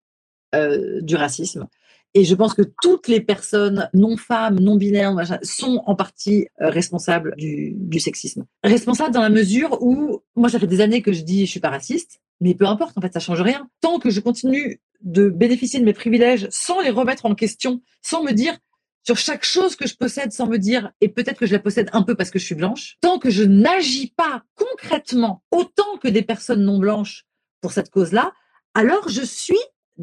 euh, 0.55 1.01
du 1.01 1.17
racisme. 1.17 1.67
Et 2.15 2.25
je 2.25 2.35
pense 2.35 2.55
que 2.55 2.63
toutes 2.83 3.07
les 3.07 3.21
personnes 3.21 3.89
non 3.95 4.17
femmes, 4.17 4.59
non 4.59 4.77
binaires, 4.77 5.15
sont 5.43 5.83
en 5.87 5.95
partie 5.95 6.49
euh, 6.61 6.69
responsables 6.69 7.35
du, 7.37 7.75
du, 7.77 8.01
sexisme. 8.01 8.47
Responsables 8.65 9.15
dans 9.15 9.21
la 9.21 9.31
mesure 9.31 9.81
où, 9.81 10.21
moi, 10.35 10.49
ça 10.49 10.59
fait 10.59 10.67
des 10.67 10.81
années 10.81 11.03
que 11.03 11.13
je 11.13 11.23
dis 11.23 11.47
je 11.47 11.51
suis 11.51 11.61
pas 11.61 11.71
raciste, 11.71 12.21
mais 12.41 12.55
peu 12.55 12.67
importe, 12.67 12.99
en 12.99 13.01
fait, 13.01 13.13
ça 13.13 13.21
change 13.21 13.43
rien. 13.43 13.69
Tant 13.81 14.01
que 14.01 14.11
je 14.11 14.19
continue 14.19 14.81
de 15.03 15.29
bénéficier 15.29 15.79
de 15.79 15.85
mes 15.85 15.93
privilèges 15.93 16.49
sans 16.51 16.81
les 16.81 16.91
remettre 16.91 17.27
en 17.27 17.35
question, 17.35 17.81
sans 18.03 18.25
me 18.25 18.33
dire 18.33 18.57
sur 19.05 19.17
chaque 19.17 19.45
chose 19.45 19.77
que 19.77 19.87
je 19.87 19.97
possède 19.97 20.33
sans 20.33 20.47
me 20.47 20.59
dire, 20.59 20.91
et 21.01 21.09
peut-être 21.09 21.39
que 21.39 21.47
je 21.47 21.53
la 21.53 21.59
possède 21.59 21.89
un 21.93 22.03
peu 22.03 22.15
parce 22.15 22.31
que 22.31 22.39
je 22.39 22.45
suis 22.45 22.55
blanche, 22.55 22.97
tant 23.01 23.19
que 23.19 23.31
je 23.31 23.45
n'agis 23.45 24.13
pas 24.17 24.43
concrètement 24.55 25.43
autant 25.51 25.97
que 26.03 26.09
des 26.09 26.23
personnes 26.23 26.63
non 26.63 26.79
blanches 26.79 27.25
pour 27.61 27.73
cette 27.73 27.91
cause-là, 27.91 28.33
alors 28.75 29.09
je 29.09 29.23
suis, 29.23 29.59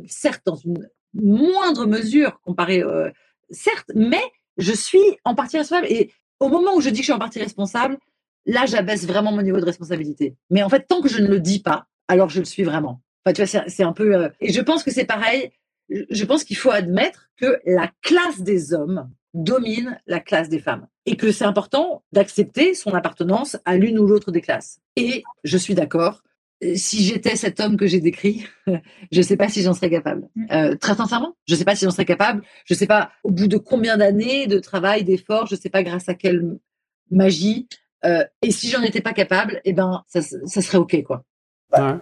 certes 0.08 0.44
dans 0.46 0.56
une 0.56 0.88
moindre 1.14 1.86
mesure 1.86 2.40
comparée, 2.42 2.84
euh, 2.84 3.10
certes, 3.50 3.92
mais 3.96 4.22
je 4.58 4.74
suis 4.74 5.18
en 5.24 5.36
partie 5.36 5.58
responsable. 5.58 5.88
Et 5.92 6.12
au 6.40 6.50
moment 6.50 6.76
où 6.76 6.82
je 6.82 6.90
dis 6.90 7.00
que 7.00 7.04
je 7.04 7.12
suis 7.12 7.14
en 7.14 7.20
partie 7.20 7.40
responsable, 7.40 7.98
là, 8.46 8.66
j'abaisse 8.66 9.06
vraiment 9.06 9.32
mon 9.32 9.42
niveau 9.42 9.60
de 9.60 9.66
responsabilité. 9.66 10.36
Mais 10.50 10.64
en 10.64 10.70
fait, 10.70 10.88
tant 10.88 11.02
que 11.02 11.10
je 11.10 11.22
ne 11.22 11.28
le 11.28 11.40
dis 11.40 11.60
pas, 11.60 11.88
alors 12.08 12.30
je 12.30 12.40
le 12.40 12.46
suis 12.46 12.64
vraiment. 12.64 13.02
Enfin, 13.26 13.34
tu 13.34 13.44
vois, 13.44 13.64
c'est 13.68 13.84
un 13.84 13.94
peu. 13.94 14.16
Euh, 14.16 14.30
et 14.40 14.54
je 14.54 14.62
pense 14.62 14.84
que 14.84 14.92
c'est 14.92 15.06
pareil 15.06 15.52
je 15.90 16.26
pense 16.26 16.44
qu'il 16.44 16.58
faut 16.58 16.72
admettre 16.72 17.30
que 17.38 17.60
la 17.66 17.92
classe 18.02 18.42
des 18.42 18.74
hommes 18.74 19.10
domine 19.34 20.00
la 20.08 20.20
classe 20.20 20.50
des 20.50 20.60
femmes 20.60 20.88
et 21.06 21.16
que 21.16 21.32
c'est 21.32 21.46
important 21.46 22.04
d'accepter 22.12 22.74
son 22.74 22.94
appartenance 22.94 23.58
à 23.66 23.78
l'une 23.78 24.00
ou 24.00 24.08
l'autre 24.08 24.32
des 24.32 24.42
classes. 24.42 24.80
Et 24.96 25.24
je 25.44 25.58
suis 25.58 25.76
d'accord. 25.76 26.24
Si 26.76 27.04
j'étais 27.04 27.36
cet 27.36 27.60
homme 27.60 27.78
que 27.78 27.86
j'ai 27.86 28.00
décrit, 28.00 28.48
je 29.12 29.18
ne 29.18 29.22
sais 29.22 29.38
pas 29.38 29.48
si 29.48 29.62
j'en 29.62 29.74
serais 29.74 29.90
capable. 29.90 30.28
Mm. 30.36 30.46
Euh, 30.52 30.76
très 30.76 30.96
sincèrement, 30.96 31.36
je 31.48 31.54
ne 31.54 31.60
sais 31.60 31.66
pas 31.66 31.76
si 31.76 31.86
j'en 31.86 31.92
serais 31.92 32.06
capable. 32.06 32.42
Je 32.66 32.74
ne 32.74 32.78
sais 32.78 32.88
pas 32.88 33.12
au 33.24 33.32
bout 33.32 33.48
de 33.48 33.58
combien 33.58 33.98
d'années 33.98 34.48
de 34.48 34.60
travail, 34.60 35.04
d'efforts, 35.04 35.48
je 35.48 35.56
ne 35.56 35.60
sais 35.60 35.70
pas 35.70 35.84
grâce 35.84 36.10
à 36.10 36.16
quelle 36.16 36.58
magie. 37.12 37.68
Euh, 38.06 38.24
et 38.42 38.52
si 38.52 38.70
j'en 38.70 38.82
étais 38.82 39.02
pas 39.02 39.14
capable, 39.14 39.62
eh 39.66 39.74
ben, 39.74 40.04
ça, 40.08 40.22
ça 40.22 40.62
serait 40.62 40.78
ok, 40.78 41.04
quoi. 41.04 41.24
Ouais. 41.74 41.96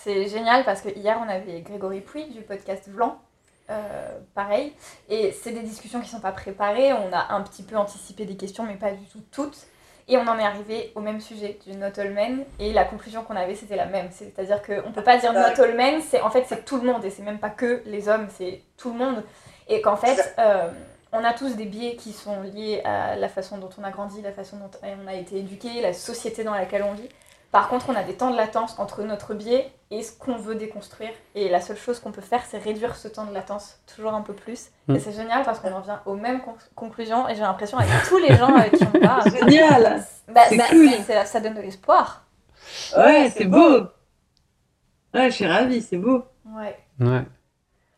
C'est 0.00 0.28
génial 0.28 0.64
parce 0.64 0.80
que 0.80 0.88
hier 0.96 1.20
on 1.22 1.28
avait 1.28 1.60
Grégory 1.60 2.00
Pouy 2.00 2.30
du 2.30 2.42
podcast 2.42 2.88
Blanc, 2.88 3.20
euh, 3.68 4.18
pareil, 4.34 4.72
et 5.08 5.32
c'est 5.32 5.50
des 5.50 5.62
discussions 5.62 6.00
qui 6.00 6.08
sont 6.08 6.20
pas 6.20 6.32
préparées. 6.32 6.92
On 6.92 7.12
a 7.12 7.34
un 7.34 7.42
petit 7.42 7.62
peu 7.62 7.76
anticipé 7.76 8.24
des 8.24 8.36
questions, 8.36 8.64
mais 8.64 8.76
pas 8.76 8.92
du 8.92 9.04
tout 9.06 9.22
toutes. 9.30 9.66
Et 10.10 10.16
on 10.16 10.26
en 10.26 10.38
est 10.38 10.44
arrivé 10.44 10.90
au 10.94 11.00
même 11.00 11.20
sujet 11.20 11.58
du 11.66 11.76
not 11.76 11.98
all 11.98 12.12
men, 12.12 12.44
et 12.58 12.72
la 12.72 12.84
conclusion 12.84 13.22
qu'on 13.22 13.36
avait 13.36 13.54
c'était 13.54 13.76
la 13.76 13.86
même. 13.86 14.08
C'est-à-dire 14.10 14.62
qu'on 14.62 14.92
peut 14.92 15.04
pas 15.04 15.18
dire 15.18 15.32
not 15.32 15.62
all 15.62 15.74
men, 15.74 16.00
c'est 16.00 16.22
en 16.22 16.30
fait 16.30 16.44
c'est 16.48 16.64
tout 16.64 16.78
le 16.78 16.90
monde, 16.90 17.04
et 17.04 17.10
c'est 17.10 17.22
même 17.22 17.38
pas 17.38 17.50
que 17.50 17.82
les 17.84 18.08
hommes, 18.08 18.28
c'est 18.30 18.62
tout 18.76 18.90
le 18.92 18.98
monde. 18.98 19.22
Et 19.68 19.82
qu'en 19.82 19.96
fait, 19.96 20.34
euh, 20.38 20.70
on 21.12 21.22
a 21.24 21.32
tous 21.34 21.56
des 21.56 21.66
biais 21.66 21.96
qui 21.96 22.12
sont 22.12 22.40
liés 22.40 22.80
à 22.84 23.16
la 23.16 23.28
façon 23.28 23.58
dont 23.58 23.68
on 23.78 23.84
a 23.84 23.90
grandi, 23.90 24.22
la 24.22 24.32
façon 24.32 24.56
dont 24.56 24.70
on 24.82 25.06
a 25.06 25.14
été 25.14 25.38
éduqué, 25.38 25.82
la 25.82 25.92
société 25.92 26.42
dans 26.42 26.54
laquelle 26.54 26.84
on 26.84 26.94
vit. 26.94 27.08
Par 27.50 27.68
contre, 27.68 27.88
on 27.88 27.94
a 27.94 28.02
des 28.02 28.14
temps 28.14 28.30
de 28.30 28.36
latence 28.36 28.78
entre 28.78 29.02
notre 29.02 29.32
biais 29.32 29.72
et 29.90 30.02
ce 30.02 30.12
qu'on 30.12 30.36
veut 30.36 30.54
déconstruire. 30.54 31.10
Et 31.34 31.48
la 31.48 31.62
seule 31.62 31.78
chose 31.78 31.98
qu'on 31.98 32.12
peut 32.12 32.20
faire, 32.20 32.42
c'est 32.46 32.58
réduire 32.58 32.94
ce 32.94 33.08
temps 33.08 33.24
de 33.24 33.32
latence 33.32 33.80
toujours 33.94 34.12
un 34.12 34.20
peu 34.20 34.34
plus. 34.34 34.66
Et 34.88 34.92
mm. 34.92 35.00
c'est 35.00 35.12
génial 35.12 35.44
parce 35.44 35.58
qu'on 35.60 35.72
en 35.72 35.80
vient 35.80 36.02
aux 36.04 36.14
mêmes 36.14 36.42
conclusions. 36.74 37.26
Et 37.28 37.34
j'ai 37.34 37.40
l'impression, 37.40 37.78
avec 37.78 37.90
tous 38.06 38.18
les 38.18 38.36
gens 38.36 38.54
avec 38.54 38.76
qui 38.76 38.84
on 38.84 39.00
parle. 39.00 39.30
génial 39.50 40.04
bah, 40.28 40.42
bah 40.56 40.64
cool. 40.68 40.90
Ça 41.24 41.40
donne 41.40 41.54
de 41.54 41.62
l'espoir. 41.62 42.26
Ouais, 42.96 43.32
c'est 43.34 43.46
beau. 43.46 43.80
Ouais, 45.14 45.30
je 45.30 45.34
suis 45.36 45.46
ravie, 45.46 45.80
c'est 45.80 45.96
beau. 45.96 46.24
Ouais. 46.44 46.76
Ouais. 47.00 47.24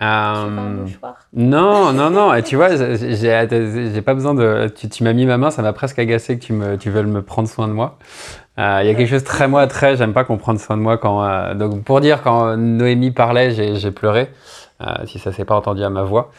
Euh... 0.03 0.87
Non, 1.35 1.93
non, 1.93 2.11
non. 2.11 2.33
Et 2.35 2.43
tu 2.43 2.57
vois, 2.57 2.69
j'ai 2.77 4.03
pas 4.03 4.15
besoin 4.15 4.35
de. 4.35 4.69
Tu, 4.75 4.89
tu 4.89 5.05
m'as 5.05 5.13
mis 5.13 5.27
ma 5.27 5.37
main, 5.37 5.51
ça 5.51 5.63
m'a 5.63 5.73
presque 5.73 5.99
agacé 5.99 6.39
que 6.39 6.45
tu, 6.45 6.53
me, 6.53 6.77
tu 6.77 6.91
veuilles 6.91 7.07
me 7.07 7.23
prendre 7.23 7.49
soin 7.49 7.69
de 7.69 7.73
moi. 7.73 7.99
Euh, 8.59 8.81
il 8.83 8.87
y 8.87 8.91
a 8.91 8.95
quelque 8.95 9.11
chose 9.11 9.25
très 9.25 9.49
moi, 9.49 9.67
très. 9.67 9.97
J'aime 9.97 10.13
pas 10.13 10.25
qu'on 10.25 10.39
prenne 10.39 10.59
soin 10.59 10.77
de 10.77 10.83
moi 10.83 10.99
quand. 10.99 11.23
Euh, 11.23 11.55
donc, 11.55 11.85
pour 11.85 12.01
dire, 12.01 12.23
quand 12.23 12.57
Noémie 12.57 13.11
parlait, 13.11 13.51
j'ai 13.51 13.91
pleuré. 13.91 14.31
Si 15.05 15.19
ça 15.19 15.31
s'est 15.31 15.45
pas 15.45 15.57
entendu 15.57 15.83
à 15.83 15.91
ma 15.91 16.05
voix. 16.05 16.31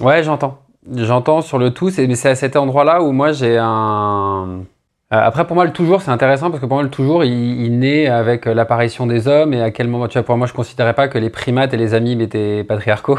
Ouais, 0.00 0.24
j'entends. 0.24 0.58
J'entends 0.92 1.40
sur 1.40 1.58
le 1.58 1.72
tout. 1.72 1.90
Mais 1.96 2.16
c'est 2.16 2.30
à 2.30 2.34
cet 2.34 2.56
endroit-là 2.56 3.02
où 3.02 3.12
moi 3.12 3.30
j'ai 3.30 3.56
un 3.58 4.64
après, 5.14 5.46
pour 5.46 5.56
moi, 5.56 5.66
le 5.66 5.72
toujours, 5.72 6.00
c'est 6.00 6.10
intéressant 6.10 6.48
parce 6.50 6.60
que 6.60 6.66
pour 6.66 6.76
moi, 6.76 6.82
le 6.82 6.88
toujours, 6.88 7.22
il, 7.22 7.78
naît 7.78 8.06
avec 8.06 8.46
l'apparition 8.46 9.06
des 9.06 9.28
hommes 9.28 9.52
et 9.52 9.60
à 9.60 9.70
quel 9.70 9.86
moment, 9.86 10.08
tu 10.08 10.14
vois, 10.14 10.22
pour 10.22 10.38
moi, 10.38 10.46
je 10.46 10.54
considérais 10.54 10.94
pas 10.94 11.06
que 11.08 11.18
les 11.18 11.28
primates 11.28 11.74
et 11.74 11.76
les 11.76 11.92
amis 11.92 12.20
étaient 12.22 12.64
patriarcaux. 12.64 13.18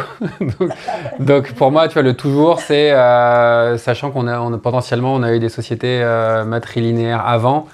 donc, 1.19 1.53
pour 1.53 1.71
moi, 1.71 1.87
tu 1.87 1.93
vois, 1.93 2.01
le 2.01 2.15
toujours, 2.15 2.61
c'est 2.61 2.91
euh, 2.91 3.77
sachant 3.77 4.09
qu'on 4.09 4.27
a 4.27 4.57
potentiellement, 4.57 5.13
on 5.13 5.21
a 5.21 5.35
eu 5.35 5.39
des 5.39 5.49
sociétés 5.49 6.01
euh, 6.01 6.45
matrilinéaires 6.45 7.23
avant. 7.27 7.67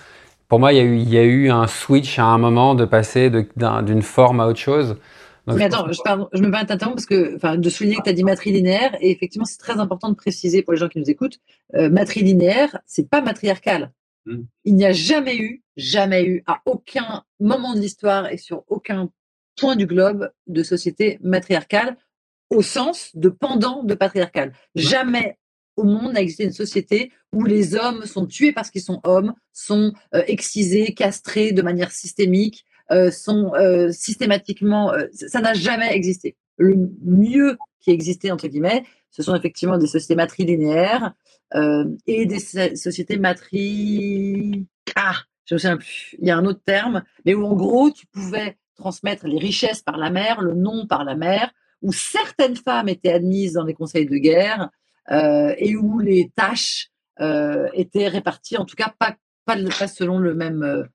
Pour 0.49 0.59
moi, 0.59 0.73
il 0.73 0.77
y, 0.77 0.81
a 0.81 0.83
eu, 0.83 0.97
il 0.97 1.09
y 1.09 1.17
a 1.17 1.23
eu 1.23 1.49
un 1.49 1.67
switch 1.67 2.19
à 2.19 2.25
un 2.25 2.37
moment 2.37 2.75
de 2.75 2.83
passer 2.83 3.29
d'une 3.29 4.01
forme 4.01 4.41
à 4.41 4.47
autre 4.47 4.59
chose. 4.59 4.97
Mais 5.47 5.63
attends, 5.63 5.87
je, 5.87 5.93
je, 6.33 6.41
me 6.41 6.51
permets 6.51 6.65
t'interrompre 6.65 6.95
parce 6.95 7.05
que, 7.05 7.35
enfin, 7.35 7.55
de 7.55 7.69
souligner 7.69 7.95
que 7.95 8.03
tu 8.03 8.09
as 8.09 8.13
dit 8.13 8.23
matrilinéaire 8.23 8.95
et 8.99 9.11
effectivement, 9.11 9.45
c'est 9.45 9.57
très 9.57 9.79
important 9.79 10.09
de 10.09 10.15
préciser 10.15 10.61
pour 10.61 10.73
les 10.73 10.79
gens 10.79 10.89
qui 10.89 10.99
nous 10.99 11.09
écoutent, 11.09 11.39
euh, 11.75 11.89
matrilinéaire, 11.89 12.79
c'est 12.85 13.09
pas 13.09 13.21
matriarcal. 13.21 13.91
Mmh. 14.25 14.41
Il 14.65 14.75
n'y 14.75 14.85
a 14.85 14.91
jamais 14.91 15.37
eu, 15.37 15.63
jamais 15.77 16.25
eu, 16.25 16.43
à 16.45 16.61
aucun 16.65 17.23
moment 17.39 17.73
de 17.73 17.79
l'histoire 17.79 18.29
et 18.31 18.37
sur 18.37 18.63
aucun 18.67 19.09
point 19.55 19.75
du 19.75 19.85
globe 19.85 20.31
de 20.47 20.63
société 20.63 21.19
matriarcale 21.21 21.97
au 22.49 22.61
sens 22.61 23.11
de 23.15 23.29
pendant 23.29 23.83
de 23.83 23.93
patriarcal. 23.93 24.53
Jamais 24.75 25.37
au 25.75 25.83
monde 25.83 26.13
n'a 26.13 26.21
existé 26.21 26.43
une 26.43 26.51
société 26.51 27.11
où 27.31 27.43
les 27.43 27.75
hommes 27.75 28.05
sont 28.05 28.25
tués 28.25 28.51
parce 28.51 28.69
qu'ils 28.69 28.81
sont 28.81 28.99
hommes, 29.03 29.33
sont 29.53 29.93
euh, 30.13 30.23
excisés, 30.27 30.93
castrés 30.93 31.51
de 31.51 31.61
manière 31.61 31.91
systémique, 31.91 32.65
euh, 32.91 33.11
sont 33.11 33.53
euh, 33.55 33.91
systématiquement. 33.91 34.91
ça 35.13 35.41
n'a 35.41 35.53
jamais 35.53 35.93
existé. 35.93 36.35
Le 36.59 36.89
mieux 37.01 37.57
qui 37.79 37.91
existait, 37.91 38.31
entre 38.31 38.47
guillemets, 38.47 38.83
ce 39.09 39.23
sont 39.23 39.35
effectivement 39.35 39.77
des 39.77 39.87
sociétés 39.87 40.15
matrilinéaires 40.15 41.13
euh, 41.55 41.85
et 42.05 42.25
des 42.25 42.39
sociétés 42.39 43.17
matri... 43.17 44.67
Ah, 44.95 45.15
je 45.45 45.55
me 45.55 45.59
souviens 45.59 45.77
plus. 45.77 46.15
Il 46.19 46.27
y 46.27 46.31
a 46.31 46.37
un 46.37 46.45
autre 46.45 46.61
terme, 46.63 47.03
mais 47.25 47.33
où 47.33 47.45
en 47.45 47.55
gros, 47.55 47.89
tu 47.89 48.05
pouvais 48.07 48.57
transmettre 48.75 49.25
les 49.27 49.39
richesses 49.39 49.81
par 49.81 49.97
la 49.97 50.09
mère, 50.09 50.41
le 50.41 50.53
nom 50.53 50.85
par 50.85 51.03
la 51.03 51.15
mère, 51.15 51.51
où 51.81 51.91
certaines 51.91 52.55
femmes 52.55 52.89
étaient 52.89 53.11
admises 53.11 53.53
dans 53.53 53.63
les 53.63 53.73
conseils 53.73 54.05
de 54.05 54.17
guerre 54.17 54.69
euh, 55.11 55.55
et 55.57 55.75
où 55.75 55.99
les 55.99 56.31
tâches 56.35 56.89
euh, 57.19 57.67
étaient 57.73 58.07
réparties, 58.07 58.57
en 58.57 58.65
tout 58.65 58.75
cas 58.75 58.93
pas, 58.99 59.15
pas, 59.45 59.57
selon 59.87 60.19
le 60.19 60.35
même, 60.35 60.87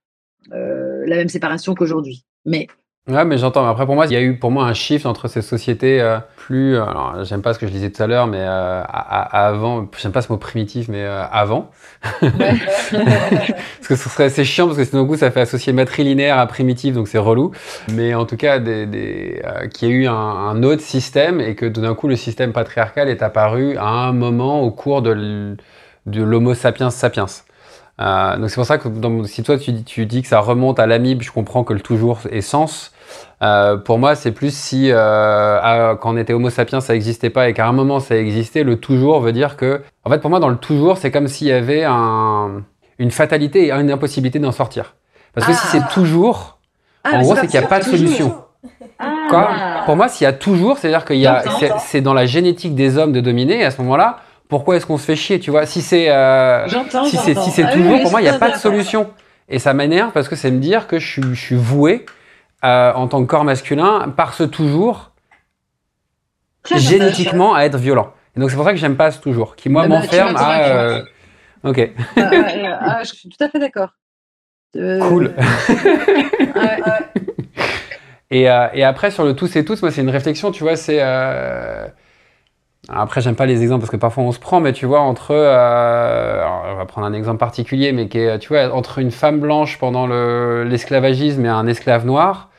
la 0.50 1.16
même 1.16 1.28
séparation 1.28 1.74
qu'aujourd'hui. 1.74 2.24
Mais 2.44 2.68
Ouais, 3.07 3.26
mais 3.26 3.36
j'entends. 3.36 3.66
Après, 3.66 3.84
pour 3.84 3.96
moi, 3.96 4.07
il 4.07 4.12
y 4.12 4.16
a 4.16 4.22
eu 4.22 4.38
pour 4.38 4.50
moi 4.50 4.64
un 4.64 4.72
shift 4.72 5.05
entre 5.05 5.28
ces 5.28 5.42
sociétés 5.42 6.00
euh, 6.00 6.18
plus. 6.36 6.78
Alors, 6.78 7.22
j'aime 7.22 7.42
pas 7.42 7.52
ce 7.52 7.59
que 7.59 7.66
je 7.66 7.72
disais 7.72 7.90
tout 7.90 8.02
à 8.02 8.07
l'heure, 8.07 8.26
mais 8.26 8.40
euh, 8.40 8.82
avant. 8.88 9.86
J'aime 9.98 10.11
pas 10.11 10.22
ce 10.22 10.32
mot 10.32 10.38
primitif, 10.38 10.88
mais 10.88 11.02
euh, 11.02 11.22
avant. 11.30 11.70
parce 12.20 13.88
que 13.88 13.96
ce 13.96 14.09
serait 14.09 14.24
assez 14.24 14.42
chiant 14.44 14.64
parce 14.64 14.78
que 14.78 14.84
sinon, 14.86 15.07
coup, 15.07 15.18
ça 15.18 15.30
fait 15.30 15.42
associer 15.42 15.74
matrilinéaire 15.74 16.38
à 16.38 16.46
primitif, 16.46 16.94
donc 16.94 17.09
c'est 17.09 17.18
relou. 17.18 17.50
Mais 17.92 18.14
en 18.14 18.24
tout 18.24 18.38
cas, 18.38 18.59
des, 18.59 18.86
des 18.86 19.42
qu'il 19.74 19.88
y 19.90 19.92
a 19.92 19.94
eu 19.94 20.07
un, 20.07 20.14
un, 20.14 20.62
autre 20.62 20.80
système 20.80 21.42
et 21.42 21.55
que 21.57 21.66
tout 21.66 21.82
d'un 21.82 21.94
coup, 21.94 22.09
le 22.09 22.16
système 22.16 22.55
patriarcal 22.55 23.11
est 23.11 23.22
apparu 23.22 23.76
à 23.76 23.84
un 23.84 24.12
moment 24.12 24.62
au 24.62 24.70
cours 24.70 25.02
de 25.02 25.11
l'Homo 26.07 26.55
sapiens 26.55 26.88
sapiens. 26.88 27.26
Euh, 28.00 28.36
donc 28.38 28.50
c'est 28.50 28.57
pour 28.57 28.66
ça 28.66 28.78
que 28.78 28.88
si 29.26 29.42
toi 29.42 29.57
tu, 29.57 29.84
tu, 29.84 30.07
dis 30.07 30.22
que 30.22 30.28
ça 30.28 30.40
remonte 30.40 30.80
à 30.80 30.86
l'amibe, 30.86 31.22
je 31.22 31.30
comprends 31.30 31.62
que 31.64 31.72
le 31.72 31.80
toujours 31.80 32.20
est 32.30 32.40
sens. 32.40 32.92
Euh, 33.42 33.76
pour 33.76 33.98
moi, 33.98 34.14
c'est 34.14 34.32
plus 34.32 34.54
si 34.54 34.90
euh, 34.90 35.94
quand 35.96 36.14
on 36.14 36.16
était 36.16 36.32
Homo 36.32 36.50
sapiens, 36.50 36.80
ça 36.80 36.92
n'existait 36.92 37.30
pas 37.30 37.48
et 37.48 37.52
qu'à 37.52 37.66
un 37.66 37.72
moment 37.72 38.00
ça 38.00 38.16
existait, 38.16 38.62
le 38.62 38.76
toujours 38.76 39.20
veut 39.20 39.32
dire 39.32 39.56
que. 39.56 39.82
En 40.04 40.10
fait, 40.10 40.18
pour 40.18 40.30
moi, 40.30 40.40
dans 40.40 40.48
le 40.48 40.56
toujours, 40.56 40.96
c'est 40.96 41.10
comme 41.10 41.28
s'il 41.28 41.48
y 41.48 41.52
avait 41.52 41.84
un, 41.84 42.62
une 42.98 43.10
fatalité 43.10 43.66
et 43.66 43.72
une 43.72 43.90
impossibilité 43.90 44.38
d'en 44.38 44.52
sortir. 44.52 44.94
Parce 45.34 45.46
que 45.46 45.52
si 45.52 45.66
c'est 45.66 45.82
ah. 45.82 45.88
toujours, 45.92 46.58
ah, 47.02 47.16
en 47.16 47.22
gros, 47.22 47.34
c'est 47.34 47.46
qu'il 47.48 47.58
n'y 47.58 47.64
a 47.66 47.68
pas 47.68 47.80
de 47.80 47.84
solution. 47.84 48.36
Ah. 48.98 49.12
Quoi? 49.28 49.50
Pour 49.84 49.96
moi, 49.96 50.08
s'il 50.08 50.24
y 50.24 50.28
a 50.28 50.32
toujours, 50.32 50.78
c'est-à-dire 50.78 51.04
qu'il 51.04 51.16
y 51.16 51.26
a, 51.26 51.42
c'est 51.78 52.00
dans 52.00 52.14
la 52.14 52.26
génétique 52.26 52.74
des 52.74 52.96
hommes 52.96 53.12
de 53.12 53.20
dominer. 53.20 53.60
Et 53.60 53.64
à 53.64 53.70
ce 53.70 53.80
moment-là, 53.82 54.20
pourquoi 54.48 54.76
est-ce 54.76 54.86
qu'on 54.86 54.98
se 54.98 55.04
fait 55.04 55.16
chier, 55.16 55.40
tu 55.40 55.50
vois? 55.50 55.66
Si 55.66 55.82
c'est 55.82 56.10
euh, 56.10 56.66
si 56.68 57.16
c'est 57.16 57.36
si 57.36 57.50
c'est 57.50 57.70
toujours, 57.70 58.00
pour 58.02 58.10
moi, 58.10 58.20
il 58.20 58.24
n'y 58.24 58.30
a 58.30 58.38
pas 58.38 58.50
de 58.50 58.56
solution. 58.56 59.08
Et 59.48 59.58
ça 59.58 59.74
m'énerve 59.74 60.12
parce 60.12 60.28
que 60.28 60.36
c'est 60.36 60.50
me 60.50 60.58
dire 60.58 60.86
que 60.86 60.98
je 60.98 61.06
suis, 61.06 61.22
je 61.22 61.40
suis 61.40 61.56
voué 61.56 62.06
euh, 62.64 62.92
en 62.94 63.08
tant 63.08 63.22
que 63.22 63.26
corps 63.26 63.44
masculin 63.44 64.12
par 64.16 64.34
ce 64.34 64.42
toujours 64.42 65.12
génétiquement 66.74 67.54
à 67.54 67.62
être 67.62 67.76
violent. 67.76 68.12
Et 68.36 68.40
donc 68.40 68.50
c'est 68.50 68.56
pour 68.56 68.64
ça 68.64 68.72
que 68.72 68.78
j'aime 68.78 68.96
pas 68.96 69.10
ce 69.10 69.20
toujours, 69.20 69.54
qui 69.56 69.68
moi 69.68 69.86
m'enferme 69.86 70.34
à. 70.36 70.64
Euh... 70.64 71.02
Ok. 71.62 71.90
Ah, 72.16 73.02
je 73.02 73.14
suis 73.14 73.28
tout 73.28 73.42
à 73.42 73.48
fait 73.48 73.58
d'accord. 73.58 73.90
Euh, 74.76 74.98
cool. 75.08 75.34
et, 78.30 78.42
et, 78.42 78.84
après 78.84 79.10
sur 79.10 79.24
le 79.24 79.34
tous 79.34 79.54
et 79.56 79.64
tous, 79.64 79.80
moi 79.82 79.90
c'est 79.90 80.00
une 80.00 80.10
réflexion, 80.10 80.50
tu 80.50 80.64
vois, 80.64 80.76
c'est 80.76 81.00
après, 82.88 83.22
j'aime 83.22 83.36
pas 83.36 83.46
les 83.46 83.62
exemples 83.62 83.80
parce 83.80 83.90
que 83.90 83.96
parfois 83.96 84.24
on 84.24 84.32
se 84.32 84.38
prend, 84.38 84.60
mais 84.60 84.72
tu 84.72 84.84
vois, 84.84 85.00
entre. 85.00 85.30
Euh, 85.30 86.44
on 86.70 86.76
va 86.76 86.84
prendre 86.84 87.06
un 87.06 87.12
exemple 87.14 87.38
particulier, 87.38 87.92
mais 87.92 88.08
qui 88.08 88.18
est, 88.18 88.38
tu 88.38 88.48
vois, 88.48 88.74
entre 88.74 88.98
une 88.98 89.10
femme 89.10 89.40
blanche 89.40 89.78
pendant 89.78 90.06
l'esclavagisme 90.64 91.44
et 91.46 91.48
un 91.48 91.66
esclave 91.66 92.04
noir, 92.04 92.50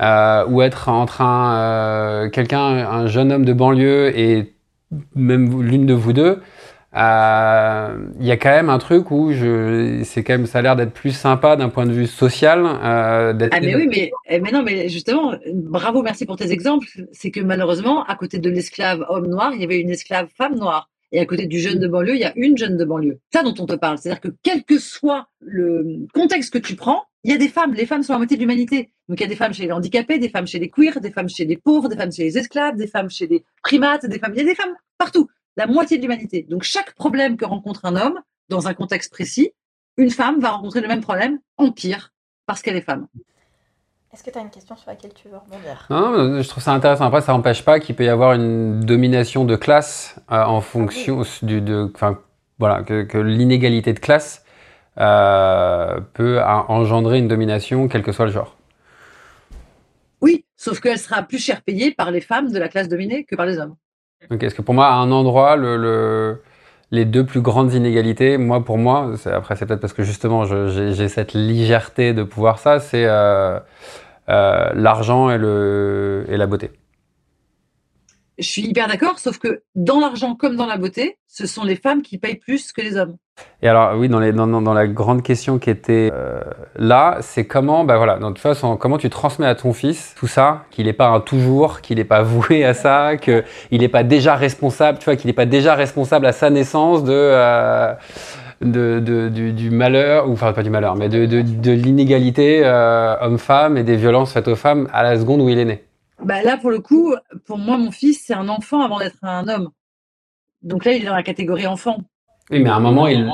euh, 0.00 0.46
ou 0.46 0.62
être 0.62 0.88
entre 0.88 1.20
un, 1.20 1.56
euh, 1.56 2.28
quelqu'un, 2.30 2.60
un 2.60 3.06
jeune 3.06 3.32
homme 3.32 3.44
de 3.44 3.52
banlieue 3.52 4.16
et 4.18 4.54
même 5.14 5.62
l'une 5.62 5.86
de 5.86 5.94
vous 5.94 6.12
deux, 6.12 6.40
euh, 6.96 8.06
il 8.20 8.26
y 8.26 8.30
a 8.30 8.36
quand 8.36 8.50
même 8.50 8.70
un 8.70 8.78
truc 8.78 9.10
où 9.10 9.32
je, 9.32 10.02
c'est 10.04 10.22
quand 10.22 10.34
même, 10.34 10.46
ça 10.46 10.58
a 10.58 10.62
l'air 10.62 10.76
d'être 10.76 10.92
plus 10.92 11.10
sympa 11.10 11.56
d'un 11.56 11.68
point 11.68 11.86
de 11.86 11.92
vue 11.92 12.06
social. 12.06 12.64
Euh, 12.64 13.32
ah 13.50 13.60
mais 13.60 13.74
oui, 13.74 13.88
mais, 13.88 14.12
eh, 14.28 14.40
mais 14.40 14.52
non, 14.52 14.62
mais 14.62 14.88
justement, 14.88 15.34
bravo, 15.52 16.02
merci 16.02 16.24
pour 16.24 16.36
tes 16.36 16.52
exemples. 16.52 16.86
C'est 17.12 17.32
que 17.32 17.40
malheureusement, 17.40 18.04
à 18.04 18.14
côté 18.14 18.38
de 18.38 18.48
l'esclave 18.48 19.04
homme 19.08 19.26
noir, 19.26 19.52
il 19.54 19.60
y 19.60 19.64
avait 19.64 19.80
une 19.80 19.90
esclave 19.90 20.28
femme 20.36 20.54
noire. 20.56 20.88
Et 21.10 21.20
à 21.20 21.26
côté 21.26 21.46
du 21.46 21.58
jeune 21.58 21.78
de 21.78 21.88
banlieue, 21.88 22.14
il 22.14 22.20
y 22.20 22.24
a 22.24 22.32
une 22.36 22.56
jeune 22.56 22.76
de 22.76 22.84
banlieue. 22.84 23.18
Ça 23.32 23.42
dont 23.42 23.54
on 23.58 23.66
te 23.66 23.74
parle. 23.74 23.98
C'est-à-dire 23.98 24.20
que 24.20 24.28
quel 24.42 24.64
que 24.64 24.78
soit 24.78 25.26
le 25.40 26.06
contexte 26.12 26.52
que 26.52 26.58
tu 26.58 26.76
prends, 26.76 27.04
il 27.24 27.30
y 27.30 27.34
a 27.34 27.38
des 27.38 27.48
femmes. 27.48 27.74
Les 27.74 27.86
femmes 27.86 28.02
sont 28.02 28.12
la 28.12 28.18
moitié 28.18 28.36
de 28.36 28.42
l'humanité. 28.42 28.92
Donc 29.08 29.18
il 29.18 29.22
y 29.22 29.26
a 29.26 29.28
des 29.28 29.36
femmes 29.36 29.52
chez 29.52 29.64
les 29.64 29.72
handicapés, 29.72 30.18
des 30.18 30.28
femmes 30.28 30.46
chez 30.46 30.58
les 30.58 30.70
queers, 30.70 31.00
des 31.00 31.10
femmes 31.10 31.28
chez 31.28 31.44
les 31.44 31.56
pauvres, 31.56 31.88
des 31.88 31.96
femmes 31.96 32.12
chez 32.12 32.24
les 32.24 32.38
esclaves, 32.38 32.76
des 32.76 32.86
femmes 32.86 33.10
chez 33.10 33.26
les 33.26 33.44
primates, 33.62 34.06
des 34.06 34.18
femmes. 34.18 34.32
Il 34.34 34.38
y 34.38 34.42
a 34.42 34.44
des 34.44 34.54
femmes 34.54 34.74
partout 34.98 35.28
la 35.56 35.66
moitié 35.66 35.98
de 35.98 36.02
l'humanité. 36.02 36.46
Donc 36.48 36.62
chaque 36.62 36.94
problème 36.94 37.36
que 37.36 37.44
rencontre 37.44 37.84
un 37.84 37.96
homme 37.96 38.20
dans 38.48 38.68
un 38.68 38.74
contexte 38.74 39.12
précis, 39.12 39.52
une 39.96 40.10
femme 40.10 40.40
va 40.40 40.50
rencontrer 40.50 40.80
le 40.80 40.88
même 40.88 41.00
problème 41.00 41.38
en 41.56 41.70
pire 41.70 42.12
parce 42.46 42.62
qu'elle 42.62 42.76
est 42.76 42.82
femme. 42.82 43.06
Est-ce 44.12 44.22
que 44.22 44.30
tu 44.30 44.38
as 44.38 44.42
une 44.42 44.50
question 44.50 44.76
sur 44.76 44.88
laquelle 44.88 45.12
tu 45.12 45.28
veux 45.28 45.38
rebondir? 45.38 45.86
Non, 45.90 46.40
je 46.40 46.48
trouve 46.48 46.62
ça 46.62 46.72
intéressant. 46.72 47.04
Après, 47.04 47.20
ça 47.20 47.32
n'empêche 47.32 47.64
pas 47.64 47.80
qu'il 47.80 47.96
peut 47.96 48.04
y 48.04 48.08
avoir 48.08 48.34
une 48.34 48.80
domination 48.80 49.44
de 49.44 49.56
classe 49.56 50.20
euh, 50.30 50.44
en 50.44 50.60
fonction 50.60 51.22
du, 51.42 51.60
de, 51.60 51.90
enfin, 51.94 52.20
voilà, 52.60 52.84
que, 52.84 53.18
l'inégalité 53.18 53.92
de 53.92 53.98
classe 53.98 54.43
euh, 54.98 56.00
peut 56.12 56.40
engendrer 56.40 57.18
une 57.18 57.28
domination, 57.28 57.88
quel 57.88 58.02
que 58.02 58.12
soit 58.12 58.26
le 58.26 58.32
genre. 58.32 58.56
Oui, 60.20 60.44
sauf 60.56 60.80
qu'elle 60.80 60.98
sera 60.98 61.22
plus 61.22 61.38
cher 61.38 61.62
payée 61.62 61.92
par 61.92 62.10
les 62.10 62.20
femmes 62.20 62.50
de 62.52 62.58
la 62.58 62.68
classe 62.68 62.88
dominée 62.88 63.24
que 63.24 63.36
par 63.36 63.46
les 63.46 63.58
hommes. 63.58 63.74
Ok, 64.30 64.42
est-ce 64.42 64.54
que 64.54 64.62
pour 64.62 64.74
moi, 64.74 64.86
à 64.86 64.94
un 64.94 65.10
endroit, 65.10 65.56
le, 65.56 66.40
les 66.90 67.04
deux 67.04 67.26
plus 67.26 67.40
grandes 67.40 67.74
inégalités, 67.74 68.38
moi, 68.38 68.64
pour 68.64 68.78
moi, 68.78 69.12
après, 69.26 69.56
c'est 69.56 69.66
peut-être 69.66 69.80
parce 69.80 69.92
que 69.92 70.02
justement, 70.02 70.44
j'ai 70.44 71.08
cette 71.08 71.34
légèreté 71.34 72.14
de 72.14 72.22
pouvoir 72.22 72.58
ça, 72.58 72.80
c'est 72.80 73.04
euh, 73.04 73.58
euh, 74.28 74.70
l'argent 74.74 75.30
et, 75.30 75.34
et 75.34 76.36
la 76.36 76.46
beauté. 76.46 76.70
Je 78.38 78.48
suis 78.48 78.62
hyper 78.62 78.88
d'accord, 78.88 79.18
sauf 79.18 79.38
que 79.38 79.62
dans 79.74 80.00
l'argent 80.00 80.34
comme 80.34 80.56
dans 80.56 80.66
la 80.66 80.76
beauté, 80.76 81.18
ce 81.28 81.46
sont 81.46 81.62
les 81.62 81.76
femmes 81.76 82.02
qui 82.02 82.18
payent 82.18 82.36
plus 82.36 82.72
que 82.72 82.80
les 82.80 82.96
hommes. 82.96 83.16
Et 83.62 83.68
alors, 83.68 83.96
oui, 83.96 84.08
dans, 84.08 84.18
la 84.18 84.86
grande 84.86 85.22
question 85.22 85.58
qui 85.58 85.70
était 85.70 86.10
euh, 86.12 86.40
là, 86.76 87.18
c'est 87.20 87.46
comment, 87.46 87.84
bah 87.84 87.96
voilà, 87.96 88.18
de 88.18 88.26
toute 88.26 88.38
façon, 88.38 88.76
comment 88.76 88.98
tu 88.98 89.10
transmets 89.10 89.46
à 89.46 89.54
ton 89.54 89.72
fils 89.72 90.14
tout 90.16 90.26
ça, 90.26 90.64
qu'il 90.70 90.86
n'est 90.86 90.92
pas 90.92 91.08
un 91.08 91.20
toujours, 91.20 91.80
qu'il 91.80 91.96
n'est 91.98 92.04
pas 92.04 92.22
voué 92.24 92.64
à 92.64 92.74
ça, 92.74 93.16
qu'il 93.16 93.44
n'est 93.72 93.88
pas 93.88 94.02
déjà 94.02 94.34
responsable, 94.36 94.98
tu 94.98 95.06
vois, 95.06 95.16
qu'il 95.16 95.28
n'est 95.28 95.34
pas 95.34 95.46
déjà 95.46 95.74
responsable 95.74 96.26
à 96.26 96.32
sa 96.32 96.50
naissance 96.50 97.04
de. 97.04 97.12
Euh, 97.12 97.94
du, 98.60 99.70
malheur, 99.70 100.28
ou 100.28 100.32
enfin 100.32 100.52
pas 100.52 100.62
du 100.62 100.70
malheur, 100.70 100.96
mais 100.96 101.08
de, 101.08 101.26
de 101.26 101.72
l'inégalité 101.72 102.62
euh, 102.64 103.14
homme-femme 103.20 103.76
et 103.76 103.82
des 103.82 103.96
violences 103.96 104.32
faites 104.32 104.48
aux 104.48 104.56
femmes 104.56 104.88
à 104.92 105.02
la 105.02 105.18
seconde 105.18 105.42
où 105.42 105.48
il 105.48 105.58
est 105.58 105.64
né. 105.64 105.84
Bah 106.22 106.42
là, 106.42 106.56
pour 106.56 106.70
le 106.70 106.80
coup, 106.80 107.14
pour 107.44 107.58
moi, 107.58 107.76
mon 107.76 107.90
fils, 107.90 108.24
c'est 108.24 108.34
un 108.34 108.48
enfant 108.48 108.82
avant 108.82 108.98
d'être 108.98 109.18
un 109.22 109.48
homme. 109.48 109.70
Donc 110.62 110.84
là, 110.84 110.92
il 110.92 111.02
est 111.02 111.06
dans 111.06 111.14
la 111.14 111.22
catégorie 111.22 111.66
enfant. 111.66 111.98
Oui, 112.50 112.60
mais 112.60 112.70
à 112.70 112.76
un 112.76 112.80
moment, 112.80 113.06
il. 113.06 113.26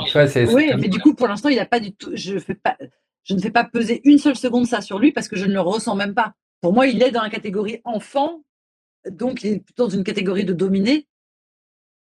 oui, 0.53 0.71
mais 0.79 0.89
du 0.89 1.01
coup, 1.01 1.15
pour 1.15 1.29
l'instant, 1.29 1.49
il 1.49 1.57
n'a 1.57 1.67
pas 1.67 1.81
du 1.81 1.93
tout. 1.93 2.11
Je, 2.15 2.39
fais 2.39 2.55
pas, 2.55 2.77
je 3.25 3.35
ne 3.35 3.41
fais 3.41 3.51
pas 3.51 3.65
peser 3.65 4.01
une 4.05 4.19
seule 4.19 4.37
seconde 4.37 4.67
ça 4.67 4.81
sur 4.81 4.99
lui 4.99 5.13
parce 5.13 5.29
que 5.29 5.37
je 5.37 5.47
ne 5.47 5.53
le 5.53 5.61
ressens 5.61 5.97
même 5.97 6.15
pas. 6.15 6.35
Pour 6.61 6.73
moi, 6.73 6.87
il 6.87 7.03
est 7.03 7.11
dans 7.11 7.23
la 7.23 7.31
catégorie 7.31 7.81
enfant, 7.85 8.43
donc 9.09 9.43
il 9.43 9.55
est 9.55 9.61
plutôt 9.61 9.85
dans 9.85 9.95
une 9.95 10.05
catégorie 10.05 10.45
de 10.45 10.53
dominé. 10.53 11.07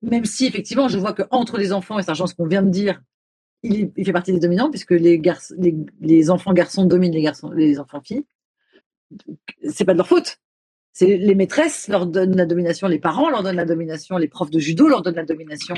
Même 0.01 0.26
si, 0.26 0.45
effectivement, 0.45 0.88
je 0.88 0.97
vois 0.97 1.13
qu'entre 1.13 1.57
les 1.57 1.74
enfants, 1.74 1.97
et 1.97 2.03
c'est 2.03 2.13
ce 2.13 2.36
qu'on 2.36 2.47
vient 2.47 2.61
de 2.61 2.70
dire, 2.70 3.01
il, 3.63 3.91
il, 3.95 4.05
fait 4.05 4.13
partie 4.13 4.32
des 4.32 4.39
dominants 4.39 4.70
puisque 4.70 4.91
les, 4.91 5.20
les, 5.57 5.76
les 5.99 6.30
enfants 6.30 6.53
garçons 6.53 6.86
dominent 6.86 7.13
les, 7.13 7.22
garçons, 7.22 7.49
les 7.49 7.80
enfants 7.80 8.01
filles. 8.01 8.26
C'est 9.70 9.86
pas 9.86 9.93
de 9.93 9.97
leur 9.97 10.07
faute 10.07 10.38
c'est 10.95 11.17
les 11.17 11.35
maîtresses 11.35 11.89
leur 11.89 12.05
donnent 12.05 12.37
la 12.37 12.45
domination, 12.45 12.87
les 12.87 12.99
parents 12.99 13.29
leur 13.29 13.43
donnent 13.43 13.57
la 13.57 13.65
domination, 13.65 14.17
les 14.17 14.29
profs 14.29 14.49
de 14.49 14.59
judo 14.59 14.87
leur 14.87 15.01
donnent 15.01 15.15
la 15.15 15.25
domination, 15.25 15.75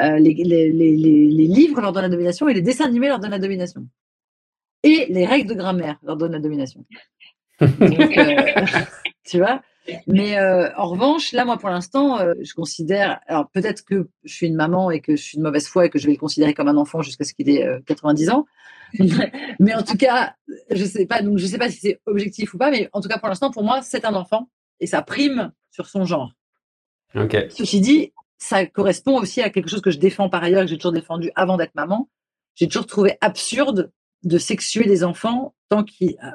euh, 0.00 0.18
les, 0.18 0.32
livres 0.32 1.82
leur 1.82 1.92
donnent 1.92 2.04
la 2.04 2.08
domination 2.08 2.48
et 2.48 2.54
les 2.54 2.62
dessins 2.62 2.86
animés 2.86 3.08
leur 3.08 3.18
donnent 3.18 3.32
la 3.32 3.38
domination. 3.38 3.86
Et 4.82 5.04
les 5.10 5.26
règles 5.26 5.50
de 5.50 5.54
grammaire 5.54 5.98
leur 6.02 6.16
donnent 6.16 6.32
la 6.32 6.38
domination. 6.38 6.82
Euh, 7.60 7.66
tu 9.26 9.36
vois? 9.36 9.60
Mais 10.06 10.38
euh, 10.38 10.74
en 10.78 10.88
revanche, 10.88 11.32
là, 11.32 11.44
moi, 11.44 11.58
pour 11.58 11.68
l'instant, 11.68 12.20
je 12.40 12.54
considère. 12.54 13.20
Alors, 13.26 13.50
peut-être 13.50 13.84
que 13.84 14.08
je 14.24 14.32
suis 14.32 14.46
une 14.46 14.56
maman 14.56 14.90
et 14.90 15.00
que 15.00 15.14
je 15.14 15.22
suis 15.22 15.36
de 15.36 15.42
mauvaise 15.42 15.68
foi 15.68 15.84
et 15.84 15.90
que 15.90 15.98
je 15.98 16.06
vais 16.06 16.12
le 16.12 16.18
considérer 16.18 16.54
comme 16.54 16.68
un 16.68 16.78
enfant 16.78 17.02
jusqu'à 17.02 17.24
ce 17.24 17.34
qu'il 17.34 17.50
ait 17.50 17.68
90 17.84 18.30
ans. 18.30 18.46
mais 19.58 19.74
en 19.74 19.82
tout 19.82 19.96
cas, 19.96 20.34
je 20.70 20.84
sais 20.84 21.06
pas, 21.06 21.22
donc 21.22 21.38
je 21.38 21.46
sais 21.46 21.58
pas 21.58 21.70
si 21.70 21.78
c'est 21.78 22.00
objectif 22.06 22.54
ou 22.54 22.58
pas, 22.58 22.70
mais 22.70 22.88
en 22.92 23.00
tout 23.00 23.08
cas, 23.08 23.18
pour 23.18 23.28
l'instant, 23.28 23.50
pour 23.50 23.64
moi, 23.64 23.82
c'est 23.82 24.04
un 24.04 24.14
enfant 24.14 24.48
et 24.80 24.86
ça 24.86 25.02
prime 25.02 25.52
sur 25.70 25.86
son 25.86 26.04
genre. 26.04 26.32
Ceci 27.50 27.80
dit, 27.80 28.12
ça 28.38 28.66
correspond 28.66 29.18
aussi 29.18 29.40
à 29.40 29.50
quelque 29.50 29.68
chose 29.68 29.80
que 29.80 29.90
je 29.90 29.98
défends 29.98 30.28
par 30.28 30.42
ailleurs, 30.42 30.62
que 30.62 30.66
j'ai 30.66 30.76
toujours 30.76 30.92
défendu 30.92 31.30
avant 31.34 31.56
d'être 31.56 31.74
maman. 31.74 32.08
J'ai 32.54 32.68
toujours 32.68 32.86
trouvé 32.86 33.16
absurde 33.20 33.92
de 34.22 34.38
sexuer 34.38 34.84
des 34.84 35.04
enfants 35.04 35.54
tant 35.68 35.84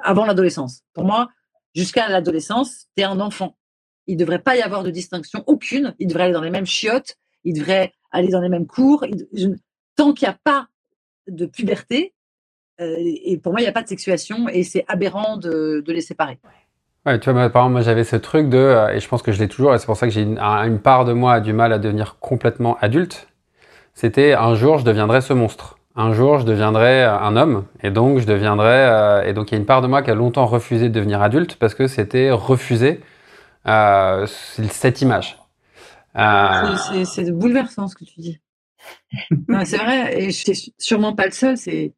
avant 0.03 0.25
l'adolescence. 0.25 0.83
Pour 0.93 1.03
moi, 1.05 1.29
jusqu'à 1.75 2.07
l'adolescence, 2.09 2.87
tu 2.95 3.01
es 3.01 3.05
un 3.05 3.19
enfant. 3.19 3.57
il 4.07 4.15
ne 4.15 4.19
devrait 4.19 4.41
pas 4.41 4.55
y 4.55 4.61
avoir 4.61 4.83
de 4.83 4.91
distinction 4.91 5.43
aucune. 5.47 5.95
Ils 5.99 6.07
devraient 6.07 6.23
aller 6.23 6.33
dans 6.33 6.41
les 6.41 6.49
mêmes 6.49 6.65
chiottes, 6.65 7.15
ils 7.43 7.53
devraient 7.53 7.93
aller 8.11 8.29
dans 8.29 8.41
les 8.41 8.49
mêmes 8.49 8.67
cours. 8.67 9.05
tant 9.95 10.13
qu'il 10.13 10.27
n'y 10.27 10.33
a 10.33 10.39
pas 10.43 10.67
de 11.27 11.45
puberté, 11.45 12.13
et 12.79 13.37
pour 13.37 13.51
moi, 13.51 13.61
il 13.61 13.63
n'y 13.63 13.69
a 13.69 13.73
pas 13.73 13.83
de 13.83 13.87
sexuation 13.87 14.47
et 14.47 14.63
c'est 14.63 14.85
aberrant 14.87 15.37
de, 15.37 15.83
les 15.87 16.01
séparer. 16.01 16.39
Ouais, 17.05 17.19
tu 17.19 17.31
vois, 17.31 17.49
par 17.49 17.63
exemple, 17.63 17.73
moi 17.73 17.81
j'avais 17.81 18.03
ce 18.03 18.15
truc 18.15 18.49
de, 18.49 18.57
euh, 18.57 18.93
et 18.93 18.99
je 18.99 19.07
pense 19.07 19.21
que 19.21 19.31
je 19.31 19.39
l'ai 19.39 19.47
toujours, 19.47 19.73
et 19.73 19.79
c'est 19.79 19.85
pour 19.85 19.97
ça 19.97 20.05
que 20.05 20.13
j'ai 20.13 20.21
une, 20.21 20.79
part 20.79 21.05
de 21.05 21.13
moi 21.13 21.33
a 21.33 21.39
du 21.39 21.53
mal 21.53 21.71
à 21.73 21.79
devenir 21.79 22.17
complètement 22.19 22.77
adulte. 22.81 23.27
C'était 23.93 24.33
un 24.33 24.55
jour 24.55 24.77
je 24.77 24.85
deviendrai 24.85 25.21
ce 25.21 25.33
monstre. 25.33 25.77
Un 25.95 26.13
jour 26.13 26.39
je 26.39 26.45
deviendrai 26.45 27.03
un 27.03 27.35
homme, 27.35 27.65
et 27.83 27.89
donc 27.89 28.19
je 28.19 28.25
deviendrai. 28.25 28.67
Euh, 28.67 29.23
et 29.23 29.33
donc 29.33 29.51
il 29.51 29.55
y 29.55 29.57
a 29.57 29.59
une 29.59 29.65
part 29.65 29.81
de 29.81 29.87
moi 29.87 30.01
qui 30.01 30.11
a 30.11 30.15
longtemps 30.15 30.45
refusé 30.45 30.89
de 30.89 30.93
devenir 30.93 31.21
adulte 31.21 31.55
parce 31.55 31.73
que 31.73 31.87
c'était 31.87 32.31
refuser 32.31 33.01
cette 33.65 35.01
image. 35.01 35.37
C'est 36.15 37.31
bouleversant 37.31 37.87
ce 37.87 37.95
que 37.95 38.05
tu 38.05 38.19
dis. 38.19 38.39
c'est 39.65 39.77
vrai, 39.77 40.21
et 40.21 40.31
je 40.31 40.53
suis 40.53 40.73
sûrement 40.77 41.13
pas 41.13 41.25
le 41.25 41.31
seul, 41.31 41.57
c'est 41.57 41.93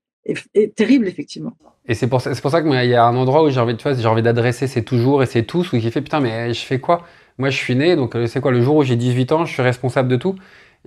terrible, 0.75 1.07
effectivement. 1.07 1.53
Et 1.87 1.95
c'est 1.95 2.07
pour, 2.07 2.21
ça, 2.21 2.31
pour 2.41 2.51
ça 2.51 2.61
qu'il 2.61 2.71
y 2.71 2.95
a 2.95 3.05
un 3.05 3.15
endroit 3.15 3.43
où 3.43 3.49
j'ai 3.49 3.59
envie, 3.59 3.75
j'ai 3.77 4.07
envie 4.07 4.21
d'adresser 4.21 4.67
c'est 4.67 4.83
toujours 4.83 5.23
et 5.23 5.25
c'est 5.25 5.43
tous, 5.43 5.73
où 5.73 5.75
il 5.75 5.91
fait 5.91 6.01
putain, 6.01 6.19
mais 6.19 6.53
je 6.53 6.63
fais 6.63 6.79
quoi? 6.79 7.03
Moi, 7.37 7.49
je 7.49 7.57
suis 7.57 7.75
né, 7.75 7.95
donc 7.95 8.15
c'est 8.27 8.39
quoi 8.39 8.51
Le 8.51 8.61
jour 8.61 8.75
où 8.77 8.83
j'ai 8.83 8.95
18 8.95 9.31
ans, 9.31 9.45
je 9.45 9.53
suis 9.53 9.63
responsable 9.63 10.07
de 10.07 10.17
tout? 10.17 10.35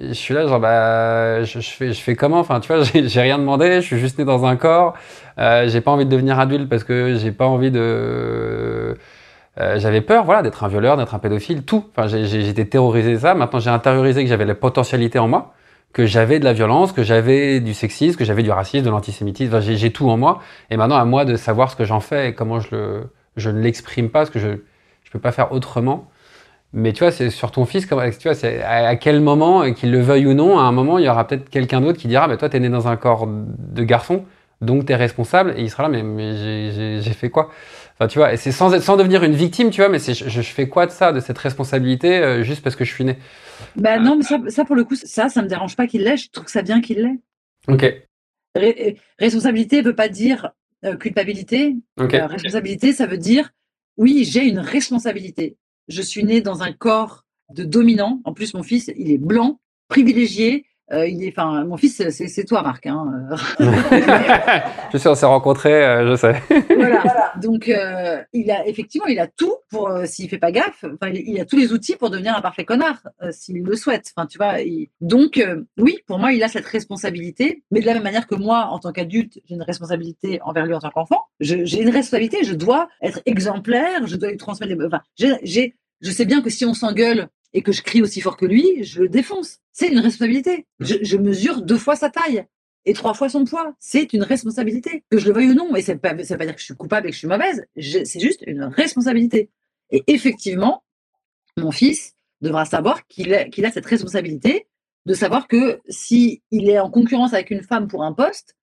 je 0.01 0.13
suis 0.13 0.35
là, 0.35 0.47
genre, 0.47 0.61
bah, 0.61 1.45
je, 1.45 1.61
fais, 1.61 2.17
comment? 2.17 2.41
Enfin, 2.41 2.61
tu 2.61 2.73
vois, 2.73 2.83
j'ai 2.95 3.21
rien 3.21 3.39
demandé, 3.39 3.81
je 3.81 3.87
suis 3.87 3.99
juste 3.99 4.19
né 4.19 4.25
dans 4.25 4.45
un 4.45 4.57
corps. 4.57 4.95
Euh, 5.39 5.69
j'ai 5.69 5.81
pas 5.81 5.91
envie 5.91 6.05
de 6.05 6.11
devenir 6.11 6.39
adulte 6.39 6.69
parce 6.69 6.85
que 6.85 7.17
j'ai 7.17 7.33
pas 7.33 7.47
envie 7.47 7.71
de. 7.71 8.97
Euh, 9.61 9.79
j'avais 9.79 10.01
peur, 10.01 10.25
voilà, 10.25 10.43
d'être 10.43 10.65
un 10.65 10.69
violeur, 10.69 10.97
d'être 10.97 11.15
un 11.15 11.19
pédophile, 11.21 11.65
tout. 11.65 11.85
Enfin, 11.97 12.09
j'étais 12.09 12.65
terrorisé 12.65 13.15
de 13.15 13.19
ça. 13.19 13.35
Maintenant, 13.35 13.61
j'ai 13.61 13.71
intériorisé 13.71 14.25
que 14.25 14.29
j'avais 14.29 14.45
la 14.45 14.57
potentialité 14.57 15.19
en 15.19 15.29
moi 15.29 15.55
que 15.95 16.07
j'avais 16.07 16.41
de 16.41 16.45
la 16.45 16.53
violence, 16.53 16.93
que 16.93 17.05
j'avais 17.05 17.61
du 17.61 17.73
sexisme, 17.73 18.19
que 18.19 18.25
j'avais 18.25 18.43
du 18.43 18.51
racisme, 18.51 18.85
de 18.85 18.91
l'antisémitisme. 18.91 19.55
Enfin, 19.55 19.61
j'ai 19.61 19.93
tout 19.93 20.11
en 20.11 20.19
moi. 20.19 20.43
Et 20.71 20.77
maintenant, 20.77 20.97
à 20.97 21.05
moi 21.05 21.25
de 21.25 21.37
savoir 21.37 21.71
ce 21.71 21.77
que 21.77 21.85
j'en 21.85 22.01
fais 22.01 22.31
et 22.31 22.35
comment 22.35 22.59
je, 22.59 23.05
ne 23.37 23.61
l'exprime 23.61 24.11
pas, 24.11 24.21
parce 24.21 24.31
que 24.31 24.41
je 24.41 24.49
ne 24.49 24.59
peux 25.13 25.21
pas 25.21 25.31
faire 25.31 25.53
autrement. 25.53 26.11
Mais 26.73 26.93
tu 26.93 27.05
vois, 27.05 27.13
c'est 27.13 27.31
sur 27.31 27.53
ton 27.53 27.65
fils, 27.65 27.87
tu 27.87 27.95
vois, 27.95 28.35
c'est 28.35 28.61
à, 28.65 28.97
quel 28.97 29.21
moment, 29.21 29.73
qu'il 29.73 29.93
le 29.93 30.01
veuille 30.01 30.27
ou 30.27 30.35
non, 30.35 30.59
à 30.59 30.63
un 30.63 30.73
moment, 30.73 30.99
il 30.99 31.05
y 31.05 31.09
aura 31.09 31.25
peut-être 31.25 31.49
quelqu'un 31.49 31.81
d'autre 31.81 32.01
qui 32.01 32.09
dira, 32.09 32.27
mais 32.27 32.37
toi, 32.37 32.49
tu 32.49 32.57
es 32.57 32.61
né 32.61 32.69
dans 32.69 32.89
un 32.89 32.97
corps 32.97 33.29
de 33.29 33.85
garçon, 33.85 34.25
donc 34.61 34.87
tu 34.87 34.93
es 34.93 34.97
responsable, 34.97 35.55
et 35.57 35.63
il 35.63 35.71
sera 35.71 35.85
là, 35.85 35.89
mais, 35.89 36.03
mais 36.03 37.01
j'ai 37.01 37.13
fait 37.13 37.31
quoi? 37.31 37.51
Enfin, 37.95 38.09
tu 38.09 38.19
vois, 38.19 38.33
et 38.33 38.37
c'est 38.37 38.51
sans, 38.51 38.81
sans 38.81 38.97
devenir 38.97 39.23
une 39.23 39.35
victime, 39.35 39.71
tu 39.71 39.81
vois, 39.81 39.89
mais 39.89 40.01
je, 40.01 40.13
je, 40.13 40.43
fais 40.43 40.69
quoi 40.69 40.87
de 40.87 40.91
ça, 40.91 41.13
de 41.13 41.21
cette 41.21 41.39
responsabilité, 41.39 42.19
euh, 42.19 42.43
juste 42.43 42.63
parce 42.63 42.75
que 42.75 42.85
je 42.85 42.93
suis 42.93 43.05
né? 43.05 43.19
Ben 43.77 44.03
non, 44.03 44.17
mais 44.17 44.25
ça, 44.25 44.41
ça, 44.49 44.65
pour 44.65 44.75
le 44.75 44.85
coup, 44.85 44.97
ça, 44.97 45.29
ça 45.29 45.43
me 45.43 45.47
dérange 45.47 45.77
pas 45.77 45.87
qu'il 45.87 46.03
l'ait, 46.03 46.17
je 46.17 46.29
trouve 46.31 46.45
que 46.45 46.51
ça 46.51 46.63
bien 46.63 46.81
qu'il 46.81 47.03
l'ait. 47.03 47.21
Ok. 47.69 47.85
Euh, 48.57 48.93
responsabilité 49.19 49.81
ne 49.81 49.87
veut 49.87 49.95
pas 49.95 50.09
dire 50.09 50.51
euh, 50.85 50.97
culpabilité. 50.97 51.77
responsabilité, 51.97 52.93
ça 52.93 53.07
veut 53.07 53.19
dire, 53.19 53.51
oui, 53.97 54.25
j'ai 54.25 54.45
une 54.45 54.59
responsabilité. 54.59 55.57
Je 55.87 56.03
suis 56.03 56.25
né 56.25 56.41
dans 56.41 56.63
un 56.63 56.73
corps 56.73 57.25
de 57.53 57.63
dominant. 57.63 58.21
En 58.25 58.33
plus, 58.33 58.55
mon 58.55 58.65
fils, 58.65 58.91
il 58.97 59.13
est 59.13 59.19
blanc, 59.19 59.61
privilégié, 59.89 60.67
euh, 60.93 61.07
il 61.07 61.25
est, 61.25 61.31
enfin, 61.31 61.65
mon 61.65 61.77
fils, 61.77 62.03
c'est 62.11 62.45
toi, 62.45 62.63
Marc. 62.63 62.87
Hein. 62.87 63.29
je 64.93 64.99
sais, 64.99 65.09
on 65.09 65.15
s'est 65.15 65.25
rencontrés, 65.25 65.85
euh, 65.85 66.11
je 66.11 66.17
sais. 66.17 66.43
voilà. 66.75 67.03
Donc, 67.41 67.69
euh, 67.69 68.23
il 68.35 68.51
a 68.51 68.67
effectivement, 68.67 69.07
il 69.07 69.19
a 69.19 69.27
tout 69.27 69.55
pour, 69.71 69.91
s'il 70.05 70.29
fait 70.29 70.39
pas 70.39 70.53
gaffe, 70.53 70.85
il, 71.13 71.41
a 71.41 71.47
tous 71.47 71.57
les 71.57 71.73
outils 71.73 71.97
pour 71.97 72.11
devenir 72.11 72.37
un 72.37 72.43
parfait 72.43 72.65
connard, 72.65 73.03
s'il 73.31 73.63
le 73.63 73.77
souhaite. 73.77 74.13
Enfin, 74.15 74.27
tu 74.27 74.37
vois. 74.37 74.57
Donc, 75.01 75.43
oui, 75.79 75.99
pour 76.07 76.19
moi, 76.19 76.33
il 76.33 76.43
a 76.43 76.49
cette 76.49 76.67
responsabilité, 76.67 77.65
mais 77.71 77.81
de 77.81 77.87
la 77.87 77.95
même 77.95 78.03
manière 78.03 78.27
que 78.27 78.35
moi, 78.35 78.67
en 78.71 78.79
tant 78.79 78.93
qu'adulte, 78.93 79.41
j'ai 79.47 79.55
une 79.55 79.63
responsabilité 79.63 80.41
envers 80.43 80.67
lui 80.67 80.75
en 80.75 80.81
tant 80.81 80.91
qu'enfant. 80.91 81.23
J'ai 81.41 81.81
une 81.81 81.91
responsabilité. 81.91 82.45
Je 82.45 82.55
dois 82.55 82.89
être 83.01 83.21
exemplaire. 83.27 84.07
Je 84.07 84.17
dois 84.17 84.31
lui 84.31 84.37
transmettre. 84.37 84.75
Enfin, 84.87 85.01
j'ai 85.17 85.75
je 86.05 86.11
sais 86.11 86.27
bien 86.27 86.43
que 86.43 86.51
si 86.51 86.67
on 86.67 86.75
s'engueule, 86.75 87.29
et 87.55 87.63
que 87.63 87.73
je 87.73 87.83
crie 87.83 88.03
aussi 88.03 88.21
fort 88.21 88.37
que 88.37 88.45
lui, 88.45 88.83
je 88.83 89.03
le 89.03 89.09
défonce. 89.09 89.61
C'est 89.73 89.89
une 89.89 90.01
responsabilité. 90.01 90.67
Mm. 90.81 90.85
Je, 91.03 91.17
mesure 91.17 91.63
deux 91.63 91.79
fois 91.79 91.97
sa 91.97 92.11
taille 92.11 92.45
et 92.85 92.93
trois 92.93 93.15
fois 93.15 93.29
son 93.29 93.45
poids. 93.45 93.75
C'est 93.79 94.13
une 94.13 94.25
responsabilité, 94.25 95.05
que 95.09 95.19
je 95.19 95.29
le 95.29 95.35
veuille 95.35 95.51
ou 95.53 95.55
non. 95.55 95.75
Et 95.77 95.83
ça 95.83 95.93
ne 95.95 95.99
veut 95.99 96.01
pas 96.03 96.15
dire 96.45 96.55
que 96.55 96.61
je 96.61 96.65
suis 96.65 96.75
coupable 96.75 97.07
et 97.07 97.11
que 97.11 97.15
je 97.15 97.21
suis 97.21 97.29
mauvaise. 97.29 97.65
C'est 97.77 98.21
juste 98.21 98.43
une 98.47 98.65
responsabilité. 98.65 99.51
Et 99.91 100.03
effectivement, 100.09 100.85
mon 101.57 101.71
fils 101.71 102.15
devra 102.41 102.65
savoir 102.65 103.07
qu'il 103.07 103.33
a, 103.33 103.71
cette 103.71 103.87
responsabilité 103.87 104.67
de 105.07 105.15
savoir 105.15 105.47
que 105.47 105.81
s'il 105.89 106.41
est 106.51 106.79
en 106.79 106.91
concurrence 106.91 107.35
avec 107.35 107.51
une 107.51 107.63
femme 107.63 107.87
pour 107.87 108.03
un 108.03 108.13
poste, 108.13 108.57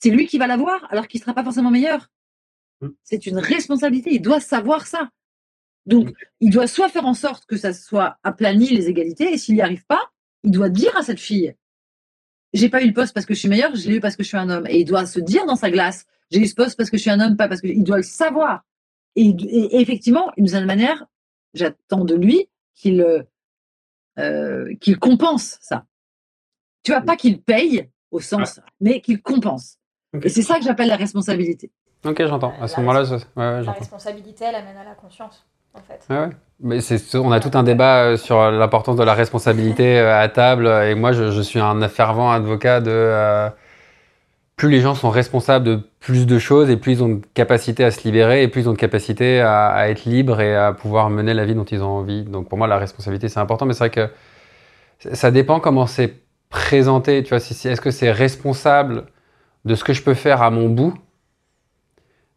c'est 0.00 0.10
lui 0.10 0.26
qui 0.26 0.38
va 0.38 0.46
l'avoir 0.46 0.86
alors 0.90 1.06
qu'il 1.06 1.20
ne 1.20 1.22
sera 1.22 1.34
pas 1.34 1.44
forcément 1.44 1.70
meilleur. 1.70 2.10
Mm. 2.80 2.88
C'est 3.04 3.26
une 3.26 3.38
responsabilité. 3.38 4.10
Il 4.12 4.22
doit 4.22 4.40
savoir 4.40 4.88
ça. 4.88 5.10
Donc, 5.88 6.12
il 6.40 6.50
doit 6.50 6.66
soit 6.66 6.90
faire 6.90 7.06
en 7.06 7.14
sorte 7.14 7.46
que 7.46 7.56
ça 7.56 7.72
soit 7.72 8.18
aplani 8.22 8.68
les 8.68 8.88
égalités, 8.88 9.32
et 9.32 9.38
s'il 9.38 9.54
n'y 9.54 9.62
arrive 9.62 9.86
pas, 9.86 10.10
il 10.44 10.50
doit 10.50 10.68
dire 10.68 10.94
à 10.96 11.02
cette 11.02 11.18
fille 11.18 11.54
J'ai 12.52 12.68
pas 12.68 12.82
eu 12.82 12.88
le 12.88 12.92
poste 12.92 13.14
parce 13.14 13.24
que 13.24 13.32
je 13.32 13.38
suis 13.38 13.48
meilleur, 13.48 13.74
je 13.74 13.88
l'ai 13.88 13.96
eu 13.96 14.00
parce 14.00 14.14
que 14.14 14.22
je 14.22 14.28
suis 14.28 14.36
un 14.36 14.50
homme. 14.50 14.66
Et 14.68 14.80
il 14.80 14.84
doit 14.84 15.06
se 15.06 15.18
dire 15.18 15.46
dans 15.46 15.56
sa 15.56 15.70
glace 15.70 16.06
J'ai 16.30 16.40
eu 16.40 16.46
ce 16.46 16.54
poste 16.54 16.76
parce 16.76 16.90
que 16.90 16.98
je 16.98 17.02
suis 17.02 17.10
un 17.10 17.20
homme, 17.20 17.36
pas 17.36 17.48
parce 17.48 17.62
que. 17.62 17.68
Il 17.68 17.84
doit 17.84 17.96
le 17.96 18.02
savoir. 18.02 18.64
Et, 19.16 19.34
effectivement, 19.80 20.30
d'une 20.36 20.46
certaine 20.46 20.66
manière, 20.66 21.06
j'attends 21.54 22.04
de 22.04 22.14
lui 22.14 22.48
qu'il 22.74 23.26
euh, 24.18 24.74
qu'il 24.76 24.98
compense 24.98 25.56
ça. 25.62 25.86
Tu 26.82 26.92
vois, 26.92 27.00
pas 27.00 27.16
qu'il 27.16 27.40
paye 27.40 27.88
au 28.10 28.20
sens, 28.20 28.60
mais 28.80 29.00
qu'il 29.00 29.22
compense. 29.22 29.78
Et 30.22 30.28
c'est 30.28 30.42
ça 30.42 30.58
que 30.58 30.64
j'appelle 30.64 30.88
la 30.88 30.96
responsabilité. 30.96 31.70
Ok, 32.04 32.24
j'entends. 32.26 32.52
À 32.60 32.68
ce 32.68 32.78
moment-là, 32.80 33.04
la 33.36 33.72
responsabilité, 33.72 34.44
elle 34.44 34.54
amène 34.54 34.76
à 34.76 34.84
la 34.84 34.94
conscience 34.94 35.46
en 35.74 35.80
fait. 35.80 36.04
ouais. 36.10 36.30
Mais 36.60 36.80
on 37.14 37.30
a 37.30 37.38
tout 37.38 37.56
un 37.56 37.62
débat 37.62 38.02
euh, 38.02 38.16
sur 38.16 38.50
l'importance 38.50 38.96
de 38.96 39.04
la 39.04 39.14
responsabilité 39.14 39.98
euh, 40.00 40.20
à 40.20 40.28
table. 40.28 40.66
Et 40.66 40.94
moi, 40.94 41.12
je, 41.12 41.40
suis 41.40 41.60
un 41.60 41.88
fervent 41.88 42.30
avocat 42.30 42.80
de. 42.80 42.90
Euh, 42.90 43.48
plus 44.56 44.70
les 44.70 44.80
gens 44.80 44.96
sont 44.96 45.10
responsables 45.10 45.64
de 45.64 45.80
plus 46.00 46.26
de 46.26 46.36
choses 46.40 46.68
et 46.68 46.76
plus 46.76 46.94
ils 46.94 47.02
ont 47.04 47.08
de 47.10 47.20
capacité 47.32 47.84
à 47.84 47.92
se 47.92 48.02
libérer 48.02 48.42
et 48.42 48.48
plus 48.48 48.62
ils 48.62 48.68
ont 48.68 48.72
de 48.72 48.78
capacité 48.78 49.40
à, 49.40 49.88
être 49.88 50.04
libres 50.04 50.40
et 50.40 50.56
à 50.56 50.72
pouvoir 50.72 51.10
mener 51.10 51.32
la 51.32 51.44
vie 51.44 51.54
dont 51.54 51.64
ils 51.64 51.80
ont 51.80 51.90
envie. 51.98 52.24
Donc 52.24 52.48
pour 52.48 52.58
moi, 52.58 52.66
la 52.66 52.78
responsabilité, 52.78 53.28
c'est 53.28 53.38
important. 53.38 53.66
Mais 53.66 53.74
c'est 53.74 53.88
vrai 53.88 53.90
que 53.90 54.10
ça 55.14 55.30
dépend 55.30 55.60
comment 55.60 55.86
c'est 55.86 56.16
présenté. 56.50 57.22
Tu 57.22 57.28
vois, 57.30 57.38
si, 57.38 57.68
est-ce 57.68 57.80
que 57.80 57.92
c'est 57.92 58.10
responsable 58.10 59.04
de 59.64 59.76
ce 59.76 59.84
que 59.84 59.92
je 59.92 60.02
peux 60.02 60.14
faire 60.14 60.42
à 60.42 60.50
mon 60.50 60.68
bout, 60.68 60.94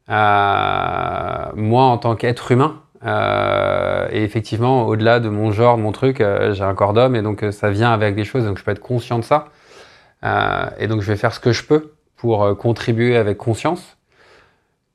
moi 0.07 1.83
en 1.85 1.97
tant 1.97 2.15
qu'être 2.15 2.51
humain 2.51 2.81
euh, 3.05 4.07
et 4.11 4.23
effectivement, 4.23 4.85
au-delà 4.87 5.19
de 5.19 5.29
mon 5.29 5.51
genre, 5.51 5.77
de 5.77 5.81
mon 5.81 5.91
truc, 5.91 6.21
euh, 6.21 6.53
j'ai 6.53 6.63
un 6.63 6.75
corps 6.75 6.93
d'homme 6.93 7.15
et 7.15 7.21
donc 7.21 7.43
euh, 7.43 7.51
ça 7.51 7.71
vient 7.71 7.91
avec 7.91 8.15
des 8.15 8.23
choses, 8.23 8.45
donc 8.45 8.57
je 8.57 8.63
peux 8.63 8.71
être 8.71 8.79
conscient 8.79 9.17
de 9.17 9.23
ça. 9.23 9.45
et 10.79 10.87
donc 10.87 11.01
je 11.01 11.07
vais 11.07 11.17
faire 11.17 11.33
ce 11.33 11.39
que 11.39 11.51
je 11.51 11.63
peux 11.63 11.93
pour 12.15 12.55
contribuer 12.57 13.17
avec 13.17 13.37
conscience. 13.37 13.97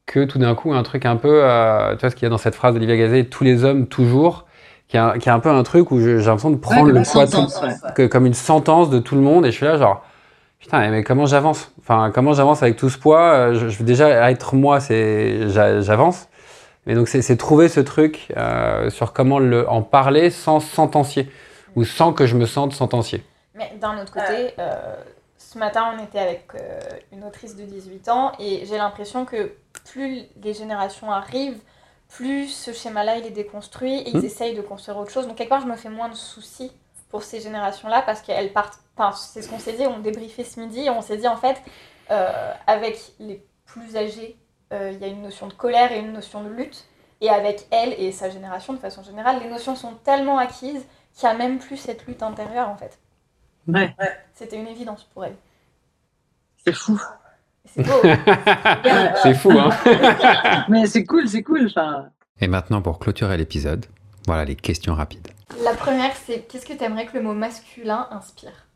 Que 0.07 0.25
tout 0.25 0.39
d'un 0.39 0.55
coup, 0.55 0.73
un 0.73 0.85
truc 0.85 1.05
un 1.05 1.17
peu, 1.17 1.41
tu 1.95 2.01
vois 2.01 2.11
ce 2.11 2.15
qu'il 2.15 2.23
y 2.23 2.27
a 2.27 2.29
dans 2.29 2.39
cette 2.39 2.55
phrase 2.55 2.75
d'Olivia 2.75 2.97
Gazet, 2.97 3.25
tous 3.25 3.43
les 3.43 3.65
hommes 3.65 3.89
toujours, 3.89 4.47
qui 4.87 4.97
est, 4.97 5.19
qui 5.19 5.29
un 5.29 5.41
peu 5.41 5.49
un 5.49 5.65
truc 5.65 5.91
où 5.91 5.99
j'ai 6.01 6.19
l'impression 6.19 6.51
de 6.51 6.57
prendre 6.57 6.93
le 6.93 7.03
poids 7.03 7.27
que, 7.97 8.07
comme 8.07 8.25
une 8.25 8.35
sentence 8.35 8.89
de 8.89 9.01
tout 9.01 9.17
le 9.17 9.21
monde 9.23 9.45
et 9.45 9.51
je 9.51 9.57
suis 9.57 9.67
là 9.67 9.79
genre, 9.79 10.05
putain, 10.61 10.89
mais 10.91 11.03
comment 11.03 11.27
j'avance? 11.27 11.73
Enfin, 11.81 12.13
comment 12.15 12.35
j'avance 12.35 12.63
avec 12.63 12.77
tout 12.77 12.89
ce 12.89 12.99
poids? 12.99 13.53
Je, 13.53 13.69
je, 13.69 13.79
veux 13.79 13.85
déjà 13.85 14.31
être 14.31 14.55
moi, 14.55 14.79
c'est 14.79 15.49
j'avance. 15.49 16.29
Mais 16.87 16.95
donc, 16.95 17.09
c'est 17.09 17.37
trouver 17.37 17.69
ce 17.69 17.81
truc 17.81 18.29
euh, 18.37 18.91
sur 18.91 19.13
comment 19.13 19.41
le, 19.41 19.69
en 19.69 19.83
parler 19.83 20.31
sans 20.31 20.61
sentencier 20.61 21.29
ou 21.75 21.85
sans 21.85 22.13
que 22.13 22.27
je 22.27 22.37
me 22.37 22.47
sente 22.47 22.73
sentencier. 22.73 23.25
Mais 23.55 23.73
d'un 23.81 24.01
autre 24.01 24.13
côté, 24.13 24.55
euh, 24.59 24.95
ce 25.37 25.59
matin, 25.59 25.95
on 25.99 26.05
était 26.05 26.21
avec 26.21 26.47
euh, 26.55 26.81
une 27.13 27.25
autrice 27.25 27.57
de 27.57 27.65
18 27.65 28.09
ans 28.09 28.33
et 28.39 28.65
j'ai 28.67 28.77
l'impression 28.77 29.25
que 29.25 29.53
plus 29.85 30.23
les 30.43 30.55
générations 30.55 31.11
arrivent, 31.11 31.59
plus 32.09 32.47
ce 32.49 32.73
schéma-là, 32.73 33.17
il 33.19 33.27
est 33.27 33.31
déconstruit 33.31 33.99
et 33.99 34.11
ils 34.11 34.21
hmm. 34.21 34.25
essayent 34.25 34.55
de 34.55 34.63
construire 34.63 34.97
autre 34.99 35.11
chose. 35.11 35.27
Donc, 35.27 35.37
quelque 35.37 35.49
part, 35.49 35.63
je 35.63 35.67
me 35.67 35.77
fais 35.77 35.89
moins 35.89 36.09
de 36.09 36.15
soucis 36.15 36.71
pour 37.11 37.25
ces 37.25 37.41
générations-là 37.41 38.03
parce 38.07 38.21
qu'elles 38.21 38.53
partent. 38.53 38.79
Enfin, 38.97 39.15
c'est 39.17 39.43
ce 39.43 39.49
qu'on 39.49 39.59
s'est 39.59 39.73
dit, 39.73 39.87
on 39.87 39.99
débriefait 39.99 40.45
ce 40.45 40.61
midi 40.61 40.87
et 40.87 40.91
on 40.91 41.03
s'est 41.03 41.17
dit, 41.17 41.29
en 41.29 41.37
fait, 41.37 41.57
avec 42.67 43.13
les 43.19 43.45
plus 43.67 43.97
âgés 43.97 44.37
euh, 44.39 44.46
il 44.73 44.99
y 44.99 45.05
a 45.05 45.09
une 45.09 45.23
notion 45.23 45.47
de 45.47 45.53
colère 45.53 45.93
et 45.93 46.01
une 46.01 46.13
notion 46.13 46.43
de 46.43 46.49
lutte. 46.49 46.87
Et 47.21 47.31
avec 47.31 47.67
elle 47.71 47.95
et 47.95 48.13
sa 48.13 48.29
génération, 48.29 48.75
de 48.75 48.79
façon 48.79 49.03
générale, 49.03 49.41
les 49.43 49.49
notions 49.49 49.75
sont 49.75 49.95
tellement 50.05 50.39
acquises 50.39 50.85
qu'il 51.15 51.29
n'y 51.29 51.35
a 51.35 51.39
même 51.39 51.59
plus 51.59 51.79
cette 51.79 52.07
lutte 52.07 52.23
intérieure, 52.23 52.69
en 52.69 52.77
fait. 52.77 52.99
Ouais. 53.69 53.95
C'était 54.35 54.57
une 54.57 54.69
évidence 54.69 55.05
pour 55.05 55.25
elle. 55.25 55.37
C'est 56.65 56.75
fou. 56.75 57.01
C'est 57.65 57.83
beau. 57.83 58.01
c'est 59.23 59.35
fou, 59.35 59.51
hein 59.53 59.71
Mais 60.69 60.87
c'est 60.87 61.05
cool, 61.05 61.29
c'est 61.29 61.43
cool. 61.43 61.71
Et 62.41 62.49
maintenant, 62.49 62.83
pour 62.83 62.99
clôturer 62.99 63.37
l'épisode, 63.37 63.87
Voilà 64.27 64.45
les 64.45 64.57
questions 64.57 64.95
rapides. 64.95 65.29
La 65.63 65.75
première, 65.75 66.15
c'est 66.17 66.41
qu'est-ce 66.49 66.67
que 66.67 66.73
tu 66.73 66.85
aimerais 66.85 67.07
que 67.07 67.17
le 67.17 67.23
mot 67.23 67.33
masculin 67.33 68.09
inspire? 68.11 68.67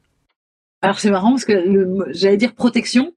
Alors 0.82 0.98
c'est 0.98 1.10
marrant 1.10 1.30
parce 1.30 1.44
que 1.44 1.62
j'allais 2.12 2.38
dire 2.38 2.54
protection, 2.54 3.12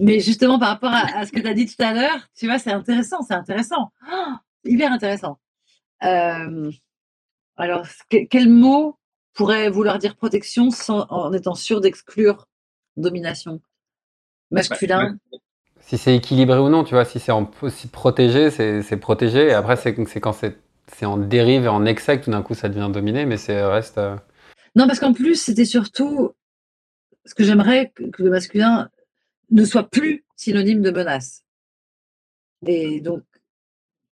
mais 0.00 0.18
justement 0.18 0.58
par 0.58 0.68
rapport 0.70 0.92
à, 0.92 1.26
ce 1.26 1.32
que 1.32 1.40
tu 1.40 1.46
as 1.46 1.54
dit 1.54 1.66
tout 1.66 1.82
à 1.82 1.92
l'heure, 1.92 2.28
tu 2.36 2.46
vois, 2.46 2.58
c'est 2.58 2.72
intéressant, 2.72 3.22
c'est 3.22 3.34
intéressant, 3.34 3.92
oh, 4.10 4.32
hyper 4.64 4.92
intéressant. 4.92 5.38
Euh, 6.02 6.70
alors 7.56 7.86
quel 8.08 8.48
mot 8.48 8.98
pourrait 9.34 9.68
vouloir 9.68 9.98
dire 9.98 10.16
protection 10.16 10.70
sans, 10.70 11.06
en 11.10 11.32
étant 11.32 11.54
sûr 11.54 11.80
d'exclure 11.80 12.48
domination? 12.96 13.60
Masculin? 14.50 15.18
Si 15.80 15.98
c'est 15.98 16.16
équilibré 16.16 16.58
ou 16.58 16.68
non, 16.68 16.84
tu 16.84 16.94
vois, 16.94 17.04
si 17.04 17.20
c'est 17.20 17.32
en 17.32 17.44
protégé, 17.44 18.50
c'est 18.50 18.96
protégé, 18.96 19.48
et 19.48 19.52
après 19.52 19.76
c'est 19.76 19.94
quand 19.94 20.32
c'est 20.32 20.58
c'est 20.92 21.06
en 21.06 21.18
dérive 21.18 21.64
et 21.64 21.68
en 21.68 21.86
excès 21.86 22.18
que 22.18 22.24
tout 22.24 22.30
d'un 22.30 22.42
coup 22.42 22.54
ça 22.54 22.68
devient 22.68 22.90
dominé, 22.92 23.24
mais 23.26 23.36
c'est 23.36 23.62
reste. 23.62 23.98
Euh, 23.98 24.16
non, 24.74 24.86
parce 24.86 24.98
qu'en 24.98 25.12
plus, 25.12 25.36
c'était 25.36 25.64
surtout 25.64 26.32
ce 27.24 27.34
que 27.34 27.44
j'aimerais 27.44 27.92
que 28.12 28.22
le 28.22 28.30
masculin 28.30 28.88
ne 29.50 29.64
soit 29.64 29.88
plus 29.88 30.24
synonyme 30.36 30.82
de 30.82 30.90
menace. 30.90 31.44
Et 32.66 33.00
donc, 33.00 33.22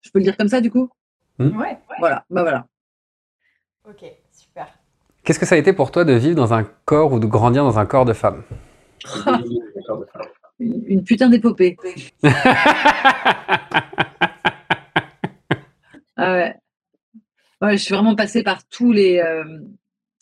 je 0.01 0.11
peux 0.11 0.19
le 0.19 0.25
dire 0.25 0.37
comme 0.37 0.49
ça 0.49 0.61
du 0.61 0.71
coup? 0.71 0.91
Hmm? 1.39 1.57
Ouais, 1.59 1.79
Voilà, 1.99 2.25
bah 2.31 2.43
voilà. 2.43 2.67
Ok, 3.89 4.05
super. 4.33 4.69
Qu'est-ce 5.23 5.39
que 5.39 5.47
ça 5.47 5.55
a 5.55 5.59
été 5.59 5.73
pour 5.73 5.91
toi 5.91 6.05
de 6.05 6.13
vivre 6.13 6.37
dans 6.37 6.53
un 6.55 6.65
corps 6.85 7.13
ou 7.13 7.21
de 7.21 7.27
grandir 7.27 7.63
dans 7.65 7.79
un 7.79 7.87
corps 7.87 8.05
de 8.05 8.13
femme? 8.13 8.43
Une, 10.61 11.05
putain 11.05 11.29
d'épopée. 11.29 11.77
ah 16.17 16.35
ouais 16.35 16.57
je 17.63 17.77
suis 17.77 17.95
vraiment 17.95 18.15
passée 18.15 18.43
par 18.43 18.67
tous 18.67 18.93
les. 18.93 19.19
Euh, 19.19 19.45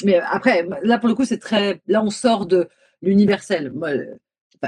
mais 0.05 0.19
après, 0.19 0.67
là 0.83 0.99
pour 0.99 1.09
le 1.09 1.15
coup, 1.15 1.25
c'est 1.25 1.39
très. 1.39 1.81
Là, 1.87 2.03
on 2.03 2.11
sort 2.11 2.47
de 2.47 2.69
l'universel. 3.03 3.73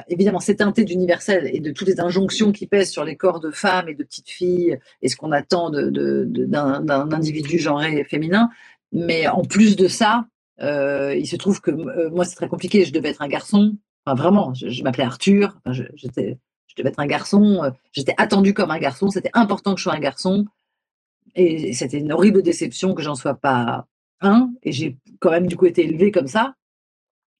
Évidemment, 0.08 0.40
c'est 0.40 0.56
teinté 0.56 0.84
d'universel 0.84 1.50
et 1.52 1.60
de 1.60 1.70
toutes 1.70 1.88
les 1.88 2.00
injonctions 2.00 2.52
qui 2.52 2.66
pèsent 2.66 2.90
sur 2.90 3.04
les 3.04 3.16
corps 3.16 3.40
de 3.40 3.50
femmes 3.50 3.88
et 3.88 3.94
de 3.94 4.02
petites 4.02 4.28
filles 4.28 4.78
et 5.02 5.08
ce 5.08 5.16
qu'on 5.16 5.32
attend 5.32 5.70
d'un 5.70 7.12
individu 7.12 7.58
genré 7.58 8.04
féminin. 8.04 8.50
Mais 8.92 9.26
en 9.26 9.42
plus 9.42 9.76
de 9.76 9.88
ça, 9.88 10.26
euh, 10.60 11.14
il 11.14 11.26
se 11.26 11.36
trouve 11.36 11.60
que 11.60 11.70
euh, 11.70 12.10
moi, 12.10 12.24
c'est 12.24 12.36
très 12.36 12.48
compliqué. 12.48 12.84
Je 12.84 12.92
devais 12.92 13.10
être 13.10 13.22
un 13.22 13.28
garçon. 13.28 13.76
Enfin, 14.04 14.14
vraiment, 14.14 14.54
je, 14.54 14.82
m'appelais 14.82 15.04
Arthur. 15.04 15.58
je, 15.66 15.82
devais 16.76 16.88
être 16.88 17.00
un 17.00 17.06
garçon. 17.06 17.72
J'étais 17.92 18.14
attendue 18.16 18.54
comme 18.54 18.70
un 18.70 18.78
garçon. 18.78 19.10
C'était 19.10 19.30
important 19.34 19.74
que 19.74 19.78
je 19.78 19.84
sois 19.84 19.94
un 19.94 20.00
garçon. 20.00 20.46
Et 21.34 21.72
c'était 21.72 21.98
une 21.98 22.12
horrible 22.12 22.42
déception 22.42 22.94
que 22.94 23.02
j'en 23.02 23.14
sois 23.14 23.34
pas 23.34 23.86
un. 24.20 24.50
Et 24.62 24.72
j'ai 24.72 24.96
quand 25.20 25.30
même 25.30 25.46
du 25.46 25.56
coup 25.56 25.66
été 25.66 25.84
élevée 25.84 26.10
comme 26.10 26.26
ça, 26.26 26.54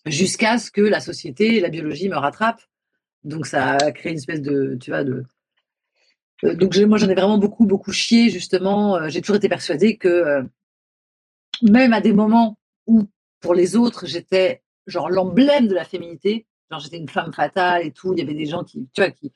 jusqu'à 0.07 0.59
ce 0.59 0.71
que 0.71 0.81
la 0.81 1.01
société 1.01 1.57
et 1.57 1.61
la 1.61 1.69
biologie 1.69 2.09
me 2.09 2.17
rattrapent. 2.17 2.63
Donc 3.25 3.47
ça 3.47 3.73
a 3.73 3.93
créé 3.93 4.13
une 4.13 4.19
espèce 4.19 4.43
de, 4.43 4.77
tu 4.81 4.91
vois, 4.91 5.05
de. 5.05 5.25
Euh, 6.45 6.55
donc 6.55 6.77
moi 6.77 6.99
j'en 6.99 7.09
ai 7.09 7.15
vraiment 7.15 7.39
beaucoup 7.39 7.67
beaucoup 7.67 7.93
chié 7.93 8.31
justement. 8.31 8.97
Euh, 8.97 9.09
j'ai 9.09 9.21
toujours 9.21 9.37
été 9.37 9.49
persuadée 9.49 9.97
que 9.97 10.09
euh, 10.09 10.43
même 11.63 11.93
à 11.93 12.01
des 12.01 12.13
moments 12.13 12.59
où 12.87 13.09
pour 13.41 13.55
les 13.55 13.77
autres 13.77 14.07
j'étais 14.07 14.63
genre 14.87 15.11
l'emblème 15.11 15.67
de 15.69 15.75
la 15.75 15.85
féminité, 15.85 16.47
genre 16.71 16.81
j'étais 16.81 16.99
une 16.99 17.09
femme 17.09 17.33
fatale 17.33 17.85
et 17.85 17.93
tout, 17.93 18.13
il 18.13 18.21
y 18.21 18.23
avait 18.23 18.35
des 18.35 18.47
gens 18.47 18.65
qui, 18.65 18.89
tu 18.95 19.03
vois, 19.03 19.11
qui, 19.11 19.33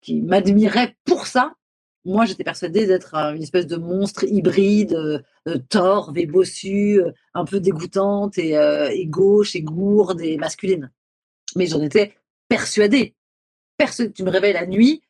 qui 0.00 0.20
m'admiraient 0.20 0.96
pour 1.04 1.26
ça 1.26 1.54
moi, 2.04 2.26
j'étais 2.26 2.44
persuadée 2.44 2.86
d'être 2.86 3.14
une 3.14 3.42
espèce 3.42 3.66
de 3.66 3.76
monstre 3.76 4.24
hybride, 4.24 4.92
euh, 4.94 5.58
torve 5.68 6.18
et 6.18 6.26
bossu, 6.26 7.00
euh, 7.00 7.12
un 7.32 7.44
peu 7.44 7.60
dégoûtante 7.60 8.36
et, 8.36 8.56
euh, 8.58 8.90
gauche 9.06 9.56
et 9.56 9.62
gourde 9.62 10.20
et 10.20 10.36
masculine. 10.36 10.90
Mais 11.56 11.66
j'en 11.66 11.80
étais 11.80 12.14
persuadée. 12.48 13.14
tu 14.14 14.22
me 14.22 14.30
réveilles 14.30 14.52
la 14.52 14.66
nuit 14.66 15.02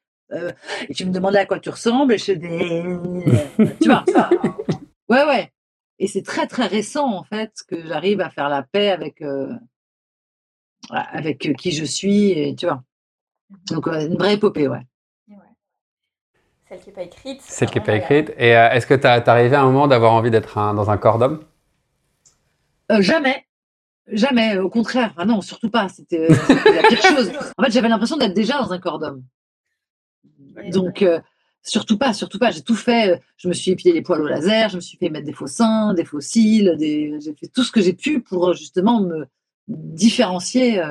et 0.89 0.95
tu 0.95 1.05
me 1.05 1.13
demandais 1.13 1.39
à 1.39 1.47
quoi 1.47 1.61
tu 1.61 1.71
ressembles 1.71 2.15
et 2.15 2.19
je 2.19 2.33
dis, 2.33 3.69
tu 3.81 3.89
vois. 3.89 4.05
ouais, 5.09 5.25
ouais. 5.25 5.53
Et 5.99 6.09
c'est 6.09 6.23
très, 6.23 6.47
très 6.47 6.67
récent, 6.67 7.07
en 7.07 7.23
fait, 7.23 7.53
que 7.69 7.87
j'arrive 7.87 8.21
à 8.21 8.31
faire 8.31 8.49
la 8.49 8.63
paix 8.63 8.91
avec, 8.91 9.23
avec 10.91 11.53
qui 11.57 11.71
je 11.71 11.85
suis, 11.85 12.57
tu 12.57 12.67
vois. 12.67 12.83
Donc, 13.71 13.87
une 13.87 14.17
vraie 14.17 14.35
épopée, 14.35 14.67
ouais. 14.67 14.83
Celle 16.75 16.83
qui 16.83 16.89
n'est 16.89 16.95
pas 16.95 17.03
écrite. 17.03 17.41
Celle 17.43 17.71
qui 17.71 17.79
n'est 17.79 17.85
pas 17.85 17.95
écrite. 17.95 18.33
Et 18.37 18.57
euh, 18.57 18.71
est-ce 18.71 18.87
que 18.87 18.95
tu 18.95 19.07
as 19.07 19.23
arrivé 19.29 19.55
à 19.55 19.63
un 19.63 19.67
moment 19.67 19.87
d'avoir 19.87 20.13
envie 20.13 20.31
d'être 20.31 20.55
dans 20.75 20.91
un 20.91 20.97
corps 20.97 21.19
d'homme? 21.19 21.41
Euh, 22.91 23.01
Jamais. 23.01 23.47
Jamais. 24.09 24.59
Au 24.59 24.69
contraire. 24.69 25.15
Ah 25.17 25.25
non, 25.25 25.41
surtout 25.41 25.71
pas. 25.71 25.89
C'était 25.89 26.29
la 26.29 26.89
pire 26.89 27.03
chose. 27.17 27.33
En 27.57 27.63
fait, 27.63 27.71
j'avais 27.71 27.89
l'impression 27.89 28.17
d'être 28.17 28.35
déjà 28.35 28.59
dans 28.59 28.73
un 28.73 28.79
corps 28.79 28.99
d'homme. 28.99 29.23
Donc, 30.71 31.03
euh, 31.03 31.21
surtout 31.63 31.97
pas, 31.97 32.13
surtout 32.13 32.39
pas. 32.39 32.51
J'ai 32.51 32.63
tout 32.63 32.75
fait. 32.75 33.23
Je 33.37 33.49
me 33.49 33.53
suis 33.53 33.71
épilé 33.71 33.93
les 33.93 34.03
poils 34.03 34.21
au 34.21 34.27
laser, 34.27 34.69
je 34.69 34.77
me 34.77 34.81
suis 34.81 34.99
fait 34.99 35.11
mettre 35.11 35.27
des 35.27 35.33
faux 35.33 35.47
seins, 35.47 35.95
des 35.95 36.05
faux 36.05 36.21
cils, 36.21 36.75
des... 36.77 37.19
j'ai 37.21 37.35
fait 37.35 37.47
tout 37.47 37.63
ce 37.63 37.71
que 37.71 37.81
j'ai 37.81 37.95
pu 37.95 38.21
pour 38.21 38.53
justement 38.55 39.01
me 39.01 39.27
différencier 39.69 40.83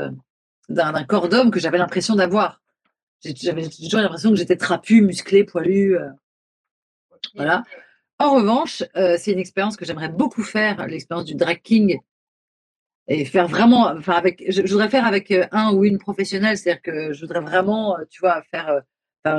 d'un 0.70 1.04
corps 1.04 1.30
d'homme 1.30 1.52
que 1.52 1.60
j'avais 1.60 1.78
l'impression 1.78 2.16
d'avoir. 2.16 2.63
J'avais 3.24 3.68
toujours 3.70 4.02
l'impression 4.02 4.32
que 4.32 4.36
j'étais 4.36 4.58
trapu, 4.58 5.02
musclé, 5.02 5.44
poilu. 5.44 5.98
Euh, 5.98 6.10
voilà. 7.36 7.64
En 8.20 8.36
revanche, 8.36 8.84
euh, 8.96 9.16
c'est 9.18 9.32
une 9.32 9.40
expérience 9.40 9.78
que 9.78 9.86
j'aimerais 9.86 10.10
beaucoup 10.10 10.44
faire, 10.44 10.86
l'expérience 10.88 11.26
du 11.26 11.36
drag 11.36 11.62
king. 11.62 12.00
Et 13.08 13.26
faire 13.26 13.48
vraiment, 13.48 13.88
enfin, 13.88 14.14
avec, 14.14 14.44
je, 14.50 14.62
voudrais 14.62 14.90
faire 14.90 15.06
avec 15.06 15.30
euh, 15.32 15.46
un 15.52 15.74
ou 15.74 15.84
une 15.84 15.98
professionnelle, 15.98 16.58
c'est-à-dire 16.58 16.82
que 16.82 17.12
je 17.12 17.22
voudrais 17.22 17.42
vraiment, 17.42 17.98
tu 18.10 18.22
vois, 18.22 18.42
faire, 18.50 18.82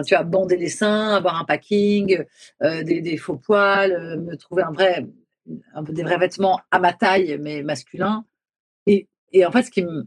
tu 0.07 0.15
vois, 0.15 0.23
bander 0.23 0.57
les 0.57 0.69
seins, 0.69 1.15
avoir 1.15 1.41
un 1.41 1.45
packing, 1.45 2.25
des, 2.61 3.17
faux 3.17 3.37
poils, 3.37 4.21
me 4.21 4.37
trouver 4.37 4.65
un 4.65 4.73
vrai, 4.73 5.07
un 5.75 5.83
des 5.83 6.03
vrais 6.03 6.19
vêtements 6.19 6.61
à 6.71 6.79
ma 6.79 6.93
taille, 6.93 7.39
mais 7.41 7.63
masculins. 7.63 8.25
Et, 8.87 9.09
et 9.33 9.47
en 9.47 9.51
fait, 9.51 9.63
ce 9.63 9.71
qui 9.71 9.83
me, 9.83 10.07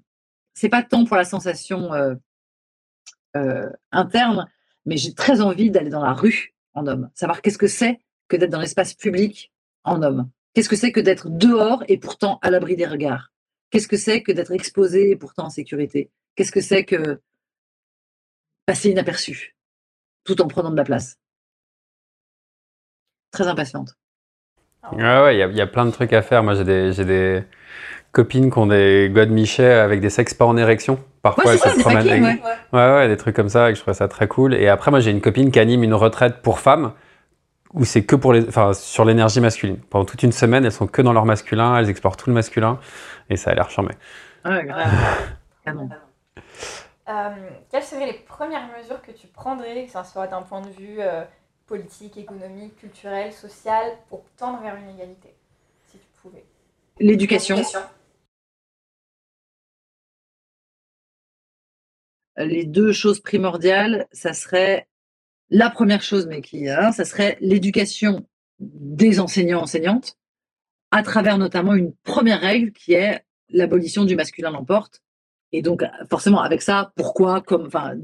c'est 0.57 0.69
pas 0.69 0.81
tant 0.81 1.05
pour 1.05 1.17
la 1.17 1.23
sensation 1.23 1.93
euh, 1.93 2.15
interne, 3.91 4.49
mais 4.85 4.97
j'ai 4.97 5.13
très 5.13 5.41
envie 5.41 5.69
d'aller 5.69 5.89
dans 5.89 6.03
la 6.03 6.13
rue 6.13 6.55
en 6.73 6.87
homme, 6.87 7.09
savoir 7.13 7.41
qu'est-ce 7.41 7.57
que 7.57 7.67
c'est 7.67 7.99
que 8.27 8.35
d'être 8.35 8.51
dans 8.51 8.59
l'espace 8.59 8.93
public 8.93 9.51
en 9.83 10.01
homme. 10.01 10.29
Qu'est-ce 10.53 10.69
que 10.69 10.75
c'est 10.75 10.91
que 10.91 10.99
d'être 10.99 11.29
dehors 11.29 11.83
et 11.87 11.97
pourtant 11.97 12.39
à 12.41 12.49
l'abri 12.49 12.75
des 12.75 12.85
regards? 12.85 13.31
Qu'est-ce 13.69 13.87
que 13.87 13.97
c'est 13.97 14.23
que 14.23 14.31
d'être 14.31 14.51
exposé 14.51 15.11
et 15.11 15.15
pourtant 15.15 15.45
en 15.45 15.49
sécurité? 15.49 16.09
Qu'est-ce 16.35 16.51
que 16.51 16.61
c'est 16.61 16.83
que 16.85 17.21
passer 18.65 18.89
inaperçu 18.89 19.55
tout 20.23 20.41
en 20.41 20.47
prenant 20.47 20.71
de 20.71 20.77
la 20.77 20.83
place? 20.83 21.19
Très 23.31 23.47
impatiente. 23.47 23.95
Ah 24.83 25.23
ouais, 25.23 25.37
il 25.37 25.55
y, 25.55 25.61
a 25.61 25.67
plein 25.67 25.85
de 25.85 25.91
trucs 25.91 26.13
à 26.13 26.21
faire. 26.21 26.43
Moi, 26.43 26.53
j'ai 26.53 26.63
des, 26.63 27.03
des, 27.03 27.43
copines 28.11 28.49
qui 28.49 28.57
ont 28.57 28.67
des 28.67 29.11
God 29.13 29.29
Michel 29.29 29.79
avec 29.79 29.99
des 29.99 30.09
sexes 30.09 30.33
pas 30.33 30.45
en 30.45 30.57
érection. 30.57 30.99
Parfois, 31.21 31.53
elles 31.53 31.59
se 31.59 31.79
promènent 31.81 32.07
avec... 32.07 32.23
ouais. 32.23 32.39
ouais. 32.73 33.07
des 33.07 33.17
trucs 33.17 33.35
comme 33.35 33.49
ça, 33.49 33.69
et 33.69 33.75
je 33.75 33.81
trouvais 33.81 33.95
ça 33.95 34.07
très 34.07 34.27
cool. 34.27 34.53
Et 34.53 34.69
après, 34.69 34.91
moi, 34.91 34.99
j'ai 34.99 35.11
une 35.11 35.21
copine 35.21 35.51
qui 35.51 35.59
anime 35.59 35.83
une 35.83 35.93
retraite 35.93 36.41
pour 36.41 36.59
femmes 36.59 36.93
où 37.73 37.85
c'est 37.85 38.05
que 38.05 38.15
pour 38.15 38.33
les, 38.33 38.47
enfin, 38.47 38.73
sur 38.73 39.05
l'énergie 39.05 39.41
masculine. 39.41 39.77
Pendant 39.77 40.05
toute 40.05 40.23
une 40.23 40.31
semaine, 40.31 40.65
elles 40.65 40.71
sont 40.71 40.87
que 40.87 41.01
dans 41.01 41.13
leur 41.13 41.25
masculin, 41.25 41.77
elles 41.77 41.89
explorent 41.89 42.17
tout 42.17 42.29
le 42.29 42.33
masculin, 42.33 42.79
et 43.29 43.37
ça 43.37 43.51
a 43.51 43.53
l'air 43.53 43.69
charmé. 43.69 43.91
Ouais, 44.45 44.65
grave. 44.65 44.87
euh, 47.09 47.29
quelles 47.69 47.83
seraient 47.83 48.05
les 48.05 48.13
premières 48.13 48.67
mesures 48.77 49.01
que 49.01 49.11
tu 49.11 49.27
prendrais, 49.27 49.85
que 49.85 49.91
ce 49.91 50.11
soit 50.11 50.27
d'un 50.27 50.41
point 50.41 50.61
de 50.61 50.69
vue 50.69 50.97
euh, 50.99 51.23
politique, 51.67 52.17
économique, 52.17 52.75
culturel, 52.77 53.33
social, 53.33 53.97
pour 54.09 54.23
tendre 54.37 54.61
vers 54.61 54.75
une 54.75 54.89
égalité, 54.89 55.35
si 55.91 55.97
tu 55.97 56.05
pouvais 56.21 56.45
L'éducation. 56.99 57.57
les 62.37 62.65
deux 62.65 62.91
choses 62.91 63.19
primordiales, 63.19 64.07
ça 64.11 64.33
serait 64.33 64.87
la 65.49 65.69
première 65.69 66.03
chose, 66.03 66.27
mais 66.27 66.41
qui 66.41 66.69
hein, 66.69 66.91
ça 66.91 67.03
serait 67.03 67.37
l'éducation 67.41 68.27
des 68.59 69.19
enseignants-enseignantes, 69.19 70.17
à 70.91 71.03
travers 71.03 71.37
notamment 71.37 71.73
une 71.73 71.93
première 72.03 72.41
règle 72.41 72.71
qui 72.71 72.93
est 72.93 73.23
l'abolition 73.49 74.05
du 74.05 74.15
masculin 74.15 74.51
l'emporte. 74.51 75.01
Et 75.51 75.61
donc, 75.61 75.83
forcément, 76.09 76.41
avec 76.41 76.61
ça, 76.61 76.91
pourquoi, 76.95 77.41
comme, 77.41 77.67
enfin, 77.67 77.95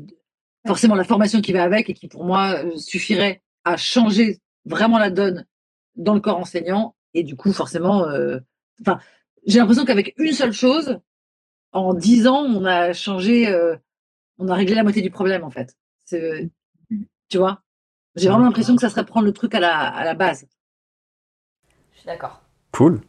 forcément 0.66 0.96
la 0.96 1.04
formation 1.04 1.42
qui 1.42 1.54
va 1.54 1.64
avec 1.64 1.90
et 1.90 1.94
qui 1.94 2.08
pour 2.08 2.24
moi 2.24 2.64
euh, 2.64 2.78
suffirait 2.78 3.43
à 3.66 3.78
changer 3.78 4.40
vraiment 4.66 4.98
la 4.98 5.10
donne 5.10 5.46
dans 5.96 6.14
le 6.14 6.20
corps 6.20 6.38
enseignant. 6.38 6.96
Et 7.14 7.24
du 7.24 7.36
coup, 7.36 7.54
forcément, 7.54 8.08
euh, 8.08 8.40
enfin, 8.82 9.00
j'ai 9.46 9.60
l'impression 9.60 9.86
qu'avec 9.86 10.14
une 10.18 10.34
seule 10.34 10.54
chose, 10.54 11.00
en 11.72 11.94
dix 11.94 12.28
ans, 12.28 12.44
on 12.44 12.66
a 12.66 12.94
changé 12.94 13.48
euh, 13.48 13.76
on 14.38 14.48
a 14.48 14.56
réglé 14.56 14.76
la 14.76 14.84
moitié 14.84 15.02
du 15.02 15.12
problème 15.12 15.44
en 15.44 15.50
fait. 15.50 15.76
Tu 16.08 17.38
vois? 17.38 17.62
J'ai 18.16 18.30
vraiment 18.30 18.46
l'impression 18.46 18.76
que 18.76 18.82
ça 18.82 18.90
serait 18.90 19.06
prendre 19.06 19.26
le 19.26 19.34
truc 19.34 19.56
à 19.56 19.60
la, 19.60 19.76
à 19.76 20.04
la 20.04 20.14
base. 20.14 20.46
suis 21.96 22.06
d'accord. 22.06 22.42
Cool. 22.72 23.02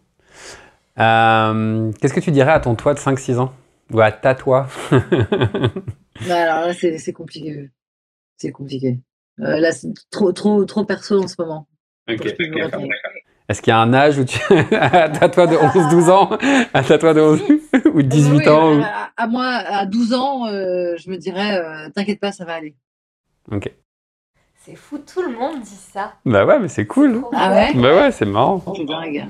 Euh, 0.98 1.92
Qu'est-ce 2.00 2.14
que 2.14 2.20
tu 2.20 2.30
dirais 2.30 2.52
à 2.52 2.60
ton 2.60 2.74
toi 2.74 2.94
de 2.94 2.98
5-6 2.98 3.38
ans? 3.38 3.52
Ou 3.92 4.00
à 4.00 4.12
ta 4.12 4.34
toi? 4.34 4.68
Bah, 6.28 6.42
alors 6.42 6.68
là, 6.68 6.74
c'est 6.74 6.96
c'est 6.98 7.12
compliqué. 7.12 7.70
C'est 8.36 8.52
compliqué. 8.52 9.00
Euh, 9.40 9.58
là, 9.58 9.72
c'est 9.72 9.88
trop, 10.10 10.32
trop, 10.32 10.64
trop 10.64 10.84
perso 10.84 11.22
en 11.22 11.28
ce 11.28 11.34
moment. 11.38 11.66
Répondre. 12.06 12.88
Est-ce 13.48 13.60
qu'il 13.60 13.70
y 13.72 13.74
a 13.74 13.78
un 13.80 13.92
âge 13.92 14.18
où 14.18 14.24
tu. 14.24 14.38
à 14.74 15.28
toi 15.28 15.46
de 15.46 15.56
11-12 15.56 16.10
ans 16.10 16.30
À 16.72 16.82
toi 16.82 17.12
de 17.14 17.20
11 17.20 17.42
ou 17.92 18.02
de 18.02 18.08
18 18.08 18.36
Oui, 18.38 18.48
ans 18.48 18.78
ou- 18.78 18.82
à, 18.82 19.10
à 19.16 19.26
moi, 19.26 19.44
à 19.46 19.84
12 19.86 20.14
ans, 20.14 20.46
euh, 20.46 20.94
je 20.96 21.10
me 21.10 21.16
dirais, 21.16 21.58
euh, 21.58 21.90
t'inquiète 21.90 22.20
pas, 22.20 22.32
ça 22.32 22.44
va 22.44 22.54
aller. 22.54 22.74
Ok. 23.50 23.70
C'est 24.64 24.76
fou, 24.76 24.98
tout 24.98 25.20
le 25.20 25.36
monde 25.36 25.60
dit 25.60 25.68
ça. 25.92 26.14
Bah 26.24 26.46
ouais, 26.46 26.58
mais 26.58 26.68
c'est 26.68 26.86
cool. 26.86 27.22
Ah 27.34 27.52
ouais 27.52 27.74
Bah 27.74 27.94
ouais, 27.94 28.12
c'est 28.12 28.24
marrant. 28.24 28.62
C'est 28.74 28.84
dingue. 28.86 29.26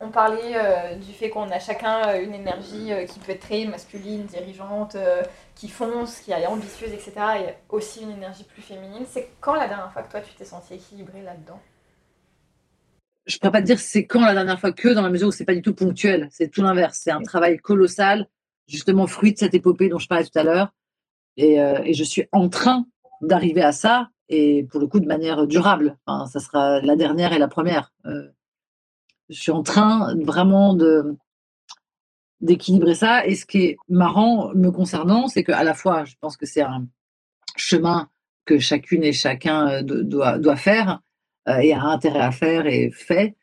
On 0.00 0.08
parlait 0.08 0.54
euh, 0.54 0.94
du 0.94 1.12
fait 1.12 1.28
qu'on 1.28 1.50
a 1.50 1.58
chacun 1.58 2.18
une 2.22 2.32
énergie 2.32 2.92
euh, 2.92 3.04
qui 3.04 3.18
peut 3.18 3.32
être 3.32 3.40
très 3.40 3.64
masculine, 3.66 4.22
dirigeante, 4.24 4.94
euh, 4.94 5.22
qui 5.58 5.68
fonce, 5.68 6.20
qui 6.20 6.30
est 6.30 6.46
ambitieuse, 6.46 6.92
etc. 6.92 7.12
Et 7.40 7.74
aussi 7.74 8.02
une 8.02 8.12
énergie 8.12 8.44
plus 8.44 8.62
féminine. 8.62 9.04
C'est 9.08 9.28
quand 9.40 9.54
la 9.54 9.66
dernière 9.66 9.92
fois 9.92 10.02
que 10.02 10.10
toi 10.10 10.20
tu 10.20 10.32
t'es 10.34 10.44
senti 10.44 10.74
équilibrée 10.74 11.22
là-dedans? 11.22 11.60
Je 13.26 13.36
ne 13.36 13.38
pourrais 13.40 13.52
pas 13.52 13.60
te 13.60 13.66
dire 13.66 13.80
c'est 13.80 14.06
quand 14.06 14.24
la 14.24 14.34
dernière 14.34 14.60
fois 14.60 14.72
que, 14.72 14.88
dans 14.88 15.02
la 15.02 15.10
mesure 15.10 15.28
où 15.28 15.32
c'est 15.32 15.44
pas 15.44 15.54
du 15.54 15.62
tout 15.62 15.74
ponctuel. 15.74 16.28
C'est 16.30 16.48
tout 16.48 16.62
l'inverse. 16.62 17.00
C'est 17.02 17.10
un 17.10 17.22
travail 17.22 17.58
colossal, 17.58 18.28
justement 18.68 19.08
fruit 19.08 19.32
de 19.32 19.38
cette 19.38 19.52
épopée 19.52 19.88
dont 19.88 19.98
je 19.98 20.06
parlais 20.06 20.24
tout 20.24 20.38
à 20.38 20.44
l'heure. 20.44 20.72
Et, 21.36 21.60
euh, 21.60 21.82
et 21.84 21.92
je 21.92 22.04
suis 22.04 22.26
en 22.30 22.48
train 22.48 22.86
d'arriver 23.20 23.62
à 23.62 23.72
ça, 23.72 24.10
et 24.28 24.64
pour 24.70 24.80
le 24.80 24.86
coup 24.86 25.00
de 25.00 25.06
manière 25.06 25.46
durable. 25.48 25.98
Enfin, 26.06 26.26
ça 26.26 26.38
sera 26.38 26.80
la 26.80 26.94
dernière 26.94 27.32
et 27.32 27.38
la 27.38 27.48
première. 27.48 27.92
Euh, 28.06 28.28
je 29.28 29.40
suis 29.40 29.52
en 29.52 29.64
train 29.64 30.14
vraiment 30.22 30.74
de 30.74 31.16
d'équilibrer 32.40 32.94
ça. 32.94 33.26
Et 33.26 33.34
ce 33.34 33.46
qui 33.46 33.58
est 33.64 33.76
marrant 33.88 34.52
me 34.54 34.70
concernant, 34.70 35.28
c'est 35.28 35.44
qu'à 35.44 35.64
la 35.64 35.74
fois, 35.74 36.04
je 36.04 36.14
pense 36.20 36.36
que 36.36 36.46
c'est 36.46 36.62
un 36.62 36.86
chemin 37.56 38.08
que 38.44 38.58
chacune 38.58 39.04
et 39.04 39.12
chacun 39.12 39.68
euh, 39.68 39.82
do- 39.82 40.02
doit, 40.02 40.56
faire 40.56 41.00
euh, 41.48 41.58
et 41.58 41.72
a 41.72 41.82
intérêt 41.82 42.20
à 42.20 42.30
faire 42.30 42.66
et 42.66 42.90
fait. 42.90 43.36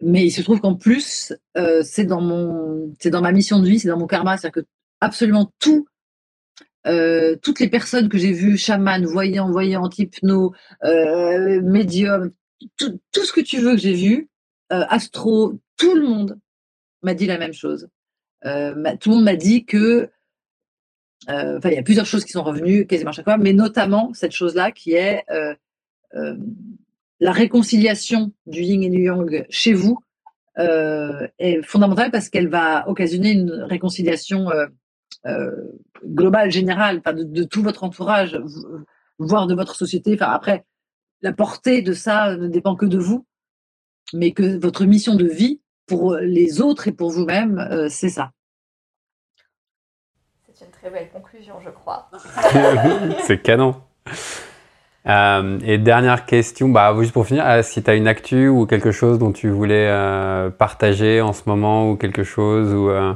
Mais 0.00 0.26
il 0.26 0.30
se 0.30 0.42
trouve 0.42 0.60
qu'en 0.60 0.74
plus, 0.74 1.32
euh, 1.56 1.82
c'est 1.84 2.04
dans 2.04 2.20
mon, 2.20 2.92
c'est 2.98 3.10
dans 3.10 3.22
ma 3.22 3.32
mission 3.32 3.60
de 3.60 3.66
vie, 3.66 3.78
c'est 3.78 3.88
dans 3.88 3.98
mon 3.98 4.06
karma, 4.06 4.36
c'est-à-dire 4.36 4.62
que 4.62 4.68
absolument 5.00 5.52
tout, 5.58 5.86
toutes 7.42 7.60
les 7.60 7.68
personnes 7.68 8.08
que 8.08 8.18
j'ai 8.18 8.32
vues, 8.32 8.58
chaman, 8.58 9.04
voyant, 9.06 9.48
voyante, 9.50 9.98
hypno, 10.00 10.52
médium, 10.82 12.32
tout, 12.76 13.00
tout 13.12 13.24
ce 13.24 13.32
que 13.32 13.40
tu 13.40 13.60
veux 13.60 13.76
que 13.76 13.80
j'ai 13.80 13.94
vu, 13.94 14.28
astro, 14.68 15.60
tout 15.76 15.94
le 15.94 16.02
monde 16.02 16.40
m'a 17.02 17.14
dit 17.14 17.26
la 17.26 17.38
même 17.38 17.52
chose. 17.52 17.88
Euh, 18.44 18.74
tout 19.00 19.10
le 19.10 19.16
monde 19.16 19.24
m'a 19.24 19.36
dit 19.36 19.64
que, 19.64 20.10
euh, 21.28 21.60
il 21.64 21.72
y 21.72 21.78
a 21.78 21.82
plusieurs 21.82 22.06
choses 22.06 22.24
qui 22.24 22.32
sont 22.32 22.42
revenues 22.42 22.86
quasiment 22.86 23.12
chaque 23.12 23.24
fois, 23.24 23.36
mais 23.38 23.52
notamment 23.52 24.12
cette 24.14 24.32
chose-là 24.32 24.72
qui 24.72 24.92
est 24.94 25.24
euh, 25.30 25.54
la 27.20 27.32
réconciliation 27.32 28.32
du 28.46 28.62
yin 28.62 28.82
et 28.82 28.90
du 28.90 29.04
yang 29.04 29.46
chez 29.48 29.72
vous 29.72 29.98
est 30.58 31.62
fondamentale 31.62 32.10
parce 32.10 32.28
qu'elle 32.28 32.48
va 32.48 32.86
occasionner 32.88 33.30
une 33.30 33.52
réconciliation 33.52 34.50
globale, 36.04 36.50
générale, 36.50 37.00
de, 37.00 37.22
de 37.22 37.44
tout 37.44 37.62
votre 37.62 37.84
entourage, 37.84 38.38
voire 39.18 39.46
de 39.46 39.54
votre 39.54 39.74
société. 39.74 40.12
Enfin, 40.14 40.32
après, 40.32 40.66
la 41.22 41.32
portée 41.32 41.80
de 41.80 41.94
ça 41.94 42.36
ne 42.36 42.48
dépend 42.48 42.76
que 42.76 42.84
de 42.84 42.98
vous, 42.98 43.24
mais 44.12 44.32
que 44.32 44.58
votre 44.58 44.84
mission 44.84 45.14
de 45.14 45.24
vie 45.24 45.61
pour 45.86 46.16
les 46.16 46.60
autres 46.60 46.88
et 46.88 46.92
pour 46.92 47.10
vous-même, 47.10 47.58
euh, 47.58 47.88
c'est 47.88 48.08
ça. 48.08 48.30
C'est 50.54 50.64
une 50.64 50.70
très 50.70 50.90
belle 50.90 51.08
conclusion, 51.10 51.54
je 51.64 51.70
crois. 51.70 52.10
c'est 53.24 53.42
canon. 53.42 53.76
Euh, 55.06 55.58
et 55.64 55.78
dernière 55.78 56.26
question, 56.26 56.68
bah, 56.68 56.94
juste 57.00 57.12
pour 57.12 57.26
finir, 57.26 57.44
euh, 57.44 57.62
si 57.62 57.82
tu 57.82 57.90
as 57.90 57.94
une 57.94 58.06
actu 58.06 58.46
ou 58.48 58.66
quelque 58.66 58.92
chose 58.92 59.18
dont 59.18 59.32
tu 59.32 59.48
voulais 59.50 59.88
euh, 59.88 60.50
partager 60.50 61.20
en 61.20 61.32
ce 61.32 61.42
moment 61.46 61.90
ou 61.90 61.96
quelque 61.96 62.22
chose 62.22 62.72
ou 62.72 62.88
euh, 62.88 63.12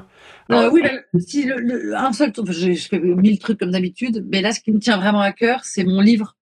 Euh, 0.50 0.70
oui, 0.72 0.82
si 1.18 1.44
le, 1.44 1.56
le- 1.58 1.96
un 1.96 2.12
seul 2.12 2.32
truc, 2.32 2.50
je, 2.50 2.72
je 2.72 2.88
fais 2.88 2.98
mille 2.98 3.38
trucs 3.38 3.58
comme 3.58 3.70
d'habitude, 3.70 4.24
mais 4.30 4.40
là, 4.42 4.52
ce 4.52 4.60
qui 4.60 4.72
me 4.72 4.78
tient 4.78 4.96
vraiment 4.96 5.20
à 5.20 5.32
cœur, 5.32 5.64
c'est 5.64 5.84
mon 5.84 6.00
livre 6.00 6.36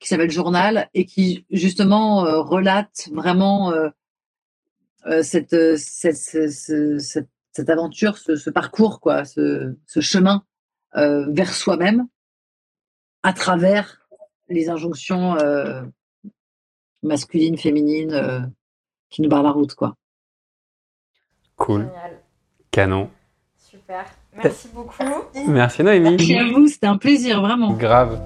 qui 0.00 0.08
s'appelle 0.08 0.30
Journal 0.30 0.88
et 0.94 1.04
qui 1.04 1.44
justement 1.50 2.24
euh, 2.24 2.40
relate 2.40 3.08
vraiment 3.12 3.72
euh, 3.72 3.88
euh, 3.88 3.90
cette, 5.22 5.52
euh, 5.54 5.76
cette, 5.76 6.16
ce- 6.16 6.48
ce- 6.48 6.98
cette, 6.98 7.28
cette 7.52 7.70
aventure, 7.70 8.18
ce, 8.18 8.36
ce 8.36 8.50
parcours, 8.50 9.00
quoi, 9.00 9.24
ce, 9.24 9.74
ce 9.86 10.00
chemin 10.00 10.44
euh, 10.96 11.26
vers 11.30 11.52
soi-même 11.52 12.06
à 13.22 13.32
travers 13.32 14.06
les 14.48 14.68
injonctions 14.70 15.36
euh, 15.36 15.82
masculines, 17.02 17.58
féminines 17.58 18.12
euh, 18.12 18.40
qui 19.10 19.22
nous 19.22 19.28
barrent 19.28 19.42
la 19.42 19.50
route, 19.50 19.74
quoi. 19.74 19.96
cool, 21.56 21.82
Génial. 21.82 22.22
canon. 22.70 23.10
Super. 23.56 24.06
Merci 24.34 24.68
beaucoup. 24.68 25.02
Merci 25.48 25.82
Noémie. 25.82 26.10
Merci 26.10 26.34
à 26.36 26.44
vous, 26.46 26.66
c'était 26.68 26.86
un 26.86 26.96
plaisir, 26.96 27.40
vraiment. 27.40 27.72
Grave. 27.74 28.20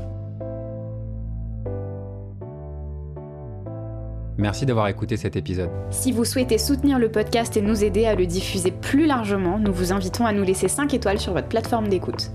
Merci 4.42 4.66
d'avoir 4.66 4.88
écouté 4.88 5.16
cet 5.16 5.36
épisode. 5.36 5.70
Si 5.92 6.10
vous 6.10 6.24
souhaitez 6.24 6.58
soutenir 6.58 6.98
le 6.98 7.08
podcast 7.08 7.56
et 7.56 7.62
nous 7.62 7.84
aider 7.84 8.06
à 8.06 8.16
le 8.16 8.26
diffuser 8.26 8.72
plus 8.72 9.06
largement, 9.06 9.56
nous 9.56 9.72
vous 9.72 9.92
invitons 9.92 10.26
à 10.26 10.32
nous 10.32 10.42
laisser 10.42 10.66
5 10.66 10.92
étoiles 10.94 11.20
sur 11.20 11.32
votre 11.32 11.46
plateforme 11.46 11.86
d'écoute. 11.86 12.32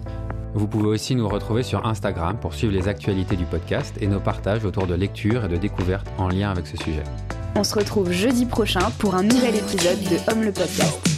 Vous 0.53 0.69
pouvez 0.69 0.87
aussi 0.87 1.15
nous 1.15 1.27
retrouver 1.27 1.63
sur 1.63 1.85
Instagram 1.85 2.37
pour 2.39 2.53
suivre 2.53 2.71
les 2.71 2.87
actualités 2.87 3.35
du 3.35 3.43
podcast 3.43 3.93
et 3.99 4.07
nos 4.07 4.21
partages 4.21 4.63
autour 4.63 4.87
de 4.87 4.95
lecture 4.95 5.43
et 5.43 5.49
de 5.49 5.57
découvertes 5.57 6.07
en 6.17 6.29
lien 6.29 6.49
avec 6.49 6.65
ce 6.67 6.77
sujet. 6.77 7.03
On 7.55 7.65
se 7.65 7.75
retrouve 7.75 8.09
jeudi 8.09 8.45
prochain 8.45 8.89
pour 8.99 9.15
un 9.15 9.23
nouvel 9.23 9.57
épisode 9.57 9.99
de 9.99 10.31
Homme 10.31 10.43
le 10.43 10.53
podcast. 10.53 11.16